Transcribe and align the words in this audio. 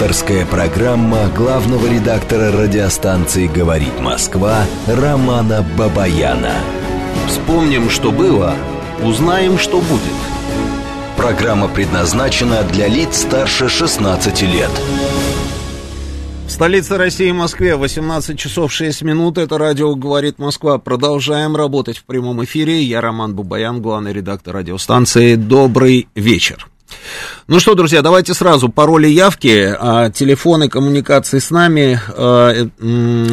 Авторская 0.00 0.46
программа 0.46 1.26
главного 1.36 1.92
редактора 1.92 2.52
радиостанции 2.52 3.48
«Говорит 3.48 3.98
Москва» 4.00 4.64
Романа 4.86 5.66
Бабаяна. 5.76 6.54
Вспомним, 7.26 7.90
что 7.90 8.12
было, 8.12 8.54
узнаем, 9.02 9.58
что 9.58 9.80
будет. 9.80 10.14
Программа 11.16 11.66
предназначена 11.66 12.62
для 12.62 12.86
лиц 12.86 13.22
старше 13.22 13.68
16 13.68 14.42
лет. 14.42 14.70
В 16.46 16.50
столице 16.52 16.96
России, 16.96 17.32
Москве, 17.32 17.74
18 17.74 18.38
часов 18.38 18.72
6 18.72 19.02
минут. 19.02 19.36
Это 19.36 19.58
радио 19.58 19.96
«Говорит 19.96 20.38
Москва». 20.38 20.78
Продолжаем 20.78 21.56
работать 21.56 21.98
в 21.98 22.04
прямом 22.04 22.44
эфире. 22.44 22.84
Я 22.84 23.00
Роман 23.00 23.34
Бабаян, 23.34 23.82
главный 23.82 24.12
редактор 24.12 24.54
радиостанции. 24.54 25.34
Добрый 25.34 26.06
вечер. 26.14 26.68
Ну 27.46 27.60
что, 27.60 27.74
друзья, 27.74 28.02
давайте 28.02 28.34
сразу 28.34 28.68
пароли 28.68 29.08
явки, 29.08 29.74
а, 29.78 30.10
телефоны 30.10 30.68
коммуникации 30.68 31.38
с 31.38 31.50
нами, 31.50 31.98
а, 32.08 32.68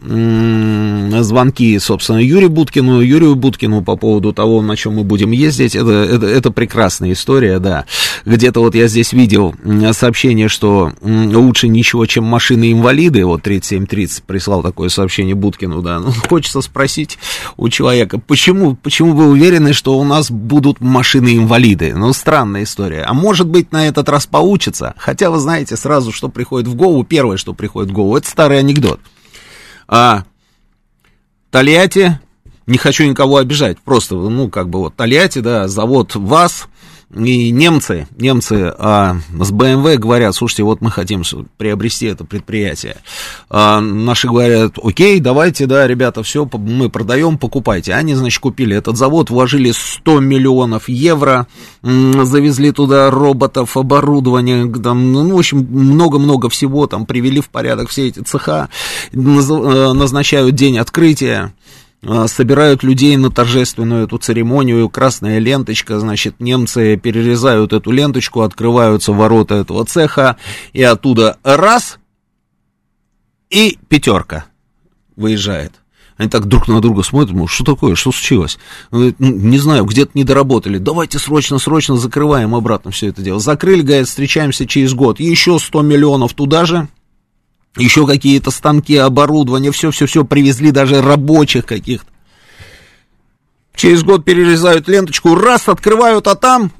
звонки, 1.23 1.79
собственно, 1.79 2.19
Юрию 2.19 2.51
Буткину, 2.51 3.01
Юрию 3.01 3.35
Буткину 3.35 3.83
по 3.83 3.97
поводу 3.97 4.33
того, 4.33 4.62
на 4.62 4.77
чем 4.77 4.97
мы 4.97 5.05
будем 5.05 5.31
ездить. 5.31 5.75
Это, 5.75 5.91
это, 5.91 6.27
это 6.27 6.51
прекрасная 6.51 7.13
история, 7.13 7.59
да. 7.59 7.85
Где-то 8.25 8.61
вот 8.61 8.75
я 8.75 8.89
здесь 8.89 9.13
видел 9.13 9.55
сообщение, 9.93 10.48
что 10.48 10.93
лучше 11.03 11.69
ничего, 11.69 12.07
чем 12.07 12.25
машины-инвалиды. 12.25 13.25
Вот 13.25 13.43
3730 13.43 14.25
прислал 14.25 14.63
такое 14.63 14.89
сообщение 14.89 15.35
Буткину, 15.35 15.83
да. 15.83 16.01
Ну, 16.01 16.13
хочется 16.29 16.61
спросить 16.61 17.19
у 17.57 17.69
человека, 17.69 18.19
почему, 18.19 18.77
почему 18.77 19.15
вы 19.15 19.29
уверены, 19.29 19.73
что 19.73 19.98
у 19.98 20.05
нас 20.05 20.31
будут 20.31 20.81
машины-инвалиды? 20.81 21.95
Ну, 21.95 22.13
странная 22.13 22.65
история. 22.65 23.03
А 23.03 23.15
может 23.15 23.47
быть, 23.47 23.73
на 23.73 23.87
этот 23.89 24.09
раз 24.09 24.27
получится? 24.27 24.95
Хотя, 24.97 25.31
вы 25.31 25.39
знаете, 25.39 25.77
сразу, 25.77 26.13
что 26.13 26.29
приходит 26.29 26.69
в 26.69 26.75
голову, 26.75 26.82
первое, 27.05 27.37
что 27.37 27.55
приходит 27.55 27.91
в 27.91 27.95
голову, 27.95 28.17
это 28.17 28.29
старый 28.29 28.59
анекдот. 28.59 29.01
А, 29.89 30.25
Тольятти, 31.51 32.21
не 32.67 32.79
хочу 32.79 33.05
никого 33.05 33.37
обижать, 33.37 33.79
просто, 33.81 34.15
ну, 34.15 34.49
как 34.49 34.69
бы 34.69 34.81
вот 34.81 34.97
Тольятти, 34.97 35.41
да, 35.41 35.69
завод 35.69 36.15
ВАЗ, 36.15 36.69
и 37.15 37.51
немцы, 37.51 38.07
немцы 38.17 38.73
а, 38.79 39.17
с 39.39 39.53
BMW 39.53 39.97
говорят, 39.99 40.35
слушайте, 40.35 40.63
вот 40.63 40.81
мы 40.81 40.91
хотим 40.91 41.23
приобрести 41.59 42.07
это 42.07 42.25
предприятие. 42.25 42.97
А, 43.51 43.81
наши 43.81 44.29
говорят, 44.29 44.79
окей, 44.83 45.21
давайте, 45.21 45.67
да, 45.67 45.87
ребята, 45.87 46.23
все, 46.23 46.49
мы 46.51 46.89
продаем, 46.89 47.37
покупайте. 47.37 47.93
Они, 47.93 48.15
значит, 48.15 48.41
купили 48.41 48.77
этот 48.77 48.97
завод, 48.97 49.29
вложили 49.29 49.73
100 49.73 50.21
миллионов 50.21 50.89
евро, 50.89 51.47
завезли 51.83 52.73
туда 52.73 53.11
роботов, 53.11 53.77
оборудование, 53.77 54.73
там, 54.73 55.13
ну, 55.13 55.36
в 55.36 55.39
общем, 55.39 55.59
много-много 55.70 56.48
всего, 56.48 56.86
там, 56.86 57.05
привели 57.05 57.42
в 57.42 57.51
порядок 57.51 57.91
все 57.91 58.09
эти 58.09 58.20
цеха, 58.20 58.70
э, 59.13 59.17
назначают 59.17 60.55
день 60.55 60.79
открытия. 60.79 61.53
А, 62.05 62.27
собирают 62.27 62.83
людей 62.83 63.17
на 63.17 63.30
торжественную 63.30 64.07
эту 64.07 64.18
церемонию, 64.18 64.89
красная 64.89 65.39
ленточка, 65.39 66.01
значит, 66.01 66.40
немцы 66.40 66.96
перерезают 66.96 67.73
эту 67.73 67.92
ленточку, 67.92 68.40
открываются 68.40 69.13
ворота 69.13 69.55
этого 69.57 69.85
цеха, 69.85 70.36
и 70.73 70.83
оттуда 70.83 71.39
раз, 71.45 71.98
и 73.51 73.79
пятерка 73.89 74.46
выезжает. 75.14 75.74
Они 76.17 76.29
так 76.29 76.46
друг 76.46 76.67
на 76.67 76.80
друга 76.80 77.05
смотрят, 77.05 77.36
мол, 77.36 77.48
что 77.48 77.64
такое, 77.64 77.95
что 77.95 78.12
случилось? 78.12 78.58
«Ну, 78.91 79.14
не 79.18 79.58
знаю, 79.58 79.85
где-то 79.85 80.11
не 80.14 80.24
доработали. 80.24 80.79
Давайте 80.79 81.18
срочно, 81.18 81.58
срочно 81.58 81.96
закрываем 81.96 82.55
обратно 82.55 82.91
все 82.91 83.08
это 83.08 83.23
дело. 83.23 83.41
Закрыли, 83.41 83.83
говорят, 83.83 84.08
встречаемся 84.08 84.67
через 84.67 84.92
год. 84.92 85.20
Еще 85.20 85.58
100 85.58 85.83
миллионов 85.83 86.35
туда 86.35 86.64
же, 86.67 86.89
еще 87.77 88.07
какие-то 88.07 88.51
станки, 88.51 88.97
оборудование, 88.97 89.73
все-все-все 89.73 90.25
привезли, 90.25 90.71
даже 90.71 91.01
рабочих 91.01 91.67
каких-то. 91.67 92.11
Через 93.75 94.03
год 94.03 94.25
перерезают 94.25 94.89
ленточку, 94.89 95.35
раз, 95.35 95.69
открывают, 95.69 96.27
а 96.27 96.35
там 96.35 96.71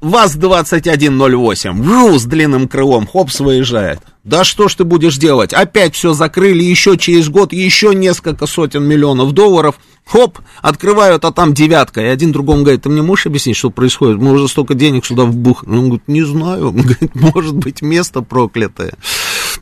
ВАЗ-2108, 0.00 1.82
вжу, 1.82 2.18
с 2.18 2.24
длинным 2.24 2.68
крылом, 2.68 3.06
хопс, 3.06 3.40
выезжает. 3.40 4.00
Да 4.24 4.44
что 4.44 4.68
ж 4.68 4.74
ты 4.76 4.84
будешь 4.84 5.16
делать? 5.16 5.52
Опять 5.52 5.94
все 5.94 6.14
закрыли, 6.14 6.62
еще 6.62 6.96
через 6.96 7.28
год, 7.28 7.52
еще 7.52 7.94
несколько 7.94 8.46
сотен 8.46 8.84
миллионов 8.84 9.32
долларов. 9.32 9.76
Хоп, 10.06 10.38
открывают, 10.62 11.24
а 11.24 11.32
там 11.32 11.54
девятка. 11.54 12.00
И 12.00 12.06
один 12.06 12.32
другому 12.32 12.62
говорит, 12.62 12.82
ты 12.82 12.88
мне 12.88 13.02
можешь 13.02 13.26
объяснить, 13.26 13.56
что 13.56 13.70
происходит? 13.70 14.18
Мы 14.18 14.32
уже 14.32 14.48
столько 14.48 14.74
денег 14.74 15.06
сюда 15.06 15.24
вбухали. 15.24 15.70
Он 15.70 15.84
говорит, 15.84 16.08
не 16.08 16.22
знаю. 16.22 16.68
Он 16.68 16.76
говорит, 16.76 17.14
может 17.14 17.56
быть, 17.56 17.82
место 17.82 18.22
проклятое. 18.22 18.94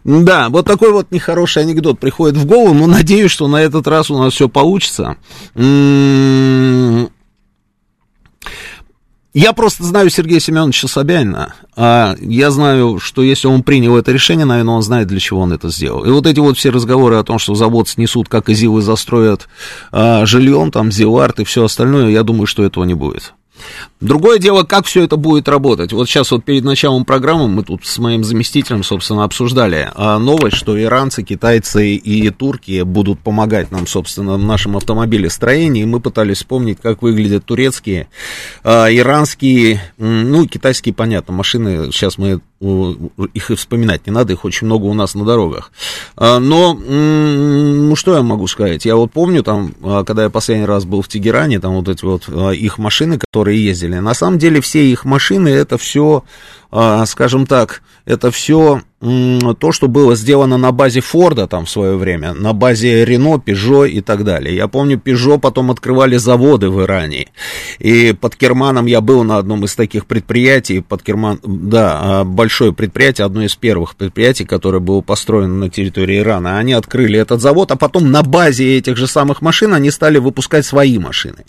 Да, 0.04 0.48
вот 0.48 0.66
такой 0.66 0.92
вот 0.92 1.10
нехороший 1.10 1.62
анекдот 1.62 1.98
приходит 1.98 2.36
в 2.36 2.46
голову, 2.46 2.74
но 2.74 2.86
надеюсь, 2.86 3.30
что 3.30 3.48
на 3.48 3.60
этот 3.60 3.86
раз 3.86 4.10
у 4.10 4.18
нас 4.18 4.34
все 4.34 4.48
получится. 4.48 5.16
М-м-м. 5.54 7.10
Я 9.34 9.52
просто 9.52 9.84
знаю 9.84 10.10
Сергея 10.10 10.40
Семеновича 10.40 10.88
Собянина. 10.88 11.54
А 11.76 12.16
я 12.20 12.50
знаю, 12.50 12.98
что 12.98 13.22
если 13.22 13.46
он 13.46 13.62
принял 13.62 13.96
это 13.96 14.10
решение, 14.10 14.46
наверное, 14.46 14.74
он 14.74 14.82
знает, 14.82 15.06
для 15.06 15.20
чего 15.20 15.40
он 15.42 15.52
это 15.52 15.68
сделал. 15.68 16.04
И 16.04 16.10
вот 16.10 16.26
эти 16.26 16.40
вот 16.40 16.58
все 16.58 16.70
разговоры 16.70 17.16
о 17.16 17.22
том, 17.22 17.38
что 17.38 17.54
завод 17.54 17.88
снесут, 17.88 18.28
как 18.28 18.48
и 18.48 18.54
ЗИЛы 18.54 18.82
застроят 18.82 19.48
а, 19.92 20.26
жильем, 20.26 20.72
там, 20.72 20.90
ЗИЛАРТ 20.90 21.40
и 21.40 21.44
все 21.44 21.64
остальное, 21.64 22.08
я 22.08 22.22
думаю, 22.22 22.46
что 22.46 22.64
этого 22.64 22.82
не 22.84 22.94
будет. 22.94 23.34
Другое 24.00 24.38
дело, 24.38 24.62
как 24.62 24.86
все 24.86 25.02
это 25.02 25.16
будет 25.16 25.48
работать. 25.48 25.92
Вот 25.92 26.08
сейчас 26.08 26.30
вот 26.30 26.44
перед 26.44 26.64
началом 26.64 27.04
программы 27.04 27.48
мы 27.48 27.64
тут 27.64 27.84
с 27.84 27.98
моим 27.98 28.22
заместителем, 28.22 28.84
собственно, 28.84 29.24
обсуждали 29.24 29.90
а, 29.94 30.18
новость, 30.18 30.56
что 30.56 30.80
иранцы, 30.80 31.22
китайцы 31.22 31.94
и 31.94 32.30
турки 32.30 32.82
будут 32.82 33.18
помогать 33.20 33.70
нам, 33.70 33.86
собственно, 33.86 34.34
в 34.34 34.44
нашем 34.44 34.76
автомобилестроении. 34.76 35.84
Мы 35.84 36.00
пытались 36.00 36.38
вспомнить, 36.38 36.78
как 36.80 37.02
выглядят 37.02 37.44
турецкие, 37.44 38.08
а, 38.62 38.86
иранские, 38.88 39.82
ну, 39.96 40.46
китайские, 40.46 40.94
понятно, 40.94 41.34
машины. 41.34 41.90
Сейчас 41.90 42.18
мы 42.18 42.40
их 42.60 43.50
и 43.50 43.54
вспоминать 43.54 44.06
не 44.06 44.12
надо, 44.12 44.32
их 44.32 44.44
очень 44.44 44.66
много 44.66 44.84
у 44.84 44.94
нас 44.94 45.14
на 45.14 45.24
дорогах. 45.24 45.70
А, 46.16 46.38
но, 46.38 46.74
ну, 46.74 47.94
что 47.94 48.16
я 48.16 48.22
могу 48.22 48.46
сказать? 48.48 48.84
Я 48.84 48.96
вот 48.96 49.12
помню, 49.12 49.42
там, 49.42 49.74
когда 50.04 50.24
я 50.24 50.30
последний 50.30 50.66
раз 50.66 50.84
был 50.84 51.02
в 51.02 51.08
Тегеране, 51.08 51.60
там 51.60 51.74
вот 51.74 51.88
эти 51.88 52.04
вот 52.04 52.28
их 52.28 52.78
машины, 52.78 53.18
которые 53.18 53.64
ездили, 53.64 53.98
на 53.98 54.14
самом 54.14 54.38
деле 54.38 54.60
все 54.60 54.84
их 54.84 55.04
машины, 55.04 55.48
это 55.48 55.78
все, 55.78 56.24
скажем 57.06 57.46
так, 57.46 57.82
это 58.04 58.30
все 58.30 58.82
то, 59.00 59.70
что 59.70 59.86
было 59.86 60.16
сделано 60.16 60.58
на 60.58 60.72
базе 60.72 61.00
Форда 61.00 61.46
там 61.46 61.66
в 61.66 61.70
свое 61.70 61.96
время, 61.96 62.34
на 62.34 62.52
базе 62.52 63.04
Рено, 63.04 63.38
Пежо 63.38 63.84
и 63.84 64.00
так 64.00 64.24
далее. 64.24 64.56
Я 64.56 64.66
помню, 64.66 64.98
Пежо 64.98 65.38
потом 65.38 65.70
открывали 65.70 66.16
заводы 66.16 66.68
в 66.68 66.82
Иране. 66.82 67.28
И 67.78 68.12
под 68.12 68.34
Керманом 68.34 68.86
я 68.86 69.00
был 69.00 69.22
на 69.22 69.38
одном 69.38 69.64
из 69.64 69.76
таких 69.76 70.06
предприятий. 70.06 70.80
Под 70.80 71.04
Керман, 71.04 71.38
да, 71.44 71.98
а, 72.00 72.24
большое 72.24 72.72
предприятие, 72.72 73.26
одно 73.26 73.44
из 73.44 73.54
первых 73.54 73.94
предприятий, 73.94 74.44
которое 74.44 74.80
было 74.80 75.00
построено 75.00 75.54
на 75.54 75.70
территории 75.70 76.18
Ирана. 76.18 76.58
Они 76.58 76.72
открыли 76.72 77.20
этот 77.20 77.40
завод, 77.40 77.70
а 77.70 77.76
потом 77.76 78.10
на 78.10 78.24
базе 78.24 78.78
этих 78.78 78.96
же 78.96 79.06
самых 79.06 79.42
машин 79.42 79.74
они 79.74 79.92
стали 79.92 80.18
выпускать 80.18 80.66
свои 80.66 80.98
машины. 80.98 81.44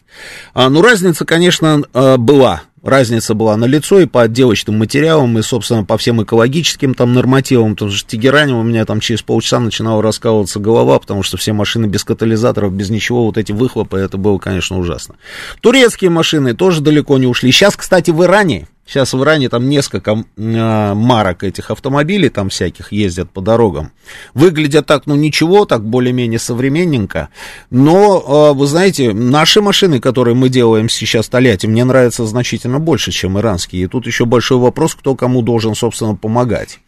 А, 0.54 0.70
ну, 0.70 0.84
разница, 0.84 1.26
конечно, 1.26 1.82
а, 1.94 2.18
была 2.18 2.62
разница 2.84 3.34
была 3.34 3.58
на 3.58 3.66
лицо 3.66 4.00
и 4.00 4.06
по 4.06 4.24
отделочным 4.24 4.78
материалам, 4.78 5.38
и, 5.38 5.42
собственно, 5.42 5.84
по 5.84 5.98
всем 5.98 6.22
экологическим 6.24 6.94
там 6.94 7.14
нормативам, 7.14 7.74
потому 7.76 7.92
что 7.92 8.10
Тегеране 8.10 8.54
у 8.54 8.64
меня 8.64 8.86
там 8.86 9.00
через 9.00 9.22
полчаса 9.22 9.60
начинала 9.60 10.02
раскалываться 10.02 10.60
голова, 10.60 11.00
потому 11.00 11.24
что 11.24 11.38
все 11.38 11.54
машины 11.54 11.86
без 11.86 12.04
катализаторов, 12.04 12.74
без 12.74 12.90
ничего, 12.90 13.26
вот 13.26 13.38
эти 13.38 13.52
выхлопы, 13.52 13.98
это 13.98 14.18
было, 14.18 14.38
конечно, 14.38 14.78
ужасно. 14.78 15.16
Турецкие 15.62 16.10
машины 16.10 16.54
тоже 16.54 16.82
далеко 16.82 17.18
не 17.18 17.28
ушли. 17.28 17.52
Сейчас, 17.52 17.76
кстати, 17.76 18.12
в 18.12 18.24
Иране 18.24 18.68
Сейчас 18.90 19.14
в 19.14 19.22
Иране 19.22 19.50
там 19.50 19.70
несколько 19.70 20.24
э, 20.36 20.94
марок 20.96 21.44
этих 21.44 21.70
автомобилей 21.70 22.30
там 22.30 22.50
всяких 22.50 22.92
ездят 22.92 23.30
по 23.30 23.40
дорогам. 23.40 23.92
Выглядят 24.34 24.88
так, 24.88 25.06
ну 25.06 25.14
ничего, 25.14 25.66
так 25.66 25.86
более-менее 25.86 26.40
современненько. 26.40 27.30
Но, 27.70 28.50
э, 28.52 28.58
вы 28.58 28.66
знаете, 28.66 29.14
наши 29.14 29.62
машины, 29.62 30.00
которые 30.00 30.34
мы 30.34 30.50
делаем 30.50 30.90
сейчас 30.90 31.28
в 31.28 31.30
Тольятти, 31.30 31.68
мне 31.68 31.84
нравятся 31.84 32.26
значительно 32.26 32.80
больше, 32.80 33.12
чем 33.12 33.38
иранские. 33.38 33.84
И 33.84 33.88
тут 33.88 34.08
еще 34.08 34.26
большой 34.26 34.58
вопрос, 34.58 34.96
кто 34.96 35.16
кому 35.16 35.44
должен, 35.44 35.76
собственно, 35.76 36.16
помогать. 36.16 36.80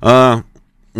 А, 0.00 0.44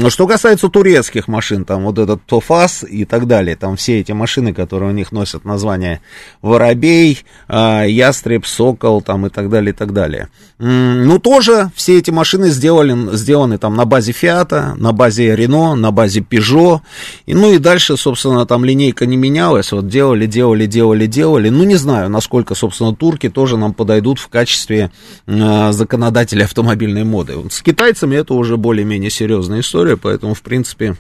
что 0.09 0.27
касается 0.27 0.69
турецких 0.69 1.29
машин, 1.29 1.65
там 1.65 1.85
вот 1.85 1.99
этот 1.99 2.25
Тофас 2.25 2.85
и 2.89 3.05
так 3.05 3.27
далее, 3.27 3.57
там 3.57 3.77
все 3.77 4.01
эти 4.01 4.13
машины, 4.13 4.55
которые 4.55 4.91
у 4.91 4.95
них 4.95 5.13
носят 5.13 5.45
название 5.45 6.01
Воробей, 6.41 7.21
э, 7.49 7.85
Ястреб, 7.89 8.47
Сокол, 8.47 9.03
там 9.03 9.27
и 9.27 9.31
так 9.31 9.51
далее, 9.51 9.73
и 9.73 9.77
так 9.77 9.93
далее. 9.93 10.29
Ну, 10.59 11.19
тоже 11.19 11.71
все 11.75 11.99
эти 11.99 12.11
машины 12.11 12.51
сделали, 12.51 13.17
сделаны 13.17 13.59
там 13.59 13.75
на 13.75 13.85
базе 13.85 14.13
Фиата, 14.13 14.75
на 14.79 14.93
базе 14.93 15.35
Рено, 15.35 15.75
на 15.75 15.91
базе 15.91 16.21
Пежо, 16.21 16.83
и, 17.27 17.35
ну 17.35 17.53
и 17.53 17.59
дальше, 17.59 17.97
собственно, 17.97 18.47
там 18.47 18.65
линейка 18.65 19.05
не 19.05 19.17
менялась, 19.17 19.73
вот 19.73 19.89
делали, 19.89 20.27
делали, 20.27 20.67
делали, 20.67 21.07
делали, 21.07 21.49
ну, 21.49 21.65
не 21.65 21.75
знаю, 21.75 22.09
насколько, 22.11 22.55
собственно, 22.55 22.95
турки 22.95 23.29
тоже 23.29 23.57
нам 23.57 23.75
подойдут 23.75 24.21
в 24.21 24.29
качестве 24.29 24.93
э, 25.27 25.73
законодателя 25.73 26.45
автомобильной 26.45 27.05
моды. 27.05 27.35
С 27.51 27.61
китайцами 27.61 28.17
это 28.17 28.35
уже 28.35 28.57
более-менее 28.57 29.11
серьезная 29.11 29.61
история, 29.61 29.82
история, 29.83 29.97
поэтому, 29.97 30.35
в 30.35 30.43
принципе, 30.43 30.97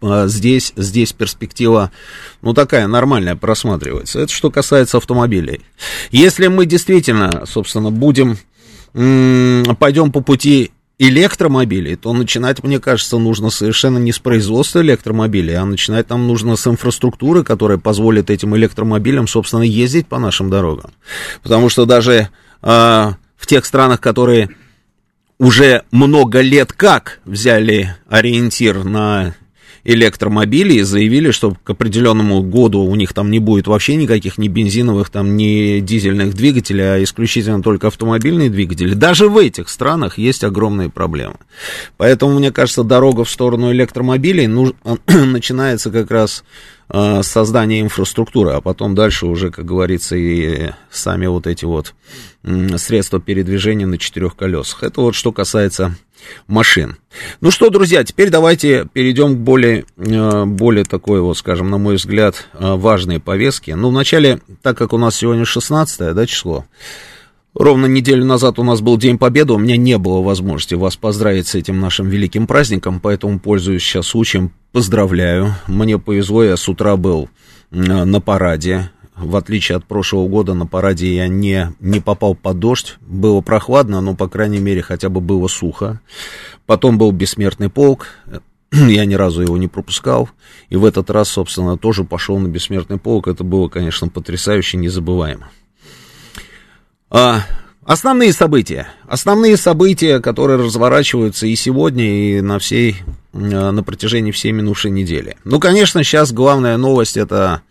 а, 0.00 0.28
здесь, 0.28 0.72
здесь 0.76 1.12
перспектива, 1.12 1.90
ну, 2.40 2.54
такая 2.54 2.86
нормальная 2.86 3.34
просматривается. 3.34 4.20
Это 4.20 4.32
что 4.32 4.50
касается 4.50 4.98
автомобилей. 4.98 5.62
Если 6.12 6.46
мы 6.46 6.66
действительно, 6.66 7.44
собственно, 7.46 7.90
будем, 7.90 8.38
пойдем 8.92 10.12
по 10.12 10.20
пути 10.20 10.70
электромобилей, 11.00 11.96
то 11.96 12.12
начинать, 12.12 12.62
мне 12.62 12.78
кажется, 12.78 13.18
нужно 13.18 13.50
совершенно 13.50 13.98
не 13.98 14.12
с 14.12 14.20
производства 14.20 14.80
электромобилей, 14.80 15.56
а 15.56 15.64
начинать 15.64 16.08
нам 16.10 16.28
нужно 16.28 16.54
с 16.54 16.68
инфраструктуры, 16.68 17.42
которая 17.42 17.78
позволит 17.78 18.30
этим 18.30 18.56
электромобилям, 18.56 19.26
собственно, 19.26 19.62
ездить 19.62 20.06
по 20.06 20.20
нашим 20.20 20.50
дорогам. 20.50 20.92
Потому 21.42 21.68
что 21.68 21.84
даже 21.84 22.28
э, 22.62 23.12
в 23.36 23.46
тех 23.48 23.64
странах, 23.64 24.00
которые 24.00 24.50
уже 25.38 25.82
много 25.90 26.40
лет 26.40 26.72
как 26.72 27.20
взяли 27.24 27.96
ориентир 28.08 28.84
на 28.84 29.34
электромобили 29.84 30.74
и 30.74 30.82
заявили, 30.82 31.30
что 31.30 31.56
к 31.62 31.70
определенному 31.70 32.42
году 32.42 32.80
у 32.80 32.94
них 32.94 33.12
там 33.12 33.30
не 33.30 33.38
будет 33.38 33.66
вообще 33.66 33.96
никаких 33.96 34.38
ни 34.38 34.48
бензиновых, 34.48 35.10
там, 35.10 35.36
ни 35.36 35.80
дизельных 35.80 36.34
двигателей, 36.34 36.84
а 36.84 37.02
исключительно 37.02 37.62
только 37.62 37.88
автомобильные 37.88 38.48
двигатели. 38.48 38.94
Даже 38.94 39.28
в 39.28 39.36
этих 39.36 39.68
странах 39.68 40.16
есть 40.16 40.42
огромные 40.42 40.88
проблемы. 40.88 41.36
Поэтому, 41.98 42.38
мне 42.38 42.50
кажется, 42.50 42.82
дорога 42.82 43.24
в 43.24 43.30
сторону 43.30 43.72
электромобилей 43.72 44.46
ну, 44.46 44.74
начинается 45.06 45.90
как 45.90 46.10
раз 46.10 46.44
создания 46.90 47.80
инфраструктуры, 47.80 48.52
а 48.52 48.60
потом 48.60 48.94
дальше 48.94 49.26
уже, 49.26 49.50
как 49.50 49.64
говорится, 49.64 50.16
и 50.16 50.70
сами 50.90 51.26
вот 51.26 51.46
эти 51.46 51.64
вот 51.64 51.94
средства 52.76 53.20
передвижения 53.20 53.86
на 53.86 53.98
четырех 53.98 54.36
колесах. 54.36 54.82
Это 54.82 55.00
вот 55.00 55.14
что 55.14 55.32
касается 55.32 55.96
машин. 56.46 56.96
Ну 57.40 57.50
что, 57.50 57.70
друзья, 57.70 58.04
теперь 58.04 58.30
давайте 58.30 58.86
перейдем 58.92 59.36
к 59.36 59.38
более, 59.38 59.84
э, 59.96 60.44
более 60.44 60.84
такой 60.84 61.20
вот, 61.20 61.38
скажем, 61.38 61.70
на 61.70 61.78
мой 61.78 61.96
взгляд, 61.96 62.48
э, 62.54 62.74
важной 62.74 63.20
повестке. 63.20 63.76
Ну, 63.76 63.90
вначале, 63.90 64.40
так 64.62 64.76
как 64.76 64.92
у 64.92 64.98
нас 64.98 65.16
сегодня 65.16 65.44
16 65.44 66.14
да, 66.14 66.26
число, 66.26 66.64
Ровно 67.54 67.86
неделю 67.86 68.24
назад 68.24 68.58
у 68.58 68.64
нас 68.64 68.80
был 68.80 68.98
День 68.98 69.16
Победы, 69.16 69.52
у 69.52 69.58
меня 69.58 69.76
не 69.76 69.96
было 69.96 70.20
возможности 70.20 70.74
вас 70.74 70.96
поздравить 70.96 71.46
с 71.46 71.54
этим 71.54 71.78
нашим 71.78 72.08
великим 72.08 72.48
праздником, 72.48 72.98
поэтому 72.98 73.38
пользуюсь 73.38 73.84
сейчас 73.84 74.08
случаем, 74.08 74.50
поздравляю. 74.72 75.54
Мне 75.68 75.98
повезло, 76.00 76.42
я 76.42 76.56
с 76.56 76.68
утра 76.68 76.96
был 76.96 77.28
э, 77.70 77.76
на 77.76 78.20
параде, 78.20 78.90
в 79.16 79.36
отличие 79.36 79.76
от 79.76 79.84
прошлого 79.84 80.26
года, 80.26 80.54
на 80.54 80.66
параде 80.66 81.14
я 81.14 81.28
не, 81.28 81.72
не 81.78 82.00
попал 82.00 82.34
под 82.34 82.58
дождь. 82.58 82.96
Было 83.00 83.40
прохладно, 83.40 84.00
но, 84.00 84.16
по 84.16 84.28
крайней 84.28 84.58
мере, 84.58 84.82
хотя 84.82 85.08
бы 85.08 85.20
было 85.20 85.46
сухо. 85.46 86.00
Потом 86.66 86.98
был 86.98 87.12
бессмертный 87.12 87.70
полк. 87.70 88.08
Я 88.72 89.04
ни 89.04 89.14
разу 89.14 89.42
его 89.42 89.56
не 89.56 89.68
пропускал. 89.68 90.28
И 90.70 90.76
в 90.76 90.84
этот 90.84 91.10
раз, 91.10 91.28
собственно, 91.28 91.78
тоже 91.78 92.02
пошел 92.02 92.40
на 92.40 92.48
бессмертный 92.48 92.98
полк. 92.98 93.28
Это 93.28 93.44
было, 93.44 93.68
конечно, 93.68 94.08
потрясающе, 94.08 94.78
незабываемо. 94.78 95.48
А, 97.10 97.42
основные 97.84 98.32
события. 98.32 98.88
Основные 99.06 99.56
события, 99.56 100.20
которые 100.20 100.58
разворачиваются 100.58 101.46
и 101.46 101.54
сегодня, 101.56 102.04
и 102.04 102.40
на 102.40 102.58
всей, 102.58 102.96
а, 103.32 103.70
на 103.70 103.82
протяжении 103.82 104.32
всей 104.32 104.52
минувшей 104.52 104.90
недели. 104.90 105.36
Ну, 105.44 105.60
конечно, 105.60 106.02
сейчас 106.02 106.32
главная 106.32 106.76
новость 106.76 107.16
это 107.16 107.62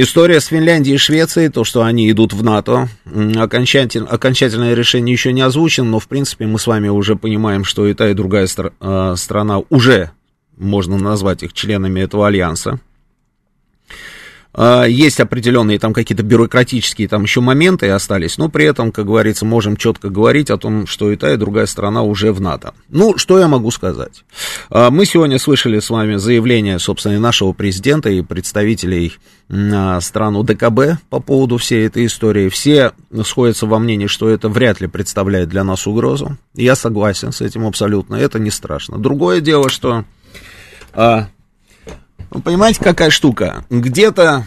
История 0.00 0.40
с 0.40 0.46
Финляндией 0.46 0.94
и 0.94 0.98
Швецией, 0.98 1.48
то, 1.48 1.64
что 1.64 1.82
они 1.82 2.08
идут 2.08 2.32
в 2.32 2.44
НАТО, 2.44 2.88
окончатель, 3.36 4.04
окончательное 4.04 4.74
решение 4.74 5.12
еще 5.12 5.32
не 5.32 5.40
озвучено, 5.40 5.88
но, 5.88 5.98
в 5.98 6.06
принципе, 6.06 6.46
мы 6.46 6.60
с 6.60 6.68
вами 6.68 6.86
уже 6.86 7.16
понимаем, 7.16 7.64
что 7.64 7.84
и 7.84 7.94
та, 7.94 8.08
и 8.08 8.14
другая 8.14 8.46
стр- 8.46 8.72
э, 8.80 9.14
страна 9.16 9.60
уже, 9.70 10.12
можно 10.56 10.98
назвать 10.98 11.42
их 11.42 11.52
членами 11.52 12.00
этого 12.00 12.28
альянса. 12.28 12.78
А, 14.54 14.84
есть 14.84 15.20
определенные 15.20 15.78
там 15.78 15.92
какие-то 15.92 16.22
бюрократические 16.22 17.08
там 17.08 17.22
еще 17.22 17.40
моменты 17.40 17.88
остались, 17.90 18.38
но 18.38 18.48
при 18.48 18.64
этом, 18.64 18.92
как 18.92 19.06
говорится, 19.06 19.44
можем 19.44 19.76
четко 19.76 20.08
говорить 20.08 20.50
о 20.50 20.58
том, 20.58 20.86
что 20.86 21.10
и 21.12 21.16
та, 21.16 21.32
и 21.32 21.36
другая 21.36 21.66
страна 21.66 22.02
уже 22.02 22.32
в 22.32 22.40
НАТО. 22.40 22.74
Ну, 22.88 23.18
что 23.18 23.38
я 23.38 23.48
могу 23.48 23.70
сказать? 23.70 24.24
А, 24.70 24.90
мы 24.90 25.04
сегодня 25.04 25.38
слышали 25.38 25.78
с 25.80 25.90
вами 25.90 26.16
заявление, 26.16 26.78
собственно, 26.78 27.18
нашего 27.20 27.52
президента, 27.52 28.10
и 28.10 28.22
представителей 28.22 29.14
стран 29.48 30.36
УДКБ 30.36 31.00
по 31.08 31.20
поводу 31.20 31.56
всей 31.56 31.86
этой 31.86 32.04
истории. 32.04 32.50
Все 32.50 32.92
сходятся 33.24 33.66
во 33.66 33.78
мнении, 33.78 34.06
что 34.06 34.28
это 34.28 34.50
вряд 34.50 34.80
ли 34.80 34.88
представляет 34.88 35.48
для 35.48 35.64
нас 35.64 35.86
угрозу. 35.86 36.36
Я 36.54 36.76
согласен 36.76 37.32
с 37.32 37.40
этим 37.40 37.66
абсолютно, 37.66 38.16
это 38.16 38.38
не 38.38 38.50
страшно. 38.50 38.98
Другое 38.98 39.40
дело, 39.40 39.70
что 39.70 40.04
а, 40.92 41.28
вы 42.30 42.40
понимаете, 42.40 42.80
какая 42.82 43.10
штука? 43.10 43.64
Где-то 43.70 44.46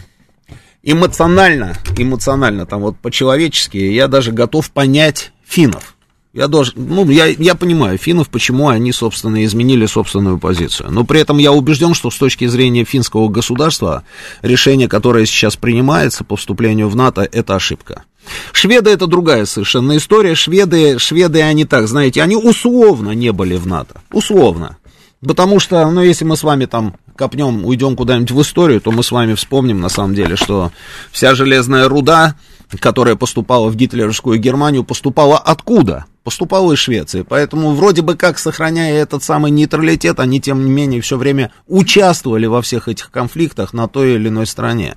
эмоционально, 0.82 1.76
эмоционально, 1.96 2.66
там 2.66 2.80
вот 2.80 2.96
по-человечески, 2.96 3.76
я 3.76 4.08
даже 4.08 4.32
готов 4.32 4.70
понять 4.70 5.32
финнов. 5.44 5.96
Я 6.32 6.48
должен, 6.48 6.74
ну, 6.76 7.08
я, 7.10 7.26
я 7.26 7.54
понимаю 7.54 7.98
финнов, 7.98 8.30
почему 8.30 8.68
они, 8.68 8.90
собственно, 8.92 9.44
изменили 9.44 9.84
собственную 9.84 10.38
позицию. 10.38 10.90
Но 10.90 11.04
при 11.04 11.20
этом 11.20 11.36
я 11.36 11.52
убежден, 11.52 11.92
что 11.92 12.10
с 12.10 12.16
точки 12.16 12.46
зрения 12.46 12.84
финского 12.84 13.28
государства 13.28 14.02
решение, 14.40 14.88
которое 14.88 15.26
сейчас 15.26 15.56
принимается 15.56 16.24
по 16.24 16.36
вступлению 16.36 16.88
в 16.88 16.96
НАТО, 16.96 17.28
это 17.30 17.54
ошибка. 17.54 18.04
Шведы 18.52 18.88
это 18.88 19.06
другая 19.06 19.44
совершенно 19.44 19.94
история. 19.98 20.34
Шведы, 20.34 20.98
шведы 20.98 21.42
они 21.42 21.66
так, 21.66 21.86
знаете, 21.86 22.22
они 22.22 22.36
условно 22.36 23.10
не 23.10 23.30
были 23.32 23.56
в 23.56 23.66
НАТО. 23.66 24.00
Условно. 24.10 24.78
Потому 25.26 25.60
что, 25.60 25.88
ну, 25.90 26.02
если 26.02 26.24
мы 26.24 26.36
с 26.36 26.42
вами 26.42 26.66
там 26.66 26.96
копнем, 27.16 27.64
уйдем 27.64 27.94
куда-нибудь 27.94 28.32
в 28.32 28.42
историю, 28.42 28.80
то 28.80 28.90
мы 28.90 29.04
с 29.04 29.12
вами 29.12 29.34
вспомним, 29.34 29.80
на 29.80 29.88
самом 29.88 30.14
деле, 30.14 30.34
что 30.34 30.72
вся 31.12 31.34
железная 31.34 31.88
руда, 31.88 32.34
которая 32.80 33.14
поступала 33.14 33.68
в 33.68 33.76
гитлеровскую 33.76 34.38
Германию, 34.38 34.82
поступала 34.82 35.38
откуда? 35.38 36.06
Поступала 36.24 36.72
из 36.72 36.78
Швеции. 36.78 37.24
Поэтому 37.28 37.72
вроде 37.72 38.02
бы 38.02 38.16
как, 38.16 38.38
сохраняя 38.38 38.94
этот 38.94 39.22
самый 39.22 39.50
нейтралитет, 39.50 40.18
они, 40.18 40.40
тем 40.40 40.64
не 40.64 40.70
менее, 40.70 41.00
все 41.00 41.16
время 41.16 41.52
участвовали 41.68 42.46
во 42.46 42.62
всех 42.62 42.88
этих 42.88 43.10
конфликтах 43.10 43.72
на 43.72 43.88
той 43.88 44.14
или 44.14 44.28
иной 44.28 44.46
стране. 44.46 44.96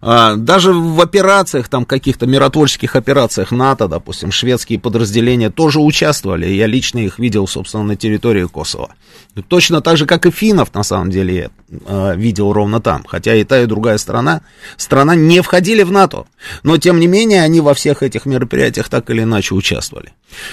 А, 0.00 0.36
даже 0.36 0.72
в 0.72 1.00
операциях, 1.00 1.68
там 1.68 1.84
каких-то 1.84 2.26
миротворческих 2.26 2.94
операциях 2.94 3.50
НАТО, 3.50 3.88
допустим, 3.88 4.30
шведские 4.30 4.78
подразделения 4.78 5.50
тоже 5.50 5.80
участвовали. 5.80 6.46
Я 6.46 6.66
лично 6.66 6.98
их 6.98 7.18
видел, 7.18 7.46
собственно, 7.46 7.84
на 7.84 7.96
территории 7.96 8.44
Косово. 8.44 8.90
Точно 9.48 9.80
так 9.80 9.96
же, 9.96 10.06
как 10.06 10.26
и 10.26 10.30
финнов, 10.30 10.72
на 10.74 10.82
самом 10.82 11.10
деле, 11.10 11.34
я 11.34 11.50
э, 11.86 12.16
видел 12.16 12.52
ровно 12.52 12.80
там. 12.80 13.04
Хотя 13.06 13.34
и 13.34 13.44
та, 13.44 13.60
и 13.60 13.66
другая 13.66 13.98
страна, 13.98 14.42
страна 14.76 15.14
не 15.14 15.40
входили 15.42 15.82
в 15.82 15.92
НАТО. 15.92 16.26
Но, 16.62 16.78
тем 16.78 17.00
не 17.00 17.06
менее, 17.06 17.42
они 17.42 17.60
во 17.60 17.74
всех 17.74 18.02
этих 18.02 18.26
мероприятиях 18.26 18.88
так 18.88 19.10
или 19.10 19.22
иначе 19.22 19.54
участвовали. 19.54 20.12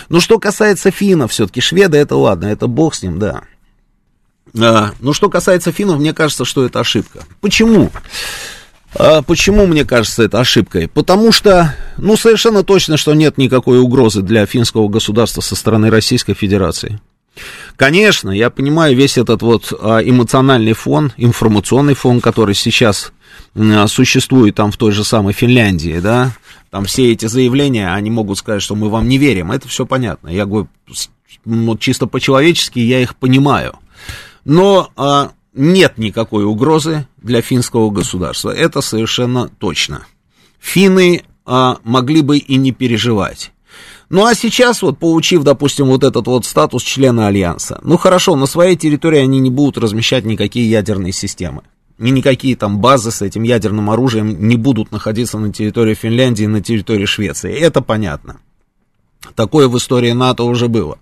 Ну, 0.09 0.19
что 0.19 0.39
касается 0.39 0.91
финнов, 0.91 1.31
все-таки 1.31 1.61
шведы, 1.61 1.97
это 1.97 2.15
ладно, 2.15 2.45
это 2.47 2.67
бог 2.67 2.95
с 2.95 3.03
ним, 3.03 3.19
да. 3.19 3.43
А, 4.59 4.91
ну, 4.99 5.13
что 5.13 5.29
касается 5.29 5.71
финнов, 5.71 5.99
мне 5.99 6.13
кажется, 6.13 6.45
что 6.45 6.65
это 6.65 6.79
ошибка. 6.79 7.23
Почему? 7.41 7.91
А 7.91 7.99
почему, 9.25 9.67
мне 9.67 9.85
кажется, 9.85 10.23
это 10.23 10.39
ошибкой? 10.39 10.87
Потому 10.87 11.31
что, 11.31 11.75
ну, 11.97 12.15
совершенно 12.17 12.63
точно, 12.63 12.97
что 12.97 13.13
нет 13.13 13.37
никакой 13.37 13.79
угрозы 13.79 14.21
для 14.21 14.45
финского 14.45 14.87
государства 14.87 15.41
со 15.41 15.55
стороны 15.55 15.89
Российской 15.89 16.33
Федерации. 16.33 16.99
Конечно, 17.75 18.29
я 18.31 18.49
понимаю 18.49 18.95
весь 18.95 19.17
этот 19.17 19.41
вот 19.41 19.73
а, 19.77 19.99
эмоциональный 19.99 20.73
фон, 20.73 21.11
информационный 21.17 21.93
фон, 21.93 22.21
который 22.21 22.55
сейчас 22.55 23.11
существует 23.87 24.55
там 24.55 24.71
в 24.71 24.77
той 24.77 24.91
же 24.91 25.03
самой 25.03 25.33
Финляндии, 25.33 25.99
да, 25.99 26.33
там 26.71 26.85
все 26.85 27.11
эти 27.11 27.25
заявления, 27.25 27.93
они 27.93 28.11
могут 28.11 28.37
сказать, 28.37 28.61
что 28.61 28.75
мы 28.75 28.89
вам 28.89 29.07
не 29.07 29.17
верим. 29.17 29.51
Это 29.51 29.69
все 29.69 29.85
понятно. 29.85 30.27
Я 30.27 30.45
говорю, 30.45 30.67
вот 31.45 31.79
чисто 31.79 32.05
по-человечески 32.05 32.79
я 32.79 32.99
их 32.99 33.15
понимаю. 33.15 33.79
Но 34.43 34.89
а, 34.97 35.31
нет 35.55 35.97
никакой 35.97 36.43
угрозы 36.43 37.07
для 37.17 37.41
финского 37.41 37.89
государства. 37.89 38.51
Это 38.51 38.81
совершенно 38.81 39.47
точно. 39.47 40.05
Финны 40.59 41.23
а, 41.45 41.77
могли 41.83 42.21
бы 42.21 42.37
и 42.37 42.57
не 42.57 42.71
переживать. 42.71 43.51
Ну 44.09 44.25
а 44.25 44.35
сейчас 44.35 44.81
вот, 44.81 44.99
получив, 44.99 45.43
допустим, 45.43 45.87
вот 45.87 46.03
этот 46.03 46.27
вот 46.27 46.45
статус 46.45 46.83
члена 46.83 47.27
Альянса, 47.27 47.79
ну 47.83 47.97
хорошо, 47.97 48.35
на 48.35 48.45
своей 48.45 48.75
территории 48.75 49.19
они 49.19 49.39
не 49.39 49.49
будут 49.49 49.77
размещать 49.77 50.25
никакие 50.25 50.69
ядерные 50.69 51.11
системы. 51.11 51.63
И 51.97 52.11
никакие 52.11 52.55
там 52.55 52.79
базы 52.79 53.09
с 53.09 53.21
этим 53.21 53.43
ядерным 53.43 53.89
оружием 53.89 54.47
не 54.47 54.57
будут 54.57 54.91
находиться 54.91 55.39
на 55.39 55.51
территории 55.51 55.93
Финляндии 55.93 56.43
и 56.43 56.47
на 56.47 56.61
территории 56.61 57.05
Швеции. 57.05 57.57
Это 57.57 57.81
понятно. 57.81 58.41
Такое 59.33 59.67
в 59.67 59.77
истории 59.77 60.11
НАТО 60.11 60.43
уже 60.43 60.67
было. 60.67 60.99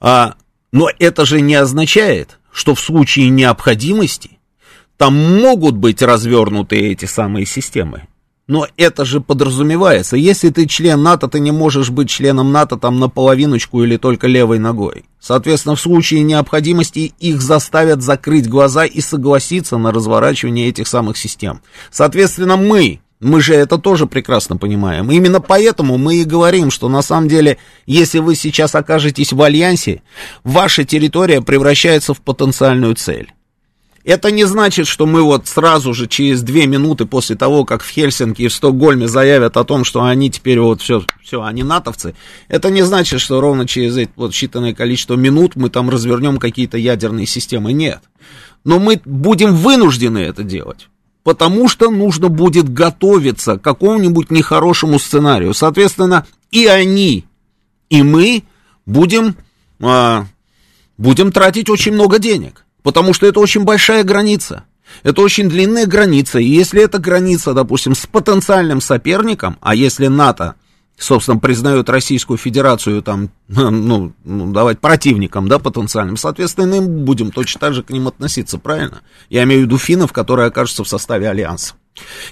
А, 0.00 0.34
но 0.70 0.88
это 0.98 1.26
же 1.26 1.40
не 1.40 1.56
означает, 1.56 2.38
что 2.58 2.74
в 2.74 2.80
случае 2.80 3.28
необходимости 3.28 4.30
там 4.96 5.14
могут 5.14 5.76
быть 5.76 6.02
развернуты 6.02 6.76
эти 6.76 7.04
самые 7.04 7.46
системы. 7.46 8.08
Но 8.48 8.66
это 8.76 9.04
же 9.04 9.20
подразумевается. 9.20 10.16
Если 10.16 10.48
ты 10.48 10.66
член 10.66 11.00
НАТО, 11.00 11.28
ты 11.28 11.38
не 11.38 11.52
можешь 11.52 11.90
быть 11.90 12.10
членом 12.10 12.50
НАТО 12.50 12.76
там 12.76 12.98
наполовиночку 12.98 13.84
или 13.84 13.96
только 13.96 14.26
левой 14.26 14.58
ногой. 14.58 15.04
Соответственно, 15.20 15.76
в 15.76 15.80
случае 15.80 16.22
необходимости 16.22 17.14
их 17.20 17.40
заставят 17.40 18.02
закрыть 18.02 18.48
глаза 18.48 18.86
и 18.86 19.00
согласиться 19.00 19.78
на 19.78 19.92
разворачивание 19.92 20.68
этих 20.68 20.88
самых 20.88 21.16
систем. 21.16 21.60
Соответственно, 21.92 22.56
мы, 22.56 22.98
мы 23.20 23.40
же 23.40 23.54
это 23.54 23.78
тоже 23.78 24.06
прекрасно 24.06 24.56
понимаем. 24.56 25.10
Именно 25.10 25.40
поэтому 25.40 25.98
мы 25.98 26.16
и 26.16 26.24
говорим, 26.24 26.70
что 26.70 26.88
на 26.88 27.02
самом 27.02 27.28
деле, 27.28 27.58
если 27.86 28.20
вы 28.20 28.34
сейчас 28.34 28.74
окажетесь 28.74 29.32
в 29.32 29.42
альянсе, 29.42 30.02
ваша 30.44 30.84
территория 30.84 31.42
превращается 31.42 32.14
в 32.14 32.20
потенциальную 32.20 32.94
цель. 32.94 33.32
Это 34.04 34.30
не 34.30 34.44
значит, 34.44 34.86
что 34.86 35.04
мы 35.04 35.22
вот 35.22 35.48
сразу 35.48 35.92
же 35.92 36.06
через 36.06 36.42
две 36.42 36.66
минуты 36.66 37.04
после 37.04 37.36
того, 37.36 37.64
как 37.64 37.82
в 37.82 37.90
Хельсинки 37.90 38.42
и 38.42 38.48
в 38.48 38.54
Стокгольме 38.54 39.06
заявят 39.06 39.56
о 39.56 39.64
том, 39.64 39.84
что 39.84 40.02
они 40.02 40.30
теперь 40.30 40.60
вот 40.60 40.80
все, 40.80 41.02
все, 41.22 41.42
они 41.42 41.62
натовцы, 41.62 42.14
это 42.46 42.70
не 42.70 42.82
значит, 42.82 43.20
что 43.20 43.40
ровно 43.40 43.66
через 43.66 43.96
эти 43.98 44.10
вот 44.16 44.32
считанное 44.32 44.72
количество 44.72 45.14
минут 45.14 45.56
мы 45.56 45.68
там 45.68 45.90
развернем 45.90 46.38
какие-то 46.38 46.78
ядерные 46.78 47.26
системы. 47.26 47.72
Нет. 47.74 48.00
Но 48.64 48.78
мы 48.78 49.00
будем 49.04 49.54
вынуждены 49.54 50.18
это 50.18 50.42
делать. 50.42 50.88
Потому 51.28 51.68
что 51.68 51.90
нужно 51.90 52.30
будет 52.30 52.72
готовиться 52.72 53.58
к 53.58 53.60
какому-нибудь 53.62 54.30
нехорошему 54.30 54.98
сценарию. 54.98 55.52
Соответственно, 55.52 56.26
и 56.50 56.64
они, 56.64 57.26
и 57.90 58.02
мы 58.02 58.44
будем, 58.86 59.36
а, 59.78 60.24
будем 60.96 61.30
тратить 61.30 61.68
очень 61.68 61.92
много 61.92 62.18
денег. 62.18 62.64
Потому 62.82 63.12
что 63.12 63.26
это 63.26 63.40
очень 63.40 63.64
большая 63.64 64.04
граница. 64.04 64.64
Это 65.02 65.20
очень 65.20 65.50
длинная 65.50 65.84
граница. 65.84 66.38
И 66.38 66.46
если 66.46 66.82
эта 66.82 66.98
граница, 66.98 67.52
допустим, 67.52 67.94
с 67.94 68.06
потенциальным 68.06 68.80
соперником, 68.80 69.58
а 69.60 69.74
если 69.74 70.06
НАТО, 70.06 70.54
собственно, 70.98 71.38
признает 71.38 71.88
Российскую 71.88 72.36
Федерацию 72.36 73.02
там, 73.02 73.30
ну, 73.48 74.12
ну 74.24 74.52
давать 74.52 74.80
противником, 74.80 75.48
да, 75.48 75.58
потенциальным, 75.58 76.16
соответственно, 76.16 76.80
мы 76.80 76.88
будем 77.04 77.30
точно 77.30 77.60
так 77.60 77.74
же 77.74 77.82
к 77.82 77.90
ним 77.90 78.08
относиться, 78.08 78.58
правильно? 78.58 79.00
Я 79.30 79.44
имею 79.44 79.62
в 79.62 79.64
виду 79.64 79.78
финнов, 79.78 80.12
которые 80.12 80.48
окажутся 80.48 80.84
в 80.84 80.88
составе 80.88 81.28
Альянса. 81.28 81.74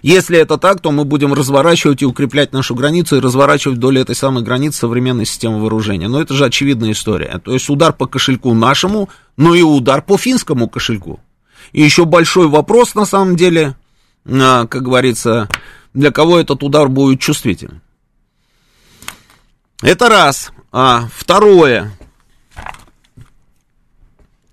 Если 0.03 0.39
это 0.39 0.59
так, 0.59 0.81
то 0.81 0.93
мы 0.93 1.05
будем 1.05 1.33
разворачивать 1.33 2.03
и 2.03 2.07
укреплять 2.07 2.53
нашу 2.53 2.77
границу 2.77 3.17
и 3.17 3.21
разворачивать 3.21 3.79
вдоль 3.79 3.99
этой 3.99 4.15
самой 4.15 4.45
границы 4.45 4.79
современной 4.79 5.27
системы 5.27 5.61
вооружения. 5.61 6.07
Но 6.07 6.21
это 6.21 6.35
же 6.35 6.45
очевидная 6.45 6.93
история. 6.93 7.41
То 7.45 7.53
есть 7.53 7.69
удар 7.69 7.93
по 7.93 8.07
кошельку 8.07 8.55
нашему, 8.55 9.09
но 9.37 9.57
и 9.57 9.63
удар 9.63 10.03
по 10.03 10.17
финскому 10.17 10.69
кошельку. 10.69 11.19
И 11.73 11.83
еще 11.83 12.05
большой 12.05 12.47
вопрос, 12.47 12.95
на 12.95 13.07
самом 13.07 13.35
деле, 13.35 13.75
а, 14.25 14.67
как 14.67 14.85
говорится, 14.85 15.49
для 15.95 16.13
кого 16.13 16.39
этот 16.39 16.63
удар 16.63 16.89
будет 16.89 17.21
чувствителен. 17.21 17.81
Это 19.83 20.09
раз. 20.09 20.53
А 20.73 21.09
второе. 21.15 21.93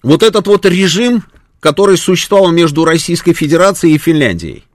Вот 0.02 0.22
этот 0.22 0.48
вот 0.48 0.66
режим, 0.66 1.24
который 1.60 1.98
существовал 1.98 2.52
между 2.52 2.86
Российской 2.86 3.34
Федерацией 3.34 3.96
и 3.96 4.00
Финляндией 4.00 4.66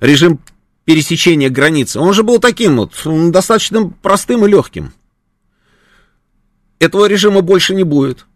режим 0.00 0.40
пересечения 0.84 1.48
границы, 1.48 2.00
он 2.00 2.12
же 2.12 2.22
был 2.22 2.38
таким 2.38 2.76
вот, 2.76 2.92
достаточно 3.30 3.88
простым 4.02 4.44
и 4.44 4.48
легким. 4.48 4.92
Этого 6.78 7.06
режима 7.06 7.40
больше 7.40 7.74
не 7.74 7.84
будет. 7.84 8.26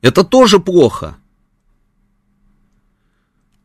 Это 0.00 0.24
тоже 0.24 0.58
плохо. 0.58 1.16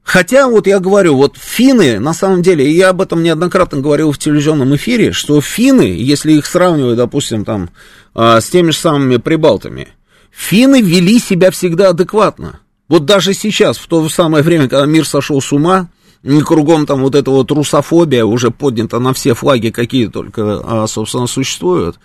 Хотя, 0.08 0.48
вот 0.48 0.68
я 0.68 0.80
говорю, 0.80 1.18
вот 1.18 1.36
финны, 1.38 2.00
на 2.00 2.14
самом 2.14 2.42
деле, 2.42 2.72
я 2.72 2.92
об 2.92 3.02
этом 3.02 3.24
неоднократно 3.24 3.82
говорил 3.82 4.14
в 4.14 4.18
телевизионном 4.18 4.74
эфире, 4.78 5.12
что 5.12 5.42
финны, 5.42 5.82
если 5.82 6.32
их 6.32 6.46
сравнивать, 6.46 6.96
допустим, 6.96 7.44
там, 7.44 7.70
а, 8.16 8.40
с 8.40 8.48
теми 8.48 8.72
же 8.72 8.78
самыми 8.78 9.18
прибалтами, 9.18 9.90
финны 10.32 10.80
вели 10.80 11.20
себя 11.20 11.52
всегда 11.52 11.90
адекватно. 11.90 12.62
Вот 12.88 13.04
даже 13.04 13.34
сейчас, 13.34 13.78
в 13.78 13.88
то 13.88 14.08
самое 14.08 14.46
время, 14.46 14.70
когда 14.70 14.86
мир 14.86 15.06
сошел 15.06 15.42
с 15.42 15.52
ума, 15.52 15.90
и 16.24 16.40
кругом 16.40 16.86
там 16.86 17.02
вот 17.02 17.14
эта 17.14 17.30
вот 17.30 17.52
русофобия 17.52 18.24
уже 18.24 18.50
поднята 18.50 19.00
на 19.00 19.14
все 19.14 19.34
флаги, 19.34 19.72
какие 19.72 20.08
только, 20.08 20.62
а, 20.64 20.88
собственно, 20.88 21.28
существуют. 21.28 22.00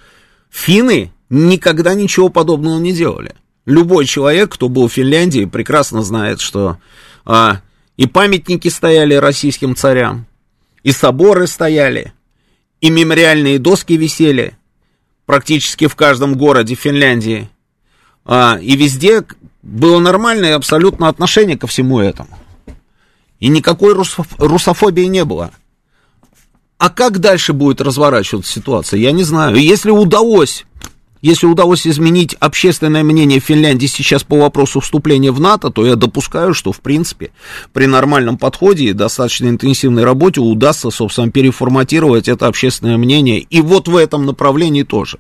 Финны 0.51 1.13
никогда 1.31 1.95
ничего 1.95 2.31
подобного 2.31 2.81
не 2.81 2.93
делали. 2.93 3.37
Любой 3.65 4.07
человек, 4.07 4.53
кто 4.53 4.69
был 4.69 4.89
в 4.89 4.93
Финляндии, 4.93 5.45
прекрасно 5.45 6.03
знает, 6.03 6.41
что 6.41 6.79
а, 7.25 7.61
и 7.97 8.07
памятники 8.07 8.69
стояли 8.69 9.15
российским 9.15 9.77
царям, 9.77 10.27
и 10.83 10.93
соборы 10.93 11.47
стояли, 11.47 12.13
и 12.81 12.91
мемориальные 12.91 13.59
доски 13.59 13.93
висели 13.95 14.57
практически 15.27 15.87
в 15.87 15.97
каждом 15.97 16.37
городе 16.37 16.75
Финляндии. 16.75 17.49
А, 18.25 18.59
и 18.61 18.77
везде 18.77 19.25
было 19.63 19.99
нормальное 19.99 20.57
абсолютно 20.57 21.09
отношение 21.09 21.57
ко 21.57 21.67
всему 21.67 22.01
этому. 22.01 22.39
И 23.39 23.49
никакой 23.49 23.95
русофобии 23.95 25.05
не 25.05 25.25
было. 25.25 25.53
А 26.79 26.91
как 26.91 27.21
дальше 27.21 27.53
будет 27.53 27.81
разворачиваться 27.81 28.53
ситуация, 28.53 28.99
я 28.99 29.13
не 29.13 29.23
знаю. 29.23 29.57
Если 29.57 29.91
удалось, 29.91 30.65
если 31.23 31.47
удалось 31.47 31.87
изменить 31.87 32.35
общественное 32.35 33.05
мнение 33.05 33.39
Финляндии 33.39 33.87
сейчас 33.87 34.25
по 34.25 34.37
вопросу 34.39 34.81
вступления 34.81 35.31
в 35.31 35.41
НАТО, 35.41 35.71
то 35.71 35.87
я 35.87 35.95
допускаю, 35.95 36.53
что, 36.53 36.73
в 36.73 36.81
принципе, 36.81 37.31
при 37.73 37.87
нормальном 37.87 38.37
подходе 38.37 38.87
и 38.87 38.93
достаточно 38.93 39.47
интенсивной 39.47 40.03
работе 40.03 40.41
удастся, 40.41 40.91
собственно, 40.91 41.31
переформатировать 41.31 42.29
это 42.29 42.49
общественное 42.49 42.97
мнение. 42.97 43.39
И 43.39 43.61
вот 43.61 43.87
в 43.87 43.97
этом 43.97 44.27
направлении 44.27 44.83
тоже. 44.83 45.19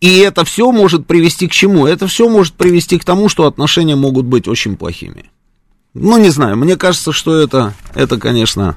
И 0.00 0.18
это 0.18 0.44
все 0.44 0.72
может 0.72 1.06
привести 1.06 1.48
к 1.48 1.52
чему? 1.52 1.86
Это 1.86 2.06
все 2.06 2.28
может 2.28 2.54
привести 2.54 2.98
к 2.98 3.04
тому, 3.04 3.28
что 3.28 3.46
отношения 3.46 3.96
могут 3.96 4.24
быть 4.24 4.48
очень 4.48 4.76
плохими. 4.76 5.30
Ну, 5.92 6.18
не 6.18 6.30
знаю, 6.30 6.56
мне 6.56 6.76
кажется, 6.76 7.12
что 7.12 7.36
это, 7.36 7.74
это 7.94 8.18
конечно, 8.18 8.76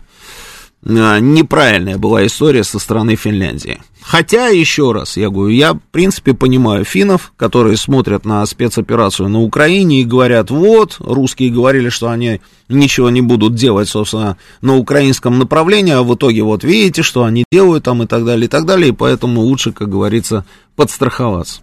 неправильная 0.84 1.98
была 1.98 2.26
история 2.26 2.64
со 2.64 2.80
стороны 2.80 3.16
Финляндии. 3.16 3.80
Хотя, 4.02 4.48
еще 4.48 4.92
раз, 4.92 5.18
я 5.18 5.30
говорю, 5.30 5.54
я, 5.54 5.74
в 5.74 5.80
принципе, 5.92 6.34
понимаю 6.34 6.86
финнов, 6.86 7.34
которые 7.36 7.78
смотрят 7.78 8.26
на 8.26 8.46
спецоперацию 8.46 9.30
на 9.30 9.42
Украине 9.42 10.02
и 10.02 10.06
говорят, 10.06 10.52
вот, 10.52 10.96
русские 11.00 11.52
говорили, 11.52 11.90
что 11.90 12.10
они 12.10 12.40
ничего 12.70 13.10
не 13.10 13.22
будут 13.22 13.56
делать, 13.56 13.90
собственно, 13.90 14.38
на 14.62 14.78
украинском 14.78 15.38
направлении, 15.38 15.94
а 15.94 16.04
в 16.04 16.16
итоге, 16.16 16.44
вот, 16.44 16.64
видите, 16.64 17.04
что 17.04 17.24
они 17.24 17.44
делают 17.52 17.84
там 17.84 18.02
и 18.04 18.08
так 18.08 18.26
далее, 18.26 18.46
и 18.46 18.50
так 18.50 18.66
далее, 18.66 18.90
и 18.90 18.94
поэтому 18.94 19.42
лучше, 19.42 19.74
как 19.74 19.90
говорится, 19.90 20.46
подстраховаться. 20.76 21.62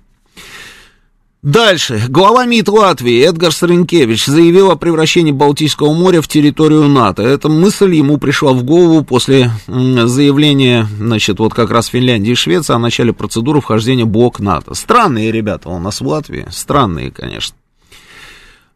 Дальше. 1.47 2.03
Глава 2.09 2.45
МИД 2.45 2.71
Латвии 2.71 3.25
Эдгар 3.25 3.53
Саренкевич 3.53 4.27
заявил 4.27 4.73
о 4.73 4.77
превращении 4.77 5.31
Балтийского 5.31 5.95
моря 5.95 6.21
в 6.21 6.27
территорию 6.27 6.89
НАТО. 6.89 7.23
Эта 7.23 7.49
мысль 7.49 7.95
ему 7.95 8.19
пришла 8.19 8.53
в 8.53 8.65
голову 8.65 9.05
после 9.05 9.53
заявления, 9.69 10.89
значит, 10.99 11.39
вот 11.39 11.55
как 11.55 11.71
раз 11.71 11.87
Финляндии 11.87 12.33
и 12.33 12.35
Швеции 12.35 12.75
о 12.75 12.81
начале 12.81 13.13
процедуры 13.13 13.61
вхождения 13.61 14.05
в 14.05 14.09
блок 14.09 14.41
НАТО. 14.41 14.75
Странные 14.75 15.31
ребята 15.31 15.69
у 15.69 15.79
нас 15.79 16.01
в 16.01 16.09
Латвии, 16.09 16.49
странные, 16.51 17.13
конечно. 17.13 17.57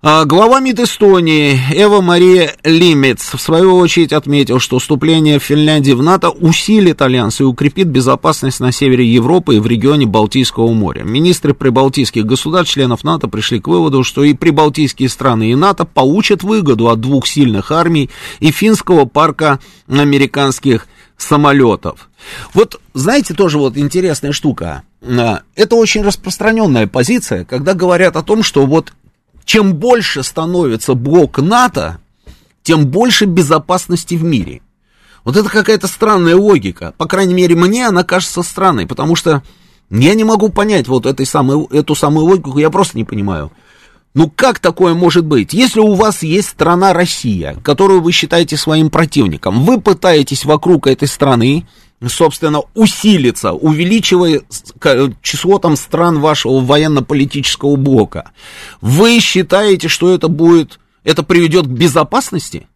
А, 0.02 0.24
глава 0.24 0.60
МИД 0.60 0.80
Эстонии 0.80 1.60
Эва 1.72 2.00
Мария 2.00 2.56
Лимец 2.64 3.34
в 3.34 3.38
свою 3.38 3.76
очередь 3.76 4.14
отметил, 4.14 4.58
что 4.58 4.78
вступление 4.78 5.38
Финляндии 5.38 5.92
в 5.92 6.02
НАТО 6.02 6.30
усилит 6.30 7.02
альянс 7.02 7.42
и 7.42 7.44
укрепит 7.44 7.88
безопасность 7.88 8.60
на 8.60 8.72
севере 8.72 9.04
Европы 9.04 9.56
и 9.56 9.58
в 9.58 9.66
регионе 9.66 10.06
Балтийского 10.06 10.72
моря. 10.72 11.02
Министры 11.02 11.52
прибалтийских 11.52 12.24
государств, 12.24 12.72
членов 12.72 13.04
НАТО, 13.04 13.28
пришли 13.28 13.60
к 13.60 13.68
выводу, 13.68 14.02
что 14.02 14.24
и 14.24 14.32
прибалтийские 14.32 15.10
страны 15.10 15.50
и 15.50 15.54
НАТО 15.54 15.84
получат 15.84 16.42
выгоду 16.42 16.88
от 16.88 16.98
двух 17.02 17.26
сильных 17.26 17.70
армий 17.70 18.08
и 18.38 18.50
финского 18.52 19.04
парка 19.04 19.60
американских 19.86 20.86
самолетов. 21.18 22.08
Вот, 22.54 22.80
знаете, 22.94 23.34
тоже 23.34 23.58
вот 23.58 23.76
интересная 23.76 24.32
штука. 24.32 24.82
А, 25.02 25.42
это 25.56 25.76
очень 25.76 26.00
распространенная 26.00 26.86
позиция, 26.86 27.44
когда 27.44 27.74
говорят 27.74 28.16
о 28.16 28.22
том, 28.22 28.42
что 28.42 28.64
вот 28.64 28.94
чем 29.50 29.74
больше 29.74 30.22
становится 30.22 30.94
блок 30.94 31.38
НАТО, 31.38 31.98
тем 32.62 32.86
больше 32.86 33.24
безопасности 33.24 34.14
в 34.14 34.22
мире. 34.22 34.62
Вот 35.24 35.36
это 35.36 35.48
какая-то 35.48 35.88
странная 35.88 36.36
логика. 36.36 36.94
По 36.96 37.06
крайней 37.06 37.34
мере, 37.34 37.56
мне 37.56 37.88
она 37.88 38.04
кажется 38.04 38.44
странной, 38.44 38.86
потому 38.86 39.16
что 39.16 39.42
я 39.90 40.14
не 40.14 40.22
могу 40.22 40.50
понять 40.50 40.86
вот 40.86 41.04
этой 41.04 41.26
самой, 41.26 41.66
эту 41.72 41.96
самую 41.96 42.26
логику, 42.26 42.56
я 42.58 42.70
просто 42.70 42.96
не 42.96 43.02
понимаю. 43.02 43.50
Ну 44.14 44.30
как 44.30 44.60
такое 44.60 44.94
может 44.94 45.24
быть? 45.24 45.52
Если 45.52 45.80
у 45.80 45.94
вас 45.94 46.22
есть 46.22 46.50
страна 46.50 46.92
Россия, 46.92 47.56
которую 47.64 48.02
вы 48.02 48.12
считаете 48.12 48.56
своим 48.56 48.88
противником, 48.88 49.64
вы 49.64 49.80
пытаетесь 49.80 50.44
вокруг 50.44 50.86
этой 50.86 51.08
страны, 51.08 51.66
собственно, 52.08 52.62
усилиться, 52.74 53.52
увеличивая 53.52 54.42
число 55.22 55.58
там 55.58 55.76
стран 55.76 56.20
вашего 56.20 56.60
военно-политического 56.60 57.76
блока, 57.76 58.30
вы 58.80 59.20
считаете, 59.20 59.88
что 59.88 60.12
это 60.14 60.28
будет, 60.28 60.80
это 61.04 61.22
приведет 61.22 61.66
к 61.66 61.70
безопасности? 61.70 62.66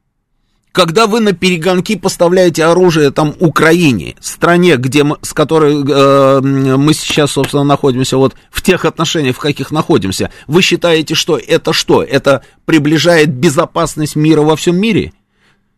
когда 0.74 1.06
вы 1.06 1.20
на 1.20 1.32
перегонки 1.32 1.94
поставляете 1.94 2.64
оружие 2.64 3.12
там 3.12 3.32
Украине, 3.38 4.16
стране, 4.18 4.74
где 4.74 5.04
мы, 5.04 5.18
с 5.22 5.32
которой 5.32 5.84
э, 5.88 6.40
мы 6.40 6.92
сейчас, 6.94 7.30
собственно, 7.30 7.62
находимся 7.62 8.16
вот 8.16 8.34
в 8.50 8.60
тех 8.60 8.84
отношениях, 8.84 9.36
в 9.36 9.38
каких 9.38 9.70
находимся, 9.70 10.32
вы 10.48 10.62
считаете, 10.62 11.14
что 11.14 11.38
это 11.38 11.72
что? 11.72 12.02
Это 12.02 12.42
приближает 12.64 13.32
безопасность 13.32 14.16
мира 14.16 14.40
во 14.40 14.56
всем 14.56 14.76
мире? 14.76 15.12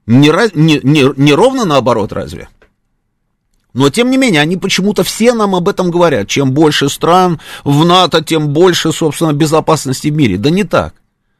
Не, 0.06 0.32
не, 0.54 0.80
не, 0.82 1.12
не 1.14 1.34
ровно 1.34 1.66
наоборот, 1.66 2.14
разве? 2.14 2.48
Но, 3.76 3.90
тем 3.90 4.10
не 4.10 4.16
менее, 4.16 4.40
они 4.40 4.56
почему-то 4.56 5.04
все 5.04 5.34
нам 5.34 5.54
об 5.54 5.68
этом 5.68 5.90
говорят. 5.90 6.28
Чем 6.28 6.52
больше 6.52 6.88
стран 6.88 7.40
в 7.62 7.84
НАТО, 7.84 8.24
тем 8.24 8.48
больше, 8.48 8.90
собственно, 8.90 9.34
безопасности 9.34 10.08
в 10.08 10.14
мире. 10.14 10.38
Да 10.38 10.50
не 10.50 10.64
так 10.64 10.94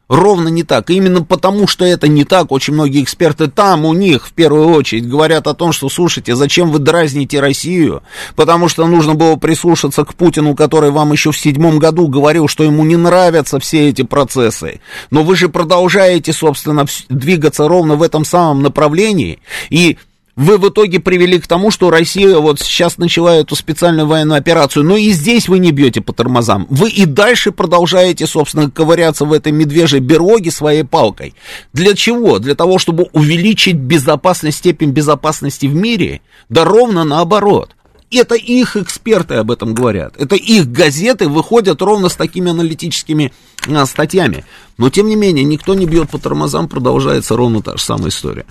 ровно 0.09 0.49
не 0.49 0.63
так. 0.63 0.91
И 0.91 0.95
именно 0.95 1.23
потому, 1.23 1.67
что 1.67 1.85
это 1.85 2.09
не 2.09 2.25
так, 2.25 2.53
очень 2.53 2.75
многие 2.75 3.03
эксперты 3.03 3.49
там 3.49 3.85
у 3.85 3.93
них 3.93 4.27
в 4.29 4.33
первую 4.33 4.69
очередь 4.69 5.09
говорят 5.09 5.47
о 5.47 5.55
том, 5.55 5.73
что, 5.73 5.89
слушайте, 5.89 6.37
зачем 6.37 6.71
вы 6.71 6.79
дразните 6.79 7.41
Россию, 7.41 8.03
потому 8.35 8.69
что 8.69 8.87
нужно 8.87 9.15
было 9.15 9.37
прислушаться 9.37 10.05
к 10.05 10.15
Путину, 10.15 10.55
который 10.55 10.91
вам 10.91 11.13
еще 11.13 11.33
в 11.33 11.39
седьмом 11.39 11.79
году 11.79 12.07
говорил, 12.07 12.49
что 12.49 12.65
ему 12.65 12.85
не 12.85 12.97
нравятся 12.97 13.59
все 13.59 13.89
эти 13.89 14.03
процессы. 14.03 14.81
Но 15.11 15.23
вы 15.25 15.37
же 15.37 15.49
продолжаете, 15.49 16.33
собственно, 16.33 16.87
двигаться 17.09 17.67
ровно 17.67 17.97
в 17.97 18.03
этом 18.03 18.25
самом 18.25 18.63
направлении, 18.63 19.41
и 19.71 19.99
вы 20.37 20.59
в 20.59 20.69
итоге 20.69 21.01
привели 21.01 21.41
к 21.41 21.47
тому, 21.47 21.71
что 21.71 21.91
Россия 21.91 22.37
вот 22.37 22.61
сейчас 22.61 22.99
начала 22.99 23.35
эту 23.35 23.57
специальную 23.57 24.07
военную 24.07 24.39
операцию, 24.39 24.85
но 24.85 24.97
и 24.97 25.11
здесь 25.11 25.49
вы 25.49 25.59
не 25.59 25.73
бьете 25.73 26.03
по 26.03 26.13
тормозам. 26.13 26.67
Вы 26.69 26.91
и 26.91 27.07
дальше 27.07 27.53
продолжаете, 27.53 28.27
собственно, 28.27 28.71
ковыряться 28.71 29.25
в 29.25 29.33
этой 29.33 29.53
медвежьей 29.53 30.01
бероге 30.01 30.51
своей 30.51 30.85
палкой. 30.85 31.35
Для 31.73 31.95
чего? 31.95 32.39
Для 32.39 32.55
того, 32.55 32.79
чтобы 32.79 33.09
увеличить 33.15 33.77
безопасность, 33.77 34.59
степень 34.59 34.91
безопасности 34.91 35.67
в 35.67 35.75
мире? 35.75 36.21
Да 36.51 36.65
ровно 36.65 37.05
наоборот. 37.05 37.71
Это 38.11 38.35
их 38.35 38.77
эксперты 38.77 39.35
об 39.35 39.51
этом 39.51 39.75
говорят. 39.75 40.15
Это 40.19 40.37
их 40.37 40.71
газеты 40.71 41.29
выходят 41.29 41.81
ровно 41.83 42.09
с 42.09 42.15
такими 42.15 42.51
аналитическими 42.51 43.33
а, 43.67 43.85
статьями. 43.87 44.45
Но, 44.79 44.91
тем 44.91 45.09
не 45.09 45.17
менее, 45.17 45.45
никто 45.45 45.75
не 45.75 45.87
бьет 45.87 46.11
по 46.11 46.19
тормозам, 46.19 46.69
продолжается 46.69 47.37
ровно 47.37 47.63
та 47.63 47.77
же 47.77 47.83
самая 47.83 48.11
история. 48.11 48.45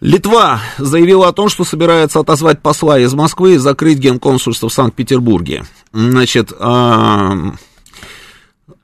Литва 0.00 0.60
заявила 0.78 1.28
о 1.28 1.32
том, 1.32 1.48
что 1.48 1.64
собирается 1.64 2.20
отозвать 2.20 2.60
посла 2.60 2.98
из 2.98 3.14
Москвы 3.14 3.54
и 3.54 3.58
закрыть 3.58 3.98
генконсульство 3.98 4.68
в 4.68 4.72
Санкт-Петербурге. 4.72 5.64
Значит, 5.92 6.52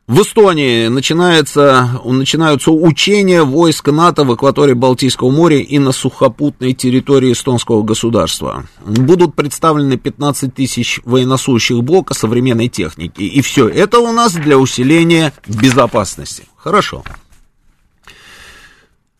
в 0.09 0.21
Эстонии 0.21 0.88
начинается, 0.88 2.00
начинаются 2.04 2.71
учения 2.73 3.45
войск 3.45 3.88
НАТО 3.88 4.25
в 4.25 4.33
акватории 4.33 4.73
Балтийского 4.73 5.30
моря 5.30 5.58
и 5.58 5.78
на 5.78 5.93
сухопутной 5.93 6.73
территории 6.73 7.32
эстонского 7.32 7.82
государства. 7.82 8.67
Будут 8.84 9.34
представлены 9.34 9.97
15 9.97 10.54
тысяч 10.54 11.00
военнослужащих 11.04 11.82
блока 11.82 12.15
современной 12.15 12.69
техники. 12.69 13.23
И 13.23 13.41
все 13.43 13.69
это 13.69 14.00
у 14.00 14.13
нас 14.13 14.32
для 14.32 14.58
усиления 14.58 15.32
безопасности. 15.47 16.45
Хорошо. 16.56 17.04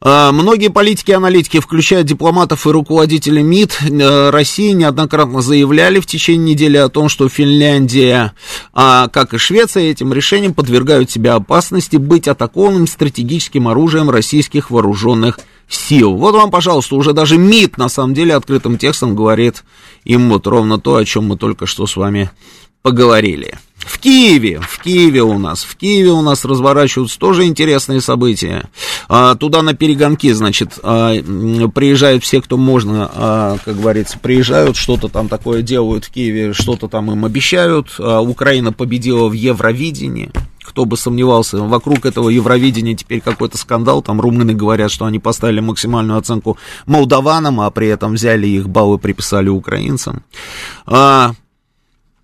А, 0.05 0.33
многие 0.33 0.69
политики 0.69 1.12
и 1.12 1.15
аналитики, 1.15 1.61
включая 1.61 2.03
дипломатов 2.03 2.67
и 2.67 2.71
руководителей 2.71 3.45
МИД 3.45 3.79
э, 3.88 4.31
России, 4.31 4.73
неоднократно 4.73 5.43
заявляли 5.43 6.01
в 6.01 6.07
течение 6.07 6.55
недели 6.55 6.77
о 6.77 6.88
том, 6.88 7.09
что 7.09 7.29
Финляндия, 7.29 8.33
а, 8.73 9.07
как 9.07 9.33
и 9.33 9.38
Швеция, 9.38 9.85
этим 9.85 10.12
решением 10.12 10.55
подвергают 10.55 11.09
себя 11.09 11.37
опасности 11.37 11.99
быть 11.99 12.27
атакованным 12.27 12.88
стратегическим 12.88 13.69
оружием 13.69 14.11
российских 14.11 14.73
вооруженных 14.73 15.38
сил. 15.69 16.17
Вот 16.17 16.35
вам, 16.35 16.51
пожалуйста, 16.51 16.97
уже 16.97 17.12
даже 17.12 17.38
МИД, 17.38 17.79
на 17.79 17.88
самом 17.88 18.12
деле, 18.12 18.35
открытым 18.35 18.79
текстом 18.79 19.15
говорит 19.15 19.62
им 20.03 20.31
вот 20.31 20.49
ровно 20.49 20.81
то, 20.81 20.97
о 20.97 21.05
чем 21.05 21.27
мы 21.27 21.37
только 21.37 21.67
что 21.67 21.87
с 21.87 21.95
вами 21.95 22.29
поговорили. 22.83 23.57
В 23.85 23.99
Киеве, 23.99 24.61
в 24.61 24.83
Киеве 24.83 25.23
у 25.23 25.38
нас, 25.38 25.64
в 25.64 25.77
Киеве 25.77 26.11
у 26.11 26.23
нас 26.23 26.45
разворачиваются 26.45 27.18
тоже 27.18 27.45
интересные 27.45 28.01
события. 28.01 28.68
А, 29.09 29.35
туда 29.35 29.62
на 29.62 29.75
перегонки, 29.75 30.33
значит, 30.33 30.79
а, 30.83 31.14
приезжают 31.75 32.23
все, 32.23 32.40
кто 32.40 32.57
можно, 32.57 33.11
а, 33.12 33.57
как 33.64 33.77
говорится, 33.77 34.18
приезжают, 34.18 34.77
что-то 34.77 35.09
там 35.09 35.29
такое 35.29 35.62
делают 35.62 36.05
в 36.05 36.11
Киеве, 36.11 36.53
что-то 36.53 36.88
там 36.88 37.11
им 37.11 37.25
обещают. 37.25 37.88
А, 37.99 38.21
Украина 38.21 38.73
победила 38.73 39.29
в 39.29 39.33
Евровидении. 39.33 40.31
Кто 40.62 40.85
бы 40.85 40.97
сомневался, 40.97 41.59
вокруг 41.59 42.07
этого 42.07 42.29
Евровидения 42.29 42.95
теперь 42.95 43.21
какой-то 43.21 43.59
скандал, 43.59 44.01
там 44.01 44.21
румыны 44.21 44.55
говорят, 44.55 44.92
что 44.92 45.07
они 45.07 45.18
поставили 45.18 45.61
максимальную 45.61 46.18
оценку 46.18 46.57
молдаванам, 46.87 47.61
а 47.61 47.71
при 47.71 47.88
этом 47.88 48.14
взяли 48.14 48.47
их 48.47 48.68
баллы, 48.68 48.99
приписали 48.99 49.49
украинцам. 49.49 50.23
А, 50.87 51.33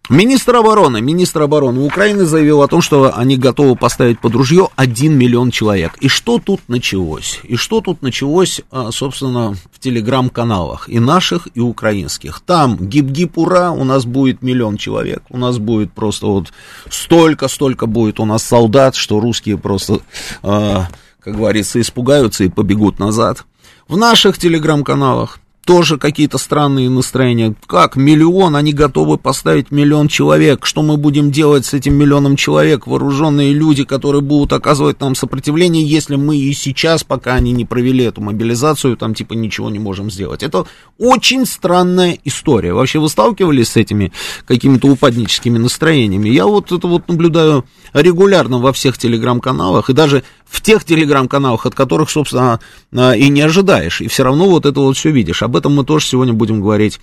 Министр 0.08 0.56
обороны, 0.56 1.02
министр 1.02 1.42
обороны 1.42 1.84
Украины 1.84 2.24
заявил 2.24 2.62
о 2.62 2.68
том, 2.68 2.80
что 2.80 3.14
они 3.14 3.36
готовы 3.36 3.76
поставить 3.76 4.18
под 4.20 4.34
ружье 4.34 4.70
1 4.76 5.12
миллион 5.12 5.50
человек. 5.50 5.98
И 6.00 6.08
что 6.08 6.38
тут 6.38 6.62
началось? 6.66 7.40
И 7.42 7.56
что 7.56 7.82
тут 7.82 8.00
началось, 8.00 8.62
а, 8.70 8.90
собственно, 8.90 9.54
в 9.70 9.78
телеграм-каналах, 9.78 10.88
и 10.88 10.98
наших, 10.98 11.48
и 11.52 11.60
украинских. 11.60 12.40
Там 12.40 12.78
гиб-гиб 12.78 13.36
ура, 13.36 13.70
у 13.70 13.84
нас 13.84 14.06
будет 14.06 14.40
миллион 14.40 14.78
человек, 14.78 15.24
у 15.28 15.36
нас 15.36 15.58
будет 15.58 15.92
просто 15.92 16.26
вот 16.26 16.52
столько-столько 16.88 17.84
будет 17.84 18.18
у 18.18 18.24
нас 18.24 18.42
солдат, 18.42 18.96
что 18.96 19.20
русские 19.20 19.58
просто, 19.58 20.00
а, 20.42 20.88
как 21.20 21.36
говорится, 21.36 21.78
испугаются 21.82 22.44
и 22.44 22.48
побегут 22.48 22.98
назад. 22.98 23.44
В 23.88 23.98
наших 23.98 24.38
телеграм-каналах 24.38 25.38
тоже 25.68 25.98
какие-то 25.98 26.38
странные 26.38 26.88
настроения. 26.88 27.54
Как 27.66 27.94
миллион, 27.94 28.56
они 28.56 28.72
готовы 28.72 29.18
поставить 29.18 29.70
миллион 29.70 30.08
человек. 30.08 30.64
Что 30.64 30.80
мы 30.80 30.96
будем 30.96 31.30
делать 31.30 31.66
с 31.66 31.74
этим 31.74 31.92
миллионом 31.92 32.36
человек? 32.36 32.86
Вооруженные 32.86 33.52
люди, 33.52 33.84
которые 33.84 34.22
будут 34.22 34.54
оказывать 34.54 34.98
нам 35.02 35.14
сопротивление, 35.14 35.84
если 35.84 36.16
мы 36.16 36.38
и 36.38 36.54
сейчас, 36.54 37.04
пока 37.04 37.34
они 37.34 37.52
не 37.52 37.66
провели 37.66 38.04
эту 38.04 38.22
мобилизацию, 38.22 38.96
там 38.96 39.12
типа 39.12 39.34
ничего 39.34 39.68
не 39.68 39.78
можем 39.78 40.10
сделать. 40.10 40.42
Это 40.42 40.64
очень 40.96 41.44
странная 41.44 42.18
история. 42.24 42.72
Вообще 42.72 42.98
вы 42.98 43.10
сталкивались 43.10 43.72
с 43.72 43.76
этими 43.76 44.10
какими-то 44.46 44.88
упадническими 44.88 45.58
настроениями? 45.58 46.30
Я 46.30 46.46
вот 46.46 46.72
это 46.72 46.88
вот 46.88 47.08
наблюдаю 47.08 47.66
регулярно 47.92 48.58
во 48.58 48.72
всех 48.72 48.96
телеграм-каналах 48.96 49.90
и 49.90 49.92
даже 49.92 50.22
в 50.48 50.60
тех 50.62 50.84
телеграм-каналах, 50.84 51.66
от 51.66 51.74
которых, 51.74 52.10
собственно, 52.10 52.60
а, 52.94 53.12
и 53.12 53.28
не 53.28 53.42
ожидаешь. 53.42 54.00
И 54.00 54.08
все 54.08 54.24
равно 54.24 54.48
вот 54.48 54.66
это 54.66 54.80
вот 54.80 54.96
все 54.96 55.10
видишь. 55.10 55.42
Об 55.42 55.56
этом 55.56 55.74
мы 55.74 55.84
тоже 55.84 56.06
сегодня 56.06 56.32
будем 56.32 56.60
говорить 56.60 57.00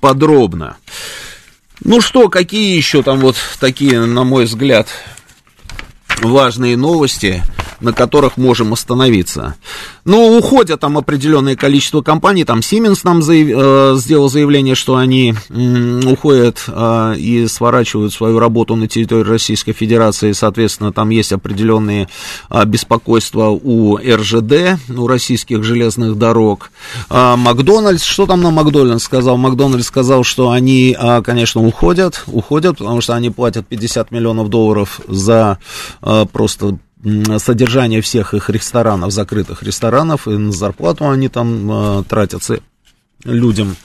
подробно. 0.00 0.76
Ну 1.84 2.00
что, 2.00 2.28
какие 2.28 2.76
еще 2.76 3.02
там 3.02 3.20
вот 3.20 3.36
такие, 3.60 4.00
на 4.00 4.24
мой 4.24 4.46
взгляд, 4.46 4.88
важные 6.22 6.76
новости, 6.76 7.42
на 7.80 7.92
которых 7.92 8.36
можем 8.36 8.72
остановиться. 8.72 9.54
Ну, 10.08 10.38
уходят 10.38 10.80
там 10.80 10.96
определенное 10.96 11.54
количество 11.54 12.00
компаний, 12.00 12.44
там 12.44 12.60
Siemens 12.60 13.00
нам 13.04 13.20
заяв, 13.20 13.48
э, 13.50 13.98
сделал 13.98 14.30
заявление, 14.30 14.74
что 14.74 14.96
они 14.96 15.34
э, 15.50 16.00
уходят 16.06 16.64
э, 16.66 17.14
и 17.18 17.46
сворачивают 17.46 18.14
свою 18.14 18.38
работу 18.38 18.74
на 18.74 18.88
территории 18.88 19.28
Российской 19.28 19.72
Федерации, 19.72 20.32
соответственно, 20.32 20.94
там 20.94 21.10
есть 21.10 21.34
определенные 21.34 22.08
э, 22.48 22.64
беспокойства 22.64 23.48
у 23.50 23.98
РЖД, 23.98 24.80
у 24.96 25.06
российских 25.06 25.62
железных 25.62 26.16
дорог. 26.16 26.70
Э, 27.10 27.34
Макдональдс, 27.36 28.02
что 28.02 28.24
там 28.24 28.40
на 28.40 28.50
Макдональдс 28.50 29.04
сказал? 29.04 29.36
Макдональдс 29.36 29.88
сказал, 29.88 30.24
что 30.24 30.52
они, 30.52 30.96
э, 30.98 31.20
конечно, 31.20 31.62
уходят, 31.62 32.22
уходят, 32.28 32.78
потому 32.78 33.02
что 33.02 33.12
они 33.12 33.28
платят 33.28 33.66
50 33.66 34.10
миллионов 34.10 34.48
долларов 34.48 35.02
за 35.06 35.58
э, 36.00 36.24
просто 36.32 36.78
содержание 37.38 38.00
всех 38.00 38.34
их 38.34 38.50
ресторанов, 38.50 39.12
закрытых 39.12 39.62
ресторанов, 39.62 40.26
и 40.26 40.30
на 40.30 40.52
зарплату 40.52 41.08
они 41.08 41.28
там 41.28 42.00
э, 42.00 42.04
тратятся. 42.08 42.60
людям, 43.24 43.76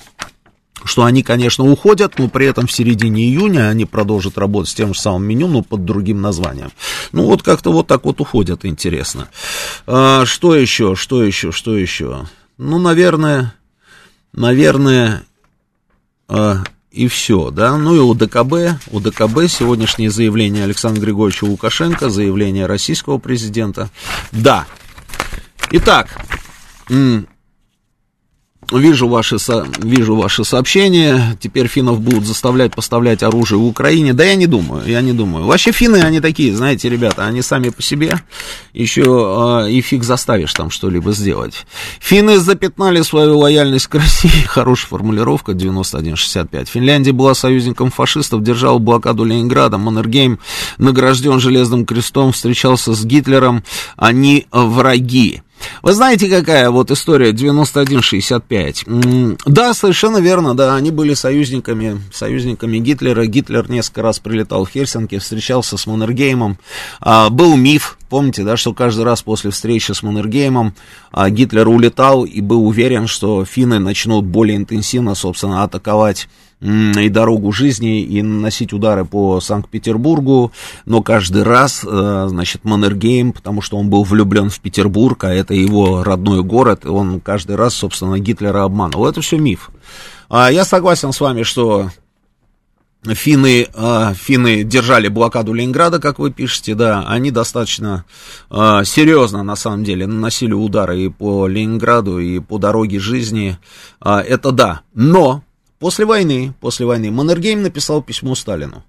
что 0.84 1.04
они, 1.04 1.24
конечно, 1.24 1.64
уходят, 1.64 2.20
но 2.20 2.28
при 2.28 2.48
этом 2.48 2.68
в 2.68 2.72
середине 2.72 3.24
июня 3.24 3.70
они 3.70 3.86
продолжат 3.86 4.38
работать 4.38 4.72
с 4.72 4.74
тем 4.74 4.94
же 4.94 5.00
самым 5.00 5.26
меню, 5.26 5.48
но 5.48 5.62
под 5.62 5.86
другим 5.86 6.22
названием. 6.22 6.72
Ну, 7.12 7.26
вот 7.26 7.44
как-то 7.44 7.72
вот 7.72 7.88
так 7.88 8.04
вот 8.06 8.20
уходят, 8.22 8.66
интересно. 8.66 9.30
А, 9.88 10.26
что 10.26 10.56
еще, 10.56 10.96
что 10.96 11.24
еще, 11.24 11.52
что 11.52 11.78
еще? 11.78 12.28
Ну, 12.58 12.80
наверное, 12.80 13.54
наверное, 14.34 15.24
а, 16.28 16.64
и 16.94 17.08
все, 17.08 17.50
да. 17.50 17.76
Ну 17.76 17.96
и 17.96 18.00
у 18.00 18.14
ДКБ, 18.14 18.80
у 18.92 19.00
ДКБ 19.00 19.48
сегодняшнее 19.50 20.12
заявление 20.12 20.64
Александра 20.64 21.02
Григорьевича 21.02 21.46
Лукашенко, 21.46 22.10
заявление 22.10 22.68
российского 22.68 23.18
президента. 23.18 23.90
Да. 24.32 24.68
Итак, 25.72 26.16
Вижу 28.74 29.08
ваши, 29.08 29.38
со, 29.38 29.66
вижу 29.80 30.16
ваши 30.16 30.44
сообщения. 30.44 31.38
Теперь 31.40 31.68
финнов 31.68 32.02
будут 32.02 32.26
заставлять 32.26 32.74
поставлять 32.76 33.22
оружие 33.22 33.60
в 33.60 33.66
Украине. 33.66 34.14
Да 34.14 34.24
я 34.24 34.36
не 34.36 34.48
думаю, 34.48 34.84
я 34.88 35.02
не 35.02 35.14
думаю. 35.14 35.46
Вообще 35.46 35.72
финны, 35.72 35.98
они 35.98 36.20
такие, 36.20 36.56
знаете, 36.56 36.90
ребята, 36.90 37.26
они 37.26 37.42
сами 37.42 37.70
по 37.70 37.82
себе. 37.82 38.20
Еще 38.74 39.04
э, 39.04 39.72
и 39.72 39.82
фиг 39.82 40.04
заставишь 40.04 40.54
там 40.54 40.72
что-либо 40.72 41.12
сделать. 41.12 41.66
Финны 42.00 42.40
запятнали 42.40 43.02
свою 43.04 43.38
лояльность 43.38 43.88
к 43.88 43.96
России. 43.96 44.44
Хорошая 44.48 44.90
формулировка, 44.90 45.54
9165. 45.54 46.68
Финляндия 46.68 47.12
была 47.12 47.36
союзником 47.36 47.92
фашистов, 47.92 48.42
держала 48.42 48.80
блокаду 48.80 49.24
Ленинграда. 49.24 49.78
Маннергейм 49.78 50.40
награжден 50.78 51.40
Железным 51.40 51.86
крестом, 51.86 52.32
встречался 52.32 52.94
с 52.94 53.06
Гитлером. 53.06 53.64
Они 53.98 54.48
враги. 54.52 55.42
Вы 55.82 55.94
знаете, 55.94 56.30
какая 56.30 56.70
вот 56.70 56.92
история 56.92 57.32
9165? 57.32 58.86
Да, 59.46 59.74
совершенно 59.74 60.18
верно, 60.18 60.56
да, 60.56 60.76
они 60.76 60.92
были 60.92 61.14
союзниками, 61.14 62.02
союзниками 62.14 62.78
Гитлера. 62.78 63.26
Гитлер 63.26 63.70
несколько 63.70 64.02
раз 64.02 64.20
прилетал 64.20 64.66
в 64.66 64.70
Хельсинки, 64.70 65.18
встречался 65.18 65.78
с 65.78 65.86
Маннергеймом. 65.88 66.58
А, 67.00 67.30
был 67.30 67.56
миф, 67.56 67.98
помните, 68.10 68.44
да, 68.44 68.58
что 68.58 68.74
каждый 68.74 69.06
раз 69.06 69.22
после 69.22 69.52
встречи 69.52 69.92
с 69.92 70.04
Маннергеймом 70.04 70.74
а, 71.12 71.30
Гитлер 71.30 71.68
улетал 71.68 72.24
и 72.24 72.42
был 72.42 72.66
уверен, 72.66 73.08
что 73.08 73.46
финны 73.46 73.80
начнут 73.80 74.26
более 74.26 74.58
интенсивно, 74.58 75.16
собственно, 75.16 75.64
атаковать 75.64 76.28
и 76.64 77.10
дорогу 77.10 77.52
жизни, 77.52 78.02
и 78.02 78.22
наносить 78.22 78.72
удары 78.72 79.04
по 79.04 79.42
Санкт-Петербургу, 79.42 80.52
но 80.86 81.02
каждый 81.02 81.44
раз, 81.44 81.84
э, 81.86 82.26
значит, 82.30 82.64
Маннергейм, 82.64 83.34
потому 83.34 83.62
что 83.62 83.78
он 83.78 83.90
был 83.90 84.04
влюблен 84.04 84.50
в 84.50 84.60
Петербург, 84.62 85.24
а 85.26 85.34
это 85.34 85.54
его 85.54 86.04
родной 86.04 86.42
город, 86.42 86.86
он 86.86 87.20
каждый 87.20 87.58
раз, 87.58 87.74
собственно, 87.74 88.18
Гитлера 88.18 88.64
обманывал. 88.64 89.08
Это 89.08 89.22
все 89.22 89.38
миф. 89.38 89.72
А 90.30 90.50
Я 90.50 90.64
согласен 90.64 91.12
с 91.12 91.20
вами, 91.20 91.44
что 91.44 91.90
Финны, 93.06 93.68
э, 93.74 94.14
финны 94.16 94.64
держали 94.64 95.10
блокаду 95.10 95.52
Ленинграда, 95.52 96.00
как 96.00 96.20
вы 96.20 96.32
пишете, 96.32 96.74
да, 96.74 97.04
они 97.06 97.32
достаточно 97.32 98.06
э, 98.50 98.84
серьезно, 98.86 99.44
на 99.44 99.58
самом 99.58 99.84
деле, 99.84 100.08
наносили 100.08 100.54
удары 100.54 101.02
и 101.02 101.10
по 101.10 101.48
Ленинграду, 101.48 102.20
и 102.20 102.40
по 102.40 102.58
дороге 102.58 103.00
жизни, 103.00 103.58
э, 104.00 104.10
это 104.10 104.54
да, 104.54 104.82
но 104.94 105.44
После 105.84 106.06
войны, 106.06 106.54
после 106.62 106.86
войны 106.86 107.12
Маннергейм 107.12 107.62
написал 107.62 108.02
письмо 108.02 108.36
Сталину. 108.36 108.86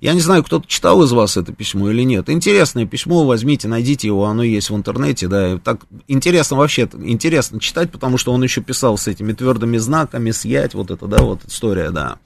Я 0.00 0.12
не 0.12 0.18
знаю, 0.18 0.42
кто-то 0.42 0.66
читал 0.66 1.00
из 1.04 1.12
вас 1.12 1.36
это 1.36 1.52
письмо 1.52 1.88
или 1.88 2.02
нет. 2.02 2.28
Интересное 2.28 2.84
письмо, 2.84 3.24
возьмите, 3.24 3.68
найдите 3.68 4.08
его, 4.08 4.24
оно 4.24 4.42
есть 4.42 4.68
в 4.68 4.74
интернете, 4.74 5.28
да. 5.28 5.58
Так 5.58 5.82
интересно 6.08 6.56
вообще, 6.56 6.88
интересно 6.98 7.60
читать, 7.60 7.92
потому 7.92 8.18
что 8.18 8.32
он 8.32 8.42
еще 8.42 8.60
писал 8.60 8.98
с 8.98 9.06
этими 9.06 9.32
твердыми 9.32 9.76
знаками, 9.76 10.32
съять, 10.32 10.74
вот 10.74 10.90
это, 10.90 11.06
да, 11.06 11.22
вот 11.22 11.44
история, 11.46 11.92
да. 11.92 12.18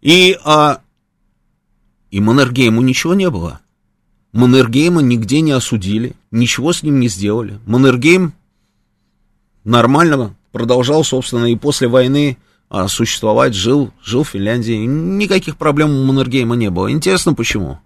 И, 0.00 0.36
а, 0.44 0.80
и 2.10 2.20
Маннергейму 2.20 2.82
ничего 2.82 3.14
не 3.14 3.30
было. 3.30 3.60
Маннергейма 4.32 5.00
нигде 5.00 5.42
не 5.42 5.52
осудили, 5.52 6.16
ничего 6.32 6.72
с 6.72 6.82
ним 6.82 6.98
не 6.98 7.06
сделали. 7.06 7.60
Маннергейм 7.66 8.32
нормально 9.62 10.34
продолжал, 10.52 11.02
собственно, 11.04 11.46
и 11.46 11.56
после 11.56 11.88
войны 11.88 12.38
а, 12.68 12.88
существовать, 12.88 13.54
жил, 13.54 13.90
жил 14.02 14.22
в 14.22 14.28
Финляндии. 14.28 14.84
Никаких 14.86 15.56
проблем 15.56 15.90
у 15.90 16.04
Маннергейма 16.04 16.56
не 16.56 16.70
было. 16.70 16.90
Интересно, 16.90 17.34
почему? 17.34 17.78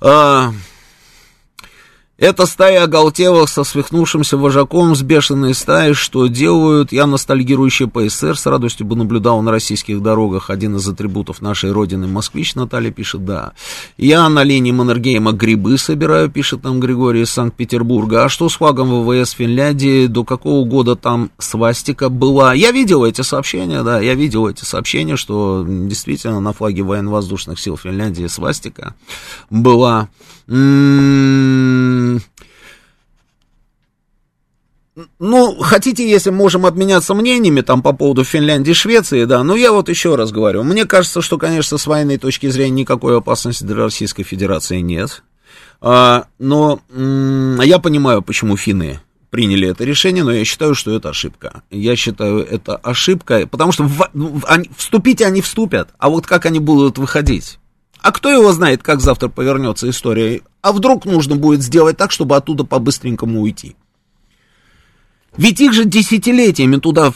А, 0.00 0.52
эта 2.22 2.46
стая 2.46 2.84
оголтелых 2.84 3.48
со 3.48 3.64
свихнувшимся 3.64 4.36
вожаком 4.36 4.94
с 4.94 5.02
бешеной 5.02 5.54
стаей, 5.54 5.92
что 5.92 6.28
делают, 6.28 6.92
я 6.92 7.08
ностальгирующий 7.08 7.88
по 7.88 8.08
СССР, 8.08 8.38
с 8.38 8.46
радостью 8.46 8.86
бы 8.86 8.94
наблюдал 8.94 9.42
на 9.42 9.50
российских 9.50 10.00
дорогах 10.00 10.48
один 10.48 10.76
из 10.76 10.86
атрибутов 10.88 11.42
нашей 11.42 11.72
родины, 11.72 12.06
москвич, 12.06 12.54
Наталья 12.54 12.92
пишет, 12.92 13.24
да. 13.24 13.54
Я 13.96 14.28
на 14.28 14.44
линии 14.44 14.70
Маннергейма 14.70 15.32
грибы 15.32 15.76
собираю, 15.78 16.30
пишет 16.30 16.62
нам 16.62 16.78
Григорий 16.78 17.22
из 17.22 17.30
Санкт-Петербурга. 17.30 18.22
А 18.22 18.28
что 18.28 18.48
с 18.48 18.54
флагом 18.54 19.02
ВВС 19.04 19.32
Финляндии, 19.32 20.06
до 20.06 20.22
какого 20.22 20.64
года 20.64 20.94
там 20.94 21.32
свастика 21.38 22.08
была? 22.08 22.54
Я 22.54 22.70
видел 22.70 23.04
эти 23.04 23.22
сообщения, 23.22 23.82
да, 23.82 24.00
я 24.00 24.14
видел 24.14 24.46
эти 24.46 24.64
сообщения, 24.64 25.16
что 25.16 25.66
действительно 25.66 26.38
на 26.38 26.52
флаге 26.52 26.84
военно-воздушных 26.84 27.58
сил 27.58 27.76
Финляндии 27.76 28.28
свастика 28.28 28.94
была. 29.50 30.08
Ну, 35.18 35.56
хотите, 35.60 36.08
если 36.08 36.30
можем 36.30 36.66
обменяться 36.66 37.14
мнениями 37.14 37.62
там 37.62 37.82
по 37.82 37.92
поводу 37.94 38.24
Финляндии 38.24 38.72
и 38.72 38.74
Швеции, 38.74 39.24
да, 39.24 39.42
но 39.42 39.56
я 39.56 39.72
вот 39.72 39.88
еще 39.88 40.16
раз 40.16 40.32
говорю, 40.32 40.64
мне 40.64 40.84
кажется, 40.84 41.22
что, 41.22 41.38
конечно, 41.38 41.78
с 41.78 41.86
военной 41.86 42.18
точки 42.18 42.48
зрения 42.48 42.82
никакой 42.82 43.16
опасности 43.16 43.64
для 43.64 43.76
Российской 43.76 44.22
Федерации 44.22 44.80
нет, 44.80 45.22
а, 45.80 46.26
но 46.38 46.80
я 46.90 47.78
понимаю, 47.78 48.20
почему 48.20 48.56
финны 48.58 49.00
приняли 49.30 49.66
это 49.68 49.84
решение, 49.84 50.24
но 50.24 50.30
я 50.30 50.44
считаю, 50.44 50.74
что 50.74 50.94
это 50.94 51.08
ошибка. 51.08 51.62
Я 51.70 51.96
считаю, 51.96 52.40
это 52.40 52.76
ошибка, 52.76 53.46
потому 53.46 53.72
что 53.72 53.84
в, 53.84 54.10
в, 54.12 54.44
они, 54.46 54.70
вступить 54.76 55.22
они 55.22 55.40
вступят, 55.40 55.88
а 55.98 56.10
вот 56.10 56.26
как 56.26 56.44
они 56.44 56.58
будут 56.58 56.98
выходить? 56.98 57.58
А 58.02 58.10
кто 58.10 58.30
его 58.30 58.52
знает, 58.52 58.82
как 58.82 59.00
завтра 59.00 59.28
повернется 59.28 59.88
история? 59.88 60.42
А 60.60 60.72
вдруг 60.72 61.04
нужно 61.04 61.36
будет 61.36 61.62
сделать 61.62 61.96
так, 61.96 62.10
чтобы 62.10 62.36
оттуда 62.36 62.64
по-быстренькому 62.64 63.40
уйти? 63.40 63.76
Ведь 65.36 65.60
их 65.60 65.72
же 65.72 65.84
десятилетиями 65.84 66.76
туда 66.76 67.12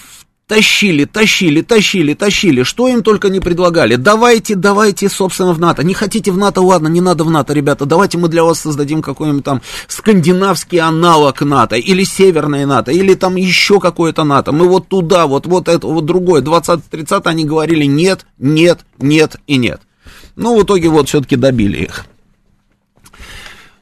тащили, 0.47 1.05
тащили, 1.05 1.61
тащили, 1.61 2.15
тащили. 2.15 2.63
Что 2.63 2.87
им 2.87 3.03
только 3.03 3.29
не 3.29 3.41
предлагали. 3.41 3.97
Давайте, 3.97 4.55
давайте, 4.55 5.09
собственно, 5.09 5.53
в 5.53 5.59
НАТО. 5.59 5.83
Не 5.83 5.93
хотите 5.93 6.31
в 6.31 6.39
НАТО, 6.39 6.63
ладно, 6.63 6.87
не 6.87 7.01
надо 7.01 7.25
в 7.25 7.31
НАТО, 7.31 7.53
ребята. 7.53 7.85
Давайте 7.85 8.17
мы 8.17 8.29
для 8.29 8.45
вас 8.45 8.61
создадим 8.61 9.03
какой-нибудь 9.03 9.45
там 9.45 9.63
скандинавский 9.89 10.79
аналог 10.79 11.41
НАТО. 11.43 11.77
Или 11.77 12.05
северное 12.05 12.65
НАТО. 12.65 12.93
Или 12.93 13.15
там 13.15 13.35
еще 13.37 13.81
какое-то 13.81 14.23
НАТО. 14.23 14.53
Мы 14.53 14.69
вот 14.69 14.87
туда, 14.87 15.27
вот, 15.27 15.47
вот 15.47 15.69
это, 15.69 15.87
вот 15.87 16.07
другое. 16.07 16.43
20-30 16.43 17.23
они 17.25 17.45
говорили 17.45 17.85
нет, 17.85 18.25
нет, 18.39 18.81
нет 18.99 19.37
и 19.49 19.57
нет. 19.57 19.81
Ну, 20.37 20.59
в 20.59 20.63
итоге 20.63 20.89
вот 20.89 21.09
все-таки 21.09 21.37
добили 21.37 21.79
их. 21.79 22.07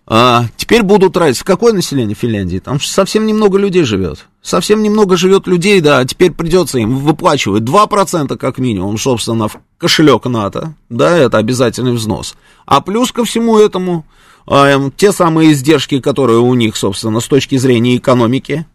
А, 0.07 0.45
теперь 0.57 0.83
будут 0.83 1.14
тратить. 1.14 1.43
Какое 1.43 1.73
население 1.73 2.14
Финляндии? 2.14 2.59
Там 2.59 2.79
совсем 2.81 3.27
немного 3.27 3.59
людей 3.59 3.85
живет. 3.85 4.27
Совсем 4.43 4.83
немного 4.83 5.17
живет 5.17 5.47
людей, 5.47 5.81
да, 5.81 5.99
а 5.99 6.05
теперь 6.05 6.31
придется 6.31 6.79
им 6.79 6.99
выплачивать 6.99 7.62
2% 7.62 8.37
как 8.37 8.59
минимум, 8.59 8.99
собственно, 8.99 9.49
в 9.49 9.57
кошелек 9.79 10.27
НАТО, 10.27 10.75
да, 10.90 11.17
это 11.17 11.38
обязательный 11.38 11.93
взнос. 11.93 12.37
А 12.67 12.83
плюс 12.83 13.11
ко 13.11 13.25
всему 13.25 13.59
этому, 13.59 14.05
э, 14.47 14.90
те 14.99 15.12
самые 15.12 15.53
издержки, 15.53 15.99
которые 16.01 16.40
у 16.40 16.53
них, 16.53 16.77
собственно, 16.77 17.21
с 17.21 17.27
точки 17.27 17.57
зрения 17.57 17.97
экономики, 17.97 18.67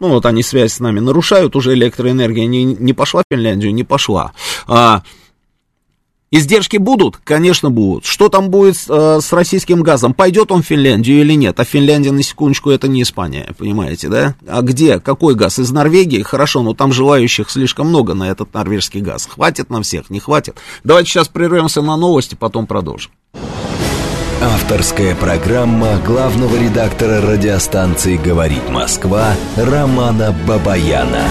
ну 0.00 0.08
вот 0.08 0.26
они 0.26 0.42
связь 0.42 0.74
с 0.74 0.80
нами 0.80 1.00
нарушают, 1.00 1.56
уже 1.56 1.72
электроэнергия 1.72 2.44
не, 2.44 2.64
не 2.64 2.92
пошла 2.92 3.22
в 3.22 3.34
Финляндию, 3.34 3.72
не 3.72 3.84
пошла. 3.84 4.32
А, 4.66 5.02
Издержки 6.32 6.76
будут? 6.76 7.16
Конечно, 7.24 7.70
будут. 7.70 8.04
Что 8.04 8.28
там 8.28 8.50
будет 8.50 8.76
э, 8.88 9.18
с 9.20 9.32
российским 9.32 9.82
газом? 9.82 10.14
Пойдет 10.14 10.52
он 10.52 10.62
в 10.62 10.66
Финляндию 10.66 11.22
или 11.22 11.32
нет? 11.34 11.58
А 11.58 11.64
Финляндия, 11.64 12.12
на 12.12 12.22
секундочку, 12.22 12.70
это 12.70 12.86
не 12.86 13.02
Испания, 13.02 13.52
понимаете, 13.58 14.08
да? 14.08 14.36
А 14.46 14.62
где? 14.62 15.00
Какой 15.00 15.34
газ? 15.34 15.58
Из 15.58 15.72
Норвегии? 15.72 16.22
Хорошо, 16.22 16.62
но 16.62 16.72
там 16.72 16.92
желающих 16.92 17.50
слишком 17.50 17.88
много 17.88 18.14
на 18.14 18.30
этот 18.30 18.54
норвежский 18.54 19.00
газ. 19.00 19.28
Хватит 19.28 19.70
на 19.70 19.82
всех? 19.82 20.08
Не 20.08 20.20
хватит? 20.20 20.56
Давайте 20.84 21.10
сейчас 21.10 21.26
прервемся 21.26 21.82
на 21.82 21.96
новости, 21.96 22.36
потом 22.36 22.68
продолжим. 22.68 23.10
Авторская 24.40 25.16
программа 25.16 25.98
главного 25.98 26.56
редактора 26.56 27.20
радиостанции 27.20 28.16
«Говорит 28.16 28.70
Москва» 28.70 29.34
Романа 29.56 30.34
Бабаяна. 30.46 31.24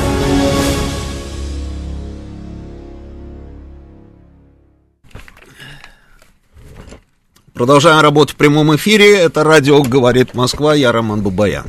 Продолжаем 7.59 7.99
работать 7.99 8.35
в 8.35 8.37
прямом 8.37 8.73
эфире. 8.77 9.17
Это 9.17 9.43
радио 9.43 9.83
«Говорит 9.83 10.33
Москва». 10.33 10.73
Я 10.73 10.93
Роман 10.93 11.21
Бабаян. 11.21 11.65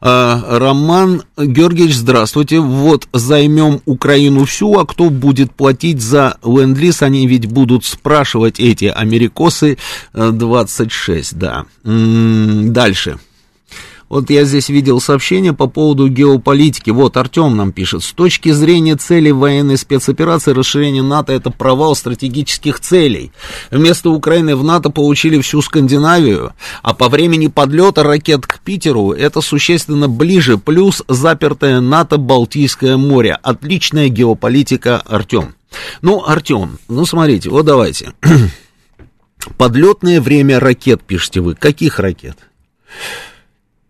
а, 0.00 0.58
Роман 0.58 1.22
Георгиевич, 1.36 1.96
здравствуйте. 1.96 2.60
Вот 2.60 3.08
займем 3.12 3.80
Украину 3.84 4.44
всю, 4.44 4.78
а 4.78 4.86
кто 4.86 5.10
будет 5.10 5.52
платить 5.52 6.00
за 6.00 6.36
ленд-лиз? 6.44 7.02
Они 7.02 7.26
ведь 7.26 7.46
будут 7.46 7.84
спрашивать 7.84 8.60
эти 8.60 8.84
америкосы 8.84 9.76
26, 10.12 11.36
да. 11.36 11.64
Дальше. 11.82 13.18
Вот 14.08 14.30
я 14.30 14.44
здесь 14.44 14.70
видел 14.70 15.00
сообщение 15.00 15.52
по 15.52 15.66
поводу 15.66 16.08
геополитики. 16.08 16.90
Вот 16.90 17.16
Артем 17.16 17.56
нам 17.56 17.72
пишет. 17.72 18.02
С 18.02 18.12
точки 18.12 18.50
зрения 18.52 18.96
целей 18.96 19.32
военной 19.32 19.76
спецоперации, 19.76 20.52
расширение 20.52 21.02
НАТО 21.02 21.32
это 21.32 21.50
провал 21.50 21.94
стратегических 21.94 22.80
целей. 22.80 23.32
Вместо 23.70 24.10
Украины 24.10 24.56
в 24.56 24.64
НАТО 24.64 24.90
получили 24.90 25.40
всю 25.40 25.60
Скандинавию, 25.60 26.52
а 26.82 26.94
по 26.94 27.08
времени 27.08 27.48
подлета 27.48 28.02
ракет 28.02 28.46
к 28.46 28.60
Питеру 28.60 29.12
это 29.12 29.40
существенно 29.40 30.08
ближе, 30.08 30.56
плюс 30.56 31.02
запертое 31.08 31.80
НАТО 31.80 32.16
Балтийское 32.16 32.96
море. 32.96 33.38
Отличная 33.42 34.08
геополитика, 34.08 34.98
Артем. 35.00 35.54
Ну, 36.00 36.24
Артем, 36.26 36.78
ну 36.88 37.04
смотрите, 37.04 37.50
вот 37.50 37.66
давайте. 37.66 38.12
Подлетное 39.58 40.20
время 40.20 40.60
ракет, 40.60 41.02
пишете 41.02 41.40
вы. 41.40 41.54
Каких 41.54 41.98
ракет? 41.98 42.38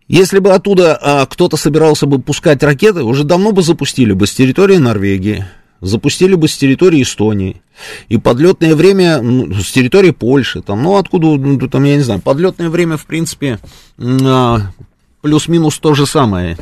Если 0.09 0.39
бы 0.39 0.53
оттуда 0.53 0.97
а, 0.97 1.27
кто-то 1.27 1.59
собирался 1.59 2.07
бы 2.07 2.19
пускать 2.19 2.63
ракеты, 2.63 3.03
уже 3.03 3.25
давно 3.25 3.53
бы 3.53 3.63
запустили 3.63 4.13
бы 4.13 4.27
с 4.27 4.33
территории 4.33 4.79
Норвегии, 4.79 5.45
запустили 5.83 6.35
бы 6.35 6.49
с 6.49 6.57
территории 6.57 7.03
Эстонии. 7.03 7.61
И 8.09 8.17
подлетное 8.17 8.75
время 8.75 9.21
ну, 9.21 9.53
с 9.55 9.71
территории 9.71 10.11
Польши, 10.11 10.63
там, 10.63 10.83
ну 10.83 10.97
откуда, 10.97 11.27
ну, 11.27 11.69
там, 11.69 11.85
я 11.85 11.97
не 11.97 12.03
знаю, 12.03 12.23
подлетное 12.23 12.71
время, 12.71 12.97
в 12.97 13.05
принципе, 13.05 13.59
а, 13.99 14.63
плюс-минус 15.21 15.79
то 15.79 15.95
же 15.95 16.07
самое. 16.07 16.57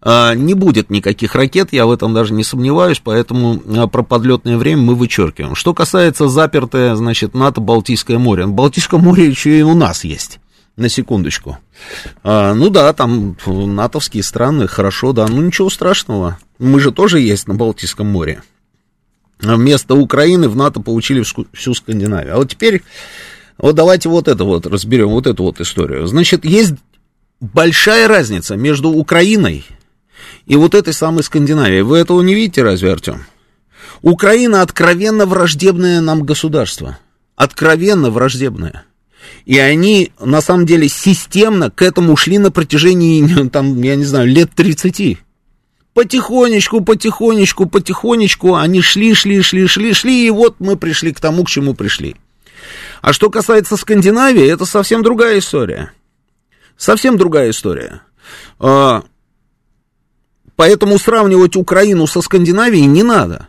А, 0.00 0.34
не 0.34 0.54
будет 0.54 0.88
никаких 0.88 1.34
ракет, 1.34 1.74
я 1.74 1.84
в 1.84 1.92
этом 1.92 2.14
даже 2.14 2.32
не 2.32 2.42
сомневаюсь, 2.42 3.02
поэтому 3.04 3.62
а, 3.76 3.86
про 3.86 4.02
подлетное 4.02 4.56
время 4.56 4.80
мы 4.80 4.94
вычеркиваем. 4.94 5.54
Что 5.56 5.74
касается 5.74 6.26
запертое, 6.26 6.96
значит, 6.96 7.34
НАТО-Балтийское 7.34 8.16
море. 8.16 8.46
Балтийское 8.46 8.98
море 8.98 9.28
еще 9.28 9.58
и 9.58 9.62
у 9.62 9.74
нас 9.74 10.04
есть 10.04 10.40
на 10.76 10.88
секундочку. 10.88 11.58
А, 12.22 12.54
ну 12.54 12.70
да, 12.70 12.92
там 12.92 13.36
натовские 13.46 14.22
страны, 14.22 14.66
хорошо, 14.66 15.12
да, 15.12 15.26
ну 15.28 15.42
ничего 15.42 15.70
страшного. 15.70 16.38
Мы 16.58 16.80
же 16.80 16.92
тоже 16.92 17.20
есть 17.20 17.48
на 17.48 17.54
Балтийском 17.54 18.06
море. 18.06 18.42
Вместо 19.40 19.94
Украины 19.94 20.48
в 20.48 20.56
НАТО 20.56 20.80
получили 20.80 21.24
всю 21.52 21.74
Скандинавию. 21.74 22.34
А 22.34 22.36
вот 22.38 22.50
теперь, 22.50 22.82
вот 23.58 23.74
давайте 23.74 24.08
вот 24.08 24.28
это 24.28 24.44
вот 24.44 24.66
разберем, 24.66 25.08
вот 25.08 25.26
эту 25.26 25.42
вот 25.42 25.60
историю. 25.60 26.06
Значит, 26.06 26.44
есть 26.44 26.74
большая 27.40 28.06
разница 28.06 28.56
между 28.56 28.90
Украиной 28.90 29.64
и 30.46 30.54
вот 30.54 30.74
этой 30.74 30.92
самой 30.92 31.24
Скандинавией. 31.24 31.82
Вы 31.82 31.98
этого 31.98 32.22
не 32.22 32.34
видите 32.34 32.62
разве, 32.62 32.92
Артем? 32.92 33.24
Украина 34.00 34.62
откровенно 34.62 35.26
враждебное 35.26 36.00
нам 36.00 36.24
государство. 36.24 36.98
Откровенно 37.34 38.10
враждебное. 38.10 38.84
И 39.44 39.58
они, 39.58 40.12
на 40.20 40.40
самом 40.40 40.66
деле, 40.66 40.88
системно 40.88 41.70
к 41.70 41.82
этому 41.82 42.16
шли 42.16 42.38
на 42.38 42.50
протяжении, 42.50 43.48
там, 43.48 43.80
я 43.82 43.96
не 43.96 44.04
знаю, 44.04 44.28
лет 44.28 44.50
30. 44.54 45.18
Потихонечку, 45.94 46.80
потихонечку, 46.80 47.66
потихонечку 47.66 48.54
они 48.54 48.80
шли, 48.80 49.14
шли, 49.14 49.42
шли, 49.42 49.66
шли, 49.66 49.92
шли, 49.92 50.26
и 50.26 50.30
вот 50.30 50.56
мы 50.58 50.76
пришли 50.76 51.12
к 51.12 51.20
тому, 51.20 51.44
к 51.44 51.50
чему 51.50 51.74
пришли. 51.74 52.16
А 53.02 53.12
что 53.12 53.28
касается 53.30 53.76
Скандинавии, 53.76 54.46
это 54.46 54.64
совсем 54.64 55.02
другая 55.02 55.38
история. 55.38 55.92
Совсем 56.78 57.18
другая 57.18 57.50
история. 57.50 58.02
А, 58.58 59.02
поэтому 60.56 60.98
сравнивать 60.98 61.56
Украину 61.56 62.06
со 62.06 62.22
Скандинавией 62.22 62.86
не 62.86 63.02
надо. 63.02 63.48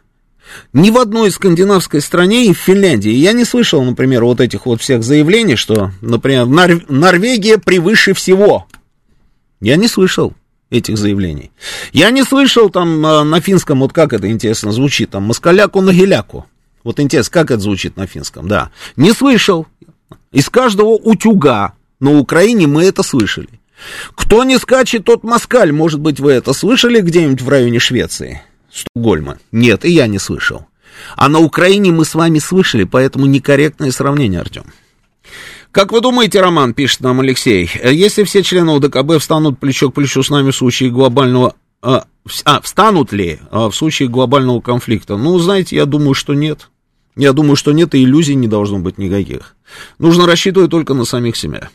Ни 0.74 0.90
в 0.90 0.98
одной 0.98 1.32
скандинавской 1.32 2.02
стране 2.02 2.46
и 2.48 2.54
в 2.54 2.58
Финляндии 2.58 3.12
я 3.12 3.34
не 3.34 3.46
слышал, 3.46 3.84
например, 3.84 4.24
вот 4.24 4.42
этих 4.42 4.66
вот 4.66 4.82
всех 4.82 5.04
заявлений, 5.04 5.56
что, 5.56 5.92
например, 6.02 6.46
Нор- 6.46 6.86
Норвегия 6.90 7.58
превыше 7.58 8.14
всего. 8.14 8.68
Я 9.62 9.78
не 9.78 9.88
слышал 9.88 10.34
этих 10.70 10.98
заявлений. 10.98 11.52
Я 11.92 12.10
не 12.10 12.24
слышал 12.24 12.70
там 12.70 13.06
а, 13.06 13.24
на 13.24 13.40
финском, 13.40 13.80
вот 13.80 13.94
как 13.94 14.14
это 14.14 14.30
интересно 14.30 14.72
звучит, 14.72 15.12
там, 15.12 15.24
москаляку 15.24 15.82
на 15.82 15.94
геляку. 15.94 16.46
Вот 16.84 17.00
интересно, 17.00 17.32
как 17.32 17.52
это 17.52 17.62
звучит 17.62 17.96
на 17.96 18.08
финском, 18.08 18.48
да. 18.48 18.72
Не 18.96 19.14
слышал. 19.14 19.68
Из 20.32 20.50
каждого 20.50 20.90
утюга 20.90 21.74
на 22.00 22.18
Украине 22.20 22.68
мы 22.68 22.84
это 22.84 23.04
слышали. 23.04 23.50
Кто 24.16 24.44
не 24.44 24.58
скачет, 24.58 25.06
тот 25.06 25.24
москаль. 25.24 25.72
Может 25.72 26.00
быть, 26.00 26.20
вы 26.20 26.32
это 26.34 26.54
слышали 26.54 27.02
где-нибудь 27.02 27.42
в 27.42 27.50
районе 27.50 27.80
Швеции? 27.80 28.42
Стокгольма. 28.74 29.38
Нет, 29.52 29.86
и 29.86 29.92
я 29.92 30.08
не 30.08 30.20
слышал. 30.20 30.66
А 31.16 31.30
на 31.30 31.40
Украине 31.40 31.92
мы 31.92 32.06
с 32.06 32.16
вами 32.16 32.40
слышали, 32.40 32.84
поэтому 32.84 33.26
некорректное 33.26 33.92
сравнение, 33.92 34.42
Артем. 34.42 34.66
Как 35.72 35.92
вы 35.92 36.02
думаете, 36.02 36.40
Роман, 36.40 36.74
пишет 36.74 37.02
нам 37.02 37.20
Алексей, 37.20 37.70
если 37.84 38.24
все 38.24 38.44
члены 38.44 38.74
УДКБ 38.74 39.20
встанут 39.20 39.60
плечо 39.60 39.90
к 39.90 39.96
плечу 39.96 40.22
с 40.22 40.30
нами 40.30 40.52
в 40.52 40.56
случае 40.56 40.92
глобального... 40.92 41.56
А, 41.82 42.06
а 42.46 42.62
встанут 42.62 43.12
ли 43.12 43.40
а, 43.52 43.70
в 43.70 43.76
случае 43.76 44.08
глобального 44.08 44.62
конфликта? 44.62 45.18
Ну, 45.18 45.38
знаете, 45.40 45.76
я 45.76 45.86
думаю, 45.86 46.14
что 46.14 46.34
нет. 46.34 46.70
Я 47.16 47.34
думаю, 47.34 47.56
что 47.56 47.74
нет, 47.74 47.94
и 47.96 48.04
иллюзий 48.04 48.36
не 48.36 48.48
должно 48.48 48.80
быть 48.80 48.98
никаких. 48.98 49.56
Нужно 50.00 50.26
рассчитывать 50.26 50.72
только 50.72 50.94
на 50.94 51.06
самих 51.06 51.36
себя. 51.36 51.70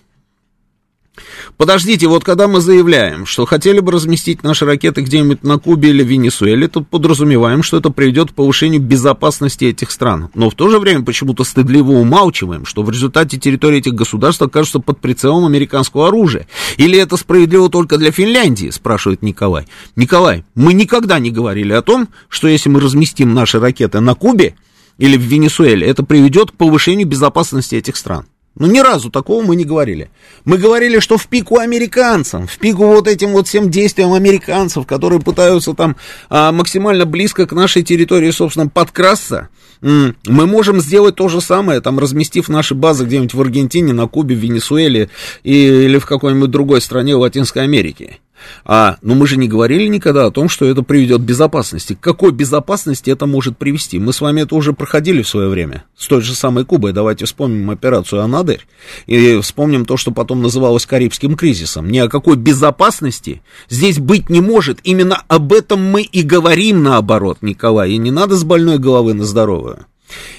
Подождите, 1.59 2.07
вот 2.07 2.23
когда 2.23 2.47
мы 2.47 2.61
заявляем, 2.61 3.27
что 3.27 3.45
хотели 3.45 3.81
бы 3.81 3.91
разместить 3.91 4.45
наши 4.45 4.65
ракеты 4.65 5.01
где-нибудь 5.01 5.43
на 5.43 5.59
Кубе 5.59 5.91
или 5.91 6.05
Венесуэле, 6.05 6.69
то 6.69 6.83
подразумеваем, 6.83 7.65
что 7.65 7.79
это 7.79 7.91
приведет 7.91 8.31
к 8.31 8.35
повышению 8.35 8.81
безопасности 8.81 9.65
этих 9.65 9.91
стран. 9.91 10.31
Но 10.35 10.51
в 10.51 10.55
то 10.55 10.69
же 10.69 10.79
время 10.79 11.03
почему-то 11.03 11.43
стыдливо 11.43 11.91
умалчиваем, 11.91 12.65
что 12.65 12.85
в 12.85 12.91
результате 12.91 13.39
территории 13.39 13.79
этих 13.79 13.95
государств 13.95 14.41
окажутся 14.41 14.79
под 14.79 15.01
прицелом 15.01 15.47
американского 15.47 16.07
оружия. 16.07 16.47
Или 16.77 16.97
это 16.97 17.17
справедливо 17.17 17.69
только 17.69 17.99
для 17.99 18.13
Финляндии, 18.13 18.71
спрашивает 18.71 19.23
Николай. 19.23 19.67
Николай, 19.97 20.45
мы 20.55 20.75
никогда 20.75 21.19
не 21.19 21.33
говорили 21.33 21.73
о 21.73 21.83
том, 21.83 22.07
что 22.29 22.47
если 22.47 22.69
мы 22.69 22.79
разместим 22.79 23.35
наши 23.35 23.59
ракеты 23.59 23.99
на 23.99 24.15
Кубе 24.15 24.55
или 24.97 25.17
в 25.17 25.23
Венесуэле, 25.23 25.89
это 25.89 26.05
приведет 26.05 26.53
к 26.53 26.55
повышению 26.55 27.09
безопасности 27.09 27.75
этих 27.75 27.97
стран. 27.97 28.27
Ну, 28.59 28.67
ни 28.67 28.81
разу 28.81 29.09
такого 29.11 29.43
мы 29.45 29.55
не 29.55 29.65
говорили. 29.65 30.11
Мы 30.45 30.59
говорили, 30.59 30.99
что 30.99 31.17
в 31.17 31.29
пику 31.29 31.59
американцам, 31.59 32.49
в 32.49 32.59
пику 32.59 32.87
вот 32.87 33.07
этим 33.07 33.31
вот 33.31 33.47
всем 33.47 33.71
действиям 33.71 34.13
американцев, 34.13 34.85
которые 34.85 35.21
пытаются 35.21 35.75
там 35.75 35.97
а, 36.29 36.51
максимально 36.51 37.07
близко 37.07 37.47
к 37.47 37.53
нашей 37.53 37.83
территории, 37.83 38.31
собственно, 38.33 38.69
подкрасться, 38.69 39.49
мы 39.81 40.15
можем 40.27 40.81
сделать 40.81 41.15
то 41.15 41.29
же 41.29 41.41
самое, 41.41 41.81
там, 41.81 42.01
разместив 42.01 42.49
наши 42.49 42.75
базы 42.75 43.05
где-нибудь 43.05 43.35
в 43.35 43.41
Аргентине, 43.41 43.93
на 43.93 44.09
Кубе, 44.09 44.35
в 44.35 44.39
Венесуэле 44.39 45.09
и, 45.45 45.53
или 45.53 45.99
в 45.99 46.07
какой-нибудь 46.07 46.51
другой 46.51 46.81
стране 46.81 47.15
Латинской 47.15 47.63
Америки. 47.63 48.19
А, 48.65 48.97
но 49.03 49.15
мы 49.15 49.27
же 49.27 49.37
не 49.37 49.49
говорили 49.49 49.87
никогда 49.87 50.27
о 50.27 50.31
том, 50.31 50.49
что 50.49 50.67
это 50.67 50.83
приведет 50.83 51.21
к 51.21 51.25
безопасности. 51.25 51.95
К 51.95 52.01
какой 52.01 52.33
безопасности 52.33 53.11
это 53.11 53.27
может 53.27 53.59
привести? 53.59 53.99
Мы 53.99 54.13
с 54.13 54.21
вами 54.21 54.43
это 54.43 54.55
уже 54.55 54.73
проходили 54.73 55.23
в 55.23 55.29
свое 55.29 55.49
время. 55.49 55.85
С 55.97 56.07
той 56.07 56.21
же 56.21 56.35
самой 56.35 56.65
Кубой. 56.65 56.93
Давайте 56.93 57.25
вспомним 57.25 57.71
операцию 57.71 58.23
«Анадырь» 58.23 58.67
и 59.07 59.41
вспомним 59.41 59.85
то, 59.85 59.97
что 59.97 60.11
потом 60.11 60.43
называлось 60.43 60.87
Карибским 60.87 61.35
кризисом. 61.35 61.89
Ни 61.91 61.99
о 61.99 62.09
какой 62.09 62.37
безопасности 62.37 63.43
здесь 63.69 63.99
быть 63.99 64.31
не 64.31 64.41
может. 64.41 64.81
Именно 64.85 65.23
об 65.29 65.53
этом 65.53 65.83
мы 65.83 66.03
и 66.03 66.23
говорим 66.23 66.83
наоборот, 66.83 67.39
Николай. 67.41 67.93
И 67.93 67.99
не 67.99 68.11
надо 68.11 68.37
с 68.37 68.45
больной 68.45 68.79
головы 68.79 69.15
на 69.15 69.25
здоровую. 69.25 69.87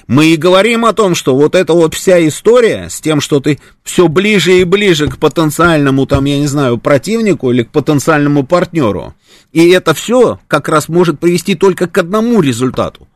Мы 0.07 0.27
и 0.27 0.37
говорим 0.37 0.85
о 0.85 0.93
том, 0.93 1.15
что 1.15 1.35
вот 1.35 1.55
эта 1.55 1.73
вот 1.73 1.93
вся 1.93 2.25
история 2.27 2.89
с 2.89 3.01
тем, 3.01 3.19
что 3.19 3.39
ты 3.39 3.59
все 3.83 4.07
ближе 4.07 4.59
и 4.59 4.63
ближе 4.63 5.07
к 5.07 5.17
потенциальному, 5.17 6.05
там, 6.05 6.25
я 6.25 6.39
не 6.39 6.47
знаю, 6.47 6.77
противнику 6.77 7.51
или 7.51 7.63
к 7.63 7.71
потенциальному 7.71 8.45
партнеру. 8.45 9.13
И 9.51 9.69
это 9.69 9.93
все 9.93 10.39
как 10.47 10.69
раз 10.69 10.87
может 10.87 11.19
привести 11.19 11.55
только 11.55 11.87
к 11.87 11.97
одному 11.97 12.41
результату 12.41 13.08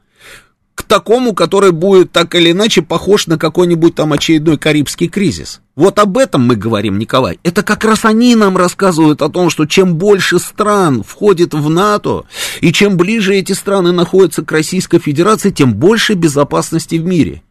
к 0.75 0.83
такому, 0.83 1.33
который 1.33 1.71
будет 1.71 2.11
так 2.11 2.33
или 2.35 2.51
иначе 2.51 2.81
похож 2.81 3.27
на 3.27 3.37
какой-нибудь 3.37 3.95
там 3.95 4.13
очередной 4.13 4.57
карибский 4.57 5.07
кризис. 5.07 5.61
Вот 5.75 5.99
об 5.99 6.17
этом 6.17 6.47
мы 6.47 6.55
говорим, 6.55 6.97
Николай. 6.97 7.39
Это 7.43 7.63
как 7.63 7.83
раз 7.83 8.05
они 8.05 8.35
нам 8.35 8.57
рассказывают 8.57 9.21
о 9.21 9.29
том, 9.29 9.49
что 9.49 9.65
чем 9.65 9.95
больше 9.95 10.39
стран 10.39 11.03
входит 11.03 11.53
в 11.53 11.69
НАТО, 11.69 12.23
и 12.61 12.73
чем 12.73 12.97
ближе 12.97 13.35
эти 13.35 13.53
страны 13.53 13.91
находятся 13.91 14.43
к 14.43 14.51
Российской 14.51 14.99
Федерации, 14.99 15.51
тем 15.51 15.75
больше 15.75 16.13
безопасности 16.13 16.95
в 16.95 17.05
мире. 17.05 17.43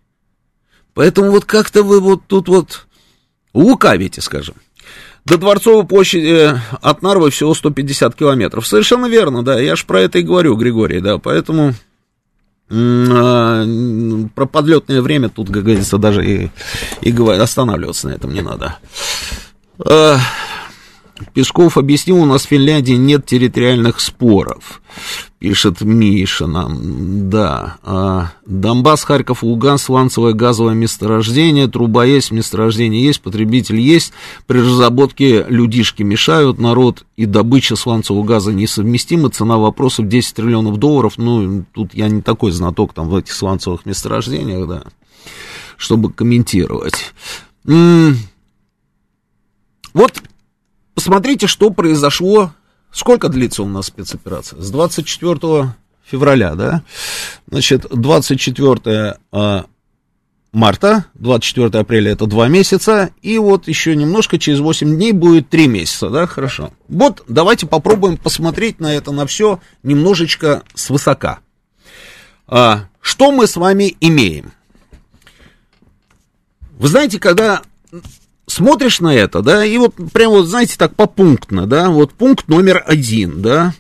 Поэтому 0.95 1.31
вот 1.31 1.45
как-то 1.45 1.83
вы 1.83 2.01
вот 2.01 2.23
тут 2.27 2.49
вот 2.49 2.87
лукавите, 3.55 4.21
скажем. 4.21 4.57
До 5.25 5.39
Дворцовой 5.39 5.87
площади 5.87 6.27
э, 6.27 6.57
от 6.81 7.03
Нарвы 7.03 7.31
всего 7.31 7.55
150 7.55 8.15
километров. 8.17 8.67
Совершенно 8.67 9.07
верно, 9.07 9.45
да, 9.45 9.61
я 9.61 9.77
же 9.77 9.87
про 9.87 10.01
это 10.01 10.19
и 10.19 10.23
говорю, 10.23 10.57
Григорий, 10.57 11.01
да, 11.01 11.19
поэтому... 11.19 11.75
А, 12.75 13.67
про 14.35 14.47
подлетное 14.47 15.03
время 15.03 15.29
тут, 15.29 15.49
как 15.49 15.63
говорится, 15.63 15.99
даже 15.99 16.25
и, 16.25 16.51
и 17.03 17.13
останавливаться 17.13 18.09
на 18.09 18.13
этом 18.13 18.33
не 18.33 18.41
надо. 18.41 18.79
Песков 21.35 21.79
объяснил, 21.79 22.19
у 22.19 22.25
нас 22.25 22.45
в 22.45 22.49
Финляндии 22.49 22.93
нет 22.93 23.27
территориальных 23.27 24.01
споров, 24.01 24.83
пишет 25.39 25.81
Миша 25.81 26.47
нам, 26.47 27.31
да. 27.31 27.77
А, 27.83 28.33
Донбасс, 28.47 29.05
Харьков, 29.05 29.43
Луганск, 29.43 29.87
сланцевое 29.87 30.33
газовое 30.35 30.75
месторождение, 30.75 31.69
труба 31.69 32.05
есть, 32.05 32.31
месторождение 32.31 33.03
есть, 33.03 33.21
потребитель 33.21 33.81
есть, 33.81 34.13
при 34.47 34.59
разработке 34.59 35.45
людишки 35.49 36.03
мешают, 36.03 36.59
народ 36.59 37.05
и 37.17 37.27
добыча 37.27 37.77
сланцевого 37.77 38.25
газа 38.25 38.53
несовместимы, 38.53 39.31
цена 39.31 39.59
вопросов 39.59 40.09
10 40.09 40.35
триллионов 40.35 40.77
долларов, 40.79 41.15
ну, 41.17 41.65
тут 41.73 41.95
я 41.95 42.09
не 42.09 42.23
такой 42.23 42.53
знаток 42.53 42.95
там 42.95 43.09
в 43.09 43.17
этих 43.17 43.33
сланцевых 43.33 43.87
месторождениях, 43.87 44.69
да, 44.69 44.83
чтобы 45.77 46.13
комментировать. 46.13 47.13
М-м- 47.67 48.19
вот 49.95 50.23
посмотрите, 50.95 51.47
что 51.47 51.71
произошло, 51.71 52.53
сколько 52.91 53.29
длится 53.29 53.63
у 53.63 53.69
нас 53.69 53.87
спецоперация? 53.87 54.61
С 54.61 54.71
24 54.71 55.75
февраля, 56.05 56.55
да? 56.55 56.83
Значит, 57.47 57.87
24 57.91 59.17
а, 59.33 59.65
марта, 60.53 61.07
24 61.15 61.81
апреля 61.81 62.13
это 62.13 62.27
два 62.27 62.49
месяца, 62.49 63.11
и 63.23 63.39
вот 63.39 63.69
еще 63.69 63.97
немножко, 63.97 64.39
через 64.39 64.61
8 64.61 64.95
дней 64.95 65.13
будет 65.13 65.49
3 65.49 65.67
месяца, 65.67 66.11
да, 66.11 66.27
хорошо. 66.27 66.73
Вот 66.89 67.25
давайте 67.27 67.67
попробуем 67.67 68.17
посмотреть 68.17 68.79
на 68.79 68.95
это, 68.95 69.13
на 69.13 69.27
все 69.27 69.61
немножечко 69.83 70.63
свысока. 70.75 71.41
А, 72.47 72.87
что 73.01 73.33
мы 73.33 73.47
с 73.47 73.57
вами 73.57 73.97
имеем? 74.01 74.53
Вы 76.73 76.89
знаете, 76.89 77.19
когда 77.19 77.63
смотришь 78.47 79.01
на 79.01 79.15
это, 79.15 79.43
да, 79.43 79.65
и 79.65 79.77
вот 79.79 79.95
прямо 80.13 80.37
вот, 80.37 80.47
знаете, 80.47 80.77
так 80.77 80.95
попунктно, 80.95 81.67
да, 81.67 81.91
вот 81.91 82.13
пункт 82.13 82.49
номер 82.49 82.83
один, 82.87 83.43
да, 83.43 83.75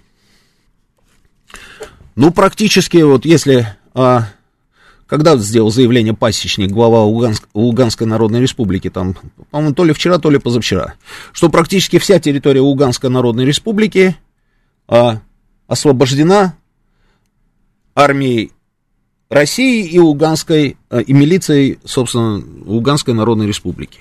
ну, 2.15 2.31
практически 2.31 2.99
вот 2.99 3.25
если, 3.25 3.75
а, 3.95 4.29
когда 5.07 5.37
сделал 5.37 5.71
заявление 5.71 6.15
пасечник, 6.15 6.71
глава 6.71 7.03
Луганск, 7.05 7.49
Луганской 7.55 8.07
Народной 8.07 8.41
Республики, 8.41 8.91
там, 8.91 9.17
по-моему, 9.51 9.75
то 9.75 9.85
ли 9.85 9.93
вчера, 9.93 10.19
то 10.19 10.31
ли 10.31 10.39
позавчера, 10.39 10.95
что 11.33 11.49
практически 11.49 11.99
вся 11.99 12.19
территория 12.19 12.61
Луганской 12.61 13.09
Народной 13.09 13.47
Республики 13.47 14.17
а, 14.89 15.21
освобождена 15.67 16.55
армией 17.95 18.53
России 19.31 19.87
и 19.87 19.99
Луганской, 19.99 20.77
а, 20.91 21.01
и 21.01 21.13
милицией, 21.15 21.79
собственно, 21.85 22.43
Луганской 22.67 23.15
Народной 23.15 23.47
Республики. 23.47 24.01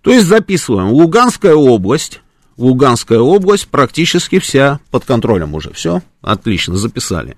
То 0.00 0.10
есть 0.12 0.26
записываем, 0.26 0.88
Луганская 0.90 1.54
область, 1.54 2.20
Луганская 2.56 3.20
область 3.20 3.68
практически 3.68 4.38
вся 4.38 4.80
под 4.90 5.04
контролем 5.04 5.54
уже, 5.54 5.72
все, 5.72 6.02
отлично, 6.20 6.76
записали. 6.76 7.36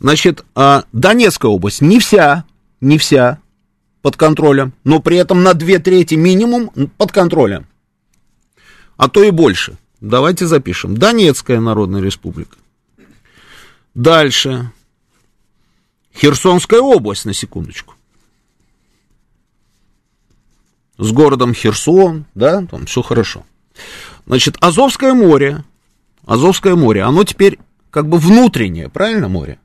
Значит, 0.00 0.44
а 0.54 0.84
Донецкая 0.92 1.50
область 1.50 1.80
не 1.80 2.00
вся, 2.00 2.44
не 2.80 2.98
вся 2.98 3.38
под 4.02 4.16
контролем, 4.16 4.72
но 4.84 5.00
при 5.00 5.16
этом 5.16 5.42
на 5.42 5.54
две 5.54 5.78
трети 5.78 6.14
минимум 6.14 6.70
под 6.96 7.12
контролем, 7.12 7.66
а 8.96 9.08
то 9.08 9.22
и 9.22 9.30
больше. 9.30 9.78
Давайте 10.00 10.46
запишем. 10.46 10.96
Донецкая 10.96 11.58
Народная 11.60 12.02
Республика. 12.02 12.56
Дальше. 13.94 14.70
Херсонская 16.14 16.80
область, 16.80 17.24
на 17.24 17.32
секундочку 17.32 17.95
с 20.98 21.10
городом 21.12 21.54
Херсон, 21.54 22.26
да, 22.34 22.64
там 22.70 22.86
все 22.86 23.02
хорошо. 23.02 23.44
Значит, 24.26 24.56
Азовское 24.60 25.14
море, 25.14 25.64
Азовское 26.26 26.74
море, 26.74 27.02
оно 27.02 27.24
теперь 27.24 27.58
как 27.90 28.08
бы 28.08 28.18
внутреннее, 28.18 28.88
правильно, 28.88 29.28
море? 29.28 29.58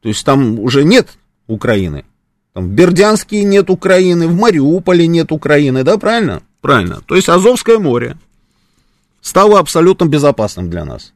То 0.00 0.08
есть 0.08 0.24
там 0.24 0.58
уже 0.58 0.84
нет 0.84 1.18
Украины. 1.46 2.04
Там 2.52 2.68
в 2.68 2.70
Бердянске 2.70 3.42
нет 3.44 3.70
Украины, 3.70 4.26
в 4.26 4.34
Мариуполе 4.34 5.06
нет 5.06 5.32
Украины, 5.32 5.84
да, 5.84 5.98
правильно? 5.98 6.42
Правильно. 6.60 7.02
То 7.06 7.14
есть 7.14 7.28
Азовское 7.28 7.78
море 7.78 8.16
стало 9.20 9.58
абсолютно 9.58 10.06
безопасным 10.06 10.70
для 10.70 10.84
нас. 10.84 11.12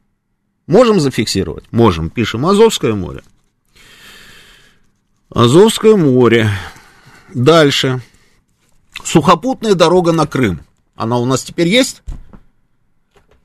Можем 0.67 0.99
зафиксировать? 0.99 1.65
Можем. 1.71 2.09
Пишем 2.09 2.45
Азовское 2.45 2.93
море. 2.93 3.23
Азовское 5.29 5.95
море. 5.95 6.49
Дальше. 7.33 8.01
Сухопутная 9.03 9.75
дорога 9.75 10.11
на 10.11 10.27
Крым. 10.27 10.61
Она 10.95 11.17
у 11.17 11.25
нас 11.25 11.43
теперь 11.43 11.67
есть? 11.67 12.03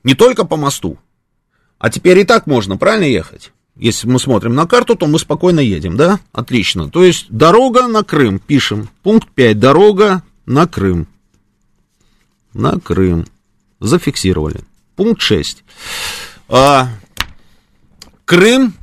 Не 0.03 0.13
только 0.13 0.45
по 0.45 0.55
мосту. 0.55 0.97
А 1.77 1.89
теперь 1.89 2.19
и 2.19 2.23
так 2.23 2.45
можно, 2.45 2.77
правильно 2.77 3.05
ехать? 3.05 3.51
Если 3.75 4.07
мы 4.07 4.19
смотрим 4.19 4.55
на 4.55 4.67
карту, 4.67 4.95
то 4.95 5.07
мы 5.07 5.19
спокойно 5.19 5.61
едем, 5.61 5.95
да? 5.95 6.19
Отлично. 6.33 6.89
То 6.89 7.03
есть 7.03 7.27
дорога 7.29 7.87
на 7.87 8.03
Крым. 8.03 8.39
Пишем. 8.39 8.89
Пункт 9.03 9.29
5. 9.29 9.57
Дорога 9.57 10.23
на 10.45 10.67
Крым. 10.67 11.07
На 12.53 12.77
Крым. 12.79 13.25
Зафиксировали. 13.79 14.61
Пункт 14.97 15.21
6. 15.21 15.63
А, 16.49 16.89
Крым 18.25 18.73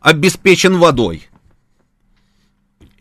обеспечен 0.00 0.76
водой. 0.78 1.28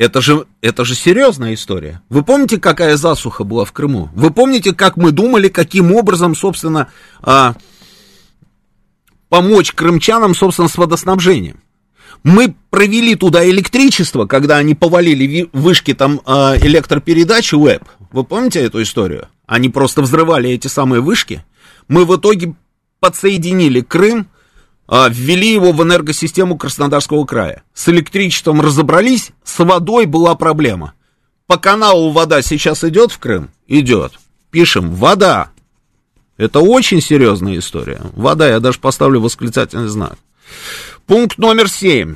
Это 0.01 0.19
же, 0.19 0.47
это 0.61 0.83
же 0.83 0.95
серьезная 0.95 1.53
история. 1.53 2.01
Вы 2.09 2.23
помните, 2.23 2.59
какая 2.59 2.97
засуха 2.97 3.43
была 3.43 3.65
в 3.65 3.71
Крыму? 3.71 4.09
Вы 4.15 4.31
помните, 4.31 4.73
как 4.73 4.97
мы 4.97 5.11
думали, 5.11 5.47
каким 5.47 5.93
образом, 5.93 6.33
собственно, 6.33 6.87
а, 7.21 7.53
помочь 9.29 9.73
крымчанам, 9.73 10.33
собственно, 10.33 10.69
с 10.69 10.75
водоснабжением? 10.75 11.61
Мы 12.23 12.55
провели 12.71 13.13
туда 13.13 13.47
электричество, 13.47 14.25
когда 14.25 14.57
они 14.57 14.73
повалили 14.73 15.47
вышки 15.53 15.93
там 15.93 16.21
а, 16.25 16.57
электропередачи 16.57 17.53
УЭП. 17.53 17.83
Вы 18.11 18.23
помните 18.23 18.59
эту 18.59 18.81
историю? 18.81 19.27
Они 19.45 19.69
просто 19.69 20.01
взрывали 20.01 20.49
эти 20.49 20.65
самые 20.65 21.01
вышки. 21.01 21.45
Мы 21.87 22.05
в 22.05 22.17
итоге 22.17 22.55
подсоединили 22.99 23.81
Крым 23.81 24.29
ввели 24.87 25.53
его 25.53 25.71
в 25.71 25.81
энергосистему 25.83 26.57
Краснодарского 26.57 27.25
края. 27.25 27.63
С 27.73 27.87
электричеством 27.89 28.61
разобрались, 28.61 29.31
с 29.43 29.59
водой 29.59 30.05
была 30.05 30.35
проблема. 30.35 30.93
По 31.47 31.57
каналу 31.57 32.11
вода 32.11 32.41
сейчас 32.41 32.83
идет 32.83 33.11
в 33.11 33.19
Крым? 33.19 33.49
Идет. 33.67 34.13
Пишем, 34.51 34.93
вода. 34.93 35.51
Это 36.37 36.59
очень 36.59 37.01
серьезная 37.01 37.59
история. 37.59 38.01
Вода, 38.13 38.47
я 38.47 38.59
даже 38.59 38.79
поставлю 38.79 39.21
восклицательный 39.21 39.87
знак. 39.87 40.17
Пункт 41.05 41.37
номер 41.37 41.69
семь. 41.69 42.15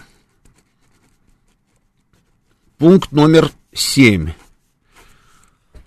Пункт 2.77 3.11
номер 3.11 3.51
семь. 3.73 4.31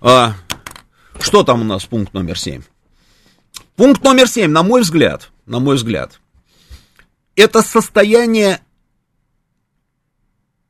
А, 0.00 0.34
что 1.20 1.42
там 1.42 1.62
у 1.62 1.64
нас 1.64 1.84
пункт 1.84 2.14
номер 2.14 2.38
семь? 2.38 2.62
Пункт 3.76 4.02
номер 4.02 4.28
семь, 4.28 4.50
на 4.50 4.62
мой 4.62 4.82
взгляд, 4.82 5.30
на 5.46 5.58
мой 5.58 5.76
взгляд, 5.76 6.20
это 7.38 7.62
состояние 7.62 8.60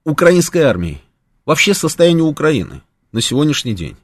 украинской 0.05 0.59
армии, 0.59 1.01
вообще 1.47 1.73
состояние 1.73 2.25
Украины 2.25 2.83
на 3.11 3.23
сегодняшний 3.23 3.75
день. 3.75 3.97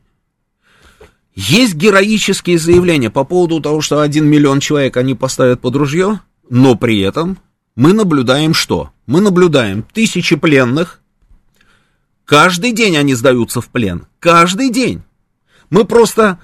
Есть 1.34 1.74
героические 1.74 2.58
заявления 2.58 3.10
по 3.10 3.24
поводу 3.24 3.60
того, 3.60 3.82
что 3.82 4.00
один 4.00 4.26
миллион 4.26 4.60
человек 4.60 4.96
они 4.96 5.14
поставят 5.14 5.60
под 5.60 5.76
ружье, 5.76 6.20
но 6.48 6.74
при 6.74 7.00
этом 7.00 7.38
мы 7.76 7.92
наблюдаем 7.92 8.54
что? 8.54 8.92
Мы 9.04 9.20
наблюдаем 9.20 9.82
тысячи 9.82 10.34
пленных, 10.34 11.02
каждый 12.24 12.72
день 12.72 12.96
они 12.96 13.14
сдаются 13.14 13.60
в 13.60 13.68
плен, 13.68 14.06
каждый 14.20 14.70
день. 14.70 15.02
Мы 15.68 15.84
просто, 15.84 16.38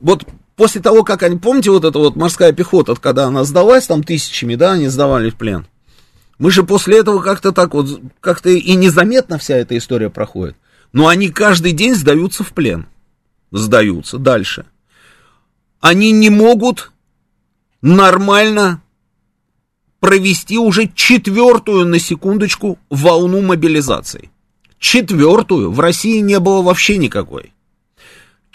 вот 0.00 0.26
после 0.56 0.80
того, 0.80 1.04
как 1.04 1.22
они, 1.22 1.38
помните 1.38 1.70
вот 1.70 1.84
эта 1.84 1.98
вот 1.98 2.16
морская 2.16 2.52
пехота, 2.52 2.94
когда 2.96 3.26
она 3.26 3.44
сдалась, 3.44 3.86
там 3.86 4.02
тысячами, 4.02 4.56
да, 4.56 4.72
они 4.72 4.88
сдавали 4.88 5.30
в 5.30 5.36
плен. 5.36 5.66
Мы 6.38 6.50
же 6.50 6.64
после 6.64 6.98
этого 6.98 7.22
как-то 7.22 7.52
так 7.52 7.74
вот, 7.74 8.00
как-то 8.20 8.50
и 8.50 8.74
незаметно 8.74 9.38
вся 9.38 9.56
эта 9.56 9.76
история 9.76 10.10
проходит. 10.10 10.56
Но 10.92 11.08
они 11.08 11.28
каждый 11.28 11.72
день 11.72 11.94
сдаются 11.94 12.42
в 12.42 12.52
плен. 12.52 12.86
Сдаются 13.52 14.18
дальше. 14.18 14.66
Они 15.80 16.10
не 16.10 16.30
могут 16.30 16.90
нормально 17.80 18.82
провести 20.00 20.58
уже 20.58 20.90
четвертую, 20.94 21.86
на 21.86 21.98
секундочку, 21.98 22.78
волну 22.90 23.40
мобилизации. 23.40 24.30
Четвертую. 24.78 25.70
В 25.70 25.80
России 25.80 26.18
не 26.20 26.38
было 26.38 26.62
вообще 26.62 26.98
никакой. 26.98 27.52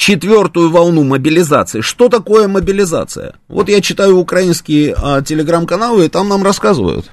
Четвертую 0.01 0.71
волну 0.71 1.03
мобилизации. 1.03 1.81
Что 1.81 2.09
такое 2.09 2.47
мобилизация? 2.47 3.35
Вот 3.47 3.69
я 3.69 3.81
читаю 3.81 4.17
украинские 4.17 4.95
а, 4.97 5.21
телеграм-каналы, 5.21 6.07
и 6.07 6.09
там 6.09 6.27
нам 6.27 6.41
рассказывают. 6.41 7.11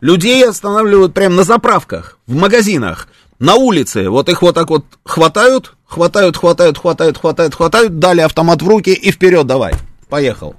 Людей 0.00 0.42
останавливают 0.48 1.12
прямо 1.12 1.34
на 1.34 1.42
заправках, 1.42 2.18
в 2.26 2.34
магазинах, 2.34 3.08
на 3.38 3.56
улице. 3.56 4.08
Вот 4.08 4.30
их 4.30 4.40
вот 4.40 4.54
так 4.54 4.70
вот 4.70 4.86
хватают, 5.04 5.74
хватают, 5.84 6.38
хватают, 6.38 6.78
хватают, 6.78 7.18
хватают, 7.18 7.54
хватают, 7.54 7.98
дали 7.98 8.22
автомат 8.22 8.62
в 8.62 8.68
руки 8.68 8.94
и 8.94 9.10
вперед 9.12 9.46
давай. 9.46 9.74
Поехал. 10.08 10.56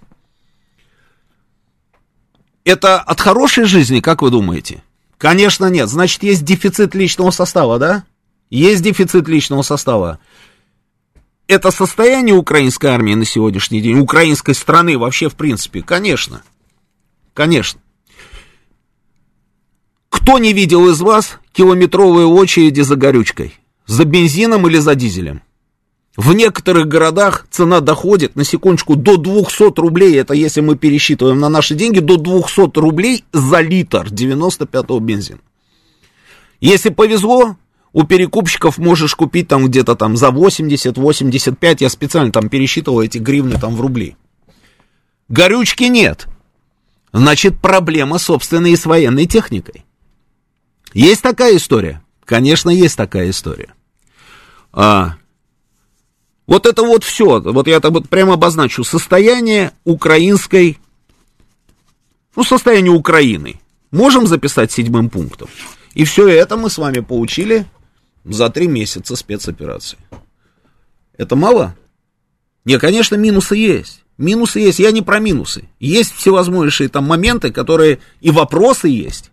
Это 2.64 3.00
от 3.00 3.20
хорошей 3.20 3.64
жизни, 3.64 4.02
как 4.02 4.22
вы 4.22 4.30
думаете? 4.30 4.84
Конечно 5.18 5.66
нет. 5.66 5.90
Значит, 5.90 6.22
есть 6.22 6.46
дефицит 6.46 6.94
личного 6.94 7.32
состава, 7.32 7.80
да? 7.80 8.04
Есть 8.52 8.84
дефицит 8.84 9.28
личного 9.28 9.64
состава. 9.64 10.20
Это 11.48 11.72
состояние 11.72 12.36
украинской 12.36 12.88
армии 12.88 13.16
на 13.16 13.26
сегодняшний 13.26 13.82
день, 13.82 14.00
украинской 14.00 14.54
страны 14.54 14.98
вообще 14.98 15.30
в 15.30 15.36
принципе? 15.36 15.82
Конечно. 15.82 16.42
Конечно. 17.34 17.82
Кто 20.10 20.38
не 20.38 20.54
видел 20.54 20.90
из 20.90 21.02
вас 21.02 21.40
километровые 21.52 22.28
очереди 22.28 22.82
за 22.82 22.96
горючкой? 22.96 23.56
За 23.86 24.06
бензином 24.06 24.68
или 24.68 24.78
за 24.78 24.96
дизелем? 24.96 25.42
В 26.16 26.34
некоторых 26.34 26.88
городах 26.88 27.48
цена 27.50 27.80
доходит, 27.80 28.36
на 28.36 28.44
секундочку, 28.44 28.96
до 28.96 29.18
200 29.18 29.80
рублей, 29.80 30.16
это 30.20 30.36
если 30.36 30.62
мы 30.62 30.78
пересчитываем 30.78 31.40
на 31.40 31.50
наши 31.50 31.74
деньги, 31.74 32.00
до 32.00 32.18
200 32.18 32.78
рублей 32.80 33.26
за 33.34 33.62
литр 33.62 34.08
95-го 34.08 35.00
бензина. 35.00 35.40
Если 36.62 36.90
повезло, 36.90 37.58
у 37.94 38.04
перекупщиков 38.04 38.80
можешь 38.80 39.16
купить 39.16 39.48
там 39.48 39.68
где-то 39.68 39.96
там 39.96 40.18
за 40.18 40.30
80-85, 40.30 41.78
я 41.80 41.90
специально 41.90 42.32
там 42.32 42.50
пересчитывал 42.50 43.02
эти 43.02 43.20
гривны 43.20 43.60
там 43.60 43.76
в 43.76 43.82
рубли. 43.82 44.18
Горючки 45.30 45.84
нет. 45.84 46.28
Значит, 47.14 47.60
проблема, 47.62 48.18
собственно, 48.18 48.68
и 48.68 48.76
с 48.76 48.86
военной 48.86 49.28
техникой. 49.28 49.86
Есть 50.94 51.22
такая 51.22 51.56
история? 51.56 52.02
Конечно, 52.26 52.72
есть 52.72 52.98
такая 52.98 53.30
история. 53.30 53.74
А, 54.72 55.18
вот 56.48 56.66
это 56.66 56.82
вот 56.82 57.04
все, 57.04 57.40
вот 57.40 57.68
я 57.68 57.78
это 57.78 57.92
вот 57.92 58.10
прямо 58.10 58.34
обозначу, 58.34 58.84
состояние 58.84 59.72
украинской, 59.84 60.80
ну, 62.36 62.44
состояние 62.44 62.92
Украины. 62.92 63.60
Можем 63.92 64.26
записать 64.26 64.72
седьмым 64.72 65.10
пунктом. 65.12 65.48
И 65.94 66.04
все 66.04 66.28
это 66.28 66.58
мы 66.58 66.72
с 66.72 66.80
вами 66.80 67.02
получили 67.02 67.68
за 68.24 68.50
три 68.50 68.68
месяца 68.68 69.16
спецоперации. 69.16 69.98
Это 71.18 71.36
мало? 71.36 71.76
Не, 72.66 72.80
конечно, 72.80 73.16
минусы 73.16 73.56
есть. 73.56 74.04
Минусы 74.18 74.60
есть, 74.60 74.80
я 74.80 74.92
не 74.92 75.02
про 75.02 75.20
минусы. 75.20 75.68
Есть 75.80 76.14
всевозможные 76.14 76.90
там 76.90 77.06
моменты, 77.06 77.52
которые 77.52 78.00
и 78.22 78.32
вопросы 78.32 78.88
есть. 78.88 79.32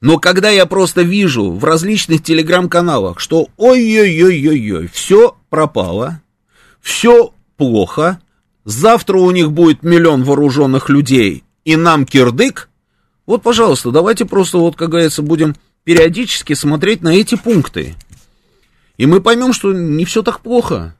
Но 0.00 0.18
когда 0.18 0.48
я 0.48 0.64
просто 0.66 1.02
вижу 1.02 1.50
в 1.50 1.64
различных 1.64 2.22
телеграм-каналах, 2.22 3.18
что 3.18 3.48
ой-ой-ой-ой-ой, 3.56 4.88
все 4.92 5.36
пропало, 5.50 6.22
все 6.80 7.34
плохо, 7.56 8.20
завтра 8.64 9.18
у 9.18 9.30
них 9.32 9.50
будет 9.50 9.82
миллион 9.82 10.22
вооруженных 10.22 10.88
людей, 10.88 11.42
и 11.64 11.74
нам 11.74 12.06
кирдык, 12.06 12.68
вот, 13.26 13.42
пожалуйста, 13.42 13.90
давайте 13.90 14.24
просто, 14.24 14.58
вот, 14.58 14.76
как 14.76 14.90
говорится, 14.90 15.22
будем 15.22 15.56
периодически 15.88 16.52
смотреть 16.52 17.00
на 17.00 17.14
эти 17.14 17.34
пункты. 17.34 17.94
И 18.98 19.06
мы 19.06 19.22
поймем, 19.22 19.54
что 19.54 19.72
не 19.72 20.04
все 20.04 20.22
так 20.22 20.42
плохо. 20.42 20.94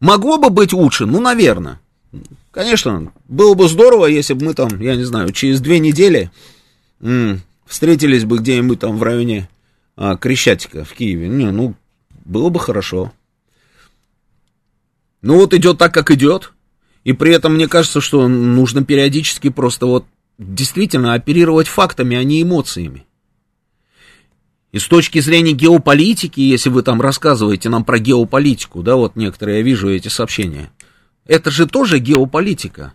Могло 0.00 0.38
бы 0.38 0.48
быть 0.48 0.72
лучше? 0.72 1.04
Ну, 1.04 1.20
наверное. 1.20 1.80
Конечно, 2.50 3.12
было 3.28 3.52
бы 3.52 3.68
здорово, 3.68 4.06
если 4.06 4.32
бы 4.32 4.46
мы 4.46 4.54
там, 4.54 4.80
я 4.80 4.96
не 4.96 5.04
знаю, 5.04 5.32
через 5.32 5.60
две 5.60 5.80
недели 5.80 6.30
м, 7.02 7.42
встретились 7.66 8.24
бы 8.24 8.38
где-нибудь 8.38 8.80
там 8.80 8.96
в 8.96 9.02
районе 9.02 9.50
а, 9.94 10.16
Крещатика 10.16 10.86
в 10.86 10.94
Киеве. 10.94 11.28
Не, 11.28 11.50
ну, 11.50 11.74
было 12.24 12.48
бы 12.48 12.58
хорошо. 12.58 13.12
Ну 15.20 15.34
вот 15.34 15.52
идет 15.52 15.76
так, 15.76 15.92
как 15.92 16.10
идет. 16.10 16.54
И 17.04 17.12
при 17.12 17.34
этом 17.34 17.56
мне 17.56 17.68
кажется, 17.68 18.00
что 18.00 18.26
нужно 18.28 18.82
периодически 18.82 19.50
просто 19.50 19.84
вот 19.84 20.06
действительно 20.38 21.14
оперировать 21.14 21.68
фактами, 21.68 22.16
а 22.16 22.24
не 22.24 22.42
эмоциями. 22.42 23.06
И 24.72 24.78
с 24.78 24.86
точки 24.86 25.20
зрения 25.20 25.52
геополитики, 25.52 26.40
если 26.40 26.68
вы 26.68 26.82
там 26.82 27.00
рассказываете 27.00 27.68
нам 27.68 27.84
про 27.84 27.98
геополитику, 27.98 28.82
да, 28.82 28.96
вот 28.96 29.16
некоторые, 29.16 29.58
я 29.58 29.64
вижу 29.64 29.90
эти 29.90 30.08
сообщения, 30.08 30.70
это 31.26 31.50
же 31.50 31.66
тоже 31.66 31.98
геополитика. 31.98 32.94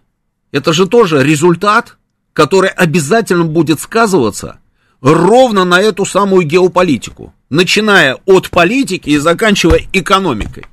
Это 0.52 0.72
же 0.72 0.88
тоже 0.88 1.24
результат 1.24 1.98
который 2.34 2.70
обязательно 2.70 3.46
будет 3.46 3.80
сказываться 3.80 4.60
ровно 5.02 5.64
на 5.64 5.80
эту 5.80 6.06
самую 6.06 6.46
геополитику, 6.46 7.34
начиная 7.50 8.18
от 8.26 8.50
политики 8.50 9.12
и 9.12 9.18
заканчивая 9.18 9.82
экономикой. 9.94 10.66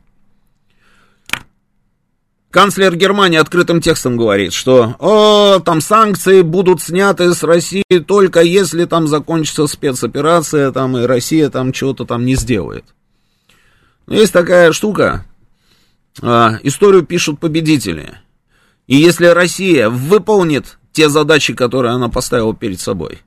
Канцлер 2.50 2.96
Германии 2.96 3.38
открытым 3.38 3.80
текстом 3.80 4.16
говорит, 4.16 4.52
что 4.52 4.96
о, 4.98 5.60
там 5.60 5.80
санкции 5.80 6.42
будут 6.42 6.82
сняты 6.82 7.32
с 7.32 7.44
России 7.44 7.84
только 8.06 8.40
если 8.40 8.86
там 8.86 9.06
закончится 9.06 9.68
спецоперация, 9.68 10.72
там 10.72 10.98
и 10.98 11.02
Россия 11.02 11.48
там 11.48 11.72
чего-то 11.72 12.04
там 12.04 12.24
не 12.24 12.34
сделает. 12.34 12.84
Но 14.06 14.16
есть 14.16 14.32
такая 14.32 14.72
штука, 14.72 15.24
а, 16.20 16.58
историю 16.64 17.04
пишут 17.04 17.38
победители. 17.38 18.18
И 18.88 18.96
если 18.96 19.26
Россия 19.26 19.88
выполнит 19.88 20.78
те 20.92 21.08
задачи, 21.08 21.54
которые 21.54 21.92
она 21.92 22.08
поставила 22.08 22.54
перед 22.54 22.80
собой. 22.80 23.22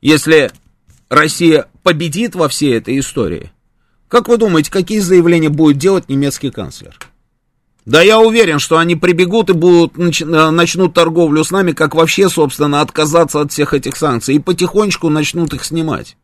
Если 0.00 0.52
Россия 1.08 1.66
победит 1.82 2.36
во 2.36 2.48
всей 2.48 2.76
этой 2.76 3.00
истории, 3.00 3.50
как 4.06 4.28
вы 4.28 4.38
думаете, 4.38 4.70
какие 4.70 5.00
заявления 5.00 5.48
будет 5.48 5.76
делать 5.76 6.08
немецкий 6.08 6.50
канцлер? 6.52 6.96
Да 7.90 8.02
я 8.02 8.20
уверен, 8.20 8.60
что 8.60 8.78
они 8.78 8.94
прибегут 8.94 9.50
и 9.50 9.52
будут, 9.52 9.98
э, 9.98 10.50
начнут 10.50 10.94
торговлю 10.94 11.42
с 11.42 11.50
нами, 11.50 11.72
как 11.72 11.96
вообще, 11.96 12.28
собственно, 12.28 12.82
отказаться 12.82 13.40
от 13.40 13.50
всех 13.50 13.74
этих 13.74 13.96
санкций. 13.96 14.36
И 14.36 14.38
потихонечку 14.38 15.08
начнут 15.08 15.54
их 15.54 15.64
снимать. 15.64 16.16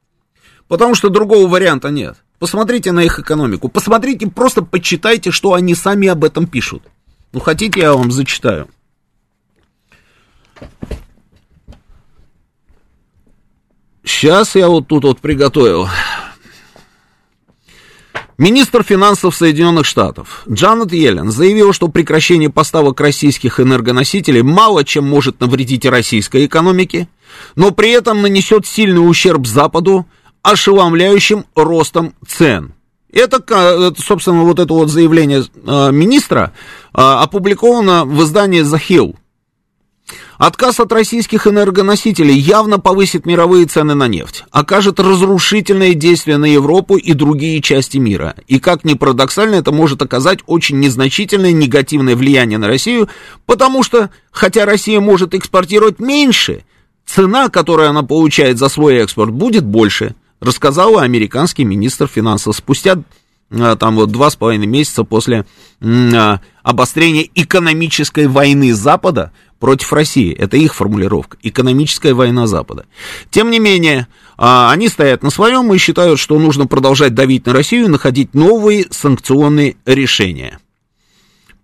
Потому 0.69 0.95
что 0.95 1.09
другого 1.09 1.49
варианта 1.49 1.89
нет. 1.89 2.19
Посмотрите 2.39 2.93
на 2.93 3.01
их 3.01 3.19
экономику. 3.19 3.69
Посмотрите, 3.69 4.29
просто 4.29 4.63
почитайте, 4.63 5.33
что 5.33 5.55
они 5.55 5.75
сами 5.75 6.07
об 6.07 6.23
этом 6.23 6.47
пишут. 6.47 6.85
Ну, 7.33 7.41
хотите, 7.41 7.81
я 7.81 7.95
вам 7.95 8.13
зачитаю. 8.13 8.69
Сейчас 14.05 14.55
я 14.55 14.69
вот 14.69 14.87
тут 14.87 15.03
вот 15.03 15.19
приготовил. 15.19 15.89
Министр 18.39 18.83
финансов 18.83 19.35
Соединенных 19.35 19.87
Штатов 19.87 20.43
Джанет 20.51 20.93
Йеллен 20.93 21.31
заявил, 21.31 21.73
что 21.73 21.89
прекращение 21.89 22.51
поставок 22.51 23.01
российских 23.01 23.61
энергоносителей 23.61 24.43
мало 24.43 24.85
чем 24.85 25.09
может 25.09 25.41
навредить 25.41 25.87
российской 25.87 26.45
экономике, 26.45 27.09
но 27.55 27.71
при 27.71 27.93
этом 27.93 28.21
нанесет 28.21 28.67
сильный 28.67 29.09
ущерб 29.09 29.47
Западу 29.47 30.07
ошеломляющим 30.43 31.47
ростом 31.55 32.13
цен. 32.29 32.75
Это, 33.11 33.95
собственно, 33.97 34.43
вот 34.43 34.59
это 34.59 34.75
вот 34.75 34.91
заявление 34.91 35.43
э, 35.43 35.91
министра 35.91 36.53
э, 36.93 37.01
опубликовано 37.01 38.05
в 38.05 38.23
издании 38.23 38.63
The 38.63 38.79
Hill. 38.79 39.17
Отказ 40.39 40.81
от 40.81 40.93
российских 40.93 41.47
энергоносителей 41.47 42.35
явно 42.35 42.79
повысит 42.79 43.25
мировые 43.25 43.67
цены 43.67 43.95
на 43.95 44.07
нефть, 44.07 44.45
окажет 44.51 45.01
разрушительное 45.01 45.95
действие 45.95 46.37
на 46.37 46.45
Европу 46.45 46.97
и 46.97 47.15
другие 47.15 47.63
части 47.63 47.97
мира. 47.97 48.35
И 48.47 48.59
как 48.59 48.85
ни 48.85 48.95
парадоксально, 48.95 49.57
это 49.57 49.73
может 49.73 50.03
оказать 50.03 50.41
очень 50.47 50.79
незначительное 50.79 51.53
негативное 51.53 52.17
влияние 52.17 52.59
на 52.59 52.67
Россию, 52.67 53.09
потому 53.47 53.83
что, 53.83 54.11
хотя 54.31 54.67
Россия 54.67 55.01
может 55.01 55.35
экспортировать 55.35 56.01
меньше, 56.01 56.65
цена, 57.07 57.49
которую 57.49 57.89
она 57.89 58.03
получает 58.03 58.59
за 58.59 58.69
свой 58.69 58.97
экспорт, 58.97 59.31
будет 59.31 59.65
больше, 59.65 60.15
рассказал 60.41 60.99
американский 60.99 61.65
министр 61.65 62.09
финансов 62.09 62.57
спустя 62.57 62.99
а, 63.51 63.77
там 63.77 63.97
вот 63.97 64.11
два 64.11 64.31
с 64.31 64.37
половиной 64.37 64.67
месяца 64.67 65.05
после 65.05 65.47
а, 65.81 66.41
обострения 66.63 67.29
экономической 67.35 68.27
войны 68.27 68.75
Запада 68.75 69.33
против 69.59 69.93
России. 69.93 70.35
Это 70.35 70.57
их 70.57 70.75
формулировка. 70.75 71.37
Экономическая 71.43 72.15
война 72.15 72.47
Запада. 72.47 72.87
Тем 73.31 73.51
не 73.51 73.59
менее, 73.59 74.07
а, 74.37 74.71
они 74.71 74.89
стоят 74.89 75.23
на 75.23 75.31
своем 75.31 75.73
и 75.73 75.79
считают, 75.79 76.19
что 76.19 76.39
нужно 76.39 76.67
продолжать 76.67 77.15
давить 77.15 77.47
на 77.47 77.53
Россию 77.53 77.87
и 77.87 77.89
находить 77.91 78.35
новые 78.35 78.87
санкционные 78.91 79.77
решения. 79.87 80.59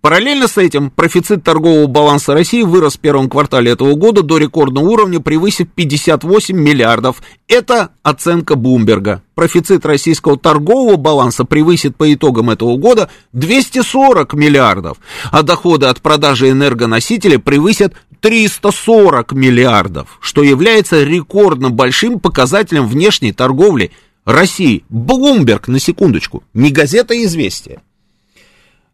Параллельно 0.03 0.49
с 0.49 0.59
этим 0.59 0.91
профицит 0.91 1.45
торгового 1.45 1.87
баланса 1.87 2.35
России 2.35 2.63
вырос 2.63 2.97
в 2.97 2.99
первом 2.99 3.31
квартале 3.31 3.71
этого 3.71 3.95
года 3.95 4.25
до 4.25 4.37
рекордного 4.37 4.85
уровня, 4.85 5.21
превысив 5.21 5.69
58 5.73 6.57
миллиардов. 6.57 7.23
Это 7.47 7.91
оценка 8.03 8.57
Бумберга. 8.57 9.23
Профицит 9.37 9.87
российского 9.87 10.37
торгового 10.37 10.97
баланса 10.97 11.45
превысит 11.45 11.95
по 11.95 12.13
итогам 12.13 12.51
этого 12.51 12.77
года 12.79 13.11
240 13.33 14.35
миллиардов, 14.35 14.99
а 15.31 15.45
доходы 15.45 15.87
от 15.87 16.01
продажи 16.01 16.51
энергоносителей 16.51 17.39
превысят 17.39 17.95
340 18.23 19.33
миллиардов, 19.35 20.19
что 20.21 20.43
является 20.43 21.05
рекордно 21.05 21.71
большим 21.71 22.19
показателем 22.19 22.89
внешней 22.89 23.33
торговли 23.33 23.93
России. 24.25 24.85
Блумберг, 24.89 25.69
на 25.69 25.79
секундочку, 25.79 26.43
не 26.55 26.73
газета 26.73 27.15
«Известия», 27.23 27.81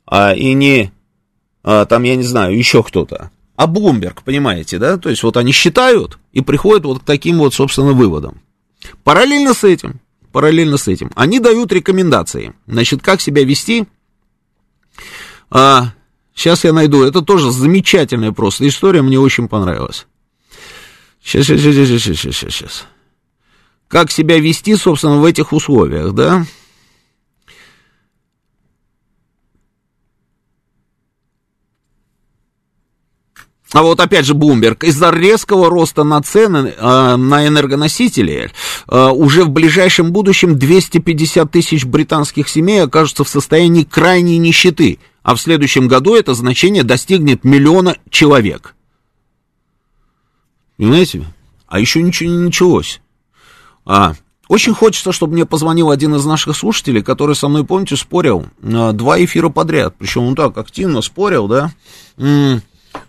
а, 0.05 0.35
и 0.35 0.53
не 0.53 0.93
а, 1.71 1.85
там, 1.85 2.03
я 2.05 2.16
не 2.16 2.23
знаю, 2.23 2.57
еще 2.57 2.83
кто-то. 2.83 3.31
А 3.55 3.66
Блумберг, 3.66 4.23
понимаете, 4.23 4.79
да? 4.79 4.97
То 4.97 5.11
есть 5.11 5.23
вот 5.23 5.37
они 5.37 5.53
считают 5.53 6.19
и 6.33 6.41
приходят 6.41 6.87
вот 6.87 7.01
к 7.01 7.05
таким 7.05 7.37
вот, 7.37 7.53
собственно, 7.53 7.93
выводам. 7.93 8.41
Параллельно 9.05 9.53
с 9.53 9.64
этим, 9.64 10.01
параллельно 10.33 10.79
с 10.79 10.89
этим, 10.89 11.11
они 11.14 11.41
дают 11.41 11.71
рекомендации. 11.71 12.55
Значит, 12.66 13.03
как 13.03 13.21
себя 13.21 13.45
вести. 13.45 13.85
А, 15.51 15.93
сейчас 16.35 16.64
я 16.64 16.73
найду. 16.73 17.03
Это 17.03 17.21
тоже 17.21 17.51
замечательная 17.51 18.33
просто 18.33 18.66
история, 18.66 19.03
мне 19.03 19.21
очень 19.21 19.47
понравилась. 19.47 20.07
Сейчас, 21.23 21.45
сейчас, 21.45 21.61
сейчас, 21.61 22.03
сейчас, 22.03 22.16
сейчас, 22.16 22.55
сейчас. 22.55 22.85
Как 23.89 24.11
себя 24.11 24.39
вести, 24.39 24.75
собственно, 24.75 25.19
в 25.19 25.25
этих 25.27 25.53
условиях, 25.53 26.14
да? 26.14 26.47
А 33.73 33.83
вот 33.83 34.01
опять 34.01 34.25
же 34.25 34.33
Блумберг, 34.33 34.85
из-за 34.85 35.11
резкого 35.11 35.69
роста 35.69 36.03
на 36.03 36.23
цены 36.23 36.75
э, 36.75 37.16
на 37.16 37.47
энергоносители 37.47 38.51
э, 38.89 39.09
уже 39.09 39.45
в 39.45 39.51
ближайшем 39.51 40.11
будущем 40.11 40.59
250 40.59 41.51
тысяч 41.51 41.85
британских 41.85 42.49
семей 42.49 42.83
окажутся 42.83 43.25
в 43.25 43.29
состоянии 43.29 43.85
крайней 43.85 44.39
нищеты, 44.39 44.99
а 45.23 45.35
в 45.35 45.41
следующем 45.41 45.87
году 45.87 46.14
это 46.14 46.33
значение 46.33 46.83
достигнет 46.83 47.45
миллиона 47.45 47.97
человек. 48.09 48.75
Понимаете? 50.79 51.27
А 51.66 51.79
еще 51.79 52.01
ничего 52.03 52.31
не 52.31 52.39
началось. 52.39 53.03
А, 53.85 54.14
очень 54.49 54.73
хочется, 54.73 55.12
чтобы 55.12 55.35
мне 55.35 55.45
позвонил 55.45 55.91
один 55.91 56.14
из 56.14 56.25
наших 56.25 56.57
слушателей, 56.57 57.03
который 57.03 57.37
со 57.37 57.49
мной, 57.49 57.64
помните, 57.64 57.97
спорил 57.97 58.47
э, 58.62 58.93
два 58.93 59.23
эфира 59.23 59.51
подряд. 59.51 59.95
Причем 59.99 60.23
он 60.23 60.35
так 60.35 60.57
активно 60.57 61.03
спорил, 61.03 61.49
да? 61.49 61.73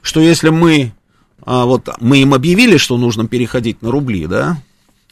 Что 0.02 0.20
если 0.20 0.50
мы, 0.50 0.94
а, 1.44 1.66
вот 1.66 1.90
мы 2.00 2.18
им 2.18 2.34
объявили, 2.34 2.78
что 2.78 2.98
нужно 2.98 3.28
переходить 3.28 3.82
на 3.82 3.92
рубли, 3.92 4.28
да, 4.28 4.58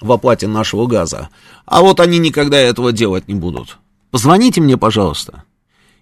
в 0.02 0.12
оплате 0.12 0.48
нашего 0.48 0.86
газа, 0.86 1.30
а 1.66 1.82
вот 1.82 2.00
они 2.00 2.20
никогда 2.20 2.58
этого 2.58 2.92
делать 2.92 3.28
не 3.28 3.36
будут. 3.36 3.78
Позвоните 4.12 4.62
мне, 4.62 4.78
пожалуйста. 4.78 5.44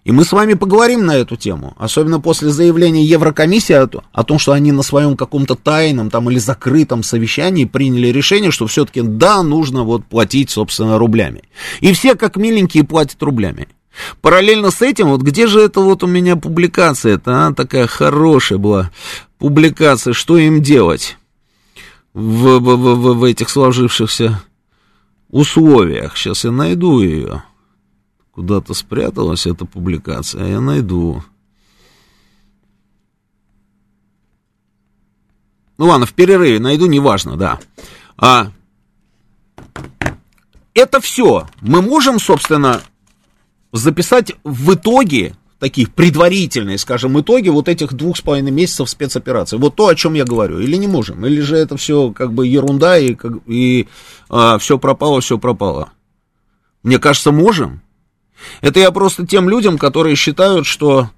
И 0.06 0.12
мы 0.12 0.24
с 0.24 0.30
вами 0.30 0.54
поговорим 0.54 1.04
на 1.04 1.16
эту 1.16 1.34
тему, 1.34 1.74
особенно 1.78 2.20
после 2.20 2.50
заявления 2.50 3.04
Еврокомиссии 3.04 3.72
о, 3.72 3.90
о 4.12 4.22
том, 4.22 4.38
что 4.38 4.52
они 4.52 4.70
на 4.70 4.82
своем 4.82 5.16
каком-то 5.16 5.56
тайном 5.56 6.10
там 6.10 6.30
или 6.30 6.38
закрытом 6.38 7.02
совещании 7.02 7.64
приняли 7.64 8.08
решение, 8.08 8.52
что 8.52 8.68
все-таки 8.68 9.02
да, 9.02 9.42
нужно 9.42 9.82
вот 9.82 10.04
платить, 10.04 10.50
собственно, 10.50 10.96
рублями. 10.96 11.42
И 11.80 11.92
все 11.92 12.14
как 12.14 12.36
миленькие 12.36 12.84
платят 12.84 13.20
рублями. 13.20 13.66
Параллельно 14.20 14.70
с 14.70 14.82
этим, 14.82 15.08
вот 15.08 15.22
где 15.22 15.46
же 15.46 15.60
это 15.60 15.80
вот 15.80 16.02
у 16.02 16.06
меня 16.06 16.36
публикация-то, 16.36 17.46
а, 17.46 17.54
такая 17.54 17.86
хорошая 17.86 18.58
была 18.58 18.90
публикация, 19.38 20.12
что 20.12 20.36
им 20.38 20.62
делать 20.62 21.16
в, 22.12 22.58
в, 22.58 22.76
в, 22.76 23.14
в 23.14 23.24
этих 23.24 23.48
сложившихся 23.50 24.42
условиях. 25.30 26.16
Сейчас 26.16 26.44
я 26.44 26.50
найду 26.50 27.00
ее. 27.00 27.42
Куда-то 28.32 28.74
спряталась 28.74 29.46
эта 29.46 29.64
публикация, 29.64 30.44
а 30.44 30.48
я 30.48 30.60
найду. 30.60 31.22
Ну 35.78 35.86
ладно, 35.86 36.06
в 36.06 36.14
перерыве 36.14 36.58
найду, 36.58 36.86
неважно, 36.86 37.36
да. 37.36 37.58
А, 38.16 38.50
это 40.74 41.00
все. 41.00 41.48
Мы 41.60 41.82
можем, 41.82 42.18
собственно, 42.18 42.82
записать 43.76 44.32
в 44.44 44.74
итоге, 44.74 45.34
такие 45.58 45.88
предварительные, 45.88 46.78
скажем, 46.78 47.18
итоги 47.20 47.48
вот 47.48 47.68
этих 47.68 47.94
двух 47.94 48.16
с 48.16 48.20
половиной 48.20 48.50
месяцев 48.50 48.90
спецоперации. 48.90 49.56
Вот 49.56 49.76
то, 49.76 49.88
о 49.88 49.94
чем 49.94 50.14
я 50.14 50.24
говорю. 50.24 50.58
Или 50.58 50.76
не 50.76 50.86
можем? 50.86 51.24
Или 51.24 51.40
же 51.40 51.56
это 51.56 51.76
все 51.76 52.10
как 52.10 52.32
бы 52.32 52.46
ерунда 52.46 52.98
и, 52.98 53.14
как, 53.14 53.32
и 53.46 53.88
а, 54.28 54.58
все 54.58 54.78
пропало, 54.78 55.20
все 55.20 55.38
пропало? 55.38 55.90
Мне 56.82 56.98
кажется, 56.98 57.32
можем. 57.32 57.82
Это 58.60 58.80
я 58.80 58.90
просто 58.90 59.26
тем 59.26 59.48
людям, 59.48 59.78
которые 59.78 60.14
считают, 60.14 60.66
что 60.66 61.10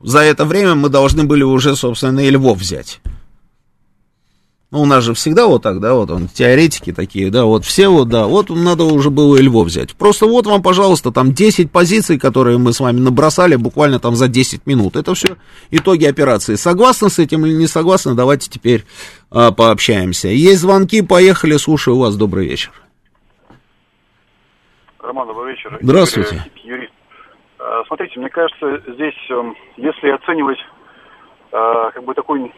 за 0.00 0.20
это 0.20 0.44
время 0.44 0.74
мы 0.74 0.88
должны 0.88 1.24
были 1.24 1.42
уже, 1.42 1.76
собственно, 1.76 2.20
и 2.20 2.30
Львов 2.30 2.58
взять. 2.58 3.00
Ну, 4.72 4.82
у 4.82 4.84
нас 4.84 5.04
же 5.04 5.14
всегда 5.14 5.46
вот 5.46 5.62
так, 5.62 5.78
да, 5.78 5.94
вот 5.94 6.10
он, 6.10 6.26
теоретики 6.26 6.92
такие, 6.92 7.30
да, 7.30 7.44
вот 7.44 7.64
все 7.64 7.86
вот, 7.86 8.08
да, 8.08 8.26
вот 8.26 8.50
надо 8.50 8.82
уже 8.82 9.10
было 9.10 9.36
и 9.36 9.42
Львов 9.42 9.68
взять. 9.68 9.94
Просто 9.94 10.26
вот 10.26 10.46
вам, 10.46 10.60
пожалуйста, 10.60 11.12
там 11.12 11.32
10 11.32 11.70
позиций, 11.70 12.18
которые 12.18 12.58
мы 12.58 12.72
с 12.72 12.80
вами 12.80 12.98
набросали 12.98 13.54
буквально 13.54 14.00
там 14.00 14.16
за 14.16 14.26
10 14.26 14.66
минут. 14.66 14.96
Это 14.96 15.14
все 15.14 15.36
итоги 15.70 16.04
операции. 16.04 16.56
Согласны 16.56 17.10
с 17.10 17.20
этим 17.20 17.46
или 17.46 17.52
не 17.52 17.68
согласны, 17.68 18.14
давайте 18.14 18.50
теперь 18.50 18.84
а, 19.30 19.52
пообщаемся. 19.52 20.28
Есть 20.28 20.62
звонки, 20.62 21.00
поехали, 21.00 21.56
слушаю 21.58 21.98
вас, 21.98 22.16
добрый 22.16 22.48
вечер. 22.48 22.72
Роман, 24.98 25.28
добрый 25.28 25.52
вечер. 25.52 25.78
Здравствуйте. 25.80 26.44
Юрист. 26.64 26.92
А, 27.60 27.84
смотрите, 27.86 28.18
мне 28.18 28.30
кажется, 28.30 28.82
здесь, 28.94 29.14
эм, 29.30 29.54
если 29.76 30.08
оценивать 30.08 30.58
а, 31.52 31.90
как 31.92 32.04
бы 32.04 32.14
такой, 32.14 32.52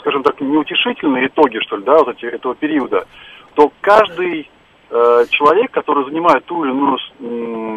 скажем 0.00 0.22
так, 0.22 0.40
неутешительные 0.40 1.26
итоги, 1.26 1.58
что 1.60 1.76
ли, 1.76 1.84
да, 1.84 1.98
вот 1.98 2.16
эти, 2.16 2.26
этого 2.26 2.54
периода, 2.54 3.06
то 3.54 3.72
каждый 3.80 4.48
э, 4.90 5.24
человек, 5.30 5.70
который 5.70 6.04
занимает 6.04 6.44
ту 6.44 6.64
или 6.64 6.72
иную 6.72 6.98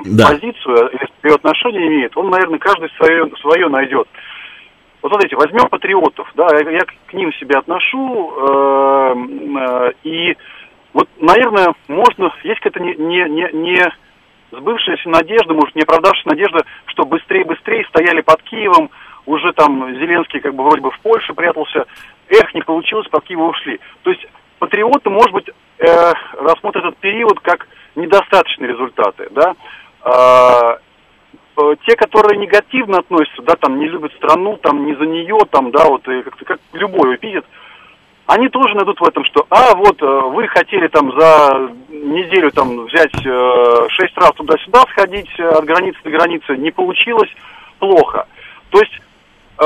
да. 0.06 0.28
позицию 0.30 0.90
или 0.90 1.10
свое 1.22 1.36
отношение 1.36 1.88
имеет, 1.88 2.18
он, 2.18 2.30
наверное, 2.30 2.60
каждый 2.60 2.90
свое, 2.98 3.30
свое 3.42 3.68
найдет. 3.70 4.08
Вот 5.02 5.12
смотрите, 5.12 5.36
возьмем 5.36 5.68
патриотов, 5.68 6.32
да, 6.36 6.48
я, 6.54 6.70
я 6.70 6.86
к 7.08 7.14
ним 7.14 7.34
себя 7.34 7.60
отношу, 7.60 8.34
э, 8.38 9.16
э, 9.60 9.92
и 10.04 10.38
вот, 10.94 11.10
наверное, 11.20 11.74
можно, 11.88 12.32
есть 12.44 12.60
какая-то 12.62 12.80
не, 12.80 12.96
не, 12.96 13.30
не, 13.30 13.50
не 13.52 13.94
сбывшаяся 14.52 15.10
надежда, 15.10 15.54
может, 15.54 15.76
не 15.76 15.82
оправдавшаяся 15.82 16.30
надежда, 16.30 16.66
что 16.86 17.04
быстрее-быстрее 17.04 17.86
стояли 17.86 18.22
под 18.22 18.42
Киевом, 18.44 18.90
уже 19.26 19.54
там 19.54 19.94
Зеленский 19.96 20.40
как 20.40 20.56
бы 20.56 20.64
вроде 20.64 20.82
бы 20.82 20.92
в 20.92 21.00
Польше 21.00 21.34
прятался, 21.34 21.86
эх, 22.30 22.54
не 22.54 22.62
получилось, 22.62 23.08
под 23.08 23.24
Киева 23.24 23.44
ушли. 23.44 23.80
То 24.04 24.12
есть 24.12 24.26
патриоты, 24.60 25.10
может 25.10 25.32
быть, 25.32 25.50
э, 25.80 26.14
рассмотрят 26.40 26.86
этот 26.86 26.98
период 26.98 27.40
как 27.40 27.68
недостаточные 27.96 28.70
результаты, 28.70 29.28
да. 29.32 29.56
А, 30.02 30.78
э, 31.58 31.76
те, 31.86 31.96
которые 31.96 32.38
негативно 32.38 33.00
относятся, 33.00 33.42
да, 33.44 33.56
там 33.56 33.80
не 33.80 33.88
любят 33.88 34.14
страну, 34.14 34.58
там 34.58 34.86
не 34.86 34.96
за 34.96 35.06
нее, 35.06 35.38
там, 35.52 35.72
да, 35.72 35.86
вот 35.86 36.08
и 36.08 36.22
как-то 36.24 36.46
как 36.46 36.60
любой 36.74 37.16
эпитет, 37.16 37.46
они 38.26 38.48
тоже 38.50 38.76
найдут 38.76 39.00
в 39.00 39.04
этом, 39.04 39.26
что, 39.26 39.46
а, 39.50 39.76
вот, 39.76 40.02
э, 40.02 40.06
вы 40.06 40.48
хотели 40.48 40.88
там 40.88 41.12
за 41.20 41.70
неделю 41.90 42.52
там 42.52 42.86
взять 42.86 43.14
э, 43.26 43.88
шесть 43.90 44.18
раз 44.18 44.32
туда-сюда 44.36 44.84
сходить, 44.92 45.30
э, 45.38 45.44
от 45.44 45.66
границы 45.66 46.00
до 46.04 46.10
границы, 46.10 46.58
не 46.58 46.72
получилось, 46.72 47.30
плохо. 47.80 48.26
То 48.70 48.80
есть, 48.80 48.94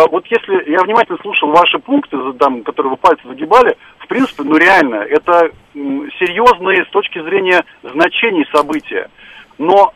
вот 0.07 0.25
если 0.27 0.69
я 0.71 0.83
внимательно 0.83 1.17
слушал 1.21 1.49
ваши 1.49 1.79
пункты, 1.79 2.17
там, 2.39 2.63
которые 2.63 2.91
вы 2.91 2.97
пальцы 2.97 3.27
загибали, 3.27 3.77
в 3.99 4.07
принципе, 4.07 4.43
ну 4.43 4.57
реально, 4.57 4.95
это 4.95 5.49
серьезные 5.73 6.85
с 6.85 6.89
точки 6.89 7.21
зрения 7.23 7.63
значений 7.83 8.45
события. 8.53 9.09
Но 9.57 9.93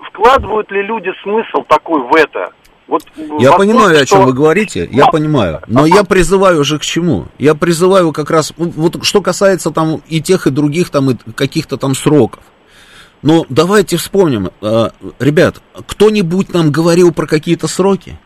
вкладывают 0.00 0.70
ли 0.70 0.82
люди 0.82 1.10
смысл 1.22 1.62
такой 1.66 2.02
в 2.02 2.14
это? 2.14 2.52
Вот, 2.86 3.04
я 3.38 3.52
понимаю, 3.52 3.94
что... 3.94 4.02
о 4.02 4.06
чем 4.06 4.26
вы 4.26 4.32
говорите, 4.32 4.88
я 4.90 5.04
а, 5.04 5.10
понимаю, 5.12 5.62
но 5.68 5.84
а, 5.84 5.88
я 5.88 6.02
призываю 6.02 6.60
уже 6.60 6.78
к 6.80 6.82
чему? 6.82 7.26
Я 7.38 7.54
призываю 7.54 8.12
как 8.12 8.30
раз, 8.30 8.52
вот 8.56 9.04
что 9.04 9.22
касается 9.22 9.70
там 9.70 10.02
и 10.08 10.20
тех, 10.20 10.48
и 10.48 10.50
других 10.50 10.90
там, 10.90 11.10
и 11.10 11.14
каких-то 11.32 11.76
там 11.76 11.94
сроков. 11.94 12.42
Но 13.22 13.46
давайте 13.48 13.96
вспомним, 13.96 14.50
э, 14.60 14.90
ребят, 15.20 15.60
кто-нибудь 15.86 16.52
нам 16.52 16.72
говорил 16.72 17.12
про 17.12 17.26
какие-то 17.26 17.68
сроки? 17.68 18.18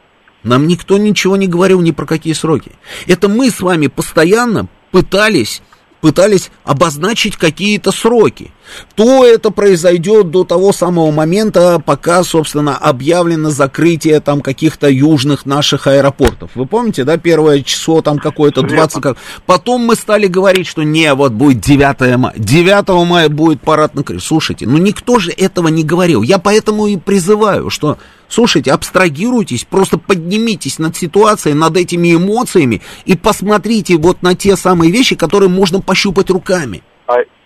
Нам 0.44 0.66
никто 0.68 0.98
ничего 0.98 1.36
не 1.36 1.48
говорил 1.48 1.80
ни 1.80 1.90
про 1.90 2.06
какие 2.06 2.34
сроки. 2.34 2.72
Это 3.06 3.28
мы 3.28 3.50
с 3.50 3.60
вами 3.60 3.88
постоянно 3.88 4.68
пытались 4.92 5.62
пытались 6.04 6.50
обозначить 6.64 7.38
какие-то 7.38 7.90
сроки. 7.90 8.52
То 8.94 9.24
это 9.24 9.50
произойдет 9.50 10.30
до 10.30 10.44
того 10.44 10.72
самого 10.72 11.10
момента, 11.10 11.82
пока, 11.84 12.22
собственно, 12.24 12.76
объявлено 12.76 13.50
закрытие 13.50 14.20
там 14.20 14.40
каких-то 14.40 14.88
южных 14.88 15.46
наших 15.46 15.86
аэропортов. 15.86 16.50
Вы 16.54 16.66
помните, 16.66 17.04
да, 17.04 17.16
первое 17.16 17.62
число 17.62 18.02
там 18.02 18.18
какое-то 18.18 18.62
20... 18.62 19.02
Как... 19.02 19.16
Потом 19.46 19.82
мы 19.82 19.94
стали 19.96 20.26
говорить, 20.26 20.66
что 20.66 20.82
не, 20.82 21.12
вот 21.14 21.32
будет 21.32 21.60
9 21.60 22.16
мая. 22.18 22.34
9 22.36 23.08
мая 23.08 23.28
будет 23.28 23.60
парад 23.60 23.94
на 23.94 24.02
Крым. 24.02 24.20
Слушайте, 24.20 24.66
ну 24.66 24.78
никто 24.78 25.18
же 25.18 25.30
этого 25.30 25.68
не 25.68 25.84
говорил. 25.84 26.22
Я 26.22 26.38
поэтому 26.38 26.86
и 26.86 26.96
призываю, 26.96 27.70
что 27.70 27.98
Слушайте, 28.28 28.72
абстрагируйтесь, 28.72 29.64
просто 29.64 29.96
поднимитесь 29.96 30.80
над 30.80 30.96
ситуацией, 30.96 31.54
над 31.54 31.76
этими 31.76 32.14
эмоциями 32.14 32.82
и 33.04 33.16
посмотрите 33.16 33.96
вот 33.96 34.22
на 34.22 34.34
те 34.34 34.56
самые 34.56 34.90
вещи, 34.90 35.14
которые 35.14 35.48
можно 35.48 35.80
пощупать 35.80 36.30
руками. 36.30 36.82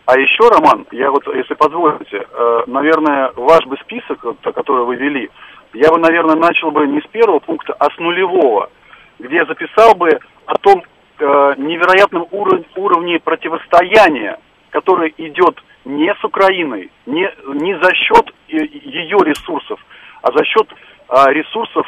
А, 0.09 0.19
еще, 0.19 0.49
Роман, 0.49 0.87
я 0.91 1.11
вот, 1.11 1.27
если 1.27 1.53
позволите, 1.53 2.27
э, 2.27 2.63
наверное, 2.67 3.31
ваш 3.37 3.67
бы 3.67 3.77
список, 3.77 4.25
который 4.41 4.87
вы 4.87 4.97
вели, 4.97 5.29
я 5.75 5.91
бы, 5.91 5.99
наверное, 5.99 6.35
начал 6.35 6.71
бы 6.71 6.87
не 6.87 7.03
с 7.03 7.07
первого 7.09 7.41
пункта, 7.41 7.75
а 7.79 7.91
с 7.91 7.99
нулевого, 7.99 8.71
где 9.19 9.45
записал 9.45 9.95
бы 9.95 10.19
о 10.47 10.55
том 10.57 10.83
э, 11.19 11.55
невероятном 11.59 12.27
уров- 12.31 12.65
уровне 12.77 13.21
противостояния, 13.21 14.39
которое 14.71 15.13
идет 15.19 15.63
не 15.85 16.11
с 16.15 16.25
Украиной, 16.25 16.91
не, 17.05 17.31
не 17.61 17.79
за 17.79 17.95
счет 17.95 18.33
ее 18.49 19.19
ресурсов, 19.27 19.79
а 20.23 20.33
за 20.33 20.43
счет 20.47 20.69
ресурсов 21.11 21.87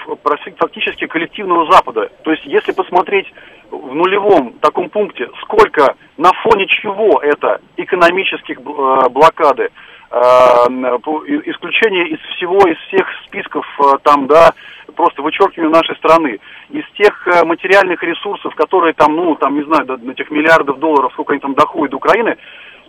фактически 0.57 1.07
коллективного 1.07 1.71
Запада. 1.71 2.11
То 2.23 2.31
есть, 2.31 2.45
если 2.47 2.73
посмотреть 2.73 3.27
в 3.71 3.95
нулевом 3.95 4.55
таком 4.61 4.89
пункте, 4.89 5.29
сколько, 5.43 5.95
на 6.17 6.33
фоне 6.43 6.67
чего 6.67 7.21
это 7.21 7.61
экономических 7.77 8.59
а, 8.59 9.09
блокады, 9.11 9.69
а, 10.11 10.67
исключение 10.67 12.09
из 12.09 12.21
всего, 12.35 12.59
из 12.67 12.79
всех 12.89 13.07
списков 13.27 13.67
там, 14.03 14.27
да, 14.27 14.53
просто 14.97 15.23
вычеркивание 15.23 15.71
нашей 15.71 15.97
страны, 15.97 16.41
из 16.71 16.85
тех 16.97 17.45
материальных 17.45 18.03
ресурсов, 18.03 18.55
которые 18.55 18.95
там, 18.95 19.15
ну, 19.15 19.35
там, 19.37 19.55
не 19.55 19.65
знаю, 19.65 19.85
до 19.85 20.11
этих 20.11 20.31
миллиардов 20.31 20.79
долларов, 20.79 21.13
сколько 21.13 21.33
они 21.33 21.41
там 21.41 21.55
доходят 21.55 21.91
до 21.91 21.99
Украины, 21.99 22.37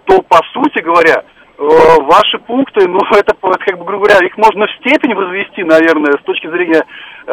то, 0.05 0.21
по 0.23 0.39
сути 0.53 0.79
говоря, 0.79 1.23
Э, 1.23 1.40
ваши 1.61 2.39
пункты, 2.39 2.87
ну, 2.87 2.99
это, 3.11 3.35
как 3.35 3.77
бы, 3.77 3.85
грубо 3.85 4.05
говоря, 4.05 4.25
их 4.25 4.37
можно 4.37 4.67
в 4.67 4.71
степень 4.79 5.13
возвести, 5.13 5.63
наверное, 5.63 6.13
с 6.13 6.23
точки 6.23 6.47
зрения 6.47 6.83
э, 7.27 7.31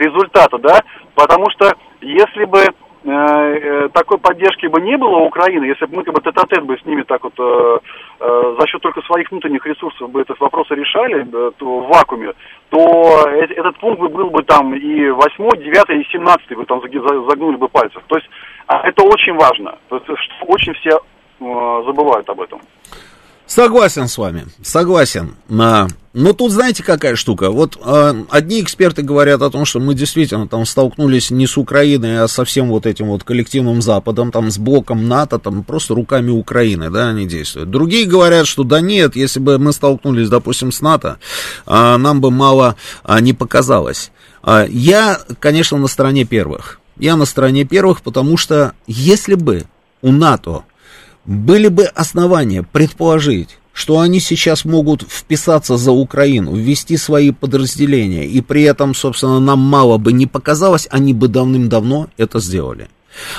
результата, 0.00 0.58
да, 0.58 0.80
потому 1.14 1.50
что 1.50 1.72
если 2.00 2.44
бы 2.44 2.60
э, 2.60 2.68
э 3.04 3.88
такой 3.92 4.18
поддержки 4.18 4.66
бы 4.66 4.80
не 4.80 4.96
было 4.96 5.18
у 5.18 5.26
Украины, 5.26 5.64
если 5.64 5.86
бы 5.86 5.96
мы 5.96 6.04
как 6.04 6.14
бы 6.14 6.20
тет 6.20 6.64
бы 6.64 6.76
с 6.78 6.84
ними 6.84 7.02
так 7.02 7.22
вот 7.22 7.34
э, 7.38 7.78
э, 8.20 8.56
за 8.58 8.66
счет 8.66 8.82
только 8.82 9.02
своих 9.02 9.30
внутренних 9.30 9.64
ресурсов 9.66 10.10
бы 10.10 10.20
этот 10.20 10.40
вопрос 10.40 10.66
решали 10.70 11.22
э, 11.22 11.50
то 11.56 11.80
в 11.80 11.88
вакууме, 11.88 12.32
то 12.70 13.24
э, 13.28 13.46
этот 13.56 13.78
пункт 13.78 14.00
бы 14.00 14.08
был 14.08 14.30
бы 14.30 14.42
там 14.42 14.74
и 14.74 15.10
восьмой, 15.10 15.58
девятый, 15.58 16.00
и 16.00 16.08
семнадцатый 16.10 16.56
бы 16.56 16.64
там 16.64 16.80
загнули 16.80 17.56
бы 17.56 17.68
пальцев. 17.68 18.02
То 18.08 18.16
есть 18.16 18.28
а 18.70 18.88
это 18.88 19.02
очень 19.02 19.34
важно. 19.34 19.76
То 19.88 19.96
есть, 19.96 20.08
очень 20.46 20.72
все 20.74 20.90
э, 20.90 21.82
забывают 21.84 22.28
об 22.30 22.40
этом. 22.40 22.60
Согласен 23.50 24.06
с 24.06 24.16
вами, 24.16 24.46
согласен. 24.62 25.34
А, 25.50 25.88
но 26.12 26.32
тут 26.34 26.52
знаете 26.52 26.84
какая 26.84 27.16
штука? 27.16 27.50
Вот 27.50 27.76
а, 27.82 28.14
одни 28.30 28.60
эксперты 28.62 29.02
говорят 29.02 29.42
о 29.42 29.50
том, 29.50 29.64
что 29.64 29.80
мы 29.80 29.96
действительно 29.96 30.46
там 30.46 30.64
столкнулись 30.64 31.32
не 31.32 31.48
с 31.48 31.58
Украиной, 31.58 32.20
а 32.20 32.28
со 32.28 32.44
всем 32.44 32.68
вот 32.68 32.86
этим 32.86 33.08
вот 33.08 33.24
коллективным 33.24 33.82
Западом, 33.82 34.30
там 34.30 34.52
с 34.52 34.58
блоком 34.58 35.08
НАТО, 35.08 35.40
там 35.40 35.64
просто 35.64 35.96
руками 35.96 36.30
Украины, 36.30 36.90
да, 36.90 37.08
они 37.08 37.26
действуют. 37.26 37.70
Другие 37.70 38.06
говорят, 38.06 38.46
что 38.46 38.62
да 38.62 38.80
нет, 38.80 39.16
если 39.16 39.40
бы 39.40 39.58
мы 39.58 39.72
столкнулись, 39.72 40.28
допустим, 40.28 40.70
с 40.70 40.80
НАТО, 40.80 41.18
а, 41.66 41.98
нам 41.98 42.20
бы 42.20 42.30
мало 42.30 42.76
а, 43.02 43.18
не 43.18 43.32
показалось. 43.32 44.12
А, 44.44 44.64
я, 44.64 45.18
конечно, 45.40 45.76
на 45.76 45.88
стороне 45.88 46.24
первых. 46.24 46.78
Я 47.00 47.16
на 47.16 47.24
стороне 47.24 47.64
первых, 47.64 48.02
потому 48.02 48.36
что 48.36 48.74
если 48.86 49.34
бы 49.34 49.64
у 50.02 50.12
НАТО 50.12 50.62
были 51.24 51.68
бы 51.68 51.84
основания 51.84 52.62
предположить, 52.62 53.58
что 53.72 54.00
они 54.00 54.20
сейчас 54.20 54.64
могут 54.64 55.02
вписаться 55.02 55.76
за 55.76 55.92
Украину, 55.92 56.54
ввести 56.54 56.96
свои 56.96 57.30
подразделения, 57.30 58.26
и 58.26 58.40
при 58.40 58.62
этом, 58.62 58.94
собственно, 58.94 59.40
нам 59.40 59.58
мало 59.58 59.96
бы 59.98 60.12
не 60.12 60.26
показалось, 60.26 60.86
они 60.90 61.14
бы 61.14 61.28
давным-давно 61.28 62.08
это 62.16 62.40
сделали. 62.40 62.88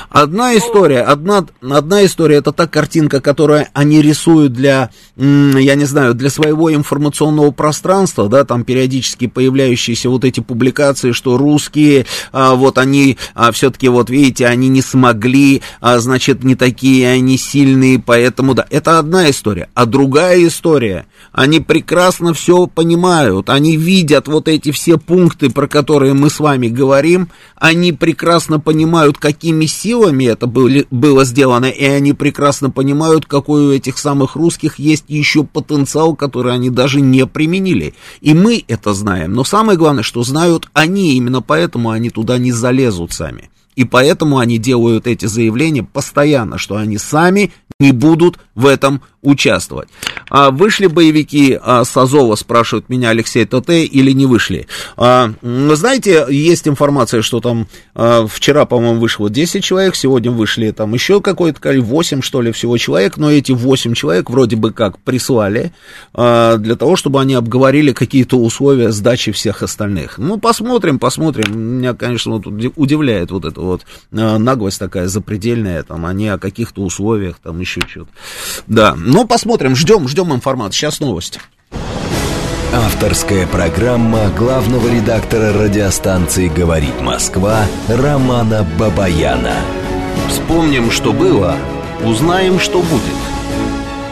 Одна 0.09 0.57
история, 0.57 1.01
одна, 1.01 1.45
одна 1.61 2.05
история, 2.05 2.37
это 2.37 2.51
та 2.51 2.67
картинка, 2.67 3.21
которую 3.21 3.67
они 3.73 4.01
рисуют 4.01 4.53
для, 4.53 4.89
я 5.15 5.75
не 5.75 5.85
знаю, 5.85 6.13
для 6.13 6.29
своего 6.29 6.73
информационного 6.73 7.51
пространства, 7.51 8.27
да, 8.27 8.43
там 8.43 8.63
периодически 8.63 9.27
появляющиеся 9.27 10.09
вот 10.09 10.25
эти 10.25 10.41
публикации, 10.41 11.13
что 11.13 11.37
русские, 11.37 12.05
а, 12.31 12.55
вот 12.55 12.77
они 12.77 13.17
а, 13.33 13.51
все-таки, 13.51 13.87
вот 13.87 14.09
видите, 14.09 14.45
они 14.47 14.67
не 14.67 14.81
смогли, 14.81 15.61
а, 15.79 15.99
значит, 15.99 16.43
не 16.43 16.55
такие 16.55 17.09
они 17.09 17.37
сильные, 17.37 17.99
поэтому, 17.99 18.53
да, 18.53 18.65
это 18.69 18.99
одна 18.99 19.29
история. 19.29 19.69
А 19.73 19.85
другая 19.85 20.45
история, 20.45 21.05
они 21.31 21.61
прекрасно 21.61 22.33
все 22.33 22.67
понимают, 22.67 23.49
они 23.49 23.77
видят 23.77 24.27
вот 24.27 24.47
эти 24.47 24.71
все 24.71 24.97
пункты, 24.97 25.49
про 25.49 25.67
которые 25.67 26.13
мы 26.13 26.29
с 26.29 26.39
вами 26.39 26.67
говорим, 26.67 27.29
они 27.55 27.93
прекрасно 27.93 28.59
понимают, 28.59 29.17
какими 29.17 29.60
силами 29.65 30.25
это 30.25 30.47
были, 30.47 30.87
было 30.91 31.25
сделано, 31.25 31.65
и 31.65 31.85
они 31.85 32.13
прекрасно 32.13 32.69
понимают, 32.69 33.25
какой 33.25 33.65
у 33.65 33.71
этих 33.71 33.97
самых 33.97 34.35
русских 34.35 34.79
есть 34.79 35.05
еще 35.07 35.43
потенциал, 35.43 36.15
который 36.15 36.53
они 36.53 36.69
даже 36.69 37.01
не 37.01 37.25
применили. 37.25 37.93
И 38.21 38.33
мы 38.33 38.63
это 38.67 38.93
знаем, 38.93 39.33
но 39.33 39.43
самое 39.43 39.77
главное, 39.77 40.03
что 40.03 40.23
знают 40.23 40.69
они, 40.73 41.15
именно 41.15 41.41
поэтому 41.41 41.89
они 41.89 42.09
туда 42.09 42.37
не 42.37 42.51
залезут 42.51 43.13
сами. 43.13 43.49
И 43.75 43.85
поэтому 43.85 44.37
они 44.37 44.57
делают 44.57 45.07
эти 45.07 45.25
заявления 45.25 45.83
постоянно, 45.83 46.57
что 46.57 46.75
они 46.75 46.97
сами 46.97 47.53
не 47.79 47.93
будут 47.93 48.37
в 48.55 48.65
этом 48.65 49.01
участвовать. 49.21 49.87
А 50.29 50.51
вышли 50.51 50.87
боевики 50.87 51.57
а, 51.61 51.83
с 51.83 51.95
Азова, 51.95 52.35
спрашивает 52.35 52.89
меня 52.89 53.09
Алексей 53.09 53.45
ТТ, 53.45 53.69
или 53.69 54.11
не 54.11 54.25
вышли? 54.25 54.67
А, 54.97 55.31
знаете, 55.41 56.25
есть 56.29 56.67
информация, 56.67 57.21
что 57.21 57.39
там 57.39 57.67
а, 57.93 58.25
вчера, 58.27 58.65
по-моему, 58.65 58.99
вышло 58.99 59.29
10 59.29 59.63
человек, 59.63 59.95
сегодня 59.95 60.31
вышли 60.31 60.71
там 60.71 60.93
еще 60.93 61.21
какой-то, 61.21 61.59
8, 61.81 62.21
что 62.21 62.41
ли, 62.41 62.51
всего 62.51 62.77
человек, 62.77 63.17
но 63.17 63.31
эти 63.31 63.51
8 63.51 63.93
человек 63.93 64.29
вроде 64.29 64.55
бы 64.55 64.71
как 64.71 64.97
прислали 64.99 65.71
а, 66.13 66.57
для 66.57 66.75
того, 66.75 66.95
чтобы 66.95 67.21
они 67.21 67.35
обговорили 67.35 67.91
какие-то 67.93 68.37
условия 68.37 68.91
сдачи 68.91 69.31
всех 69.31 69.61
остальных. 69.61 70.17
Ну, 70.17 70.39
посмотрим, 70.39 70.97
посмотрим. 70.97 71.77
Меня, 71.77 71.93
конечно, 71.93 72.33
вот 72.33 72.47
удивляет 72.75 73.31
вот 73.31 73.45
эта 73.45 73.61
вот 73.61 73.81
а, 74.11 74.39
наглость 74.39 74.79
такая 74.79 75.07
запредельная, 75.07 75.83
там, 75.83 76.05
они 76.05 76.27
о 76.27 76.39
каких-то 76.39 76.81
условиях, 76.81 77.37
там, 77.43 77.59
еще 77.59 77.81
что-то. 77.87 78.09
Да, 78.67 78.93
ну, 78.97 79.25
посмотрим, 79.25 79.75
ждем, 79.75 80.07
ждем 80.07 80.33
информации. 80.33 80.77
Сейчас 80.77 80.99
новости. 80.99 81.39
Авторская 82.73 83.47
программа 83.47 84.29
главного 84.29 84.87
редактора 84.87 85.51
радиостанции 85.51 86.47
«Говорит 86.47 87.01
Москва» 87.01 87.65
Романа 87.89 88.65
Бабаяна. 88.79 89.55
Вспомним, 90.29 90.89
что 90.89 91.11
было, 91.11 91.57
узнаем, 92.05 92.59
что 92.61 92.81
будет. 92.81 93.17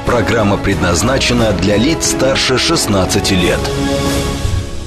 Программа 0.06 0.58
предназначена 0.58 1.54
для 1.54 1.78
лиц 1.78 2.08
старше 2.08 2.58
16 2.58 3.32
лет. 3.32 3.60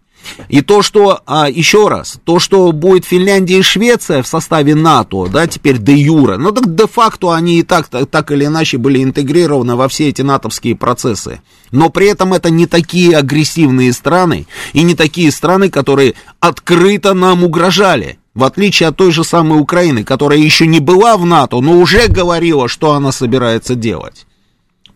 И 0.49 0.61
то, 0.61 0.82
что, 0.82 1.21
а, 1.26 1.49
еще 1.49 1.88
раз, 1.88 2.19
то, 2.23 2.39
что 2.39 2.71
будет 2.71 3.05
Финляндия 3.05 3.59
и 3.59 3.61
Швеция 3.61 4.23
в 4.23 4.28
составе 4.28 4.76
НАТО, 4.76 5.28
да, 5.28 5.47
теперь 5.47 5.78
де 5.78 5.93
юра, 5.93 6.38
ну 6.38 6.51
так 6.51 6.76
де-факто 6.76 7.34
они 7.34 7.59
и 7.59 7.63
так, 7.63 7.88
так, 7.88 8.09
так 8.09 8.32
или 8.32 8.45
иначе 8.45 8.78
были 8.78 9.03
интегрированы 9.03 9.76
во 9.76 9.88
все 9.88 10.09
эти 10.09 10.21
натовские 10.21 10.76
процессы. 10.76 11.41
Но 11.71 11.89
при 11.89 12.07
этом 12.07 12.34
это 12.34 12.49
не 12.49 12.67
такие 12.67 13.17
агрессивные 13.17 13.93
страны 13.93 14.47
и 14.73 14.84
не 14.84 14.95
такие 14.95 15.32
страны, 15.32 15.69
которые 15.69 16.15
открыто 16.39 17.13
нам 17.13 17.43
угрожали. 17.43 18.19
В 18.34 18.43
отличие 18.43 18.89
от 18.89 18.97
той 18.97 19.11
же 19.11 19.23
самой 19.23 19.59
Украины, 19.61 20.03
которая 20.03 20.38
еще 20.38 20.67
не 20.67 20.80
была 20.80 21.15
в 21.15 21.26
НАТО, 21.26 21.61
но 21.61 21.80
уже 21.80 22.07
говорила, 22.07 22.67
что 22.67 22.91
она 22.91 23.13
собирается 23.13 23.76
делать. 23.76 24.26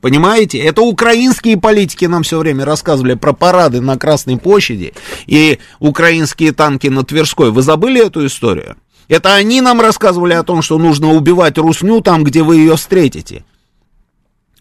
Понимаете? 0.02 0.60
Это 0.60 0.82
украинские 0.82 1.58
политики 1.58 2.06
нам 2.06 2.24
все 2.24 2.39
время 2.39 2.66
рассказывали 2.66 3.16
про 3.16 3.34
парады 3.34 3.82
на 3.82 3.97
Красной 3.97 4.38
площади 4.38 4.93
и 5.28 5.60
украинские 5.80 6.54
танки 6.54 6.88
на 6.88 7.04
Тверской. 7.04 7.52
Вы 7.52 7.62
забыли 7.62 8.06
эту 8.06 8.26
историю? 8.26 8.78
Это 9.10 9.34
они 9.34 9.60
нам 9.62 9.82
рассказывали 9.82 10.34
о 10.34 10.43
том, 10.43 10.62
что 10.62 10.78
нужно 10.78 11.12
убивать 11.12 11.58
русню 11.58 12.00
там, 12.02 12.24
где 12.24 12.43
вы 12.43 12.58
ее 12.58 12.78
встретите. 12.78 13.43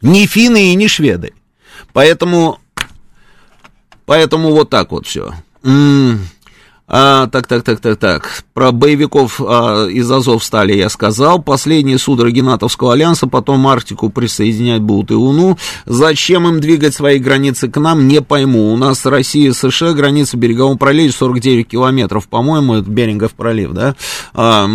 Не 0.01 0.26
финны 0.26 0.72
и 0.72 0.74
не 0.74 0.89
шведы. 0.89 1.34
Поэтому, 1.93 2.59
поэтому 4.07 4.51
вот 4.51 4.70
так 4.70 4.91
вот 4.91 5.07
все. 5.07 5.34
А, 6.91 7.26
так, 7.26 7.47
так, 7.47 7.62
так, 7.64 7.80
так, 7.80 7.99
так. 7.99 8.45
Про 8.55 8.72
боевиков 8.72 9.41
а, 9.41 9.86
из 9.89 10.11
Азов 10.11 10.43
стали 10.43 10.72
я 10.72 10.89
сказал. 10.89 11.43
Последние 11.43 11.99
судороги 11.99 12.41
натовского 12.41 12.95
альянса, 12.95 13.26
потом 13.26 13.66
Арктику 13.68 14.09
присоединять 14.09 14.80
будут 14.80 15.11
и 15.11 15.14
Луну. 15.14 15.59
Зачем 15.84 16.49
им 16.49 16.61
двигать 16.61 16.95
свои 16.95 17.18
границы 17.18 17.68
к 17.68 17.78
нам, 17.78 18.09
не 18.09 18.22
пойму. 18.22 18.72
У 18.72 18.76
нас 18.78 19.05
Россия 19.05 19.51
и 19.51 19.53
США, 19.53 19.93
граница 19.93 20.39
берегового 20.39 20.76
пролива 20.76 21.12
49 21.12 21.68
километров, 21.68 22.26
по-моему, 22.26 22.74
это 22.74 22.91
Берингов 22.91 23.32
пролив, 23.32 23.72
да? 23.72 23.95
А, 24.32 24.66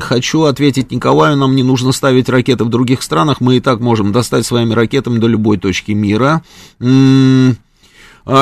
хочу 0.00 0.44
ответить 0.44 0.90
Николаю, 0.90 1.36
нам 1.36 1.54
не 1.54 1.62
нужно 1.62 1.92
ставить 1.92 2.30
ракеты 2.30 2.64
в 2.64 2.70
других 2.70 3.02
странах, 3.02 3.40
мы 3.40 3.58
и 3.58 3.60
так 3.60 3.80
можем 3.80 4.12
достать 4.12 4.46
своими 4.46 4.72
ракетами 4.72 5.18
до 5.18 5.26
любой 5.26 5.58
точки 5.58 5.92
мира. 5.92 6.42
М-м, 6.80 7.50
а 7.50 7.69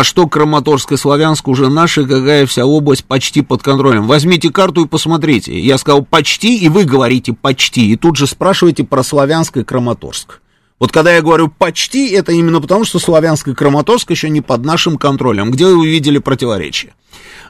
что 0.02 0.26
Краматорск 0.26 0.92
и 0.92 0.96
Славянск 0.96 1.48
уже 1.48 1.68
наши, 1.68 2.06
какая 2.06 2.46
вся 2.46 2.66
область 2.66 3.04
почти 3.04 3.42
под 3.42 3.62
контролем. 3.62 4.06
Возьмите 4.06 4.50
карту 4.50 4.84
и 4.84 4.88
посмотрите. 4.88 5.58
Я 5.58 5.78
сказал 5.78 6.04
почти, 6.04 6.58
и 6.58 6.68
вы 6.68 6.84
говорите 6.84 7.32
почти. 7.32 7.92
И 7.92 7.96
тут 7.96 8.16
же 8.16 8.26
спрашиваете 8.26 8.84
про 8.84 9.02
Славянск 9.02 9.56
и 9.56 9.64
Краматорск. 9.64 10.40
Вот 10.78 10.92
когда 10.92 11.12
я 11.12 11.22
говорю 11.22 11.48
почти, 11.48 12.10
это 12.10 12.32
именно 12.32 12.60
потому, 12.60 12.84
что 12.84 12.98
Славянск 12.98 13.48
и 13.48 13.54
Краматорск 13.54 14.10
еще 14.10 14.30
не 14.30 14.40
под 14.40 14.64
нашим 14.64 14.96
контролем. 14.96 15.50
Где 15.50 15.66
вы 15.66 15.78
увидели 15.78 16.18
противоречие? 16.18 16.94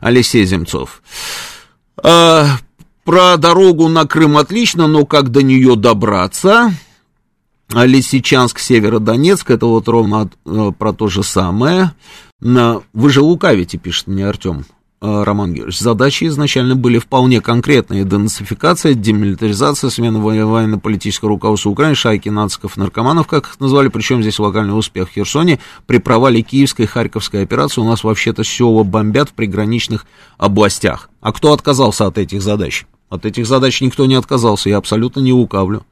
Алексей 0.01 0.45
Земцов. 0.45 1.03
А, 2.03 2.47
про 3.05 3.37
дорогу 3.37 3.89
на 3.89 4.07
Крым 4.07 4.39
отлично, 4.39 4.87
но 4.87 5.05
как 5.05 5.31
до 5.31 5.43
нее 5.43 5.77
добраться? 5.77 6.73
Лисичанск, 7.75 8.59
Северодонецк, 8.59 9.51
это 9.51 9.67
вот 9.67 9.89
ровно 9.89 10.31
э, 10.47 10.73
про 10.79 10.93
то 10.93 11.09
же 11.09 11.23
самое. 11.23 11.93
Вы 12.41 13.11
же 13.11 13.21
лукавите, 13.21 13.79
пишет 13.79 14.07
мне 14.07 14.27
Артем. 14.27 14.65
Э, 15.01 15.23
Роман 15.23 15.53
Георгиевич, 15.53 15.79
задачи 15.79 16.25
изначально 16.25 16.75
были 16.75 16.99
вполне 16.99 17.41
конкретные. 17.41 18.05
Денацификация, 18.05 18.95
демилитаризация, 18.95 19.91
смена 19.91 20.19
военно-политического 20.19 21.29
руководства 21.29 21.71
Украины, 21.71 21.95
шайки 21.95 22.29
нациков, 22.29 22.77
наркоманов, 22.77 23.29
как 23.29 23.47
их 23.47 23.61
назвали, 23.61 23.89
причем 23.89 24.23
здесь 24.23 24.41
локальный 24.41 24.77
успех 24.77 25.09
в 25.09 25.13
Херсоне. 25.13 25.61
При 25.87 25.99
провале 25.99 26.43
Киевской 26.43 26.83
и 26.83 26.87
Харьковской 26.87 27.43
операции 27.43 27.81
у 27.81 27.85
нас 27.85 28.03
вообще-то 28.03 28.43
села 28.43 28.83
бомбят 28.83 29.29
в 29.29 29.35
приграничных 29.35 30.05
областях. 30.37 31.11
А 31.21 31.33
кто 31.33 31.53
отказался 31.53 32.07
от 32.07 32.19
этих 32.19 32.43
задач? 32.43 32.87
От 33.09 33.25
этих 33.25 33.47
задач 33.47 33.81
никто 33.81 34.05
не 34.07 34.17
отказался, 34.17 34.69
я 34.69 34.79
абсолютно 34.79 35.21
не 35.21 35.33
лукавлю. 35.33 35.85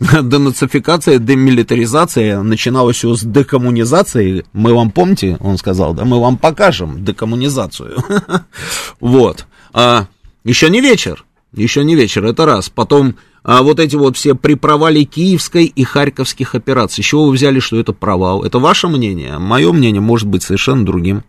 Денацификация, 0.00 1.18
демилитаризация 1.18 2.42
начиналась 2.42 3.04
с 3.04 3.22
декоммунизации. 3.22 4.44
Мы 4.52 4.74
вам, 4.74 4.90
помните, 4.90 5.36
он 5.40 5.58
сказал, 5.58 5.94
да, 5.94 6.04
мы 6.04 6.20
вам 6.20 6.36
покажем 6.36 7.04
декоммунизацию. 7.04 7.98
Вот. 9.00 9.46
А, 9.72 10.06
еще 10.44 10.70
не 10.70 10.80
вечер. 10.80 11.24
Еще 11.52 11.84
не 11.84 11.94
вечер, 11.94 12.24
это 12.24 12.44
раз. 12.46 12.68
Потом 12.68 13.14
а 13.42 13.62
вот 13.62 13.80
эти 13.80 13.96
вот 13.96 14.16
все 14.16 14.34
при 14.34 14.54
провале 14.54 15.04
Киевской 15.04 15.64
и 15.64 15.84
Харьковских 15.84 16.54
операций. 16.54 17.02
С 17.02 17.06
чего 17.06 17.26
вы 17.26 17.32
взяли, 17.32 17.60
что 17.60 17.78
это 17.78 17.94
провал? 17.94 18.44
Это 18.44 18.58
ваше 18.58 18.88
мнение? 18.88 19.38
Мое 19.38 19.72
мнение 19.72 20.02
может 20.02 20.28
быть 20.28 20.42
совершенно 20.42 20.84
другим. 20.84 21.24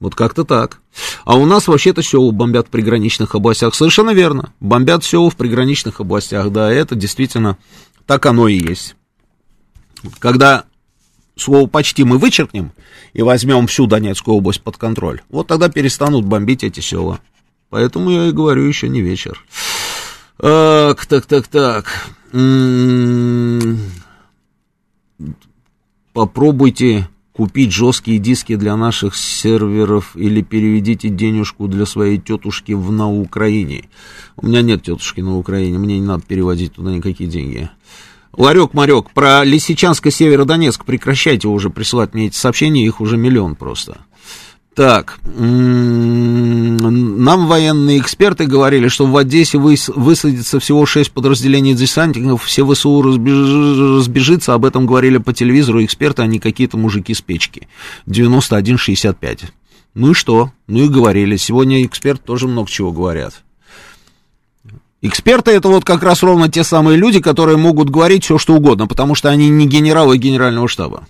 Вот 0.00 0.14
как-то 0.14 0.44
так. 0.44 0.80
А 1.24 1.36
у 1.36 1.44
нас 1.44 1.66
вообще-то 1.66 2.02
села 2.02 2.30
бомбят 2.30 2.68
в 2.68 2.70
приграничных 2.70 3.34
областях. 3.34 3.74
Совершенно 3.74 4.10
верно. 4.10 4.52
Бомбят 4.60 5.04
села 5.04 5.28
в 5.30 5.36
приграничных 5.36 6.00
областях. 6.00 6.50
Да, 6.50 6.70
это 6.72 6.94
действительно 6.94 7.58
так 8.06 8.24
оно 8.26 8.48
и 8.48 8.58
есть. 8.58 8.94
Когда 10.20 10.64
слово 11.36 11.66
«почти» 11.66 12.04
мы 12.04 12.18
вычеркнем 12.18 12.72
и 13.12 13.22
возьмем 13.22 13.66
всю 13.66 13.86
Донецкую 13.86 14.36
область 14.36 14.62
под 14.62 14.76
контроль, 14.76 15.22
вот 15.28 15.48
тогда 15.48 15.68
перестанут 15.68 16.24
бомбить 16.24 16.64
эти 16.64 16.80
села. 16.80 17.20
Поэтому 17.70 18.10
я 18.10 18.26
и 18.26 18.32
говорю, 18.32 18.62
еще 18.62 18.88
не 18.88 19.02
вечер. 19.02 19.44
Так, 20.38 21.04
так, 21.06 21.26
так, 21.26 21.48
так. 21.48 22.08
М-м-м. 22.32 23.78
Попробуйте 26.12 27.08
купить 27.38 27.72
жесткие 27.72 28.18
диски 28.18 28.56
для 28.56 28.76
наших 28.76 29.14
серверов 29.14 30.16
или 30.16 30.42
переведите 30.42 31.08
денежку 31.08 31.68
для 31.68 31.86
своей 31.86 32.18
тетушки 32.18 32.72
в, 32.72 32.90
на 32.90 33.08
Украине. 33.08 33.84
У 34.36 34.48
меня 34.48 34.60
нет 34.60 34.82
тетушки 34.82 35.20
на 35.20 35.38
Украине, 35.38 35.78
мне 35.78 36.00
не 36.00 36.04
надо 36.04 36.24
переводить 36.26 36.72
туда 36.72 36.90
никакие 36.90 37.30
деньги. 37.30 37.70
Ларек, 38.36 38.74
Марек, 38.74 39.12
про 39.14 39.44
Лисичанск 39.44 40.08
и 40.08 40.10
Северодонецк 40.10 40.84
прекращайте 40.84 41.46
уже 41.46 41.70
присылать 41.70 42.12
мне 42.12 42.26
эти 42.26 42.34
сообщения, 42.34 42.84
их 42.84 43.00
уже 43.00 43.16
миллион 43.16 43.54
просто. 43.54 43.98
Так, 44.78 45.18
нам 45.24 46.06
военные 47.48 47.98
эксперты 47.98 48.46
говорили, 48.46 48.86
что 48.86 49.06
в 49.06 49.16
Одессе 49.16 49.58
высадится 49.58 50.60
всего 50.60 50.86
6 50.86 51.10
подразделений 51.10 51.74
десантников, 51.74 52.44
все 52.44 52.64
ВСУ 52.64 53.02
разбежится, 53.02 54.54
об 54.54 54.64
этом 54.64 54.86
говорили 54.86 55.18
по 55.18 55.32
телевизору 55.32 55.84
эксперты, 55.84 56.22
а 56.22 56.26
не 56.26 56.38
какие-то 56.38 56.76
мужики 56.76 57.12
с 57.12 57.20
печки. 57.20 57.66
91-65. 58.06 59.46
Ну 59.94 60.12
и 60.12 60.14
что? 60.14 60.52
Ну 60.68 60.84
и 60.84 60.88
говорили. 60.88 61.36
Сегодня 61.38 61.84
эксперты 61.84 62.22
тоже 62.24 62.46
много 62.46 62.70
чего 62.70 62.92
говорят. 62.92 63.42
Эксперты 65.02 65.50
это 65.50 65.68
вот 65.70 65.84
как 65.84 66.04
раз 66.04 66.22
ровно 66.22 66.48
те 66.48 66.62
самые 66.62 66.96
люди, 66.96 67.20
которые 67.20 67.56
могут 67.56 67.90
говорить 67.90 68.22
все, 68.22 68.38
что 68.38 68.54
угодно, 68.54 68.86
потому 68.86 69.16
что 69.16 69.28
они 69.28 69.48
не 69.48 69.66
генералы 69.66 70.18
генерального 70.18 70.68
штаба. 70.68 71.08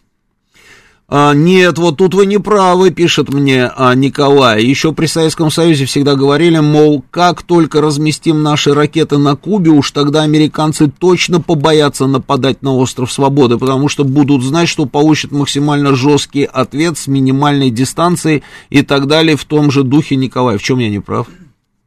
А, 1.11 1.33
нет, 1.33 1.79
вот 1.79 1.97
тут 1.97 2.13
вы 2.13 2.27
не 2.27 2.37
правы, 2.37 2.91
пишет 2.91 3.33
мне 3.33 3.73
а, 3.75 3.95
Николай. 3.95 4.63
Еще 4.63 4.93
при 4.93 5.07
Советском 5.07 5.51
Союзе 5.51 5.87
всегда 5.87 6.17
говорили, 6.17 6.59
мол, 6.59 7.03
как 7.11 7.43
только 7.43 7.81
разместим 7.81 8.43
наши 8.43 8.75
ракеты 8.75 9.17
на 9.17 9.35
Кубе, 9.35 9.71
уж 9.71 9.91
тогда 9.93 10.23
американцы 10.23 10.91
точно 10.91 11.41
побоятся 11.41 12.07
нападать 12.07 12.61
на 12.61 12.75
остров 12.75 13.11
Свободы, 13.11 13.57
потому 13.57 13.89
что 13.89 14.05
будут 14.05 14.43
знать, 14.43 14.69
что 14.69 14.85
получат 14.85 15.33
максимально 15.33 15.95
жесткий 15.95 16.45
ответ 16.45 16.99
с 16.99 17.07
минимальной 17.07 17.71
дистанцией 17.71 18.43
и 18.69 18.83
так 18.83 19.07
далее 19.07 19.37
в 19.39 19.47
том 19.47 19.71
же 19.71 19.85
духе 19.85 20.15
Николай. 20.15 20.59
В 20.59 20.63
чем 20.63 20.79
я 20.79 20.91
не 20.91 21.01
прав? 21.01 21.27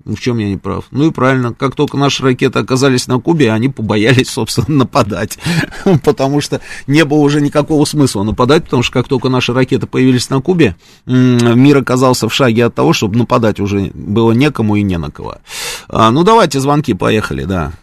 В 0.05 0.19
чем 0.19 0.37
я 0.37 0.47
не 0.47 0.57
прав? 0.57 0.85
Ну 0.91 1.07
и 1.07 1.11
правильно, 1.11 1.53
как 1.53 1.75
только 1.75 1.97
наши 1.97 2.23
ракеты 2.23 2.59
оказались 2.59 3.07
на 3.07 3.19
Кубе, 3.19 3.51
они 3.51 3.69
побоялись, 3.69 4.29
собственно, 4.29 4.67
нападать, 4.79 5.37
потому 6.03 6.41
что 6.41 6.61
не 6.87 7.05
было 7.05 7.19
уже 7.19 7.41
никакого 7.41 7.85
смысла 7.85 8.23
нападать, 8.23 8.65
потому 8.65 8.83
что 8.83 8.93
как 8.93 9.07
только 9.07 9.29
наши 9.29 9.53
ракеты 9.53 9.87
появились 9.87 10.29
на 10.29 10.41
Кубе, 10.41 10.75
мир 11.05 11.77
оказался 11.77 12.27
в 12.27 12.33
шаге 12.33 12.65
от 12.65 12.75
того, 12.75 12.93
чтобы 12.93 13.17
нападать 13.17 13.59
уже 13.59 13.91
было 13.93 14.31
некому 14.31 14.75
и 14.75 14.81
не 14.81 14.97
на 14.97 15.11
кого. 15.11 15.37
А, 15.87 16.11
ну 16.11 16.23
давайте 16.23 16.59
звонки, 16.59 16.93
поехали, 16.93 17.43
да. 17.43 17.73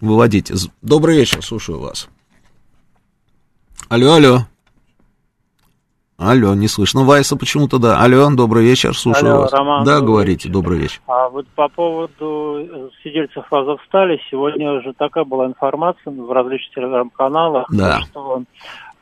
Выводите. 0.00 0.54
Добрый 0.82 1.16
вечер, 1.16 1.42
слушаю 1.42 1.80
вас. 1.80 2.08
Алло, 3.88 4.14
алло. 4.14 4.46
Алло, 6.18 6.52
не 6.54 6.66
слышно 6.66 7.04
Вайса 7.04 7.36
почему-то, 7.36 7.78
да. 7.78 8.00
Алло, 8.02 8.28
добрый 8.34 8.64
вечер, 8.64 8.92
слушаю 8.92 9.30
Алло, 9.30 9.40
вас. 9.42 9.52
Роман, 9.52 9.84
да, 9.84 10.00
говорите, 10.00 10.48
вечер. 10.48 10.50
добрый 10.50 10.78
вечер. 10.80 11.00
А 11.06 11.28
вот 11.28 11.46
по 11.54 11.68
поводу 11.68 12.58
э, 12.58 12.88
сидельцев 13.04 13.44
Азовстали, 13.52 14.20
сегодня 14.28 14.72
уже 14.72 14.94
такая 14.94 15.22
была 15.22 15.46
информация 15.46 16.12
в 16.12 16.32
различных 16.32 16.74
телеграм-каналах, 16.74 17.66
да. 17.70 18.00
что 18.00 18.42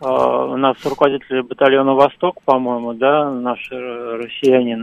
у 0.01 0.57
нас 0.57 0.77
руководители 0.85 1.41
батальона 1.41 1.95
«Восток», 1.95 2.43
по-моему, 2.45 2.93
да, 2.93 3.31
наши 3.31 3.75
россияне 3.75 4.79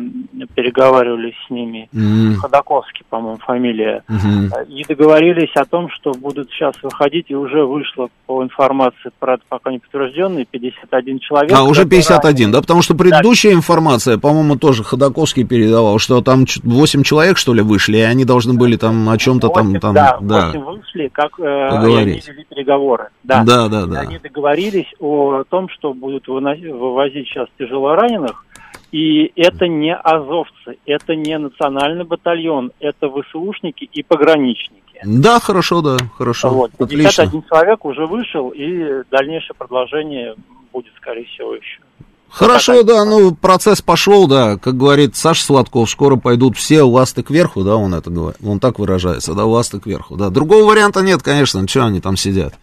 переговаривались 0.55 1.35
с 1.47 1.49
ними, 1.51 1.87
mm. 1.93 2.35
Ходаковский, 2.35 3.05
по-моему, 3.09 3.37
фамилия, 3.37 4.03
mm-hmm. 4.09 4.67
и 4.69 4.83
договорились 4.85 5.51
о 5.55 5.65
том, 5.65 5.89
что 5.89 6.13
будут 6.13 6.49
сейчас 6.49 6.73
выходить, 6.81 7.27
и 7.29 7.35
уже 7.35 7.63
вышло 7.63 8.09
по 8.25 8.43
информации, 8.43 9.11
правда, 9.19 9.43
пока 9.49 9.71
не 9.71 9.79
подтвержденной, 9.79 10.45
51 10.49 11.19
человек. 11.19 11.51
А, 11.55 11.63
уже 11.63 11.85
51, 11.85 12.21
ранее... 12.23 12.47
да, 12.47 12.61
потому 12.61 12.81
что 12.81 12.95
предыдущая 12.95 13.51
да. 13.51 13.57
информация, 13.57 14.17
по-моему, 14.17 14.57
тоже 14.57 14.83
Ходаковский 14.83 15.45
передавал, 15.45 15.99
что 15.99 16.21
там 16.21 16.45
8 16.63 17.03
человек, 17.03 17.37
что 17.37 17.53
ли, 17.53 17.61
вышли, 17.61 17.97
и 17.97 18.01
они 18.01 18.25
должны 18.25 18.55
были 18.55 18.77
там 18.77 19.07
о 19.09 19.17
чем-то 19.17 19.49
там... 19.49 19.79
там 19.79 19.93
да, 19.93 20.17
8 20.19 20.27
да. 20.27 20.59
вышли, 20.59 21.07
как 21.09 21.39
э, 21.39 21.67
они 21.69 21.95
вели 22.05 22.45
переговоры. 22.49 23.09
Да, 23.23 23.43
да, 23.43 23.67
да. 23.67 23.85
да. 23.85 23.99
Они 24.01 24.17
договорились 24.17 24.87
о 25.03 25.43
том, 25.43 25.69
что 25.69 25.93
будут 25.93 26.27
вывозить 26.27 27.27
сейчас 27.27 27.47
тяжелораненых, 27.59 28.45
и 28.91 29.31
это 29.35 29.67
не 29.67 29.93
азовцы, 29.93 30.77
это 30.85 31.15
не 31.15 31.37
национальный 31.37 32.05
батальон, 32.05 32.71
это 32.79 33.09
ВСУшники 33.09 33.85
и 33.85 34.03
пограничники. 34.03 34.81
Да, 35.03 35.39
хорошо, 35.39 35.81
да, 35.81 35.97
хорошо. 36.17 36.49
Вот, 36.49 36.71
51 36.77 37.07
Отлично. 37.07 37.43
человек 37.49 37.85
уже 37.85 38.05
вышел, 38.05 38.49
и 38.49 39.03
дальнейшее 39.11 39.55
продолжение 39.57 40.35
будет, 40.71 40.93
скорее 40.97 41.25
всего, 41.25 41.55
еще. 41.55 41.81
Хорошо, 42.29 42.81
да, 42.81 43.05
ну, 43.05 43.35
процесс 43.35 43.81
пошел, 43.83 44.27
да, 44.27 44.57
как 44.57 44.75
говорит 44.75 45.15
Саша 45.15 45.43
Сладков, 45.43 45.87
скоро 45.89 46.15
пойдут 46.15 46.57
все 46.57 46.81
ласты 46.81 47.21
кверху, 47.21 47.63
да, 47.63 47.75
он 47.75 47.93
это 47.93 48.09
говорит, 48.09 48.39
он 48.43 48.59
так 48.59 48.79
выражается, 48.79 49.35
да, 49.35 49.45
ласты 49.45 49.79
кверху, 49.79 50.15
да. 50.15 50.31
Другого 50.31 50.63
варианта 50.65 51.01
нет, 51.01 51.21
конечно, 51.21 51.67
что 51.67 51.85
они 51.85 52.01
там 52.01 52.17
сидят. 52.17 52.55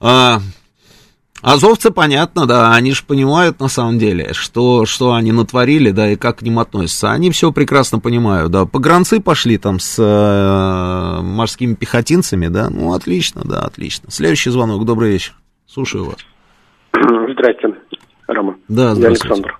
А, 0.00 0.40
Азовцы, 1.44 1.90
понятно, 1.90 2.46
да, 2.46 2.74
они 2.74 2.92
же 2.92 3.04
понимают 3.04 3.60
на 3.60 3.68
самом 3.68 3.98
деле, 3.98 4.32
что, 4.32 4.86
что 4.86 5.12
они 5.12 5.30
натворили, 5.30 5.90
да, 5.90 6.10
и 6.10 6.16
как 6.16 6.38
к 6.38 6.42
ним 6.42 6.58
относятся. 6.58 7.10
Они 7.10 7.30
все 7.30 7.52
прекрасно 7.52 8.00
понимают, 8.00 8.50
да. 8.50 8.64
Погранцы 8.64 9.20
пошли 9.20 9.58
там 9.58 9.78
с 9.78 9.98
э, 9.98 11.22
морскими 11.22 11.74
пехотинцами, 11.74 12.48
да, 12.48 12.70
ну, 12.70 12.94
отлично, 12.94 13.42
да, 13.44 13.60
отлично. 13.60 14.10
Следующий 14.10 14.50
звонок, 14.50 14.84
добрый 14.86 15.12
вечер, 15.12 15.34
слушаю 15.66 16.06
вас. 16.06 16.16
Здрасте, 16.92 17.68
Роман. 18.26 18.56
Да, 18.68 18.94
здравствуйте. 18.94 19.28
Я 19.28 19.34
Александр. 19.34 19.58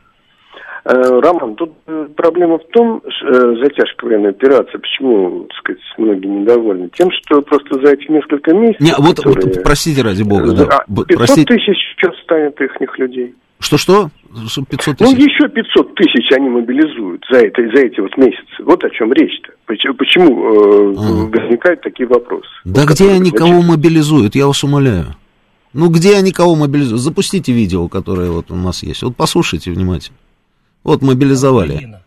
Э, 0.86 1.20
Роман, 1.20 1.54
тут 1.54 1.72
э, 1.86 2.08
проблема 2.14 2.58
в 2.58 2.66
том, 2.72 3.00
э, 3.00 3.54
затяжка 3.62 4.04
военной 4.04 4.30
операции, 4.30 4.76
почему, 4.76 5.46
так 5.48 5.58
сказать, 5.58 5.82
многие 5.96 6.26
недовольны? 6.26 6.90
Тем, 6.94 7.10
что 7.10 7.40
просто 7.40 7.80
за 7.82 7.94
эти 7.94 8.10
несколько 8.10 8.52
месяцев... 8.54 8.80
Не, 8.80 8.92
вот, 8.98 9.16
которые... 9.16 9.46
вот 9.46 9.62
простите, 9.64 10.02
ради 10.02 10.22
бога, 10.22 10.52
да. 10.52 10.84
500 10.86 11.16
простите. 11.16 11.54
тысяч 11.54 11.76
сейчас 11.96 12.14
станет 12.24 12.60
их 12.60 12.98
людей. 12.98 13.34
Что-что? 13.60 14.10
500 14.68 14.98
тысяч? 14.98 15.16
Ну, 15.16 15.24
еще 15.24 15.48
500 15.48 15.94
тысяч 15.94 16.32
они 16.36 16.50
мобилизуют 16.50 17.24
за, 17.30 17.38
это, 17.38 17.62
за 17.74 17.86
эти 17.86 18.00
вот 18.00 18.14
месяцы. 18.18 18.44
Вот 18.58 18.84
о 18.84 18.90
чем 18.90 19.10
речь-то. 19.14 19.52
Почему, 19.64 19.94
почему 19.94 20.92
э, 20.92 20.94
а. 20.98 21.40
возникают 21.40 21.80
такие 21.80 22.06
вопросы? 22.06 22.48
Да 22.64 22.82
вот 22.82 22.90
где 22.90 23.10
они 23.10 23.30
кого 23.30 23.62
мобилизуют, 23.62 24.34
я 24.34 24.46
вас 24.46 24.62
умоляю. 24.64 25.14
Ну, 25.72 25.88
где 25.88 26.16
они 26.16 26.30
кого 26.30 26.56
мобилизуют? 26.56 27.00
Запустите 27.00 27.52
видео, 27.52 27.88
которое 27.88 28.30
вот 28.30 28.50
у 28.50 28.54
нас 28.54 28.82
есть. 28.82 29.02
Вот 29.02 29.16
послушайте 29.16 29.70
внимательно. 29.70 30.18
От 30.84 31.02
мобілізували. 31.02 31.98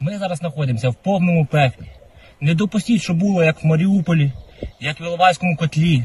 Ми 0.00 0.18
зараз 0.18 0.38
знаходимося 0.38 0.88
в 0.88 0.94
повному 0.94 1.46
пеклі. 1.46 1.86
Не 2.40 2.54
допустіть, 2.54 3.02
що 3.02 3.14
було 3.14 3.44
як 3.44 3.64
в 3.64 3.66
Маріуполі, 3.66 4.32
як 4.80 5.00
в 5.00 5.02
Іловайському 5.02 5.56
котлі. 5.56 6.04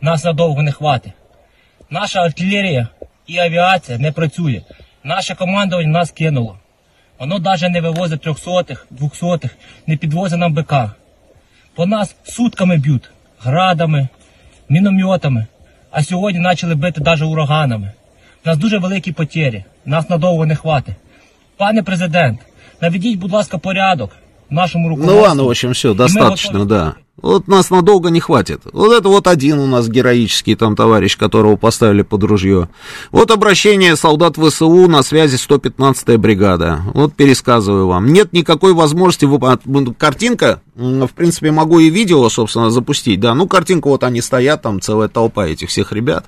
Нас 0.00 0.24
надовго 0.24 0.62
не 0.62 0.72
хватить. 0.72 1.12
Наша 1.90 2.22
артилерія 2.22 2.88
і 3.26 3.38
авіація 3.38 3.98
не 3.98 4.12
працює. 4.12 4.62
Наше 5.04 5.34
командування 5.34 5.90
нас 5.90 6.10
кинуло. 6.10 6.58
Воно 7.18 7.38
навіть 7.38 7.70
не 7.70 7.80
вивозить 7.80 8.22
трьохсотих, 8.22 8.86
двохсотих, 8.90 9.56
не 9.86 9.96
підвозить 9.96 10.38
нам 10.38 10.54
БК. 10.54 10.74
По 11.74 11.86
нас 11.86 12.16
сутками 12.24 12.76
б'ють, 12.76 13.10
градами, 13.40 14.08
мінометами, 14.68 15.46
а 15.90 16.02
сьогодні 16.02 16.42
почали 16.42 16.74
бити 16.74 17.00
навіть 17.00 17.22
ураганами. 17.22 17.92
У 18.44 18.48
нас 18.48 18.58
дуже 18.58 18.78
великі 18.78 19.12
потері, 19.12 19.64
нас 19.84 20.10
надовго 20.10 20.46
не 20.46 20.56
хватить. 20.56 20.94
Пане 21.58 21.82
президент, 21.82 22.40
наведіть, 22.82 23.18
будь 23.18 23.32
ласка, 23.32 23.58
порядок 23.58 24.10
в 24.50 24.54
нашему 24.54 24.88
руководству. 24.88 25.16
Ну 25.16 25.22
ладно, 25.22 25.44
в 25.44 25.48
общем, 25.48 25.72
все, 25.72 25.94
достаточно, 25.94 26.64
да. 26.64 26.94
Вот 27.22 27.48
нас 27.48 27.70
надолго 27.70 28.10
не 28.10 28.20
хватит. 28.20 28.60
Вот 28.72 28.92
это 28.92 29.08
вот 29.08 29.26
один 29.26 29.58
у 29.58 29.66
нас 29.66 29.88
героический 29.88 30.54
там 30.54 30.76
товарищ, 30.76 31.16
которого 31.16 31.56
поставили 31.56 32.02
под 32.02 32.24
ружье. 32.24 32.68
Вот 33.10 33.30
обращение 33.30 33.96
солдат 33.96 34.36
ВСУ 34.36 34.86
на 34.86 35.02
связи 35.02 35.36
115-я 35.36 36.18
бригада. 36.18 36.82
Вот 36.92 37.14
пересказываю 37.14 37.88
вам. 37.88 38.12
Нет 38.12 38.34
никакой 38.34 38.74
возможности... 38.74 39.24
Вып... 39.24 39.42
Картинка, 39.96 40.60
в 40.74 41.08
принципе, 41.14 41.50
могу 41.52 41.78
и 41.78 41.88
видео, 41.88 42.28
собственно, 42.28 42.70
запустить, 42.70 43.18
да. 43.18 43.34
Ну, 43.34 43.48
картинку 43.48 43.88
вот 43.88 44.04
они 44.04 44.20
стоят, 44.20 44.60
там 44.60 44.82
целая 44.82 45.08
толпа 45.08 45.46
этих 45.46 45.70
всех 45.70 45.92
ребят. 45.92 46.26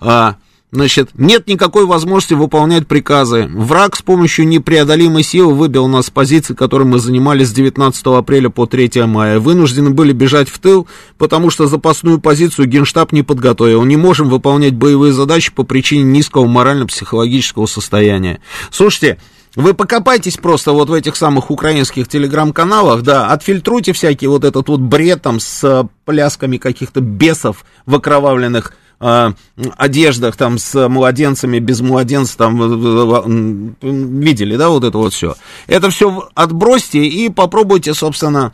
А, 0.00 0.34
Значит, 0.74 1.10
нет 1.14 1.46
никакой 1.46 1.86
возможности 1.86 2.34
выполнять 2.34 2.88
приказы. 2.88 3.46
Враг 3.46 3.94
с 3.94 4.02
помощью 4.02 4.48
непреодолимой 4.48 5.22
силы 5.22 5.54
выбил 5.54 5.86
нас 5.86 6.06
с 6.06 6.10
позиций, 6.10 6.56
которые 6.56 6.88
мы 6.88 6.98
занимали 6.98 7.44
с 7.44 7.52
19 7.52 8.04
апреля 8.06 8.48
по 8.48 8.66
3 8.66 9.04
мая. 9.04 9.38
Вынуждены 9.38 9.90
были 9.90 10.10
бежать 10.12 10.48
в 10.48 10.58
тыл, 10.58 10.88
потому 11.16 11.50
что 11.50 11.68
запасную 11.68 12.18
позицию 12.20 12.66
Генштаб 12.66 13.12
не 13.12 13.22
подготовил. 13.22 13.84
Не 13.84 13.96
можем 13.96 14.28
выполнять 14.28 14.74
боевые 14.74 15.12
задачи 15.12 15.52
по 15.52 15.62
причине 15.62 16.02
низкого 16.02 16.46
морально-психологического 16.46 17.66
состояния. 17.66 18.40
Слушайте, 18.72 19.18
вы 19.54 19.74
покопайтесь 19.74 20.38
просто 20.38 20.72
вот 20.72 20.90
в 20.90 20.92
этих 20.92 21.14
самых 21.14 21.52
украинских 21.52 22.08
телеграм-каналах, 22.08 23.02
да, 23.02 23.28
отфильтруйте 23.28 23.92
всякий 23.92 24.26
вот 24.26 24.42
этот 24.42 24.68
вот 24.68 24.80
бред 24.80 25.22
там 25.22 25.38
с 25.38 25.88
плясками 26.04 26.56
каких-то 26.56 27.00
бесов 27.00 27.64
в 27.86 27.94
окровавленных 27.94 28.72
э, 29.04 29.32
одеждах, 29.76 30.36
там, 30.36 30.58
с 30.58 30.88
младенцами, 30.88 31.58
без 31.58 31.80
младенцев, 31.80 32.36
там, 32.36 33.76
видели, 33.80 34.56
да, 34.56 34.68
вот 34.68 34.84
это 34.84 34.98
вот 34.98 35.12
все. 35.12 35.34
Это 35.66 35.90
все 35.90 36.28
отбросьте 36.34 37.04
и 37.04 37.28
попробуйте, 37.28 37.94
собственно, 37.94 38.52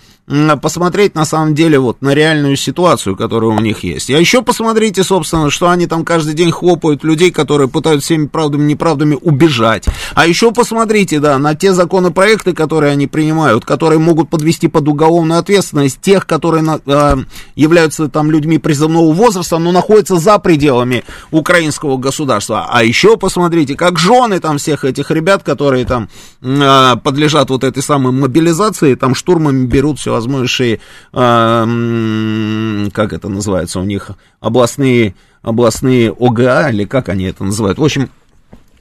посмотреть 0.63 1.15
на 1.15 1.25
самом 1.25 1.55
деле 1.55 1.79
вот 1.81 2.03
на 2.03 2.15
реальную 2.15 2.57
ситуацию, 2.57 3.17
которая 3.17 3.51
у 3.51 3.61
них 3.61 3.83
есть. 3.83 4.11
А 4.11 4.19
еще 4.19 4.43
посмотрите, 4.43 5.03
собственно, 5.03 5.51
что 5.51 5.71
они 5.71 5.87
там 5.87 6.05
каждый 6.05 6.35
день 6.35 6.53
хлопают 6.53 7.03
людей, 7.03 7.33
которые 7.33 7.69
пытаются 7.69 8.07
всеми 8.07 8.27
правдами 8.27 8.63
неправдами 8.63 9.19
убежать. 9.21 9.87
А 10.15 10.27
еще 10.27 10.53
посмотрите, 10.53 11.19
да, 11.19 11.39
на 11.39 11.55
те 11.55 11.73
законопроекты, 11.73 12.53
которые 12.53 12.93
они 12.93 13.07
принимают, 13.09 13.65
которые 13.65 13.99
могут 13.99 14.31
подвести 14.31 14.69
под 14.69 14.87
уголовную 14.89 15.41
ответственность 15.41 16.01
тех, 16.01 16.27
которые 16.27 16.81
э, 16.87 17.17
являются 17.57 18.09
там 18.09 18.31
людьми 18.31 18.59
призывного 18.59 19.13
возраста, 19.13 19.59
но 19.59 19.73
находятся 19.73 20.17
за 20.17 20.39
пределами 20.41 21.05
украинского 21.31 21.97
государства. 21.97 22.67
А 22.69 22.83
еще 22.83 23.17
посмотрите, 23.17 23.77
как 23.77 23.99
жены 23.99 24.41
там 24.41 24.59
всех 24.59 24.85
этих 24.85 25.11
ребят, 25.11 25.43
которые 25.43 25.85
там 25.85 26.09
э, 26.43 26.97
подлежат 27.03 27.51
вот 27.51 27.63
этой 27.65 27.83
самой 27.83 28.13
мобилизации, 28.13 28.95
там 28.95 29.15
штурмами 29.15 29.67
берут 29.67 29.99
все 29.99 30.13
возможнейшие, 30.13 30.81
э, 31.13 32.89
как 32.93 33.13
это 33.13 33.29
называется 33.29 33.81
у 33.81 33.85
них, 33.85 34.11
областные, 34.41 35.15
областные 35.43 36.13
ОГА, 36.19 36.71
или 36.71 36.85
как 36.85 37.09
они 37.09 37.25
это 37.25 37.45
называют. 37.45 37.79
В 37.79 37.85
общем, 37.85 38.11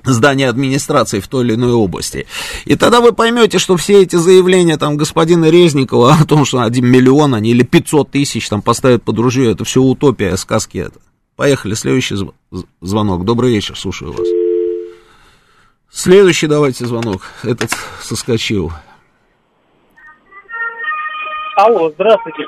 здания 0.03 0.49
администрации 0.49 1.20
в 1.20 1.28
той 1.28 1.45
или 1.45 1.55
иной 1.55 1.74
области. 1.74 2.26
И 2.66 2.76
тогда 2.76 3.01
вы 3.01 3.12
поймете, 3.12 3.60
что 3.60 3.78
все 3.78 4.01
эти 4.01 4.16
заявления 4.16 4.78
там 4.78 4.97
господина 4.97 5.49
Резникова 5.49 6.14
о 6.22 6.26
том, 6.26 6.45
что 6.45 6.62
1 6.62 6.86
миллион 6.86 7.36
они 7.36 7.51
или 7.51 7.64
500 7.64 8.12
тысяч 8.12 8.47
там 8.49 8.62
поставят 8.62 9.03
под 9.03 9.20
ружье, 9.20 9.51
это 9.51 9.64
все 9.64 9.82
утопия, 9.82 10.36
сказки 10.38 10.78
это. 10.78 10.99
Поехали, 11.40 11.74
следующий 11.74 12.18
звонок. 12.82 13.24
Добрый 13.24 13.52
вечер, 13.52 13.78
слушаю 13.78 14.12
вас. 14.12 14.28
Следующий 15.90 16.48
давайте 16.48 16.86
звонок. 16.86 17.22
Этот 17.44 17.72
соскочил. 18.02 18.74
Алло, 21.56 21.90
здравствуйте. 21.92 22.44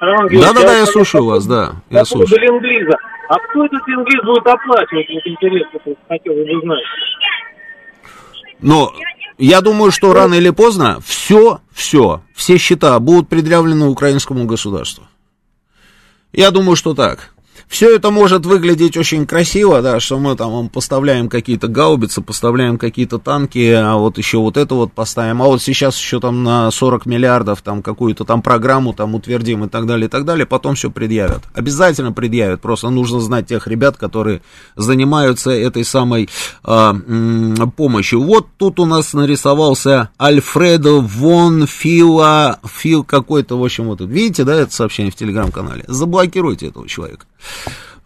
Да-да-да, 0.00 0.78
я 0.78 0.86
слушаю 0.86 1.24
вас, 1.24 1.46
да. 1.46 1.76
Я 1.88 2.04
слушаю. 2.04 2.40
ленд 2.40 2.96
А 3.28 3.34
кто 3.38 3.64
этот 3.64 3.86
ленд 3.86 4.08
будет 4.24 4.44
оплачивать? 4.44 5.06
Вот 5.14 5.26
интересно, 5.26 5.80
хотел 6.08 6.34
бы 6.34 6.58
узнать. 6.58 6.84
Но 8.60 8.92
я 9.38 9.60
думаю, 9.60 9.92
что 9.92 10.12
рано 10.12 10.34
или 10.34 10.50
поздно 10.50 10.98
все, 11.06 11.60
все, 11.72 12.22
все 12.34 12.58
счета 12.58 12.98
будут 12.98 13.28
предъявлены 13.28 13.86
украинскому 13.86 14.46
государству. 14.46 15.04
Я 16.32 16.50
думаю, 16.50 16.74
что 16.74 16.92
так. 16.92 17.32
Все 17.68 17.94
это 17.94 18.10
может 18.10 18.46
выглядеть 18.46 18.96
очень 18.96 19.26
красиво, 19.26 19.82
да, 19.82 20.00
что 20.00 20.18
мы 20.18 20.34
там 20.36 20.70
поставляем 20.70 21.28
какие-то 21.28 21.68
гаубицы, 21.68 22.22
поставляем 22.22 22.78
какие-то 22.78 23.18
танки, 23.18 23.70
а 23.70 23.96
вот 23.96 24.16
еще 24.16 24.38
вот 24.38 24.56
это 24.56 24.74
вот 24.74 24.92
поставим, 24.92 25.42
а 25.42 25.44
вот 25.44 25.60
сейчас 25.60 25.98
еще 25.98 26.18
там 26.18 26.42
на 26.42 26.70
40 26.70 27.04
миллиардов 27.04 27.60
там 27.60 27.82
какую-то 27.82 28.24
там 28.24 28.40
программу 28.40 28.94
там 28.94 29.14
утвердим 29.14 29.64
и 29.64 29.68
так 29.68 29.86
далее, 29.86 30.06
и 30.06 30.08
так 30.08 30.24
далее, 30.24 30.46
потом 30.46 30.76
все 30.76 30.90
предъявят. 30.90 31.42
Обязательно 31.52 32.10
предъявят, 32.12 32.62
просто 32.62 32.88
нужно 32.88 33.20
знать 33.20 33.46
тех 33.46 33.66
ребят, 33.66 33.98
которые 33.98 34.40
занимаются 34.74 35.50
этой 35.50 35.84
самой 35.84 36.30
м, 36.64 37.54
помощью. 37.76 38.22
Вот 38.22 38.46
тут 38.56 38.80
у 38.80 38.86
нас 38.86 39.12
нарисовался 39.12 40.08
Альфредо 40.20 41.00
Вон 41.00 41.66
Фила, 41.66 42.60
Фил 42.64 43.04
какой-то, 43.04 43.58
в 43.58 43.64
общем, 43.64 43.84
вот, 43.84 44.00
видите, 44.00 44.44
да, 44.44 44.54
это 44.54 44.72
сообщение 44.72 45.12
в 45.12 45.16
телеграм-канале? 45.16 45.84
Заблокируйте 45.86 46.68
этого 46.68 46.88
человека. 46.88 47.26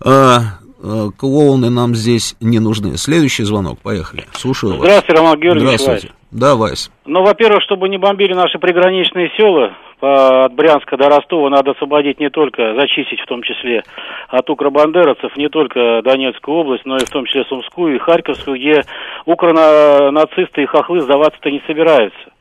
А, 0.04 0.38
а, 0.82 1.10
клоуны 1.16 1.70
нам 1.70 1.94
здесь 1.94 2.36
не 2.40 2.58
нужны. 2.58 2.96
Следующий 2.96 3.44
звонок, 3.44 3.78
поехали. 3.80 4.24
Слушаю 4.32 4.72
вас. 4.72 4.80
Здравствуйте, 4.80 5.20
Роман 5.20 5.40
Георгиевич. 5.40 5.80
Здравствуйте. 5.80 6.08
Вась. 6.08 6.16
Да, 6.30 6.56
Вась. 6.56 6.90
Ну, 7.04 7.22
во-первых, 7.22 7.62
чтобы 7.62 7.88
не 7.88 7.98
бомбили 7.98 8.32
наши 8.34 8.58
приграничные 8.58 9.30
села, 9.36 9.76
от 10.02 10.52
Брянска 10.54 10.96
до 10.96 11.08
Ростова 11.08 11.48
надо 11.48 11.72
освободить 11.72 12.18
не 12.18 12.28
только, 12.28 12.74
зачистить 12.74 13.20
в 13.20 13.26
том 13.26 13.42
числе 13.42 13.84
от 14.28 14.50
укробандеровцев, 14.50 15.36
не 15.36 15.48
только 15.48 16.02
Донецкую 16.02 16.56
область, 16.56 16.84
но 16.84 16.96
и 16.96 17.04
в 17.04 17.10
том 17.10 17.24
числе 17.24 17.44
Сумскую 17.44 17.94
и 17.94 17.98
Харьковскую, 17.98 18.58
где 18.58 18.82
укронацисты 19.26 20.62
и 20.62 20.66
хохлы 20.66 21.00
сдаваться-то 21.02 21.50
не 21.50 21.62
собираются. 21.68 22.31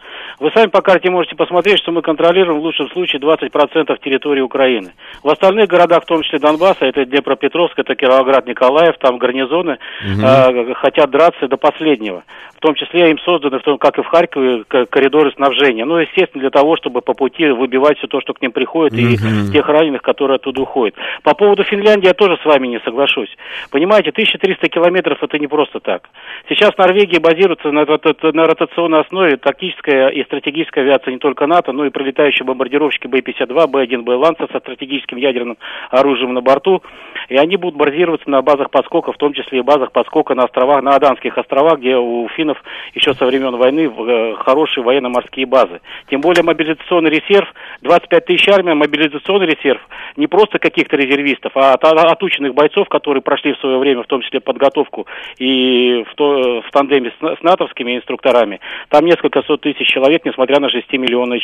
Вы 0.41 0.49
сами 0.55 0.71
по 0.71 0.81
карте 0.81 1.11
можете 1.11 1.35
посмотреть, 1.35 1.77
что 1.77 1.91
мы 1.91 2.01
контролируем 2.01 2.61
в 2.61 2.63
лучшем 2.63 2.89
случае 2.89 3.21
20% 3.21 3.95
территории 4.03 4.41
Украины. 4.41 4.91
В 5.21 5.29
остальных 5.29 5.69
городах, 5.69 6.01
в 6.01 6.07
том 6.07 6.23
числе 6.23 6.39
Донбасса, 6.39 6.83
это 6.85 7.05
Днепропетровск, 7.05 7.77
это 7.77 7.93
Кировоград, 7.93 8.47
Николаев, 8.47 8.97
там 8.97 9.19
гарнизоны 9.19 9.77
угу. 10.03 10.21
э, 10.25 10.73
хотят 10.73 11.11
драться 11.11 11.47
до 11.47 11.57
последнего. 11.57 12.23
В 12.55 12.59
том 12.59 12.73
числе 12.73 13.11
им 13.11 13.19
созданы, 13.19 13.59
в 13.59 13.63
том, 13.63 13.77
как 13.77 13.99
и 13.99 14.01
в 14.01 14.07
Харькове, 14.07 14.63
коридоры 14.63 15.31
снабжения. 15.33 15.85
Ну, 15.85 15.97
естественно, 15.97 16.41
для 16.41 16.49
того, 16.49 16.75
чтобы 16.75 17.01
по 17.01 17.13
пути 17.13 17.45
выбивать 17.47 17.99
все 17.99 18.07
то, 18.07 18.19
что 18.19 18.33
к 18.33 18.41
ним 18.41 18.51
приходит, 18.51 18.93
угу. 18.93 19.01
и 19.01 19.51
тех 19.51 19.67
раненых, 19.67 20.01
которые 20.01 20.37
оттуда 20.37 20.63
уходят. 20.63 20.95
По 21.21 21.35
поводу 21.35 21.63
Финляндии 21.63 22.07
я 22.07 22.15
тоже 22.15 22.39
с 22.41 22.45
вами 22.45 22.65
не 22.65 22.79
соглашусь. 22.79 23.29
Понимаете, 23.69 24.09
1300 24.09 24.69
километров 24.69 25.21
это 25.21 25.37
не 25.37 25.45
просто 25.45 25.79
так. 25.79 26.09
Сейчас 26.49 26.75
Норвегия 26.79 27.19
базируется 27.19 27.71
на, 27.71 27.85
на 27.85 28.43
ротационной 28.47 29.01
основе 29.01 29.37
тактическая 29.37 30.09
и 30.09 30.30
стратегическая 30.31 30.81
авиация 30.81 31.11
не 31.11 31.19
только 31.19 31.45
НАТО, 31.45 31.73
но 31.73 31.85
и 31.85 31.89
пролетающие 31.89 32.45
бомбардировщики 32.45 33.07
Б-52, 33.07 33.67
Б-1, 33.67 34.03
Б-Ланца 34.03 34.47
со 34.51 34.59
стратегическим 34.59 35.17
ядерным 35.17 35.57
оружием 35.89 36.33
на 36.33 36.41
борту. 36.41 36.81
И 37.27 37.35
они 37.35 37.57
будут 37.57 37.75
базироваться 37.75 38.29
на 38.29 38.41
базах 38.41 38.71
подскока, 38.71 39.11
в 39.11 39.17
том 39.17 39.33
числе 39.33 39.59
и 39.59 39.61
базах 39.61 39.91
подскока 39.91 40.35
на 40.35 40.43
островах, 40.43 40.81
на 40.83 40.95
Аданских 40.95 41.37
островах, 41.37 41.79
где 41.79 41.97
у 41.97 42.27
финнов 42.29 42.57
еще 42.93 43.13
со 43.13 43.25
времен 43.25 43.55
войны 43.57 43.91
э, 43.91 44.35
хорошие 44.35 44.83
военно-морские 44.83 45.45
базы. 45.45 45.81
Тем 46.09 46.21
более 46.21 46.43
мобилизационный 46.43 47.09
резерв, 47.09 47.47
25 47.81 48.25
тысяч 48.25 48.47
армия, 48.47 48.73
мобилизационный 48.73 49.47
резерв, 49.47 49.81
не 50.15 50.27
просто 50.27 50.59
каких-то 50.59 50.95
резервистов, 50.95 51.51
а 51.55 51.73
от, 51.73 51.83
отученных 51.83 52.53
бойцов, 52.53 52.87
которые 52.87 53.21
прошли 53.21 53.53
в 53.53 53.59
свое 53.59 53.77
время, 53.77 54.03
в 54.03 54.07
том 54.07 54.21
числе 54.21 54.39
подготовку 54.39 55.07
и 55.37 56.05
в, 56.09 56.15
то, 56.15 56.61
в 56.61 56.71
тандеме 56.71 57.11
с, 57.19 57.39
с 57.39 57.43
натовскими 57.43 57.97
инструкторами. 57.97 58.59
Там 58.89 59.05
несколько 59.05 59.41
сот 59.43 59.61
тысяч 59.61 59.87
человек 59.87 60.20
человек, 60.21 60.25
несмотря 60.25 60.59
на 60.59 60.67
6-миллионное 60.67 61.39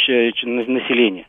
население. 0.68 1.26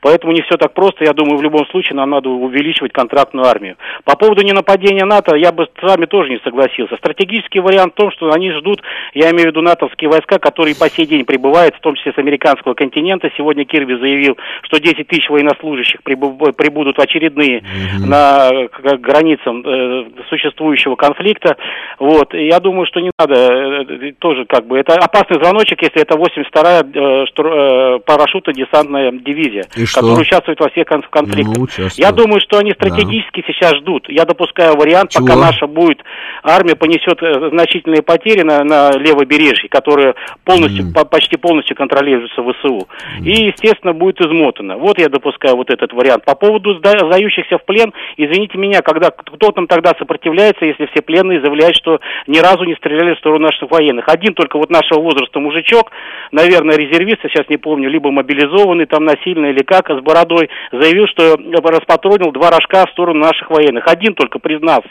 Поэтому 0.00 0.32
не 0.32 0.42
все 0.42 0.56
так 0.56 0.72
просто. 0.72 1.04
Я 1.04 1.12
думаю, 1.12 1.38
в 1.38 1.42
любом 1.42 1.66
случае 1.66 1.96
нам 1.96 2.10
надо 2.10 2.28
увеличивать 2.28 2.92
контрактную 2.92 3.46
армию. 3.46 3.76
По 4.04 4.16
поводу 4.16 4.42
ненападения 4.42 5.04
НАТО, 5.04 5.36
я 5.36 5.52
бы 5.52 5.68
с 5.78 5.82
вами 5.82 6.06
тоже 6.06 6.30
не 6.30 6.38
согласился. 6.38 6.96
Стратегический 6.96 7.60
вариант 7.60 7.94
в 7.94 7.96
том, 7.96 8.10
что 8.12 8.30
они 8.32 8.50
ждут, 8.52 8.82
я 9.14 9.30
имею 9.30 9.48
в 9.48 9.50
виду 9.50 9.62
натовские 9.62 10.10
войска, 10.10 10.38
которые 10.38 10.74
по 10.76 10.88
сей 10.88 11.06
день 11.06 11.24
прибывают, 11.24 11.74
в 11.74 11.80
том 11.80 11.94
числе 11.96 12.12
с 12.12 12.18
американского 12.18 12.74
континента. 12.74 13.30
Сегодня 13.36 13.64
Кирби 13.64 13.94
заявил, 13.94 14.36
что 14.62 14.78
10 14.78 15.06
тысяч 15.06 15.28
военнослужащих 15.28 16.02
прибудут 16.02 16.96
в 16.96 17.00
очередные 17.00 17.60
mm-hmm. 17.60 18.06
на 18.06 18.50
границам 18.98 19.62
э, 19.66 20.04
существующего 20.28 20.96
конфликта. 20.96 21.56
Вот. 21.98 22.34
И 22.34 22.46
я 22.46 22.60
думаю, 22.60 22.86
что 22.86 23.00
не 23.00 23.10
надо 23.18 23.34
э, 23.34 24.12
тоже 24.18 24.44
как 24.46 24.66
бы... 24.66 24.78
Это 24.78 24.94
опасный 24.94 25.42
звоночек, 25.42 25.82
если 25.82 26.02
это 26.02 26.14
82-я 26.14 26.79
э, 26.82 27.24
э, 27.24 27.98
парашютно-десантная 28.06 29.12
дивизия, 29.12 29.64
И 29.76 29.84
которая 29.86 30.14
что? 30.16 30.22
участвует 30.22 30.60
во 30.60 30.68
всех 30.70 30.86
конфликтах. 30.86 31.56
Ну, 31.56 31.66
Я 31.96 32.12
думаю, 32.12 32.40
что 32.40 32.58
они 32.58 32.72
стратегически 32.72 33.40
да. 33.40 33.46
сейчас 33.46 33.76
ждут. 33.76 34.08
Я 34.08 34.24
допускаю 34.24 34.76
вариант, 34.76 35.10
Чего? 35.10 35.26
пока 35.26 35.38
наша 35.38 35.66
будет, 35.66 35.98
армия 36.42 36.76
понесет 36.76 37.22
э, 37.22 37.50
значительные 37.50 38.02
потери 38.02 38.42
на, 38.42 38.64
на 38.64 38.90
левобережье, 38.92 39.68
которые 39.68 40.14
полностью, 40.44 40.86
mm. 40.86 40.94
по, 40.94 41.04
почти 41.04 41.36
полностью 41.36 41.76
контролируются 41.76 42.42
ВСУ. 42.42 42.88
Mm. 43.18 43.24
И, 43.24 43.46
естественно, 43.48 43.92
будет 43.92 44.20
измотана. 44.20 44.76
Вот 44.76 44.98
я 44.98 45.08
допускаю 45.08 45.56
вот 45.56 45.70
этот 45.70 45.92
вариант. 45.92 46.24
По 46.24 46.34
поводу 46.34 46.78
сдающихся 46.78 47.58
в 47.58 47.64
плен, 47.64 47.92
извините 48.16 48.58
меня, 48.58 48.80
когда 48.82 49.10
кто 49.10 49.50
там 49.52 49.66
тогда 49.66 49.92
сопротивляется, 49.98 50.64
если 50.64 50.86
все 50.86 51.02
пленные 51.02 51.40
заявляют, 51.40 51.76
что 51.76 52.00
ни 52.26 52.38
разу 52.38 52.64
не 52.64 52.74
стреляли 52.76 53.14
в 53.14 53.18
сторону 53.18 53.46
наших 53.46 53.70
военных. 53.70 54.08
Один 54.08 54.34
только 54.34 54.58
вот 54.58 54.70
нашего 54.70 55.00
возраста 55.00 55.40
мужичок, 55.40 55.90
наверное, 56.32 56.69
резервист, 56.76 57.20
сейчас 57.22 57.48
не 57.48 57.56
помню, 57.56 57.88
либо 57.88 58.10
мобилизованный 58.10 58.86
там 58.86 59.04
насильно 59.04 59.46
или 59.46 59.62
как, 59.62 59.88
с 59.88 60.00
бородой, 60.00 60.48
заявил, 60.72 61.06
что 61.08 61.36
распатронил 61.36 62.32
два 62.32 62.50
рожка 62.50 62.86
в 62.86 62.92
сторону 62.92 63.20
наших 63.20 63.50
военных. 63.50 63.86
Один 63.86 64.14
только 64.14 64.38
признался. 64.38 64.90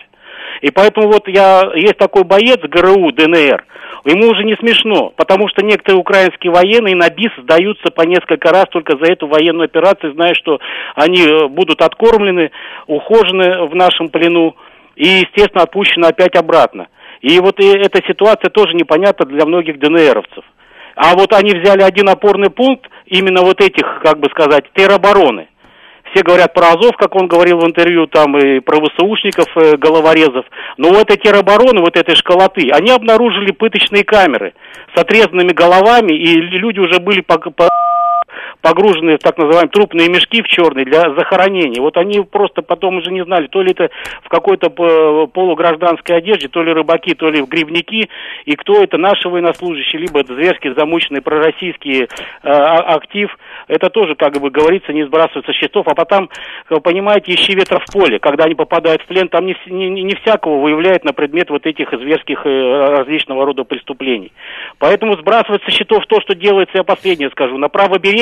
И 0.62 0.72
поэтому 0.72 1.08
вот 1.08 1.28
я, 1.28 1.72
есть 1.76 1.98
такой 1.98 2.24
боец 2.24 2.60
ГРУ, 2.60 3.12
ДНР, 3.12 3.66
ему 4.06 4.30
уже 4.30 4.44
не 4.44 4.56
смешно, 4.56 5.14
потому 5.16 5.48
что 5.48 5.66
некоторые 5.66 6.00
украинские 6.00 6.52
военные 6.52 6.96
на 6.96 7.10
БИС 7.10 7.32
сдаются 7.38 7.92
по 7.92 8.02
несколько 8.02 8.50
раз 8.50 8.66
только 8.70 8.98
за 8.98 9.12
эту 9.12 9.28
военную 9.28 9.66
операцию, 9.66 10.14
зная, 10.14 10.34
что 10.34 10.60
они 10.96 11.26
э, 11.26 11.48
будут 11.48 11.82
откормлены, 11.82 12.52
ухожены 12.88 13.68
в 13.68 13.76
нашем 13.76 14.10
плену 14.10 14.56
и, 14.96 15.08
естественно, 15.08 15.64
отпущены 15.64 16.06
опять 16.06 16.36
обратно. 16.36 16.88
И 17.22 17.40
вот 17.40 17.60
и 17.60 17.68
эта 17.68 18.02
ситуация 18.08 18.50
тоже 18.50 18.74
непонятна 18.74 19.26
для 19.26 19.46
многих 19.46 19.80
ДНРовцев. 19.80 20.44
А 21.02 21.16
вот 21.16 21.32
они 21.32 21.52
взяли 21.52 21.82
один 21.82 22.10
опорный 22.10 22.50
пункт 22.50 22.90
именно 23.06 23.42
вот 23.42 23.62
этих, 23.62 24.02
как 24.04 24.20
бы 24.20 24.28
сказать, 24.32 24.66
теробороны. 24.76 25.48
Все 26.12 26.24
говорят 26.24 26.54
про 26.54 26.74
Азов, 26.74 26.98
как 26.98 27.16
он 27.16 27.28
говорил 27.28 27.60
в 27.60 27.66
интервью, 27.66 28.06
там 28.08 28.38
и 28.38 28.60
про 28.60 28.82
ВСУшников, 28.82 29.46
э, 29.56 29.78
головорезов. 29.78 30.46
Но 30.76 30.90
вот 30.90 31.10
эти 31.10 31.22
теробороны, 31.22 31.80
вот 31.80 31.96
этой 31.96 32.16
школоты, 32.16 32.70
они 32.72 32.92
обнаружили 32.92 33.52
пыточные 33.52 34.04
камеры 34.04 34.54
с 34.94 35.00
отрезанными 35.00 35.54
головами, 35.54 36.12
и 36.12 36.36
люди 36.36 36.80
уже 36.80 37.00
были 37.00 37.22
по, 37.22 37.38
по 37.38 37.70
погруженные 38.62 39.18
в 39.18 39.22
так 39.22 39.38
называемые 39.38 39.70
трупные 39.70 40.10
мешки 40.10 40.42
в 40.42 40.48
черные 40.48 40.86
для 40.86 41.14
захоронения. 41.16 41.82
Вот 41.82 41.98
они 41.98 42.22
просто 42.22 42.62
потом 42.62 42.98
уже 42.98 43.12
не 43.12 43.24
знали, 43.24 43.48
то 43.48 43.62
ли 43.62 43.72
это 43.72 43.90
в 44.24 44.30
какой-то 44.30 44.70
полугражданской 44.70 46.18
одежде, 46.18 46.48
то 46.48 46.62
ли 46.64 46.74
рыбаки, 46.74 47.14
то 47.14 47.30
ли 47.30 47.42
в 47.42 47.48
грибники, 47.48 48.10
и 48.46 48.56
кто 48.56 48.82
это, 48.82 48.98
наши 48.98 49.30
военнослужащие, 49.30 50.02
либо 50.02 50.20
это 50.20 50.34
зверски 50.34 50.74
замученный 50.74 51.22
пророссийский 51.22 52.04
э, 52.04 52.08
а, 52.44 52.96
актив. 52.96 53.30
Это 53.68 53.90
тоже, 53.90 54.16
как 54.16 54.40
бы 54.40 54.50
говорится, 54.50 54.94
не 54.94 55.06
сбрасывается 55.06 55.54
счетов. 55.54 55.88
А 55.88 55.96
потом, 55.96 56.30
вы 56.70 56.82
понимаете, 56.82 57.34
ищи 57.34 57.54
ветра 57.54 57.80
в 57.80 57.92
поле. 57.92 58.20
Когда 58.20 58.46
они 58.46 58.56
попадают 58.56 59.02
в 59.02 59.06
плен, 59.06 59.28
там 59.28 59.46
не, 59.46 59.56
не, 59.68 60.04
не 60.04 60.16
всякого 60.16 60.62
выявляют 60.62 61.04
на 61.04 61.14
предмет 61.14 61.50
вот 61.50 61.66
этих 61.66 61.90
зверских 61.92 62.46
э, 62.46 62.50
различного 62.50 63.46
рода 63.46 63.64
преступлений. 63.64 64.32
Поэтому 64.80 65.16
сбрасывать 65.18 65.64
со 65.64 65.72
счетов 65.72 66.06
то, 66.08 66.22
что 66.22 66.36
делается, 66.36 66.78
я 66.78 66.84
последнее 66.84 67.30
скажу, 67.30 67.58
на 67.58 67.70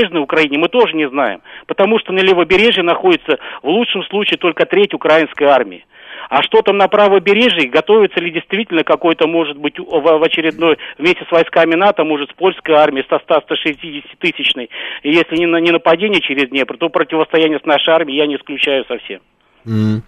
правобережной 0.07 0.23
Украине 0.23 0.57
мы 0.57 0.69
тоже 0.69 0.95
не 0.95 1.09
знаем, 1.09 1.41
потому 1.67 1.99
что 1.99 2.13
на 2.13 2.19
левобережье 2.19 2.83
находится 2.83 3.37
в 3.61 3.67
лучшем 3.67 4.03
случае 4.03 4.37
только 4.37 4.65
треть 4.65 4.93
украинской 4.93 5.45
армии. 5.45 5.85
А 6.29 6.43
что 6.43 6.61
там 6.61 6.77
на 6.77 6.89
правобережье, 6.89 7.69
готовится 7.69 8.19
ли 8.19 8.31
действительно 8.31 8.83
какой-то, 8.83 9.27
может 9.27 9.57
быть, 9.57 9.79
в 9.79 10.23
очередной, 10.23 10.77
вместе 10.97 11.23
с 11.25 11.31
войсками 11.31 11.75
НАТО, 11.75 12.03
может, 12.03 12.29
с 12.31 12.33
польской 12.33 12.75
армией, 12.75 13.05
со 13.09 13.19
160 13.19 14.19
тысячной, 14.19 14.69
если 15.03 15.37
не, 15.37 15.45
на, 15.45 15.57
не 15.61 15.71
нападение 15.71 16.19
через 16.19 16.49
Днепр, 16.49 16.77
то 16.77 16.89
противостояние 16.89 17.59
с 17.59 17.65
нашей 17.65 17.93
армией 17.93 18.17
я 18.17 18.27
не 18.27 18.35
исключаю 18.35 18.83
совсем. 18.85 19.21
Mm. 19.65 20.01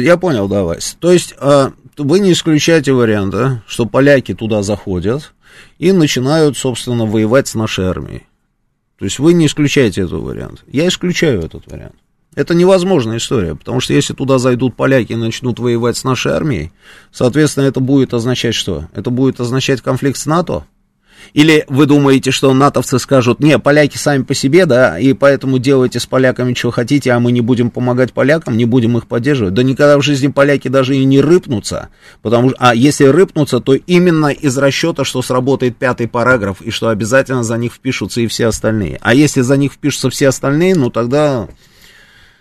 Я 0.00 0.16
понял, 0.16 0.48
да, 0.48 0.64
Вась. 0.64 0.96
То 1.00 1.10
есть 1.10 1.34
э, 1.40 1.70
вы 1.96 2.20
не 2.20 2.32
исключаете 2.32 2.92
варианта, 2.92 3.62
что 3.66 3.86
поляки 3.86 4.34
туда 4.34 4.62
заходят 4.62 5.32
и 5.78 5.92
начинают, 5.92 6.58
собственно, 6.58 7.06
воевать 7.06 7.48
с 7.48 7.54
нашей 7.54 7.86
армией. 7.86 8.26
То 9.02 9.06
есть 9.06 9.18
вы 9.18 9.32
не 9.32 9.46
исключаете 9.46 10.02
этот 10.02 10.22
вариант. 10.22 10.62
Я 10.68 10.86
исключаю 10.86 11.42
этот 11.42 11.66
вариант. 11.66 11.96
Это 12.36 12.54
невозможная 12.54 13.16
история, 13.16 13.56
потому 13.56 13.80
что 13.80 13.94
если 13.94 14.14
туда 14.14 14.38
зайдут 14.38 14.76
поляки 14.76 15.10
и 15.10 15.16
начнут 15.16 15.58
воевать 15.58 15.96
с 15.96 16.04
нашей 16.04 16.30
армией, 16.30 16.70
соответственно, 17.10 17.64
это 17.64 17.80
будет 17.80 18.14
означать 18.14 18.54
что? 18.54 18.86
Это 18.94 19.10
будет 19.10 19.40
означать 19.40 19.80
конфликт 19.80 20.16
с 20.16 20.26
НАТО, 20.26 20.66
или 21.34 21.64
вы 21.68 21.86
думаете, 21.86 22.30
что 22.30 22.52
натовцы 22.52 22.98
скажут, 22.98 23.40
не, 23.40 23.58
поляки 23.58 23.96
сами 23.96 24.22
по 24.22 24.34
себе, 24.34 24.66
да, 24.66 24.98
и 24.98 25.12
поэтому 25.12 25.58
делайте 25.58 26.00
с 26.00 26.06
поляками, 26.06 26.54
что 26.54 26.70
хотите, 26.70 27.12
а 27.12 27.20
мы 27.20 27.32
не 27.32 27.40
будем 27.40 27.70
помогать 27.70 28.12
полякам, 28.12 28.56
не 28.56 28.64
будем 28.64 28.98
их 28.98 29.06
поддерживать. 29.06 29.54
Да 29.54 29.62
никогда 29.62 29.98
в 29.98 30.02
жизни 30.02 30.28
поляки 30.28 30.68
даже 30.68 30.96
и 30.96 31.04
не 31.04 31.20
рыпнутся, 31.20 31.88
потому 32.22 32.50
что, 32.50 32.58
а 32.60 32.74
если 32.74 33.04
рыпнутся, 33.04 33.60
то 33.60 33.74
именно 33.74 34.28
из 34.28 34.56
расчета, 34.58 35.04
что 35.04 35.22
сработает 35.22 35.76
пятый 35.76 36.08
параграф, 36.08 36.60
и 36.60 36.70
что 36.70 36.88
обязательно 36.88 37.42
за 37.42 37.56
них 37.56 37.72
впишутся 37.72 38.20
и 38.20 38.26
все 38.26 38.46
остальные. 38.46 38.98
А 39.00 39.14
если 39.14 39.40
за 39.40 39.56
них 39.56 39.72
впишутся 39.72 40.10
все 40.10 40.28
остальные, 40.28 40.74
ну 40.74 40.90
тогда 40.90 41.48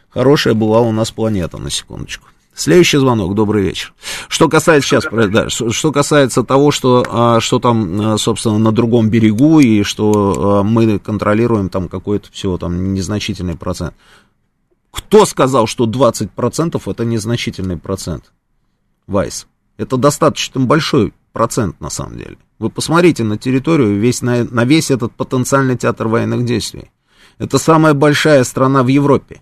хорошая 0.09 0.53
была 0.53 0.82
у 0.82 0.91
нас 0.91 1.11
планета, 1.11 1.57
на 1.57 1.69
секундочку. 1.69 2.30
Следующий 2.62 2.99
звонок, 2.99 3.34
добрый 3.34 3.64
вечер. 3.64 3.91
Что 4.28 4.47
касается 4.47 4.88
сейчас, 4.88 5.05
да, 5.32 5.49
что 5.49 5.91
касается 5.91 6.43
того, 6.43 6.70
что, 6.70 7.03
а, 7.09 7.39
что 7.39 7.57
там, 7.57 7.99
а, 7.99 8.18
собственно, 8.20 8.59
на 8.59 8.72
другом 8.72 9.09
берегу, 9.09 9.59
и 9.59 9.82
что 9.82 10.59
а, 10.59 10.64
мы 10.64 10.99
контролируем 10.99 11.70
там 11.70 11.89
какой-то 11.89 12.32
всего 12.32 12.59
там 12.59 12.93
незначительный 12.93 13.57
процент. 13.57 13.95
Кто 14.91 15.26
сказал, 15.26 15.66
что 15.66 15.88
20% 15.88 16.80
это 16.86 17.03
незначительный 17.03 17.78
процент? 17.78 18.32
Вайс. 19.07 19.47
Это 19.78 19.97
достаточно 19.97 20.62
большой 20.62 21.16
процент 21.34 21.82
на 21.82 21.89
самом 21.89 22.20
деле. 22.20 22.38
Вы 22.59 22.70
посмотрите 22.70 23.24
на 23.24 23.39
территорию, 23.39 23.99
весь, 23.99 24.22
на, 24.22 24.43
на 24.43 24.66
весь 24.66 24.91
этот 24.91 25.14
потенциальный 25.14 25.80
театр 25.80 26.07
военных 26.07 26.45
действий. 26.45 26.91
Это 27.39 27.57
самая 27.57 27.95
большая 27.95 28.43
страна 28.43 28.84
в 28.84 28.88
Европе. 28.88 29.41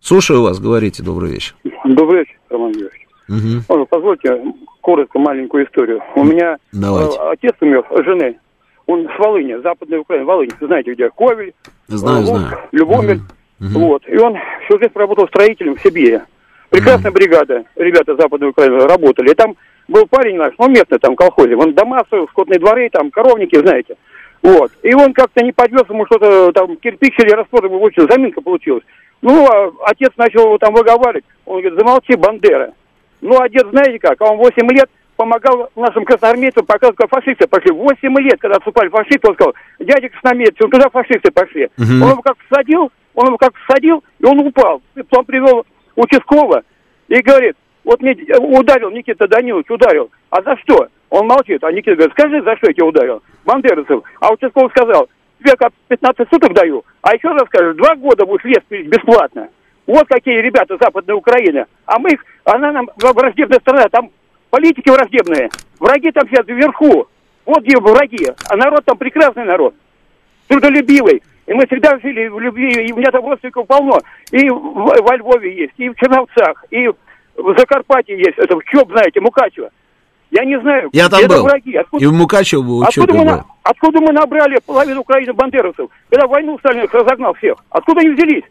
Слушаю 0.00 0.42
вас, 0.42 0.58
говорите, 0.58 1.02
добрый 1.02 1.30
вечер. 1.30 1.54
Добрый 1.84 2.20
вечер, 2.20 2.36
Роман 2.48 2.72
Георгиевич. 2.72 3.06
Угу. 3.28 3.86
Позвольте 3.86 4.42
коротко 4.80 5.18
маленькую 5.18 5.66
историю. 5.66 6.00
У 6.16 6.24
меня 6.24 6.56
Давайте. 6.72 7.18
Э, 7.18 7.32
отец 7.32 7.54
умер, 7.60 7.84
жены, 8.04 8.38
он 8.86 9.06
с 9.06 9.18
Волыни, 9.18 9.60
Западная 9.62 10.00
Украина, 10.00 10.24
Волынь, 10.24 10.50
знаете 10.58 10.94
где, 10.94 11.10
Ковель, 11.10 11.52
знаю, 11.86 12.24
Лук, 12.24 12.38
знаю. 12.38 12.58
Любомель, 12.72 13.20
угу. 13.60 13.78
вот. 13.78 14.08
И 14.08 14.16
он 14.16 14.36
всю 14.64 14.78
жизнь 14.78 14.92
работал 14.94 15.28
строителем 15.28 15.76
в 15.76 15.82
Сибири. 15.82 16.20
Прекрасная 16.70 17.10
угу. 17.10 17.18
бригада, 17.18 17.64
ребята 17.76 18.16
Западной 18.16 18.48
Украины 18.48 18.86
работали. 18.86 19.30
И 19.30 19.34
там 19.34 19.54
был 19.86 20.06
парень 20.06 20.36
наш, 20.38 20.54
ну 20.58 20.68
местный 20.68 20.98
там 20.98 21.14
колхозе, 21.14 21.56
он 21.56 21.74
дома 21.74 22.02
строил, 22.06 22.26
скотные 22.28 22.58
дворы, 22.58 22.88
там 22.90 23.10
коровники, 23.10 23.58
знаете. 23.58 23.96
Вот. 24.42 24.72
И 24.82 24.94
он 24.94 25.12
как-то 25.12 25.44
не 25.44 25.52
подвез 25.52 25.84
ему 25.90 26.06
что-то, 26.06 26.50
там, 26.52 26.76
кирпич 26.76 27.18
или 27.18 27.30
раствор, 27.32 27.66
ему 27.66 27.80
очень 27.80 28.08
заминка 28.08 28.40
получилась. 28.40 28.84
Ну, 29.22 29.46
а 29.46 29.70
отец 29.86 30.10
начал 30.16 30.46
его 30.46 30.58
там 30.58 30.74
выговаривать. 30.74 31.24
Он 31.44 31.60
говорит, 31.60 31.78
замолчи, 31.78 32.14
Бандера. 32.16 32.72
Ну, 33.20 33.36
дед, 33.48 33.68
знаете 33.70 33.98
как, 33.98 34.20
он 34.20 34.38
8 34.38 34.70
лет 34.70 34.88
помогал 35.16 35.68
нашим 35.76 36.04
красноармейцам 36.06 36.64
показывать, 36.64 36.96
как 36.96 37.10
фашисты 37.10 37.46
пошли. 37.46 37.72
8 37.72 38.18
лет, 38.20 38.40
когда 38.40 38.56
отступали 38.56 38.88
фашисты, 38.88 39.28
он 39.28 39.34
сказал, 39.34 39.54
дядя 39.78 40.08
красноармейцы, 40.08 40.64
он 40.64 40.70
туда 40.70 40.88
фашисты 40.88 41.30
пошли. 41.30 41.66
Угу. 41.76 42.04
Он 42.04 42.10
его 42.12 42.22
как 42.22 42.36
садил, 42.50 42.90
он 43.14 43.26
его 43.26 43.36
как 43.36 43.52
садил, 43.68 44.02
и 44.18 44.24
он 44.24 44.38
упал. 44.40 44.80
И 44.94 45.02
потом 45.02 45.26
привел 45.26 45.66
участкового 45.96 46.62
и 47.08 47.20
говорит, 47.20 47.56
вот 47.84 48.00
мне 48.00 48.16
ударил 48.38 48.90
Никита 48.90 49.28
Данилович, 49.28 49.70
ударил. 49.70 50.10
А 50.30 50.42
за 50.42 50.56
что? 50.58 50.88
Он 51.10 51.26
молчит. 51.26 51.62
А 51.64 51.72
Никита 51.72 51.96
говорит, 51.96 52.12
скажи, 52.12 52.42
за 52.42 52.56
что 52.56 52.68
я 52.68 52.72
тебя 52.72 52.86
ударил? 52.86 53.22
Бандеровцев. 53.44 54.02
А 54.20 54.32
участковый 54.32 54.70
сказал, 54.70 55.08
тебе 55.40 55.56
как 55.56 55.72
15 55.88 56.28
суток 56.28 56.52
даю, 56.54 56.84
а 57.02 57.14
еще 57.14 57.28
раз 57.28 57.42
скажешь, 57.46 57.76
два 57.76 57.94
года 57.96 58.24
будешь 58.26 58.44
лес 58.44 58.62
пилить 58.68 58.88
бесплатно. 58.88 59.48
Вот 59.86 60.06
какие 60.08 60.40
ребята 60.40 60.76
Западной 60.80 61.16
Украины. 61.16 61.66
А 61.86 61.98
мы 61.98 62.10
их, 62.10 62.24
она 62.44 62.70
нам 62.70 62.88
враждебная 62.96 63.58
страна, 63.60 63.88
там 63.90 64.10
политики 64.50 64.88
враждебные. 64.88 65.48
Враги 65.80 66.12
там 66.12 66.28
сидят 66.28 66.46
вверху. 66.46 67.08
Вот 67.44 67.64
где 67.64 67.76
враги. 67.78 68.28
А 68.48 68.56
народ 68.56 68.84
там 68.84 68.98
прекрасный 68.98 69.44
народ. 69.44 69.74
Трудолюбивый. 70.46 71.22
И 71.46 71.52
мы 71.52 71.66
всегда 71.66 71.98
жили 71.98 72.28
в 72.28 72.38
любви, 72.38 72.70
и 72.70 72.92
у 72.92 72.96
меня 72.96 73.10
там 73.10 73.24
родственников 73.24 73.66
полно. 73.66 73.98
И 74.30 74.48
во 74.48 75.16
Львове 75.16 75.52
есть, 75.56 75.72
и 75.78 75.88
в 75.88 75.96
Черновцах, 75.96 76.64
и 76.70 76.86
в 76.86 77.58
Закарпатье 77.58 78.16
есть, 78.16 78.38
это 78.38 78.56
в 78.56 78.64
Чоп, 78.66 78.92
знаете, 78.92 79.20
Мукачево. 79.20 79.70
Я 80.30 80.44
не 80.44 80.60
знаю. 80.60 80.88
Я 80.92 81.08
там 81.08 81.26
был. 81.26 81.42
Враги. 81.42 81.74
Откуда, 81.76 82.04
и 82.04 82.06
в 82.06 82.12
Мукачево 82.12 82.62
был. 82.62 82.82
Откуда 82.84 83.14
мы, 83.14 83.24
на, 83.24 83.44
откуда 83.62 84.00
мы 84.00 84.12
набрали 84.12 84.60
половину 84.64 85.00
Украины 85.00 85.32
бандеровцев? 85.32 85.88
Когда 86.08 86.26
войну 86.26 86.56
Сталин 86.60 86.86
разогнал 86.92 87.34
всех. 87.34 87.56
Откуда 87.70 88.00
они 88.00 88.10
взялись? 88.10 88.44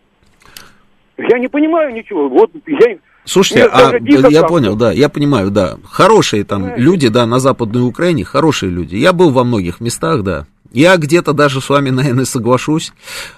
Я 1.18 1.40
не 1.40 1.48
понимаю 1.48 1.94
ничего. 1.94 2.28
Вот 2.30 2.52
я... 2.68 2.98
Слушайте, 3.26 3.66
а, 3.72 3.94
я 4.30 4.44
понял, 4.44 4.76
да, 4.76 4.92
я 4.92 5.08
понимаю, 5.08 5.52
да. 5.52 5.78
Хорошие 5.84 6.44
там 6.44 6.62
Понимаете? 6.62 6.84
люди, 6.84 7.08
да, 7.10 7.26
на 7.26 7.40
Западной 7.40 7.88
Украине, 7.88 8.24
хорошие 8.24 8.72
люди. 8.72 8.96
Я 8.96 9.14
был 9.14 9.30
во 9.30 9.44
многих 9.44 9.82
местах, 9.82 10.24
да. 10.24 10.48
Я 10.72 10.98
где-то 10.98 11.34
даже 11.34 11.62
с 11.62 11.70
вами, 11.70 11.90
наверное, 11.92 12.26
соглашусь. 12.26 12.92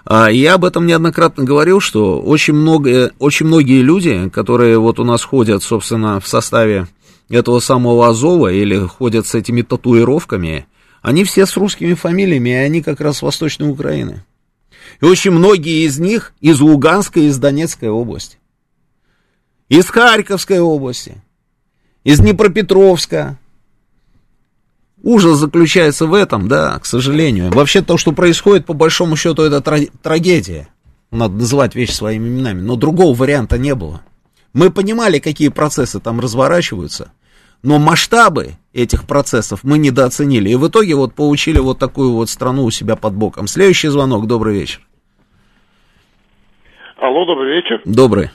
А, 0.05 0.29
я 0.29 0.53
об 0.55 0.65
этом 0.65 0.85
неоднократно 0.85 1.43
говорил, 1.43 1.79
что 1.79 2.21
очень, 2.21 2.53
много, 2.53 3.11
очень 3.19 3.47
многие 3.47 3.81
люди, 3.81 4.29
которые 4.29 4.77
вот 4.77 4.99
у 4.99 5.03
нас 5.03 5.23
ходят, 5.23 5.61
собственно, 5.61 6.19
в 6.19 6.27
составе 6.27 6.87
этого 7.31 7.59
самого 7.59 8.09
Азова 8.09 8.51
или 8.51 8.85
ходят 8.85 9.25
с 9.25 9.35
этими 9.35 9.61
татуировками, 9.61 10.67
они 11.01 11.23
все 11.23 11.45
с 11.45 11.57
русскими 11.57 11.93
фамилиями, 11.93 12.49
и 12.49 12.53
они 12.53 12.81
как 12.81 13.01
раз 13.01 13.17
с 13.17 13.21
Восточной 13.21 13.69
Украины. 13.69 14.23
И 14.99 15.05
очень 15.05 15.31
многие 15.31 15.85
из 15.85 15.97
них 15.97 16.33
из 16.41 16.59
Луганской, 16.59 17.25
из 17.25 17.37
Донецкой 17.37 17.89
области. 17.89 18.37
Из 19.69 19.87
Харьковской 19.87 20.59
области. 20.59 21.23
Из 22.03 22.19
Днепропетровска. 22.19 23.39
Ужас 25.01 25.37
заключается 25.37 26.05
в 26.05 26.13
этом, 26.13 26.47
да, 26.47 26.77
к 26.77 26.85
сожалению. 26.85 27.51
Вообще 27.51 27.81
то, 27.81 27.97
что 27.97 28.11
происходит, 28.11 28.65
по 28.65 28.73
большому 28.73 29.15
счету, 29.15 29.41
это 29.41 29.61
трагедия. 30.03 30.67
Надо 31.09 31.35
называть 31.35 31.73
вещи 31.73 31.93
своими 31.93 32.27
именами. 32.27 32.61
Но 32.61 32.75
другого 32.75 33.15
варианта 33.15 33.57
не 33.57 33.73
было. 33.73 34.01
Мы 34.53 34.69
понимали, 34.69 35.19
какие 35.19 35.47
процессы 35.47 35.99
там 35.99 36.19
разворачиваются 36.19 37.11
но 37.63 37.79
масштабы 37.79 38.53
этих 38.73 39.07
процессов 39.07 39.61
мы 39.63 39.77
недооценили. 39.77 40.49
И 40.49 40.55
в 40.55 40.67
итоге 40.67 40.95
вот 40.95 41.13
получили 41.13 41.59
вот 41.59 41.79
такую 41.79 42.13
вот 42.13 42.29
страну 42.29 42.63
у 42.63 42.71
себя 42.71 42.95
под 42.95 43.13
боком. 43.13 43.47
Следующий 43.47 43.89
звонок, 43.89 44.27
добрый 44.27 44.59
вечер. 44.59 44.81
Алло, 46.97 47.25
добрый 47.25 47.55
вечер. 47.55 47.81
Добрый. 47.85 48.29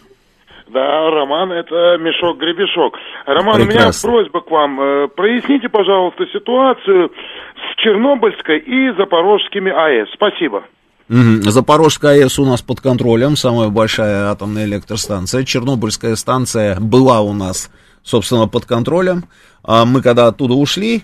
Да, 0.68 1.10
Роман, 1.10 1.52
это 1.52 1.96
Мешок 1.98 2.38
Гребешок. 2.38 2.94
Роман, 3.24 3.62
Прекрасно. 3.66 4.10
у 4.10 4.12
меня 4.12 4.24
просьба 4.24 4.40
к 4.40 4.50
вам. 4.50 4.80
Э, 4.80 5.08
проясните, 5.08 5.68
пожалуйста, 5.68 6.26
ситуацию 6.32 7.10
с 7.54 7.82
Чернобыльской 7.82 8.58
и 8.58 8.90
Запорожскими 8.96 9.70
АЭС. 9.70 10.08
Спасибо. 10.14 10.64
Угу. 11.08 11.50
Запорожская 11.50 12.24
АЭС 12.24 12.40
у 12.40 12.44
нас 12.44 12.62
под 12.62 12.80
контролем, 12.80 13.36
самая 13.36 13.68
большая 13.68 14.28
атомная 14.32 14.64
электростанция. 14.64 15.44
Чернобыльская 15.44 16.16
станция 16.16 16.78
была 16.80 17.20
у 17.20 17.32
нас, 17.32 17.70
собственно, 18.06 18.46
под 18.46 18.64
контролем. 18.64 19.24
А 19.62 19.84
мы 19.84 20.00
когда 20.00 20.28
оттуда 20.28 20.54
ушли, 20.54 21.02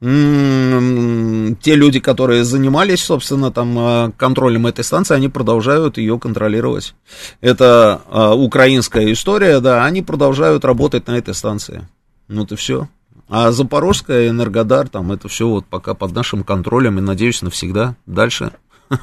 те 0.00 0.06
люди, 1.76 2.00
которые 2.00 2.44
занимались, 2.44 3.04
собственно, 3.04 3.52
там 3.52 3.76
а, 3.78 4.10
контролем 4.16 4.66
этой 4.66 4.82
станции, 4.82 5.14
они 5.14 5.28
продолжают 5.28 5.96
ее 5.96 6.18
контролировать. 6.18 6.96
Это 7.40 8.02
а, 8.10 8.34
украинская 8.34 9.12
история, 9.12 9.60
да, 9.60 9.84
они 9.84 10.02
продолжают 10.02 10.64
работать 10.64 11.06
на 11.06 11.12
этой 11.12 11.34
станции. 11.34 11.86
Вот 12.28 12.50
и 12.50 12.56
все. 12.56 12.88
А 13.28 13.52
Запорожская, 13.52 14.28
Энергодар, 14.28 14.88
там 14.88 15.12
это 15.12 15.28
все 15.28 15.46
вот 15.46 15.66
пока 15.66 15.94
под 15.94 16.12
нашим 16.12 16.42
контролем 16.42 16.98
и, 16.98 17.00
надеюсь, 17.00 17.40
навсегда. 17.40 17.94
Дальше 18.04 18.54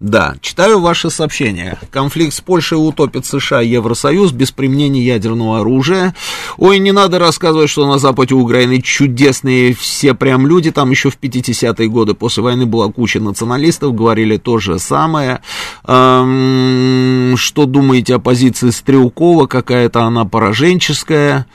Да, 0.00 0.36
читаю 0.40 0.78
ваше 0.78 1.10
сообщение. 1.10 1.76
Конфликт 1.90 2.32
с 2.32 2.40
Польшей 2.40 2.78
утопит 2.78 3.26
США 3.26 3.62
и 3.62 3.70
Евросоюз 3.70 4.30
без 4.30 4.52
применения 4.52 5.04
ядерного 5.04 5.58
оружия. 5.58 6.14
Ой, 6.56 6.78
не 6.78 6.92
надо 6.92 7.18
рассказывать, 7.18 7.68
что 7.68 7.84
на 7.84 7.98
западе 7.98 8.36
Украины 8.36 8.80
чудесные 8.80 9.74
все 9.74 10.14
прям 10.14 10.46
люди. 10.46 10.70
Там 10.70 10.92
еще 10.92 11.10
в 11.10 11.18
50-е 11.18 11.88
годы 11.88 12.14
после 12.14 12.44
войны 12.44 12.64
была 12.64 12.92
куча 12.92 13.18
националистов, 13.18 13.92
говорили 13.92 14.36
то 14.36 14.58
же 14.58 14.78
самое. 14.78 15.40
Эм, 15.84 17.34
что 17.36 17.66
думаете 17.66 18.14
о 18.14 18.18
позиции 18.20 18.70
Стрелкова? 18.70 19.46
Какая-то 19.48 20.04
она 20.04 20.24
пораженческая. 20.24 21.46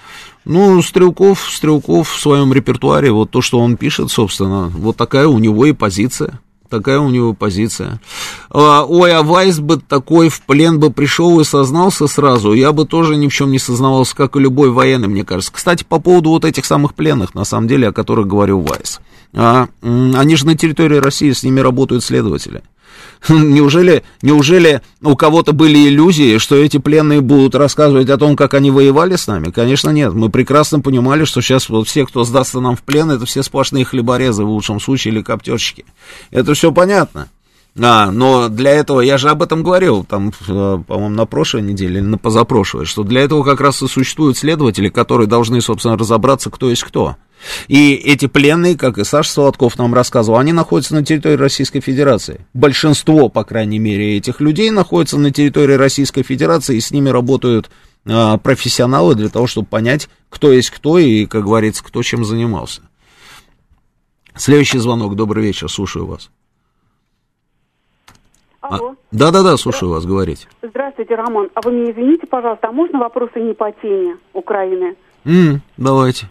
Ну, 0.43 0.81
Стрелков, 0.81 1.49
Стрелков 1.49 2.09
в 2.09 2.19
своем 2.19 2.51
репертуаре, 2.51 3.09
вот 3.13 3.31
то, 3.31 3.41
что 3.41 3.59
он 3.59 3.77
пишет, 3.77 4.11
собственно, 4.11 4.67
вот 4.67 4.97
такая 4.97 5.27
у 5.27 5.39
него 5.39 5.65
и 5.65 5.71
позиция 5.71 6.41
такая 6.73 6.99
у 6.99 7.11
него 7.11 7.33
позиция. 7.33 8.01
А, 8.49 8.83
ой, 8.83 9.13
а 9.13 9.21
Вайс 9.21 9.59
бы 9.59 9.77
такой 9.77 10.29
в 10.29 10.41
плен 10.41 10.79
бы 10.79 10.89
пришел 10.89 11.39
и 11.39 11.43
сознался 11.43 12.07
сразу, 12.07 12.53
я 12.53 12.71
бы 12.71 12.85
тоже 12.85 13.15
ни 13.15 13.27
в 13.27 13.33
чем 13.33 13.51
не 13.51 13.59
сознавался, 13.59 14.15
как 14.15 14.35
и 14.35 14.39
любой 14.39 14.71
военный, 14.71 15.07
мне 15.07 15.23
кажется. 15.23 15.53
Кстати, 15.53 15.83
по 15.87 15.99
поводу 15.99 16.31
вот 16.31 16.45
этих 16.45 16.65
самых 16.65 16.95
пленных, 16.95 17.35
на 17.35 17.45
самом 17.45 17.67
деле, 17.67 17.89
о 17.89 17.93
которых 17.93 18.27
говорил 18.27 18.61
Вайс. 18.61 18.99
А, 19.35 19.67
они 19.81 20.35
же 20.35 20.45
на 20.45 20.57
территории 20.57 20.97
России, 20.97 21.31
с 21.31 21.43
ними 21.43 21.59
работают 21.59 22.03
следователи. 22.03 22.61
Неужели, 23.29 24.03
неужели 24.21 24.81
у 25.01 25.15
кого-то 25.15 25.53
были 25.53 25.87
иллюзии, 25.87 26.37
что 26.37 26.55
эти 26.55 26.77
пленные 26.77 27.21
будут 27.21 27.55
рассказывать 27.55 28.09
о 28.09 28.17
том, 28.17 28.35
как 28.35 28.53
они 28.53 28.69
воевали 28.69 29.15
с 29.15 29.27
нами? 29.27 29.49
Конечно, 29.49 29.89
нет. 29.89 30.13
Мы 30.13 30.29
прекрасно 30.29 30.81
понимали, 30.81 31.23
что 31.23 31.41
сейчас 31.41 31.69
вот 31.69 31.87
все, 31.87 32.05
кто 32.05 32.23
сдастся 32.23 32.59
нам 32.59 32.75
в 32.75 32.83
плен, 32.83 33.11
это 33.11 33.25
все 33.25 33.41
сплошные 33.41 33.85
хлеборезы 33.85 34.43
в 34.43 34.49
лучшем 34.49 34.79
случае 34.79 35.13
или 35.13 35.21
коптерщики. 35.21 35.85
Это 36.31 36.53
все 36.53 36.71
понятно. 36.71 37.29
А, 37.79 38.11
но 38.11 38.49
для 38.49 38.71
этого, 38.71 39.01
я 39.01 39.17
же 39.17 39.29
об 39.29 39.41
этом 39.41 39.63
говорил, 39.63 40.03
там, 40.03 40.31
э, 40.47 40.79
по-моему, 40.87 41.09
на 41.09 41.25
прошлой 41.25 41.63
неделе 41.63 41.99
или 41.99 42.05
на 42.05 42.19
позапрошлой, 42.19 42.85
что 42.85 43.03
для 43.03 43.21
этого 43.21 43.43
как 43.43 43.61
раз 43.61 43.81
и 43.81 43.87
существуют 43.87 44.37
следователи, 44.37 44.89
которые 44.89 45.27
должны, 45.27 45.59
собственно, 45.59 45.97
разобраться, 45.97 46.51
кто 46.51 46.69
есть 46.69 46.83
кто. 46.83 47.15
И 47.67 47.95
эти 47.95 48.27
пленные, 48.27 48.77
как 48.77 48.99
и 48.99 49.03
Саша 49.03 49.31
Солодков 49.31 49.77
нам 49.79 49.93
рассказывал, 49.93 50.37
они 50.37 50.53
находятся 50.53 50.93
на 50.93 51.03
территории 51.03 51.35
Российской 51.35 51.81
Федерации. 51.81 52.45
Большинство, 52.53 53.27
по 53.27 53.43
крайней 53.43 53.79
мере, 53.79 54.17
этих 54.17 54.39
людей 54.39 54.69
находятся 54.69 55.17
на 55.17 55.31
территории 55.31 55.73
Российской 55.73 56.21
Федерации, 56.21 56.77
и 56.77 56.81
с 56.81 56.91
ними 56.91 57.09
работают 57.09 57.71
а, 58.05 58.37
профессионалы 58.37 59.15
для 59.15 59.29
того, 59.29 59.47
чтобы 59.47 59.67
понять, 59.67 60.09
кто 60.29 60.53
есть 60.53 60.69
кто 60.69 60.99
и, 60.99 61.25
как 61.25 61.43
говорится, 61.43 61.83
кто 61.83 62.03
чем 62.03 62.23
занимался. 62.23 62.81
Следующий 64.35 64.77
звонок. 64.77 65.15
Добрый 65.15 65.43
вечер, 65.43 65.69
слушаю 65.69 66.05
вас. 66.05 66.29
Алло. 68.63 68.95
Да-да-да, 69.11 69.57
слушаю 69.57 69.91
вас, 69.91 70.05
говорить. 70.05 70.47
Здравствуйте, 70.61 71.15
Роман. 71.15 71.49
А 71.53 71.59
вы 71.61 71.73
меня 71.73 71.91
извините, 71.91 72.27
пожалуйста, 72.27 72.69
а 72.69 72.71
можно 72.71 72.97
вопросы 72.97 73.41
не 73.41 73.53
по 73.53 73.69
теме 73.73 74.17
Украины? 74.31 74.95
Mm, 75.25 75.57
давайте. 75.75 76.27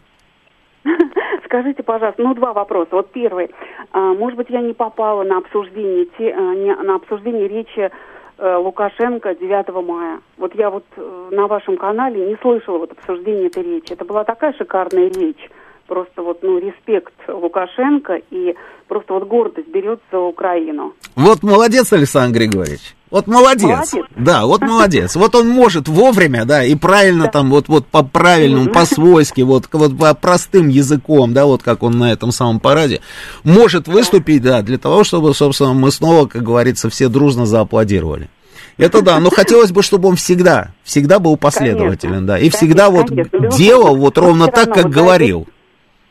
Скажите, 1.44 1.82
пожалуйста, 1.82 2.22
ну 2.22 2.34
два 2.34 2.54
вопроса. 2.54 2.88
Вот 2.92 3.12
первый. 3.12 3.50
А, 3.92 4.14
может 4.14 4.38
быть, 4.38 4.48
я 4.48 4.62
не 4.62 4.72
попала 4.72 5.22
на 5.24 5.38
обсуждение, 5.38 6.06
те, 6.16 6.32
а, 6.32 6.82
на 6.82 6.94
обсуждение 6.94 7.48
речи 7.48 7.90
э, 8.38 8.56
Лукашенко 8.56 9.34
9 9.34 9.86
мая. 9.86 10.20
Вот 10.38 10.54
я 10.54 10.70
вот 10.70 10.84
э, 10.96 11.28
на 11.32 11.46
вашем 11.46 11.76
канале 11.76 12.26
не 12.28 12.36
слышала 12.36 12.78
вот 12.78 12.92
обсуждения 12.92 13.48
этой 13.48 13.62
речи. 13.62 13.92
Это 13.92 14.06
была 14.06 14.24
такая 14.24 14.54
шикарная 14.54 15.10
речь. 15.10 15.50
Просто 15.86 16.22
вот, 16.22 16.42
ну, 16.42 16.58
респект 16.58 17.12
Лукашенко 17.28 18.20
и 18.30 18.54
просто 18.88 19.14
вот 19.14 19.26
гордость 19.26 19.68
берется 19.68 20.04
за 20.10 20.18
Украину. 20.18 20.94
Вот 21.16 21.42
молодец, 21.42 21.92
Александр 21.92 22.38
Григорьевич. 22.38 22.94
Вот 23.12 23.26
молодец. 23.26 23.64
молодец. 23.64 24.06
Да, 24.16 24.46
вот 24.46 24.62
молодец. 24.62 25.16
Вот 25.16 25.34
он 25.34 25.46
может 25.46 25.86
вовремя, 25.86 26.46
да, 26.46 26.64
и 26.64 26.74
правильно 26.74 27.24
да. 27.24 27.30
там, 27.30 27.50
вот, 27.50 27.68
вот 27.68 27.86
по 27.86 28.02
правильному, 28.02 28.70
по-свойски, 28.70 29.42
вот, 29.42 29.68
вот 29.72 29.98
по 29.98 30.14
простым 30.14 30.68
языком, 30.68 31.34
да, 31.34 31.44
вот 31.44 31.62
как 31.62 31.82
он 31.82 31.98
на 31.98 32.10
этом 32.10 32.32
самом 32.32 32.58
параде, 32.58 33.02
может 33.44 33.86
выступить, 33.86 34.40
да, 34.40 34.62
для 34.62 34.78
того, 34.78 35.04
чтобы, 35.04 35.34
собственно, 35.34 35.74
мы 35.74 35.90
снова, 35.90 36.26
как 36.26 36.42
говорится, 36.42 36.88
все 36.88 37.08
дружно 37.08 37.44
зааплодировали. 37.44 38.30
Это 38.78 39.02
да, 39.02 39.20
но 39.20 39.28
хотелось 39.28 39.72
бы, 39.72 39.82
чтобы 39.82 40.08
он 40.08 40.16
всегда, 40.16 40.72
всегда 40.82 41.18
был 41.18 41.36
последователен, 41.36 42.26
конечно, 42.26 42.26
да, 42.26 42.38
и 42.38 42.48
всегда 42.48 42.86
конечно, 42.86 43.14
вот 43.16 43.30
конечно. 43.30 43.58
делал 43.58 43.96
вот 43.96 44.16
ровно 44.16 44.46
так, 44.46 44.72
как 44.72 44.88
говорил. 44.88 45.46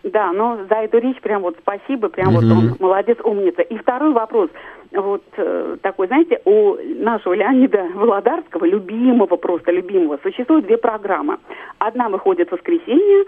Да, 0.03 0.31
но 0.31 0.59
за 0.67 0.75
эту 0.75 0.97
речь 0.97 1.21
прям 1.21 1.43
вот 1.43 1.57
спасибо, 1.59 2.09
прям 2.09 2.29
угу. 2.29 2.41
вот 2.41 2.43
он 2.51 2.75
молодец, 2.79 3.17
умница. 3.23 3.61
И 3.61 3.77
второй 3.77 4.13
вопрос 4.13 4.49
вот 4.91 5.23
э, 5.37 5.77
такой, 5.81 6.07
знаете, 6.07 6.41
у 6.45 6.75
нашего 7.03 7.33
Леонида 7.33 7.89
Володарского, 7.93 8.65
любимого, 8.65 9.35
просто 9.37 9.71
любимого, 9.71 10.19
существует 10.23 10.65
две 10.65 10.77
программы. 10.77 11.37
Одна 11.77 12.09
выходит 12.09 12.49
в 12.49 12.53
воскресенье, 12.53 13.25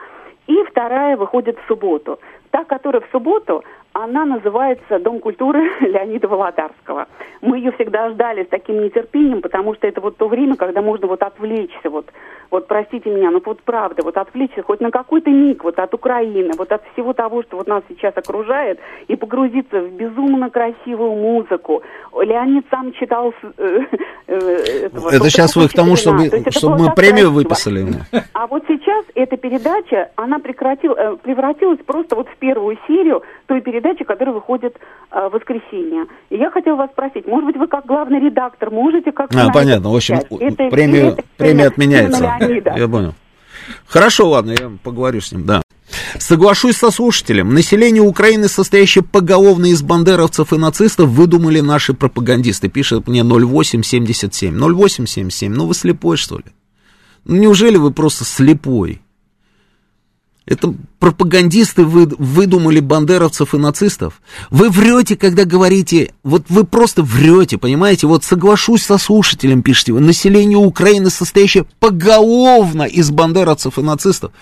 и 0.47 0.63
вторая 0.69 1.15
выходит 1.15 1.57
в 1.57 1.67
субботу. 1.67 2.19
Та, 2.51 2.65
которая 2.65 3.01
в 3.01 3.09
субботу, 3.11 3.63
она 3.93 4.25
называется 4.25 4.99
«Дом 4.99 5.19
культуры 5.19 5.71
Леонида 5.79 6.27
Володарского». 6.27 7.07
Мы 7.41 7.57
ее 7.57 7.71
всегда 7.73 8.09
ждали 8.09 8.43
с 8.43 8.47
таким 8.47 8.83
нетерпением, 8.83 9.41
потому 9.41 9.73
что 9.75 9.87
это 9.87 10.01
вот 10.01 10.17
то 10.17 10.27
время, 10.27 10.55
когда 10.55 10.81
можно 10.81 11.07
вот 11.07 11.23
отвлечься, 11.23 11.89
вот, 11.89 12.07
вот 12.53 12.67
простите 12.67 13.09
меня, 13.09 13.31
но 13.31 13.41
вот 13.43 13.63
правда, 13.63 14.03
вот 14.03 14.15
отвлечься 14.15 14.61
хоть 14.61 14.79
на 14.79 14.91
какой-то 14.91 15.31
миг 15.31 15.63
вот 15.63 15.79
от 15.79 15.91
Украины, 15.95 16.51
вот 16.55 16.71
от 16.71 16.83
всего 16.93 17.11
того, 17.13 17.41
что 17.41 17.57
вот 17.57 17.67
нас 17.67 17.81
сейчас 17.89 18.15
окружает, 18.15 18.79
и 19.07 19.15
погрузиться 19.15 19.81
в 19.81 19.91
безумно 19.93 20.51
красивую 20.51 21.13
музыку. 21.13 21.81
Леонид 22.13 22.63
сам 22.69 22.93
читал... 22.93 23.33
Э, 23.57 23.79
э, 24.27 24.35
этого, 24.85 25.09
это 25.09 25.29
сейчас 25.31 25.55
вы 25.55 25.67
к 25.67 25.73
тому, 25.73 25.95
чтобы, 25.95 26.29
чтобы 26.49 26.77
мы 26.77 26.93
премию 26.93 27.31
красиво. 27.31 27.39
выписали. 27.39 27.87
А 28.33 28.45
вот 28.45 28.63
сейчас 28.67 29.03
эта 29.15 29.35
передача, 29.35 30.11
она 30.15 30.37
прекратила, 30.37 30.93
э, 30.95 31.15
превратилась 31.23 31.79
просто 31.83 32.15
вот 32.15 32.27
в 32.29 32.37
первую 32.37 32.77
серию 32.87 33.23
той 33.47 33.61
передачи, 33.61 34.03
которая 34.03 34.35
выходит 34.35 34.77
э, 35.11 35.27
в 35.27 35.31
воскресенье. 35.31 36.05
И 36.29 36.37
я 36.37 36.51
хотела 36.51 36.75
вас 36.75 36.91
спросить, 36.91 37.25
может 37.25 37.47
быть, 37.47 37.57
вы 37.57 37.65
как 37.65 37.87
главный 37.87 38.19
редактор 38.19 38.69
можете 38.69 39.11
как 39.11 39.31
А, 39.35 39.51
понятно, 39.51 39.89
в 39.89 39.95
общем, 39.95 40.19
это, 40.39 40.69
премию, 40.69 41.13
это, 41.13 41.23
премия 41.37 41.67
отменяется. 41.67 42.42
Я 42.77 42.87
понял. 42.87 43.15
Хорошо, 43.85 44.29
ладно, 44.29 44.51
я 44.51 44.71
поговорю 44.83 45.21
с 45.21 45.31
ним, 45.31 45.45
да. 45.45 45.61
Соглашусь 46.17 46.77
со 46.77 46.91
слушателем. 46.91 47.53
Население 47.53 48.01
Украины, 48.01 48.47
состоящее 48.47 49.03
поголовно 49.03 49.67
из 49.67 49.81
бандеровцев 49.81 50.53
и 50.53 50.57
нацистов, 50.57 51.09
выдумали 51.09 51.59
наши 51.59 51.93
пропагандисты. 51.93 52.69
Пишет 52.69 53.07
мне 53.07 53.23
0877. 53.23 54.53
0877, 54.55 55.53
ну 55.53 55.67
вы 55.67 55.73
слепой, 55.73 56.17
что 56.17 56.37
ли? 56.37 56.45
Ну, 57.25 57.37
неужели 57.37 57.77
вы 57.77 57.91
просто 57.91 58.25
слепой? 58.25 59.01
Это 60.45 60.73
пропагандисты 60.99 61.85
вы, 61.85 62.05
выдумали 62.05 62.81
бандеровцев 62.81 63.55
и 63.55 63.57
нацистов. 63.57 64.21
Вы 64.49 64.69
врете, 64.69 65.15
когда 65.15 65.45
говорите, 65.45 66.13
вот 66.23 66.43
вы 66.49 66.65
просто 66.65 67.01
врете, 67.01 67.57
понимаете? 67.57 68.07
Вот 68.07 68.25
соглашусь 68.25 68.83
со 68.83 68.97
слушателем, 68.97 69.63
пишите 69.63 69.93
вы, 69.93 70.01
население 70.01 70.57
Украины, 70.57 71.09
состоящее 71.09 71.65
поголовно 71.79 72.83
из 72.83 73.09
бандеровцев 73.09 73.79
и 73.79 73.81
нацистов. 73.81 74.33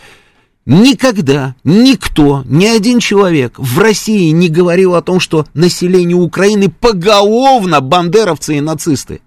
Никогда 0.65 1.56
никто, 1.64 2.44
ни 2.45 2.65
один 2.65 2.99
человек 2.99 3.56
в 3.57 3.80
России 3.80 4.30
не 4.32 4.48
говорил 4.48 4.95
о 4.95 5.02
том, 5.02 5.19
что 5.19 5.45
население 5.53 6.15
Украины 6.15 6.69
поголовно 6.69 7.82
бандеровцы 7.82 8.57
и 8.57 8.61
нацисты. 8.61 9.22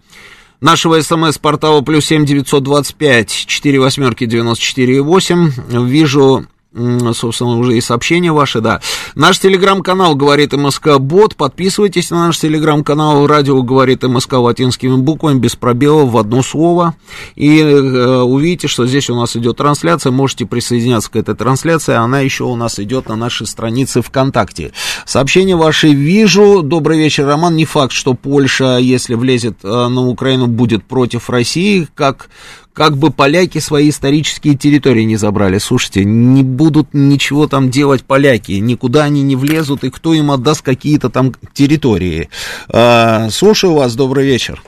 нашего 0.61 1.01
смс-портала 1.01 1.83
плюс 1.83 2.07
семь 2.07 2.27
девятьсот 2.27 2.63
двадцать 2.63 2.97
пять 2.97 3.31
четыре 3.31 3.79
восьмерки 3.79 4.27
девяносто 4.27 4.65
четыре 4.65 5.01
восемь. 5.03 5.51
Вижу 5.69 6.47
собственно, 6.75 7.59
уже 7.59 7.77
и 7.77 7.81
сообщения 7.81 8.31
ваши, 8.31 8.61
да. 8.61 8.81
Наш 9.15 9.39
телеграм-канал 9.39 10.15
«Говорит 10.15 10.53
МСК 10.53 10.99
Бот». 10.99 11.35
Подписывайтесь 11.35 12.11
на 12.11 12.27
наш 12.27 12.39
телеграм-канал 12.39 13.27
«Радио 13.27 13.63
говорит 13.63 14.03
МСК» 14.03 14.35
латинскими 14.35 14.97
буквами, 14.97 15.39
без 15.39 15.57
пробелов, 15.57 16.11
в 16.11 16.19
одно 16.19 16.43
слово. 16.43 16.95
И 17.37 17.61
э, 17.61 18.21
увидите, 18.21 18.69
что 18.69 18.87
здесь 18.87 19.09
у 19.09 19.17
нас 19.17 19.35
идет 19.37 19.57
трансляция. 19.57 20.13
Можете 20.13 20.47
присоединяться 20.47 21.11
к 21.11 21.17
этой 21.17 21.35
трансляции. 21.35 21.95
Она 21.95 22.21
еще 22.21 22.45
у 22.45 22.55
нас 22.55 22.79
идет 22.79 23.09
на 23.09 23.17
нашей 23.17 23.47
странице 23.47 24.03
ВКонтакте. 24.03 24.73
Сообщения 25.07 25.57
ваши 25.57 25.89
вижу. 25.89 26.63
Добрый 26.63 26.99
вечер, 26.99 27.27
Роман. 27.27 27.57
Не 27.57 27.65
факт, 27.65 27.93
что 27.93 28.15
Польша, 28.15 28.77
если 28.77 29.15
влезет 29.15 29.59
э, 29.63 29.69
на 29.69 30.07
Украину, 30.07 30.47
будет 30.47 30.85
против 30.85 31.31
России, 31.31 31.89
как 31.95 32.29
как 32.73 32.97
бы 32.97 33.11
поляки 33.11 33.59
свои 33.59 33.91
исторические 33.91 34.57
территории 34.57 35.03
не 35.03 35.17
забрали. 35.17 35.59
Слушайте, 35.59 36.05
не 36.05 36.43
будут 36.43 36.89
ничего 36.93 37.49
там 37.49 37.71
делать 37.71 38.05
поляки, 38.05 38.53
никуда 38.53 39.05
они 39.05 39.23
не 39.23 39.37
влезут, 39.37 39.85
и 39.85 39.91
кто 39.91 40.15
им 40.15 40.31
отдаст 40.31 40.63
какие-то 40.63 41.11
там 41.11 41.35
территории. 41.53 42.29
А, 42.69 43.31
слушаю 43.31 43.75
вас, 43.75 43.95
добрый 43.97 44.27
вечер. 44.27 44.63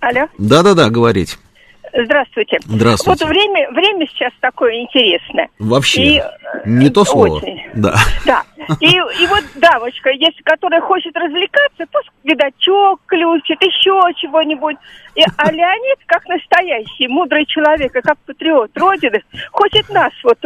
Алло. 0.00 0.28
Да-да-да, 0.38 0.88
говорить. 0.88 1.38
Здравствуйте. 1.92 2.58
Здравствуйте. 2.64 3.24
Вот 3.24 3.30
время, 3.30 3.70
время 3.72 4.06
сейчас 4.08 4.32
такое 4.40 4.80
интересное. 4.80 5.48
Вообще. 5.58 6.02
И, 6.02 6.22
не 6.64 6.90
то 6.90 7.04
слово. 7.04 7.36
Очень. 7.36 7.62
Да. 7.74 7.94
Да. 8.24 8.42
И, 8.80 8.86
и 8.86 9.26
вот 9.26 9.42
дамочка, 9.56 10.10
если 10.10 10.42
которая 10.44 10.80
хочет 10.80 11.16
развлекаться, 11.16 11.86
пусть, 11.90 12.08
видать, 12.22 12.54
включит, 12.60 13.60
еще 13.62 14.00
чего-нибудь. 14.16 14.76
И, 15.16 15.22
а 15.36 15.50
Леонид, 15.52 15.98
как 16.06 16.24
настоящий 16.26 17.08
мудрый 17.08 17.46
человек, 17.46 17.96
и 17.96 18.00
как 18.00 18.18
патриот 18.18 18.70
Родины, 18.76 19.22
хочет 19.50 19.88
нас, 19.88 20.12
вот 20.22 20.38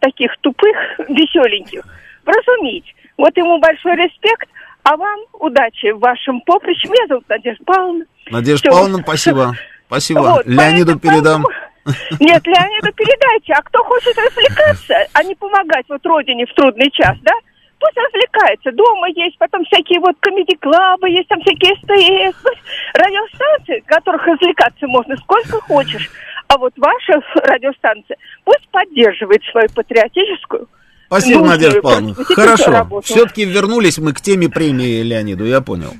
таких 0.00 0.36
тупых, 0.40 0.76
веселеньких, 1.08 1.84
вразумить. 2.24 2.92
Вот 3.16 3.36
ему 3.36 3.60
большой 3.60 3.94
респект, 3.96 4.48
а 4.82 4.96
вам 4.96 5.20
удачи 5.34 5.92
в 5.92 6.00
вашем 6.00 6.40
поприще. 6.40 6.88
Меня 6.88 7.06
зовут 7.06 7.28
Надежда 7.28 7.64
Павловна. 7.64 8.04
Надежда. 8.30 8.70
Павловна, 8.70 8.98
спасибо. 9.02 9.54
Спасибо. 9.90 10.20
Вот, 10.20 10.46
Леониду 10.46 10.98
поэтому- 10.98 11.00
передам. 11.00 11.44
Нет, 12.20 12.46
Леониду 12.46 12.92
передайте. 12.94 13.52
А 13.54 13.62
кто 13.62 13.82
хочет 13.82 14.16
развлекаться, 14.16 14.94
а 15.12 15.24
не 15.24 15.34
помогать 15.34 15.84
вот 15.88 16.06
родине 16.06 16.46
в 16.46 16.54
трудный 16.54 16.90
час, 16.92 17.18
да? 17.22 17.32
Пусть 17.80 17.96
развлекается. 17.96 18.70
Дома 18.70 19.08
есть, 19.08 19.36
потом 19.38 19.64
всякие 19.64 19.98
вот 19.98 20.14
комедий-клабы, 20.20 21.10
есть 21.10 21.26
там 21.28 21.40
всякие 21.40 21.74
СТС, 21.74 22.38
ну, 22.44 22.50
радиостанции, 22.94 23.80
в 23.80 23.86
которых 23.86 24.24
развлекаться 24.26 24.86
можно 24.86 25.16
сколько 25.16 25.60
хочешь. 25.62 26.08
А 26.46 26.56
вот 26.58 26.72
ваша 26.76 27.20
радиостанция 27.34 28.16
пусть 28.44 28.68
поддерживает 28.70 29.42
свою 29.50 29.68
патриотическую 29.74 30.68
Спасибо, 31.06 31.38
нужную 31.40 31.58
Надежда 31.58 31.80
Павловна. 31.82 32.14
Хорошо. 32.14 33.00
Все-таки 33.02 33.44
вернулись 33.44 33.98
мы 33.98 34.12
к 34.12 34.20
теме 34.20 34.48
премии 34.48 35.02
Леониду, 35.02 35.44
я 35.46 35.60
понял. 35.60 35.94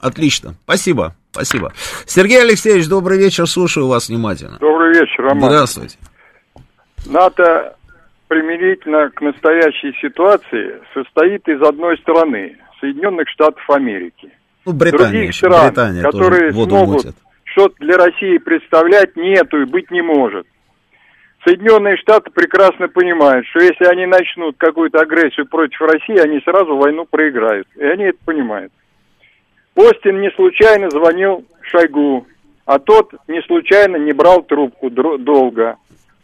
Отлично. 0.00 0.54
Спасибо. 0.64 1.14
Спасибо. 1.36 1.72
Сергей 2.06 2.40
Алексеевич, 2.40 2.88
добрый 2.88 3.18
вечер. 3.18 3.46
Слушаю 3.46 3.88
вас 3.88 4.08
внимательно. 4.08 4.56
Добрый 4.58 4.94
вечер, 4.94 5.22
Роман. 5.22 5.50
Здравствуйте. 5.50 5.98
НАТО 7.04 7.76
применительно 8.28 9.10
к 9.10 9.20
настоящей 9.20 9.92
ситуации 10.00 10.80
состоит 10.94 11.46
из 11.46 11.60
одной 11.60 11.98
страны, 11.98 12.56
Соединенных 12.80 13.28
Штатов 13.28 13.62
Америки. 13.68 14.30
Ну, 14.64 14.72
Британия 14.72 15.10
Других 15.10 15.28
еще. 15.28 15.46
стран, 15.46 15.68
Британия 15.68 16.02
которые 16.02 16.52
смогут 16.52 17.06
что-то 17.44 17.74
для 17.80 17.96
России 17.96 18.38
представлять, 18.38 19.14
нету 19.14 19.60
и 19.60 19.64
быть 19.66 19.90
не 19.90 20.02
может. 20.02 20.46
Соединенные 21.44 21.96
Штаты 21.98 22.30
прекрасно 22.30 22.88
понимают, 22.88 23.46
что 23.48 23.60
если 23.60 23.84
они 23.84 24.06
начнут 24.06 24.56
какую-то 24.56 25.00
агрессию 25.00 25.46
против 25.46 25.80
России, 25.82 26.18
они 26.18 26.40
сразу 26.40 26.76
войну 26.76 27.04
проиграют. 27.04 27.68
И 27.76 27.84
они 27.84 28.04
это 28.04 28.18
понимают. 28.24 28.72
Остин 29.76 30.20
не 30.20 30.30
случайно 30.30 30.90
звонил 30.90 31.44
Шойгу, 31.60 32.26
а 32.64 32.78
тот 32.78 33.12
не 33.28 33.40
случайно 33.42 33.96
не 33.96 34.12
брал 34.12 34.42
трубку 34.42 34.90
долго. 34.90 35.76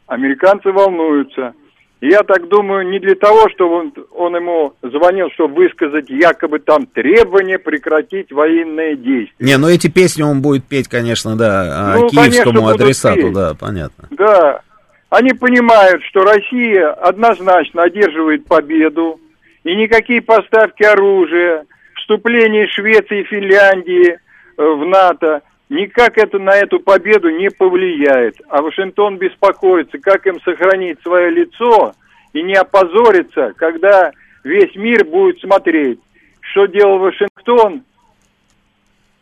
Американцы 0.06 0.72
волнуются. 0.72 1.54
Я 2.00 2.24
так 2.24 2.48
думаю, 2.48 2.88
не 2.88 2.98
для 2.98 3.14
того, 3.14 3.48
чтобы 3.50 3.74
он, 3.76 3.94
он 4.16 4.34
ему 4.34 4.72
звонил, 4.82 5.30
чтобы 5.34 5.54
высказать 5.54 6.10
якобы 6.10 6.58
там 6.58 6.86
требования 6.86 7.60
прекратить 7.60 8.32
военные 8.32 8.96
действия. 8.96 9.36
Не, 9.38 9.56
ну 9.56 9.68
эти 9.68 9.88
песни 9.88 10.22
он 10.22 10.42
будет 10.42 10.64
петь, 10.64 10.88
конечно, 10.88 11.36
да, 11.36 11.62
а, 11.70 11.94
Ну, 11.98 12.08
конечно, 12.08 12.30
киевскому 12.30 12.62
будут 12.62 12.80
адресату, 12.80 13.22
петь. 13.22 13.32
да, 13.32 13.54
понятно. 13.54 14.08
Да, 14.10 14.62
они 15.10 15.32
понимают, 15.34 16.02
что 16.04 16.24
Россия 16.24 16.90
однозначно 16.90 17.82
одерживает 17.84 18.46
победу, 18.46 19.20
и 19.62 19.76
никакие 19.76 20.22
поставки 20.22 20.82
оружия, 20.82 21.66
вступление 22.02 22.66
Швеции 22.68 23.20
и 23.20 23.24
Финляндии 23.24 24.12
э, 24.12 24.18
в 24.56 24.84
НАТО 24.84 25.42
никак 25.68 26.18
это 26.18 26.38
на 26.38 26.54
эту 26.56 26.80
победу 26.80 27.30
не 27.30 27.48
повлияет. 27.48 28.36
А 28.48 28.60
Вашингтон 28.60 29.16
беспокоится, 29.16 29.98
как 29.98 30.26
им 30.26 30.40
сохранить 30.40 31.00
свое 31.02 31.30
лицо 31.30 31.94
и 32.32 32.42
не 32.42 32.54
опозориться, 32.54 33.52
когда 33.56 34.12
весь 34.44 34.74
мир 34.74 35.04
будет 35.04 35.40
смотреть, 35.40 36.00
что 36.40 36.66
делал 36.66 36.98
Вашингтон 36.98 37.82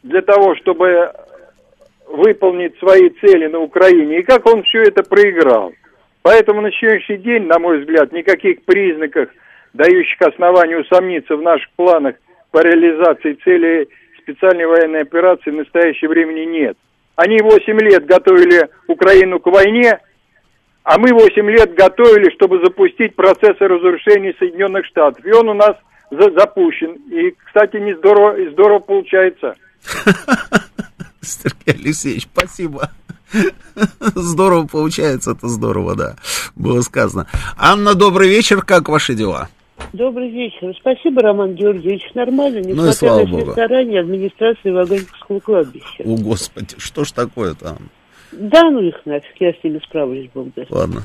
для 0.03 0.23
того, 0.23 0.57
чтобы 0.57 1.13
выполнить 2.09 2.77
свои 2.79 3.11
цели 3.21 3.47
на 3.47 3.61
Украине, 3.61 4.19
и 4.19 4.23
как 4.23 4.47
он 4.47 4.63
все 4.65 4.83
это 4.83 5.03
проиграл. 5.03 5.73
Поэтому 6.23 6.61
на 6.61 6.73
сегодняшний 6.73 7.19
день, 7.19 7.45
на 7.45 7.59
мой 7.59 7.81
взгляд, 7.81 8.13
никаких 8.13 8.65
признаков, 8.65 9.29
дающих 9.73 10.21
основания 10.21 10.79
усомниться 10.79 11.37
в 11.37 11.43
наших 11.43 11.71
планах 11.77 12.17
по 12.51 12.59
реализации 12.63 13.39
цели 13.45 13.89
специальной 14.19 14.67
военной 14.67 15.03
операции 15.03 15.51
в 15.51 15.55
настоящее 15.55 16.09
времени 16.11 16.45
нет. 16.47 16.77
Они 17.17 17.39
8 17.41 17.79
лет 17.81 18.07
готовили 18.07 18.69
Украину 18.87 19.41
к 19.41 19.47
войне, 19.47 19.99
а 20.85 20.99
мы 20.99 21.13
8 21.13 21.51
лет 21.51 21.75
готовили, 21.75 22.31
чтобы 22.35 22.61
запустить 22.65 23.15
процесс 23.15 23.57
разрушения 23.61 24.35
Соединенных 24.39 24.87
Штатов. 24.87 25.25
И 25.25 25.33
он 25.33 25.49
у 25.49 25.55
нас 25.55 25.77
за- 26.11 26.31
запущен. 26.33 26.93
И, 27.11 27.35
кстати, 27.45 27.77
не 27.77 27.95
здорово, 27.97 28.37
и 28.37 28.49
здорово 28.51 28.79
получается. 28.79 29.55
Сергей 31.21 31.75
Алексеевич, 31.85 32.25
спасибо. 32.25 32.91
Здорово 34.01 34.67
получается, 34.67 35.33
это 35.33 35.47
здорово, 35.47 35.95
да, 35.95 36.17
было 36.57 36.81
сказано. 36.81 37.29
Анна, 37.57 37.95
добрый 37.95 38.29
вечер, 38.29 38.63
как 38.63 38.89
ваши 38.89 39.15
дела? 39.15 39.49
Добрый 39.93 40.31
вечер. 40.31 40.75
Спасибо, 40.79 41.23
Роман 41.23 41.55
Георгиевич. 41.55 42.15
Нормально, 42.15 42.61
Ну 42.65 42.89
и 42.89 42.93
слава 42.93 43.21
на 43.21 43.27
все 43.27 43.37
богу. 43.37 43.53
старания 43.53 44.01
администрации 44.01 44.71
Ваганьковского 44.71 45.41
кладбища. 45.41 46.05
О, 46.05 46.17
Господи, 46.17 46.75
что 46.79 47.05
ж 47.05 47.13
такое-то? 47.13 47.71
Анна? 47.71 47.89
Да, 48.33 48.71
ну 48.71 48.81
их 48.81 49.05
нафиг, 49.05 49.35
я 49.41 49.53
с 49.53 49.65
ними 49.65 49.81
справлюсь, 49.85 50.29
Бог 50.33 50.55
даст. 50.55 50.71
Ладно. 50.71 51.01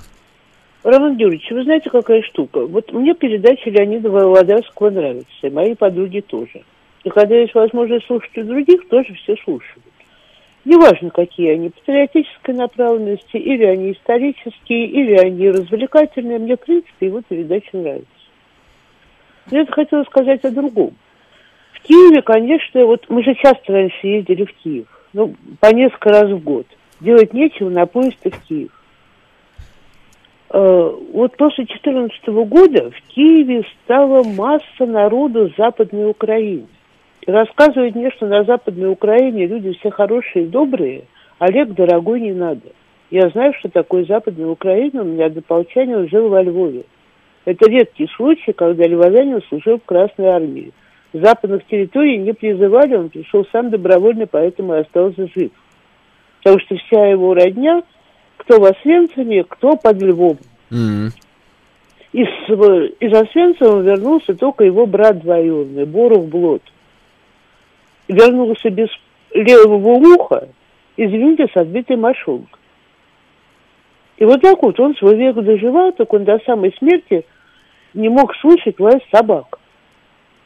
Роман 0.84 1.18
Георгиевич, 1.18 1.50
вы 1.50 1.64
знаете, 1.64 1.90
какая 1.90 2.22
штука? 2.22 2.66
Вот 2.68 2.94
мне 2.94 3.16
передача 3.16 3.70
Леонида 3.72 4.12
Володарского 4.12 4.92
нравится, 4.92 5.28
и 5.42 5.50
мои 5.50 5.74
подруги 5.74 6.20
тоже. 6.22 6.62
И 7.04 7.10
когда 7.10 7.36
есть 7.36 7.56
возможность 7.56 8.06
слушать 8.06 8.38
у 8.38 8.44
других, 8.44 8.88
тоже 8.88 9.14
все 9.16 9.36
слушают. 9.44 9.84
Неважно, 10.64 11.10
какие 11.12 11.52
они, 11.54 11.70
патриотической 11.70 12.54
направленности, 12.56 13.38
или 13.38 13.64
они 13.64 13.92
исторические, 13.94 14.88
или 14.88 15.14
они 15.14 15.50
развлекательные, 15.50 16.40
мне, 16.40 16.56
в 16.56 16.60
принципе, 16.60 17.08
его 17.08 17.22
передача 17.28 17.70
нравится. 17.74 18.08
Я 19.52 19.66
хотела 19.68 20.04
сказать 20.06 20.44
о 20.44 20.52
другом. 20.52 20.96
В 21.74 21.82
Киеве, 21.82 22.22
конечно, 22.22 22.86
вот 22.86 23.06
мы 23.10 23.24
же 23.24 23.36
часто 23.36 23.74
раньше 23.74 24.08
ездили 24.08 24.46
в 24.46 24.54
Киев, 24.64 24.88
ну, 25.14 25.36
по 25.60 25.74
несколько 25.74 26.10
раз 26.10 26.32
в 26.32 26.44
год. 26.44 26.66
Делать 27.00 27.34
нечего, 27.34 27.70
на 27.70 27.86
поезд 27.86 28.18
и 28.24 28.30
в 28.32 28.42
Киев. 28.42 28.72
Э, 30.50 30.92
Вот 31.14 31.38
после 31.38 31.66
2014 31.66 32.28
года 32.48 32.92
в 32.92 33.02
Киеве 33.14 33.64
стала 33.84 34.24
масса 34.24 34.86
народу 34.86 35.52
Западной 35.58 36.10
Украины. 36.10 36.68
И 37.22 37.32
рассказывают 37.32 37.96
мне, 37.96 38.12
что 38.12 38.28
на 38.28 38.44
Западной 38.44 38.90
Украине 38.90 39.46
люди 39.46 39.74
все 39.74 39.90
хорошие 39.92 40.46
и 40.46 40.48
добрые, 40.48 41.04
Олег, 41.40 41.70
дорогой, 41.74 42.22
не 42.22 42.34
надо. 42.34 42.68
Я 43.12 43.30
знаю, 43.30 43.54
что 43.60 43.70
такое 43.70 44.06
Западная 44.06 44.48
Украина, 44.48 45.02
у 45.02 45.06
меня 45.06 45.26
однополчанин 45.26 46.08
жил 46.10 46.30
во 46.30 46.42
Львове. 46.42 46.86
Это 47.46 47.70
редкий 47.70 48.08
случай, 48.16 48.54
когда 48.54 48.86
львовянин 48.88 49.42
служил 49.48 49.78
в 49.78 49.86
Красной 49.86 50.28
Армии. 50.28 50.72
С 51.14 51.20
западных 51.20 51.66
территорий 51.68 52.18
не 52.18 52.34
призывали, 52.34 52.96
он 52.96 53.10
пришел 53.10 53.46
сам 53.52 53.70
добровольно, 53.70 54.26
поэтому 54.26 54.74
и 54.74 54.80
остался 54.80 55.28
жив. 55.36 55.52
Потому 56.40 56.60
что 56.60 56.76
вся 56.76 57.06
его 57.06 57.34
родня, 57.34 57.84
кто 58.38 58.60
в 58.60 58.66
Освенциме, 58.66 59.44
кто 59.44 59.76
под 59.78 60.02
Львом. 60.02 60.38
М. 60.72 61.12
Из, 62.12 62.28
из 63.00 63.14
Освенцима 63.14 63.82
вернулся 63.82 64.36
только 64.36 64.64
его 64.64 64.86
брат 64.86 65.20
двоюродный, 65.20 65.86
Боров 65.86 66.28
Блот. 66.28 66.64
Вернулся 68.08 68.70
без 68.70 68.90
левого 69.34 70.16
уха, 70.16 70.50
извините, 70.98 71.48
с 71.54 71.58
отбитой 71.58 71.98
мошонкой. 71.98 72.60
И 74.18 74.26
вот 74.26 74.42
так 74.42 74.62
вот 74.64 74.80
он 74.80 74.96
свой 74.96 75.18
век 75.18 75.36
доживал, 75.36 75.92
так 75.92 76.12
он 76.14 76.24
до 76.24 76.40
самой 76.46 76.74
смерти 76.78 77.26
не 77.96 78.10
мог 78.10 78.36
слышать 78.36 78.80
лай 78.80 79.04
собак. 79.12 79.60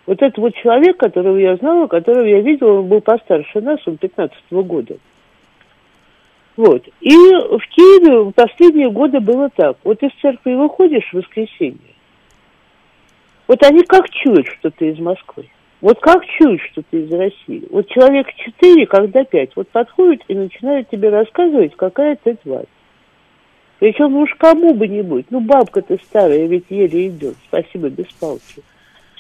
Вот 0.06 0.22
это 0.22 0.42
вот 0.42 0.56
человек, 0.56 0.98
которого 0.98 1.38
я 1.38 1.56
знала, 1.58 1.88
которого 1.88 2.26
я 2.26 2.42
видела, 2.42 2.80
он 2.80 2.88
был 2.88 3.02
постарше 3.02 3.62
нас, 3.62 3.80
он 3.86 3.98
15 3.98 4.38
-го 4.52 4.64
года. 4.64 4.98
Вот. 6.56 6.88
И 7.02 7.16
в 7.16 7.62
Киеве 7.70 8.24
в 8.24 8.32
последние 8.32 8.90
годы 8.90 9.20
было 9.20 9.50
так. 9.56 9.78
Вот 9.84 10.02
из 10.04 10.12
церкви 10.22 10.56
выходишь 10.56 11.10
в 11.12 11.18
воскресенье, 11.18 11.96
вот 13.48 13.64
они 13.64 13.84
как 13.84 14.10
чуют, 14.10 14.48
что 14.60 14.70
ты 14.70 14.90
из 14.90 15.00
Москвы. 15.00 15.50
Вот 15.82 16.00
как 16.02 16.26
чуют, 16.26 16.62
что 16.72 16.82
ты 16.90 17.04
из 17.04 17.12
России. 17.12 17.66
Вот 17.70 17.88
человек 17.88 18.28
четыре, 18.36 18.86
когда 18.86 19.24
пять, 19.24 19.56
вот 19.56 19.70
подходит 19.70 20.24
и 20.28 20.36
начинает 20.36 20.90
тебе 20.90 21.10
рассказывать, 21.10 21.76
какая 21.76 22.18
ты 22.22 22.36
тварь. 22.36 22.66
Причем 23.80 24.16
уж 24.18 24.34
кому 24.36 24.74
бы 24.74 24.88
не 24.88 25.02
быть. 25.02 25.28
Ну, 25.30 25.40
бабка 25.40 25.82
ты 25.82 25.98
старая, 26.04 26.46
ведь 26.48 26.66
еле 26.70 27.08
идет. 27.08 27.36
Спасибо, 27.48 27.90
без 27.90 28.08
палки. 28.20 28.62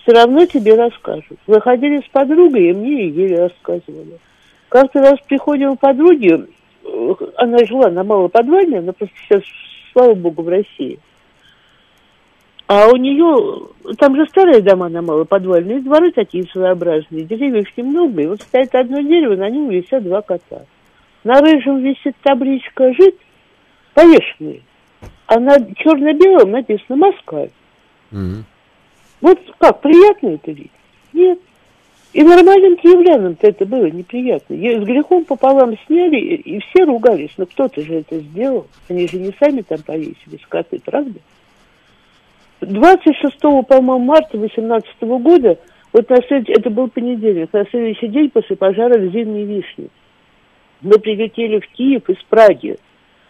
Все 0.01 0.11
равно 0.11 0.45
тебе 0.45 0.75
расскажут. 0.75 1.39
Выходили 1.47 2.01
с 2.05 2.09
подругой, 2.09 2.69
и 2.69 2.73
мне 2.73 3.05
и 3.05 3.11
еле 3.11 3.39
рассказывали. 3.39 4.19
Как-то 4.67 4.99
раз 4.99 5.19
приходила 5.27 5.75
подруги, 5.75 6.45
э, 6.83 7.15
она 7.37 7.57
жила 7.65 7.89
на 7.89 8.03
малоподвальной, 8.03 8.79
она 8.79 8.91
просто 8.91 9.15
сейчас, 9.23 9.41
слава 9.93 10.13
богу, 10.13 10.43
в 10.43 10.49
России. 10.49 10.99
А 12.67 12.87
у 12.89 12.97
нее, 12.97 13.69
там 13.97 14.15
же 14.15 14.27
старые 14.27 14.61
дома 14.61 14.89
на 14.89 15.01
малоподвальные, 15.01 15.81
дворы 15.81 16.11
такие 16.11 16.43
своеобразные, 16.43 17.23
деревьев 17.23 17.65
немного, 17.75 18.21
и 18.21 18.27
вот 18.27 18.41
стоит 18.41 18.75
одно 18.75 19.01
дерево, 19.01 19.35
на 19.35 19.49
нем 19.49 19.69
висят 19.69 20.03
два 20.03 20.21
кота. 20.21 20.65
На 21.23 21.41
рыжем 21.41 21.79
висит 21.79 22.15
табличка 22.21 22.93
«Жить», 22.93 23.17
повешенный. 23.93 24.63
А 25.27 25.39
на 25.39 25.57
черно-белом 25.75 26.51
написано 26.51 26.95
«Москва». 26.95 27.47
Mm-hmm. 28.11 28.43
Вот 29.21 29.39
как, 29.57 29.81
приятно 29.81 30.29
это 30.29 30.51
видеть? 30.51 30.71
Нет. 31.13 31.39
И 32.11 32.23
нормальным 32.23 32.77
киевлянам-то 32.77 33.47
это 33.47 33.65
было 33.65 33.85
неприятно. 33.85 34.55
Я 34.55 34.81
с 34.81 34.83
грехом 34.83 35.25
пополам 35.25 35.77
сняли, 35.85 36.17
и 36.17 36.59
все 36.59 36.85
ругались. 36.85 37.33
Но 37.37 37.45
кто-то 37.45 37.81
же 37.81 37.95
это 37.95 38.19
сделал. 38.19 38.65
Они 38.89 39.07
же 39.07 39.17
не 39.17 39.31
сами 39.39 39.61
там 39.61 39.79
повесились, 39.83 40.45
коты, 40.47 40.81
правда? 40.83 41.19
26, 42.61 43.39
по-моему, 43.39 43.99
марта 43.99 44.37
2018 44.37 45.01
года, 45.21 45.59
вот 45.93 46.09
на 46.09 46.17
следующий, 46.27 46.59
это 46.59 46.69
был 46.69 46.89
понедельник, 46.89 47.53
на 47.53 47.65
следующий 47.65 48.07
день 48.07 48.29
после 48.29 48.55
пожара 48.55 48.97
в 48.97 49.11
Зимней 49.11 49.45
Вишне. 49.45 49.87
Мы 50.81 50.97
прилетели 50.99 51.59
в 51.59 51.67
Киев 51.69 52.09
из 52.09 52.21
Праги. 52.29 52.77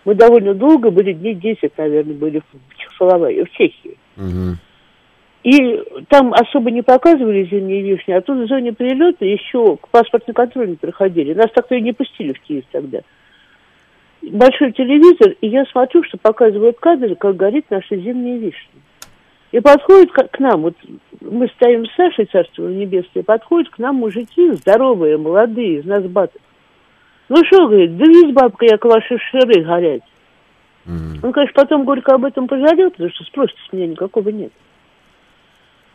Мы 0.06 0.16
довольно 0.16 0.54
долго 0.54 0.92
были, 0.92 1.14
дней 1.14 1.36
10, 1.36 1.78
наверное, 1.78 2.16
были 2.16 2.40
в 2.40 2.78
Чехословакии, 2.78 3.44
в 3.44 3.52
Чехии. 3.52 3.98
Угу. 4.18 4.58
И 5.44 5.84
там 6.10 6.34
особо 6.34 6.70
не 6.70 6.82
показывали 6.82 7.48
зимние 7.50 7.82
вишни, 7.82 8.12
а 8.12 8.22
тут 8.22 8.40
в 8.40 8.48
зоне 8.48 8.74
прилета 8.74 9.26
еще 9.26 9.78
к 9.78 9.88
паспортной 9.90 10.34
контроль 10.34 10.70
не 10.70 10.76
проходили. 10.76 11.34
Нас 11.34 11.48
так-то 11.54 11.76
и 11.76 11.82
не 11.82 11.94
пустили 11.94 12.34
в 12.34 12.40
Киев 12.42 12.66
тогда. 12.72 13.00
Большой 14.22 14.74
телевизор, 14.74 15.36
и 15.40 15.48
я 15.48 15.64
смотрю, 15.66 16.04
что 16.04 16.18
показывают 16.18 16.78
кадры, 16.80 17.16
как 17.16 17.38
горит 17.38 17.66
наша 17.70 17.96
зимняя 17.96 18.38
вишня. 18.38 18.82
И 19.52 19.60
подходит 19.62 20.12
к 20.12 20.40
нам, 20.40 20.62
вот 20.62 20.76
мы 21.22 21.48
стоим 21.56 21.86
с 21.86 21.96
Сашей, 21.96 22.26
Царство 22.26 22.68
Небесное, 22.68 23.24
подходят 23.24 23.70
к 23.70 23.80
нам 23.80 23.96
мужики 23.96 24.52
здоровые, 24.52 25.18
молодые, 25.18 25.80
из 25.80 25.86
нас 25.86 26.04
батов. 26.04 26.42
Ну 27.30 27.38
что, 27.46 27.68
говорит, 27.68 27.92
с 27.92 28.34
бабкой 28.34 28.70
я 28.72 28.78
к 28.78 28.86
вашей 28.86 29.20
шеры 29.30 29.64
горять. 29.64 30.02
Mm-hmm. 30.86 31.20
Он, 31.22 31.32
конечно, 31.32 31.54
потом 31.54 31.86
горько 31.86 32.16
об 32.16 32.26
этом 32.26 32.48
пожалел, 32.48 32.90
потому 32.90 33.10
что 33.12 33.24
спроса 33.26 33.54
с 33.68 33.74
меня 33.74 33.88
никакого 33.88 34.30
нет. 34.30 34.52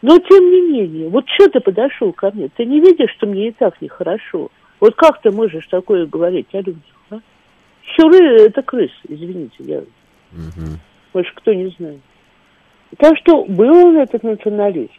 Но 0.00 0.18
тем 0.18 0.50
не 0.50 0.60
менее, 0.60 1.08
вот 1.08 1.24
что 1.28 1.48
ты 1.48 1.60
подошел 1.60 2.12
ко 2.12 2.30
мне? 2.30 2.48
Ты 2.56 2.64
не 2.66 2.78
видишь, 2.78 3.10
что 3.16 3.26
мне 3.26 3.48
и 3.48 3.52
так 3.52 3.80
нехорошо? 3.80 4.50
Вот 4.78 4.94
как 4.94 5.20
ты 5.22 5.30
можешь 5.30 5.66
такое 5.66 6.06
говорить 6.06 6.48
о 6.52 6.58
людях, 6.58 6.82
а? 7.10 7.18
Щуры– 7.82 8.42
это 8.46 8.62
крысы, 8.62 8.92
извините, 9.08 9.56
я... 9.60 9.78
Угу. 9.78 10.78
Больше 11.14 11.32
кто 11.34 11.52
не 11.52 11.68
знает. 11.78 12.00
Так 12.98 13.16
что 13.18 13.44
был 13.44 13.86
он 13.86 13.96
этот 13.96 14.22
национализм. 14.22 14.92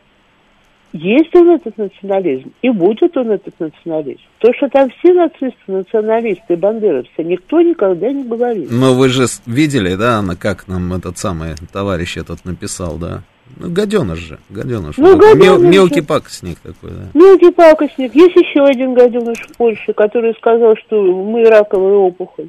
Есть 0.98 1.36
он 1.36 1.50
этот 1.50 1.78
национализм, 1.78 2.54
и 2.62 2.70
будет 2.70 3.18
он 3.18 3.32
этот 3.32 3.60
национализм. 3.60 4.22
То, 4.38 4.54
что 4.54 4.70
там 4.70 4.90
все 4.92 5.12
нацисты, 5.12 5.54
националисты, 5.68 6.56
бандеровцы, 6.56 7.22
никто 7.22 7.60
никогда 7.60 8.10
не 8.14 8.24
говорит. 8.24 8.70
Но 8.72 8.94
вы 8.94 9.10
же 9.10 9.26
видели, 9.46 9.96
да, 9.96 10.24
как 10.40 10.70
нам 10.70 10.94
этот 10.94 11.18
самый 11.18 11.56
товарищ 11.74 12.16
этот 12.16 12.46
написал, 12.46 12.96
да? 12.96 13.24
Ну, 13.58 13.70
гаденыш 13.72 14.20
же, 14.20 14.40
гаденыш. 14.50 14.96
Ну, 14.96 15.18
гаденыш 15.18 15.44
Мел, 15.44 15.60
мелкий 15.60 16.00
пакостник 16.00 16.60
такой, 16.60 16.92
да. 16.92 17.10
Мелкий 17.14 17.52
пакостник. 17.52 18.16
Есть 18.16 18.38
еще 18.38 18.64
один 18.64 18.94
гаденыш 18.94 19.40
в 19.50 19.58
Польше, 19.58 19.92
который 19.92 20.34
сказал, 20.36 20.78
что 20.78 21.02
мы 21.02 21.44
раковая 21.44 21.96
опухоль. 21.96 22.48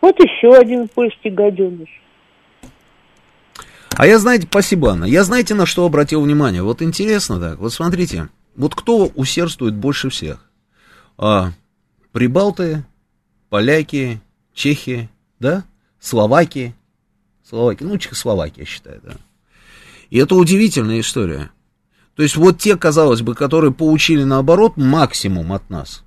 Вот 0.00 0.18
еще 0.18 0.54
один 0.54 0.88
польский 0.88 1.30
гаденыш. 1.30 2.00
А 4.00 4.06
я, 4.06 4.18
знаете, 4.18 4.46
спасибо, 4.48 4.92
Анна, 4.92 5.04
я 5.04 5.24
знаете, 5.24 5.52
на 5.54 5.66
что 5.66 5.84
обратил 5.84 6.22
внимание? 6.22 6.62
Вот 6.62 6.80
интересно 6.80 7.38
так, 7.38 7.58
вот 7.58 7.70
смотрите, 7.70 8.30
вот 8.56 8.74
кто 8.74 9.08
усердствует 9.08 9.74
больше 9.74 10.08
всех? 10.08 10.42
А, 11.18 11.52
прибалты, 12.10 12.86
поляки, 13.50 14.22
чехи, 14.54 15.10
да? 15.38 15.64
Словаки, 16.00 16.74
Словаки, 17.46 17.82
ну, 17.82 17.98
Чехословакия, 17.98 18.64
считаю, 18.64 19.02
да. 19.04 19.16
И 20.08 20.16
это 20.16 20.34
удивительная 20.34 21.00
история. 21.00 21.50
То 22.14 22.22
есть 22.22 22.36
вот 22.36 22.58
те, 22.58 22.78
казалось 22.78 23.20
бы, 23.20 23.34
которые 23.34 23.70
получили 23.70 24.24
наоборот 24.24 24.78
максимум 24.78 25.52
от 25.52 25.68
нас, 25.68 26.04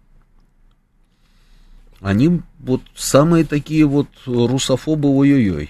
они 2.02 2.42
вот 2.58 2.82
самые 2.96 3.46
такие 3.46 3.86
вот 3.86 4.08
русофобы, 4.26 5.10
ой-ой-ой. 5.10 5.70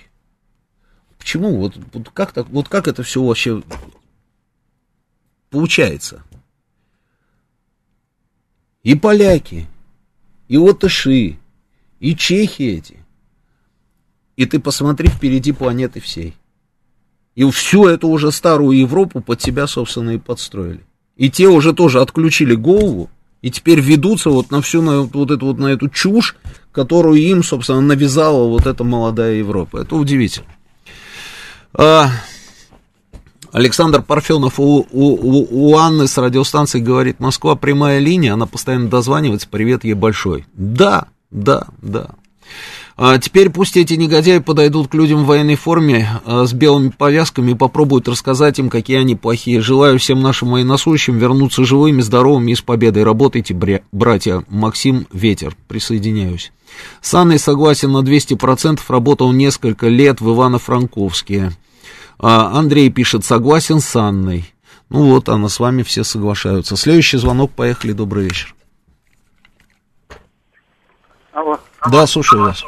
Почему? 1.23 1.55
Вот, 1.55 1.73
вот, 1.93 2.09
как, 2.09 2.33
так, 2.33 2.49
вот 2.49 2.67
как 2.67 2.89
это 2.89 3.01
все 3.01 3.23
вообще 3.23 3.63
получается? 5.49 6.21
И 8.83 8.93
поляки, 8.95 9.67
и 10.49 10.57
латыши, 10.57 11.37
и 12.01 12.15
чехи 12.17 12.63
эти. 12.63 12.97
И 14.35 14.45
ты 14.45 14.59
посмотри 14.59 15.07
впереди 15.07 15.53
планеты 15.53 16.01
всей. 16.01 16.35
И 17.35 17.49
всю 17.51 17.87
эту 17.87 18.09
уже 18.09 18.33
старую 18.33 18.77
Европу 18.77 19.21
под 19.21 19.41
себя, 19.41 19.65
собственно, 19.65 20.09
и 20.09 20.17
подстроили. 20.17 20.83
И 21.15 21.31
те 21.31 21.47
уже 21.47 21.71
тоже 21.71 22.01
отключили 22.01 22.53
голову, 22.53 23.09
и 23.41 23.49
теперь 23.49 23.79
ведутся 23.79 24.29
вот 24.29 24.51
на 24.51 24.61
всю 24.61 24.81
на, 24.81 25.03
вот 25.03 25.31
эту 25.31 25.45
вот 25.45 25.57
на 25.57 25.67
эту 25.67 25.87
чушь, 25.87 26.35
которую 26.73 27.21
им, 27.21 27.43
собственно, 27.43 27.79
навязала 27.79 28.45
вот 28.49 28.65
эта 28.65 28.83
молодая 28.83 29.35
Европа. 29.35 29.77
Это 29.77 29.95
удивительно. 29.95 30.47
А, 31.75 32.09
Александр 33.51 34.01
Парфенов 34.01 34.59
у, 34.59 34.85
у, 34.91 35.71
у 35.71 35.77
Анны 35.77 36.07
с 36.07 36.17
радиостанции 36.17 36.79
говорит, 36.79 37.19
Москва 37.19 37.55
прямая 37.55 37.99
линия, 37.99 38.33
она 38.33 38.45
постоянно 38.45 38.89
дозванивается, 38.89 39.47
привет 39.49 39.83
ей 39.83 39.93
большой. 39.93 40.45
Да, 40.53 41.07
да, 41.29 41.67
да. 41.81 42.11
А 42.95 43.17
теперь 43.17 43.49
пусть 43.49 43.75
эти 43.75 43.95
негодяи 43.95 44.37
подойдут 44.37 44.87
к 44.87 44.93
людям 44.93 45.23
в 45.23 45.27
военной 45.27 45.55
форме 45.55 46.21
а, 46.25 46.45
с 46.45 46.53
белыми 46.53 46.89
повязками 46.89 47.51
и 47.51 47.55
попробуют 47.55 48.07
рассказать 48.07 48.59
им, 48.59 48.69
какие 48.69 48.97
они 48.97 49.15
плохие. 49.15 49.61
Желаю 49.61 49.97
всем 49.97 50.21
нашим 50.21 50.51
военнослужащим 50.51 51.17
вернуться 51.17 51.65
живыми, 51.65 52.01
здоровыми 52.01 52.51
и 52.51 52.55
с 52.55 52.61
победой. 52.61 53.03
Работайте, 53.03 53.55
братья. 53.91 54.43
Максим 54.47 55.07
Ветер. 55.11 55.55
Присоединяюсь. 55.67 56.51
С 57.01 57.13
Анной 57.13 57.39
согласен 57.39 57.91
на 57.91 58.01
200%, 58.01 58.79
работал 58.87 59.31
несколько 59.31 59.87
лет 59.87 60.21
в 60.21 60.29
Ивано-Франковске. 60.29 61.51
А 62.19 62.57
Андрей 62.57 62.89
пишет, 62.89 63.25
согласен 63.25 63.79
с 63.79 63.95
Анной. 63.95 64.45
Ну 64.89 65.09
вот, 65.09 65.29
Анна, 65.29 65.49
с 65.49 65.59
вами 65.59 65.81
все 65.81 66.03
соглашаются. 66.03 66.75
Следующий 66.75 67.17
звонок, 67.17 67.51
поехали, 67.51 67.93
добрый 67.93 68.25
вечер. 68.25 68.53
Алло. 71.31 71.59
Да, 71.91 72.05
слушаю 72.05 72.43
вас. 72.43 72.63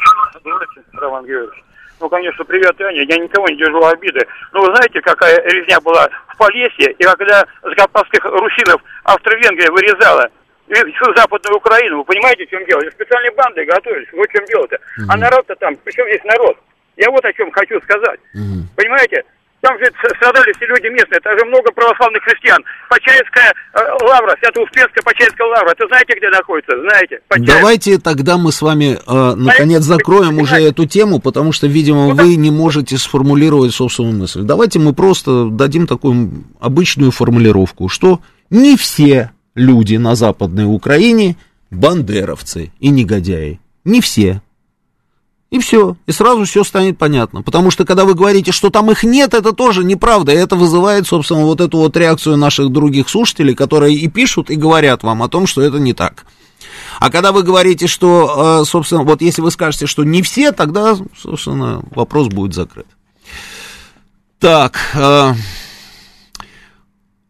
Роман 1.05 1.25
Георгиевич. 1.25 1.63
Ну, 1.99 2.09
конечно, 2.09 2.43
привет, 2.43 2.79
Аня. 2.81 3.03
Я 3.03 3.17
никого 3.17 3.47
не 3.47 3.55
держу 3.55 3.81
обиды. 3.83 4.25
Но 4.51 4.61
вы 4.61 4.75
знаете, 4.75 4.99
какая 5.01 5.41
резня 5.43 5.79
была 5.79 6.09
в 6.27 6.37
Полесье, 6.37 6.91
и 6.91 7.03
когда 7.03 7.45
закавказских 7.63 8.25
русинов 8.25 8.81
Австро-Венгрия 9.03 9.71
вырезала 9.71 10.29
всю 10.67 11.15
Западную 11.15 11.57
Украину, 11.57 11.99
вы 11.99 12.03
понимаете, 12.03 12.45
в 12.45 12.49
чем 12.49 12.65
дело? 12.65 12.81
Специальные 12.91 13.31
банды 13.31 13.63
готовились, 13.65 14.11
вот 14.11 14.27
в 14.27 14.31
чем 14.31 14.45
дело-то. 14.45 14.75
Mm-hmm. 14.75 15.05
А 15.09 15.17
народ-то 15.17 15.55
там, 15.55 15.75
причем 15.83 16.05
здесь 16.07 16.23
народ? 16.25 16.57
Я 16.97 17.09
вот 17.11 17.23
о 17.23 17.33
чем 17.33 17.51
хочу 17.51 17.79
сказать. 17.81 18.19
Mm-hmm. 18.35 18.75
Понимаете, 18.75 19.23
там 19.65 19.79
же 19.79 19.85
страдали 20.17 20.53
все 20.53 20.67
люди 20.67 20.87
местные, 20.93 21.19
там 21.21 21.37
же 21.39 21.45
много 21.45 21.71
православных 21.71 22.21
христиан. 22.23 22.63
Почаевская 22.87 23.51
э, 23.73 23.79
лавра, 24.03 24.35
Свято-Успенская 24.39 25.01
Почаевская 25.03 25.47
лавра, 25.47 25.71
это 25.71 25.87
знаете, 25.87 26.13
где 26.15 26.29
находится? 26.29 26.79
Знаете? 26.79 27.19
Почаев. 27.27 27.47
Давайте 27.47 27.97
тогда 27.97 28.37
мы 28.37 28.51
с 28.51 28.61
вами, 28.61 28.95
э, 28.95 29.35
наконец, 29.35 29.81
закроем 29.81 30.37
уже 30.37 30.57
эту 30.57 30.85
тему, 30.85 31.19
потому 31.19 31.51
что, 31.51 31.65
видимо, 31.65 32.09
ну, 32.09 32.15
вы 32.15 32.35
не 32.35 32.51
можете 32.51 32.97
сформулировать 32.97 33.73
собственную 33.73 34.15
мысль. 34.15 34.41
Давайте 34.43 34.77
мы 34.77 34.93
просто 34.93 35.45
дадим 35.45 35.87
такую 35.87 36.43
обычную 36.59 37.09
формулировку, 37.09 37.89
что 37.89 38.19
не 38.51 38.77
все 38.77 39.31
люди 39.55 39.95
на 39.95 40.13
Западной 40.13 40.65
Украине 40.65 41.37
бандеровцы 41.71 42.71
и 42.79 42.89
негодяи. 42.89 43.59
Не 43.83 44.01
все. 44.01 44.41
И 45.55 45.59
все. 45.59 45.95
И 46.05 46.11
сразу 46.11 46.43
все 46.43 46.65
станет 46.65 46.97
понятно. 46.97 47.41
Потому 47.41 47.71
что, 47.71 47.85
когда 47.85 48.03
вы 48.03 48.13
говорите, 48.13 48.51
что 48.51 48.69
там 48.69 48.91
их 48.91 49.05
нет, 49.05 49.33
это 49.33 49.53
тоже 49.53 49.85
неправда. 49.85 50.33
И 50.33 50.35
это 50.35 50.57
вызывает, 50.57 51.07
собственно, 51.07 51.45
вот 51.45 51.61
эту 51.61 51.77
вот 51.77 51.95
реакцию 51.95 52.35
наших 52.35 52.73
других 52.73 53.07
слушателей, 53.07 53.55
которые 53.55 53.95
и 53.95 54.09
пишут, 54.09 54.49
и 54.49 54.55
говорят 54.55 55.03
вам 55.03 55.23
о 55.23 55.29
том, 55.29 55.47
что 55.47 55.61
это 55.61 55.79
не 55.79 55.93
так. 55.93 56.25
А 56.99 57.09
когда 57.09 57.31
вы 57.31 57.41
говорите, 57.41 57.87
что, 57.87 58.63
э, 58.63 58.65
собственно, 58.65 59.03
вот 59.03 59.21
если 59.21 59.41
вы 59.41 59.49
скажете, 59.49 59.85
что 59.85 60.03
не 60.03 60.21
все, 60.23 60.51
тогда, 60.51 60.97
собственно, 61.17 61.81
вопрос 61.91 62.27
будет 62.27 62.53
закрыт. 62.53 62.87
Так, 64.39 64.77
э, 64.93 65.35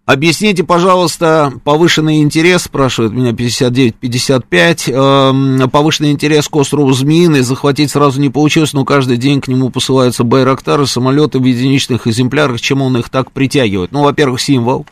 Объясните, 0.05 0.63
пожалуйста, 0.63 1.51
повышенный 1.63 2.21
интерес, 2.21 2.65
спрашивает 2.65 3.11
меня 3.11 3.31
59-55, 3.31 5.63
э, 5.63 5.67
повышенный 5.67 6.11
интерес 6.11 6.47
к 6.47 6.55
острову 6.55 6.93
Змеиный, 6.93 7.41
захватить 7.41 7.89
сразу 7.89 8.21
не 8.21 8.29
получилось, 8.29 8.73
но 8.73 8.85
каждый 8.85 9.17
день 9.17 9.41
к 9.41 9.47
нему 9.47 9.71
посылаются 9.71 10.23
байрактары, 10.23 10.85
самолеты 10.85 11.39
в 11.39 11.43
единичных 11.43 12.05
экземплярах, 12.05 12.61
чем 12.61 12.83
он 12.83 12.97
их 12.97 13.09
так 13.09 13.31
притягивает? 13.31 13.91
Ну, 13.91 14.03
во-первых, 14.03 14.41
символ. 14.41 14.85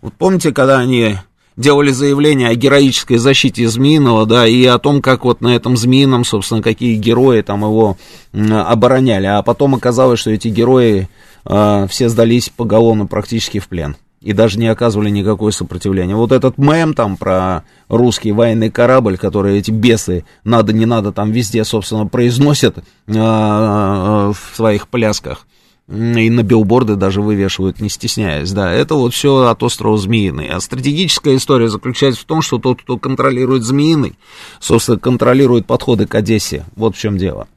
Вот 0.00 0.14
помните, 0.14 0.50
когда 0.50 0.78
они 0.78 1.16
делали 1.58 1.90
заявление 1.90 2.48
о 2.48 2.54
героической 2.54 3.18
защите 3.18 3.68
Змеиного, 3.68 4.24
да, 4.24 4.46
и 4.46 4.64
о 4.64 4.78
том, 4.78 5.02
как 5.02 5.26
вот 5.26 5.42
на 5.42 5.54
этом 5.54 5.76
Змеином, 5.76 6.24
собственно, 6.24 6.62
какие 6.62 6.96
герои 6.96 7.42
там 7.42 7.60
его 7.60 7.98
обороняли, 8.32 9.26
а 9.26 9.42
потом 9.42 9.74
оказалось, 9.74 10.20
что 10.20 10.30
эти 10.30 10.48
герои 10.48 11.10
э, 11.44 11.86
все 11.90 12.08
сдались 12.08 12.48
поголовно 12.48 13.04
практически 13.04 13.58
в 13.58 13.68
плен 13.68 13.96
и 14.24 14.32
даже 14.32 14.58
не 14.58 14.68
оказывали 14.68 15.10
никакое 15.10 15.52
сопротивление. 15.52 16.16
Вот 16.16 16.32
этот 16.32 16.56
мем 16.56 16.94
там 16.94 17.16
про 17.16 17.62
русский 17.88 18.32
военный 18.32 18.70
корабль, 18.70 19.18
который 19.18 19.58
эти 19.58 19.70
бесы 19.70 20.24
надо, 20.44 20.72
не 20.72 20.86
надо 20.86 21.12
там 21.12 21.30
везде, 21.30 21.62
собственно, 21.64 22.06
произносят 22.06 22.78
э, 22.78 22.82
в 23.12 24.36
своих 24.54 24.88
плясках. 24.88 25.46
И 25.86 26.30
на 26.30 26.42
билборды 26.42 26.96
даже 26.96 27.20
вывешивают, 27.20 27.78
не 27.78 27.90
стесняясь, 27.90 28.50
да, 28.52 28.72
это 28.72 28.94
вот 28.94 29.12
все 29.12 29.48
от 29.48 29.62
острова 29.62 29.98
Змеиный. 29.98 30.48
А 30.48 30.58
стратегическая 30.60 31.36
история 31.36 31.68
заключается 31.68 32.22
в 32.22 32.24
том, 32.24 32.40
что 32.40 32.56
тот, 32.58 32.80
кто 32.80 32.96
контролирует 32.96 33.64
Змеиный, 33.64 34.18
собственно, 34.60 34.98
контролирует 34.98 35.66
подходы 35.66 36.06
к 36.06 36.14
Одессе. 36.14 36.64
Вот 36.74 36.96
в 36.96 36.98
чем 36.98 37.18
дело. 37.18 37.48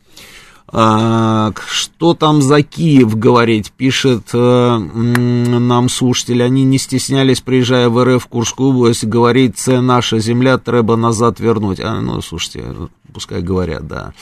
Что 0.69 2.13
там 2.13 2.41
за 2.41 2.61
Киев 2.61 3.17
говорить, 3.17 3.71
пишет 3.71 4.31
э, 4.33 4.77
нам 4.77 5.87
слушатель. 5.87 6.43
Они 6.43 6.65
не 6.65 6.77
стеснялись, 6.77 7.39
приезжая 7.39 7.87
в 7.87 8.03
РФ 8.03 8.23
в 8.23 8.27
Курскую 8.27 8.71
область, 8.71 9.05
говорить, 9.05 9.57
це 9.57 9.81
наша 9.81 10.19
земля, 10.19 10.57
треба 10.57 10.97
назад 10.97 11.39
вернуть. 11.39 11.79
А, 11.79 12.01
ну, 12.01 12.21
слушайте, 12.21 12.65
пускай 13.13 13.41
говорят, 13.41 13.87
да. 13.87 14.13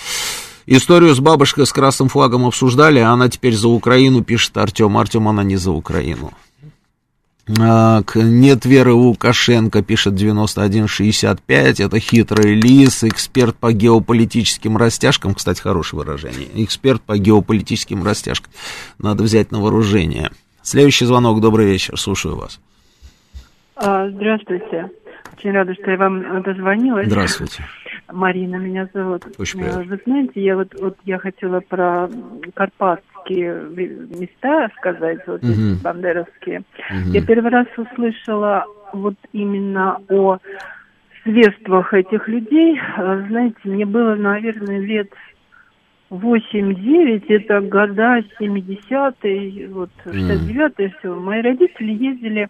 Историю 0.67 1.15
с 1.15 1.19
бабушкой 1.19 1.65
с 1.65 1.71
красным 1.71 2.09
флагом 2.09 2.45
обсуждали, 2.45 2.99
а 2.99 3.11
она 3.11 3.27
теперь 3.29 3.55
за 3.55 3.67
Украину, 3.67 4.23
пишет 4.23 4.57
Артем. 4.57 4.97
Артем, 4.97 5.27
она 5.27 5.43
не 5.43 5.57
за 5.57 5.71
Украину. 5.71 6.31
Нет 7.47 8.65
веры 8.65 8.93
Лукашенко, 8.93 9.83
пишет 9.83 10.15
9165. 10.15 11.79
Это 11.79 11.99
хитрый 11.99 12.55
лис, 12.55 13.03
эксперт 13.03 13.55
по 13.55 13.71
геополитическим 13.71 14.77
растяжкам. 14.77 15.35
Кстати, 15.35 15.61
хорошее 15.61 15.99
выражение. 15.99 16.47
Эксперт 16.55 17.01
по 17.03 17.17
геополитическим 17.17 18.03
растяжкам. 18.03 18.51
Надо 18.97 19.23
взять 19.23 19.51
на 19.51 19.59
вооружение. 19.61 20.31
Следующий 20.63 21.05
звонок. 21.05 21.39
Добрый 21.39 21.67
вечер. 21.67 21.99
Слушаю 21.99 22.35
вас. 22.35 22.59
А, 23.75 24.09
здравствуйте. 24.09 24.89
Очень 25.37 25.51
рада, 25.51 25.73
что 25.73 25.91
я 25.91 25.97
вам 25.97 26.41
дозвонилась. 26.43 27.07
Здравствуйте. 27.07 27.63
Марина 28.11 28.55
меня 28.55 28.87
зовут. 28.93 29.23
Очень 29.37 29.59
приятно. 29.59 29.83
Вы 29.83 29.99
знаете, 30.05 30.41
я 30.41 30.55
вот, 30.55 30.73
вот 30.79 30.97
я 31.03 31.17
хотела 31.17 31.59
про 31.59 32.09
карпатские 32.53 33.63
места 33.69 34.69
сказать, 34.77 35.19
вот 35.27 35.43
угу. 35.43 35.51
эти 35.51 35.81
бандеровские. 35.81 36.59
Угу. 36.89 37.11
Я 37.11 37.25
первый 37.25 37.51
раз 37.51 37.67
услышала 37.75 38.65
вот 38.93 39.15
именно 39.33 39.99
о 40.09 40.37
средствах 41.23 41.93
этих 41.93 42.27
людей. 42.27 42.79
Знаете, 42.97 43.57
мне 43.65 43.85
было, 43.85 44.15
наверное, 44.15 44.79
лет 44.79 45.11
8-9, 46.11 47.25
это 47.27 47.59
года 47.61 48.23
70-е, 48.39 49.67
вот 49.69 49.89
69-е, 50.05 50.93
все. 50.99 51.13
Мои 51.15 51.41
родители 51.41 51.91
ездили 51.91 52.41
Э, 52.43 52.47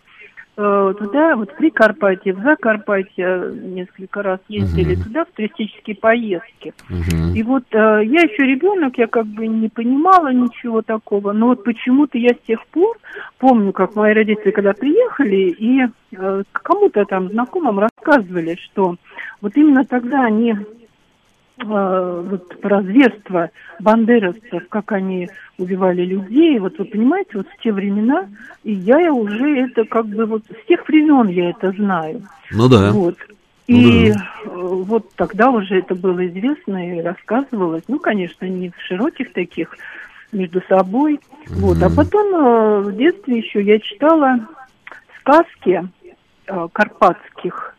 туда, 0.55 1.35
вот 1.35 1.51
в 1.51 1.55
Прикарпатье, 1.55 2.33
в 2.33 2.41
Закарпатье 2.41 3.51
несколько 3.53 4.23
раз 4.23 4.39
ездили 4.47 4.95
uh-huh. 4.95 5.03
туда 5.03 5.25
в 5.25 5.31
туристические 5.35 5.97
поездки. 5.97 6.73
Uh-huh. 6.89 7.33
И 7.33 7.43
вот 7.43 7.63
э, 7.71 7.77
я 8.05 8.21
еще 8.21 8.43
ребенок, 8.43 8.97
я 8.97 9.07
как 9.07 9.25
бы 9.25 9.47
не 9.47 9.67
понимала 9.67 10.31
ничего 10.31 10.81
такого, 10.81 11.33
но 11.33 11.47
вот 11.47 11.63
почему-то 11.63 12.17
я 12.17 12.29
с 12.29 12.47
тех 12.47 12.65
пор 12.67 12.97
помню, 13.37 13.73
как 13.73 13.95
мои 13.95 14.13
родители 14.13 14.51
когда 14.51 14.73
приехали 14.73 15.55
и 15.57 15.81
э, 16.17 16.43
кому-то 16.53 17.03
там 17.05 17.29
знакомым 17.29 17.79
рассказывали, 17.79 18.55
что 18.55 18.95
вот 19.41 19.57
именно 19.57 19.83
тогда 19.83 20.23
они 20.23 20.53
Э, 20.53 20.84
вот 21.63 22.59
про 22.59 22.81
зверство 22.81 23.49
бандеровцев, 23.79 24.67
как 24.69 24.91
они 24.91 25.29
убивали 25.57 26.03
людей, 26.03 26.59
вот 26.59 26.77
вы 26.77 26.85
понимаете, 26.85 27.31
вот 27.35 27.47
в 27.47 27.63
те 27.63 27.71
времена, 27.71 28.27
и 28.63 28.73
я 28.73 29.13
уже 29.13 29.61
это 29.61 29.85
как 29.85 30.07
бы 30.07 30.25
вот 30.25 30.43
с 30.45 30.67
тех 30.67 30.87
времен 30.87 31.27
я 31.29 31.51
это 31.51 31.71
знаю. 31.71 32.23
Ну 32.51 32.67
да. 32.67 32.91
Вот. 32.91 33.15
Ну 33.67 33.77
и 33.77 34.11
да. 34.11 34.19
Э, 34.45 34.49
вот 34.53 35.09
тогда 35.15 35.49
уже 35.49 35.79
это 35.79 35.95
было 35.95 36.25
известно 36.27 36.97
и 36.97 37.01
рассказывалось, 37.01 37.83
ну, 37.87 37.99
конечно, 37.99 38.45
не 38.45 38.69
в 38.69 38.79
широких 38.81 39.33
таких 39.33 39.75
между 40.31 40.61
собой. 40.67 41.15
Mm-hmm. 41.15 41.53
Вот. 41.55 41.81
А 41.81 41.89
потом 41.89 42.35
э, 42.35 42.79
в 42.81 42.95
детстве 42.95 43.39
еще 43.39 43.61
я 43.61 43.79
читала 43.79 44.39
сказки 45.19 45.87
карпатских 46.73 47.75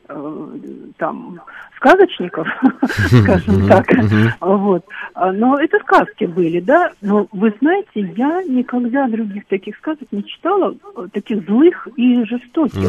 там 0.99 1.41
сказочников, 1.77 2.47
скажем 3.23 3.69
так. 3.69 3.87
Вот. 4.41 4.85
А, 5.15 5.33
но 5.33 5.59
это 5.59 5.79
сказки 5.81 6.25
были, 6.25 6.61
да. 6.61 6.93
Но 7.03 7.27
вы 7.33 7.55
знаете, 7.61 8.01
я 8.17 8.43
никогда 8.45 9.09
других 9.09 9.47
таких 9.47 9.77
сказок 9.77 10.09
не 10.11 10.25
читала, 10.25 10.75
э, 10.97 11.07
таких 11.13 11.45
злых 11.45 11.89
и 11.97 12.25
жестоких. 12.25 12.89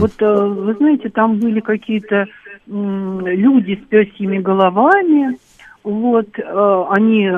Вот 0.00 0.12
э, 0.20 0.44
вы 0.46 0.74
знаете, 0.74 1.10
там 1.10 1.38
были 1.38 1.60
какие-то 1.60 2.26
люди 2.66 3.78
с 3.82 3.88
пёсьими 3.88 4.38
головами, 4.38 5.36
вот, 5.84 6.38
э, 6.38 6.84
они 6.90 7.30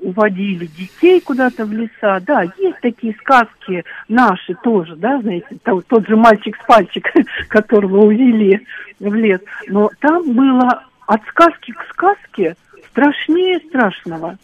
уводили 0.00 0.64
детей 0.66 1.20
куда-то 1.20 1.66
в 1.66 1.72
леса. 1.72 2.20
Да, 2.26 2.42
есть 2.42 2.80
такие 2.80 3.14
сказки 3.20 3.84
наши 4.08 4.54
тоже, 4.62 4.96
да, 4.96 5.20
знаете, 5.20 5.58
тот, 5.62 5.86
тот 5.86 6.08
же 6.08 6.16
мальчик 6.16 6.56
с 6.56 6.66
пальчик, 6.66 7.06
которого 7.48 8.06
увели 8.06 8.66
в 8.98 9.14
лес. 9.14 9.40
Но 9.68 9.90
там 10.00 10.32
было 10.32 10.84
от 11.06 11.22
сказки 11.28 11.72
к 11.72 11.84
сказке 11.92 12.56
страшнее 12.90 13.60
страшного. 13.68 14.38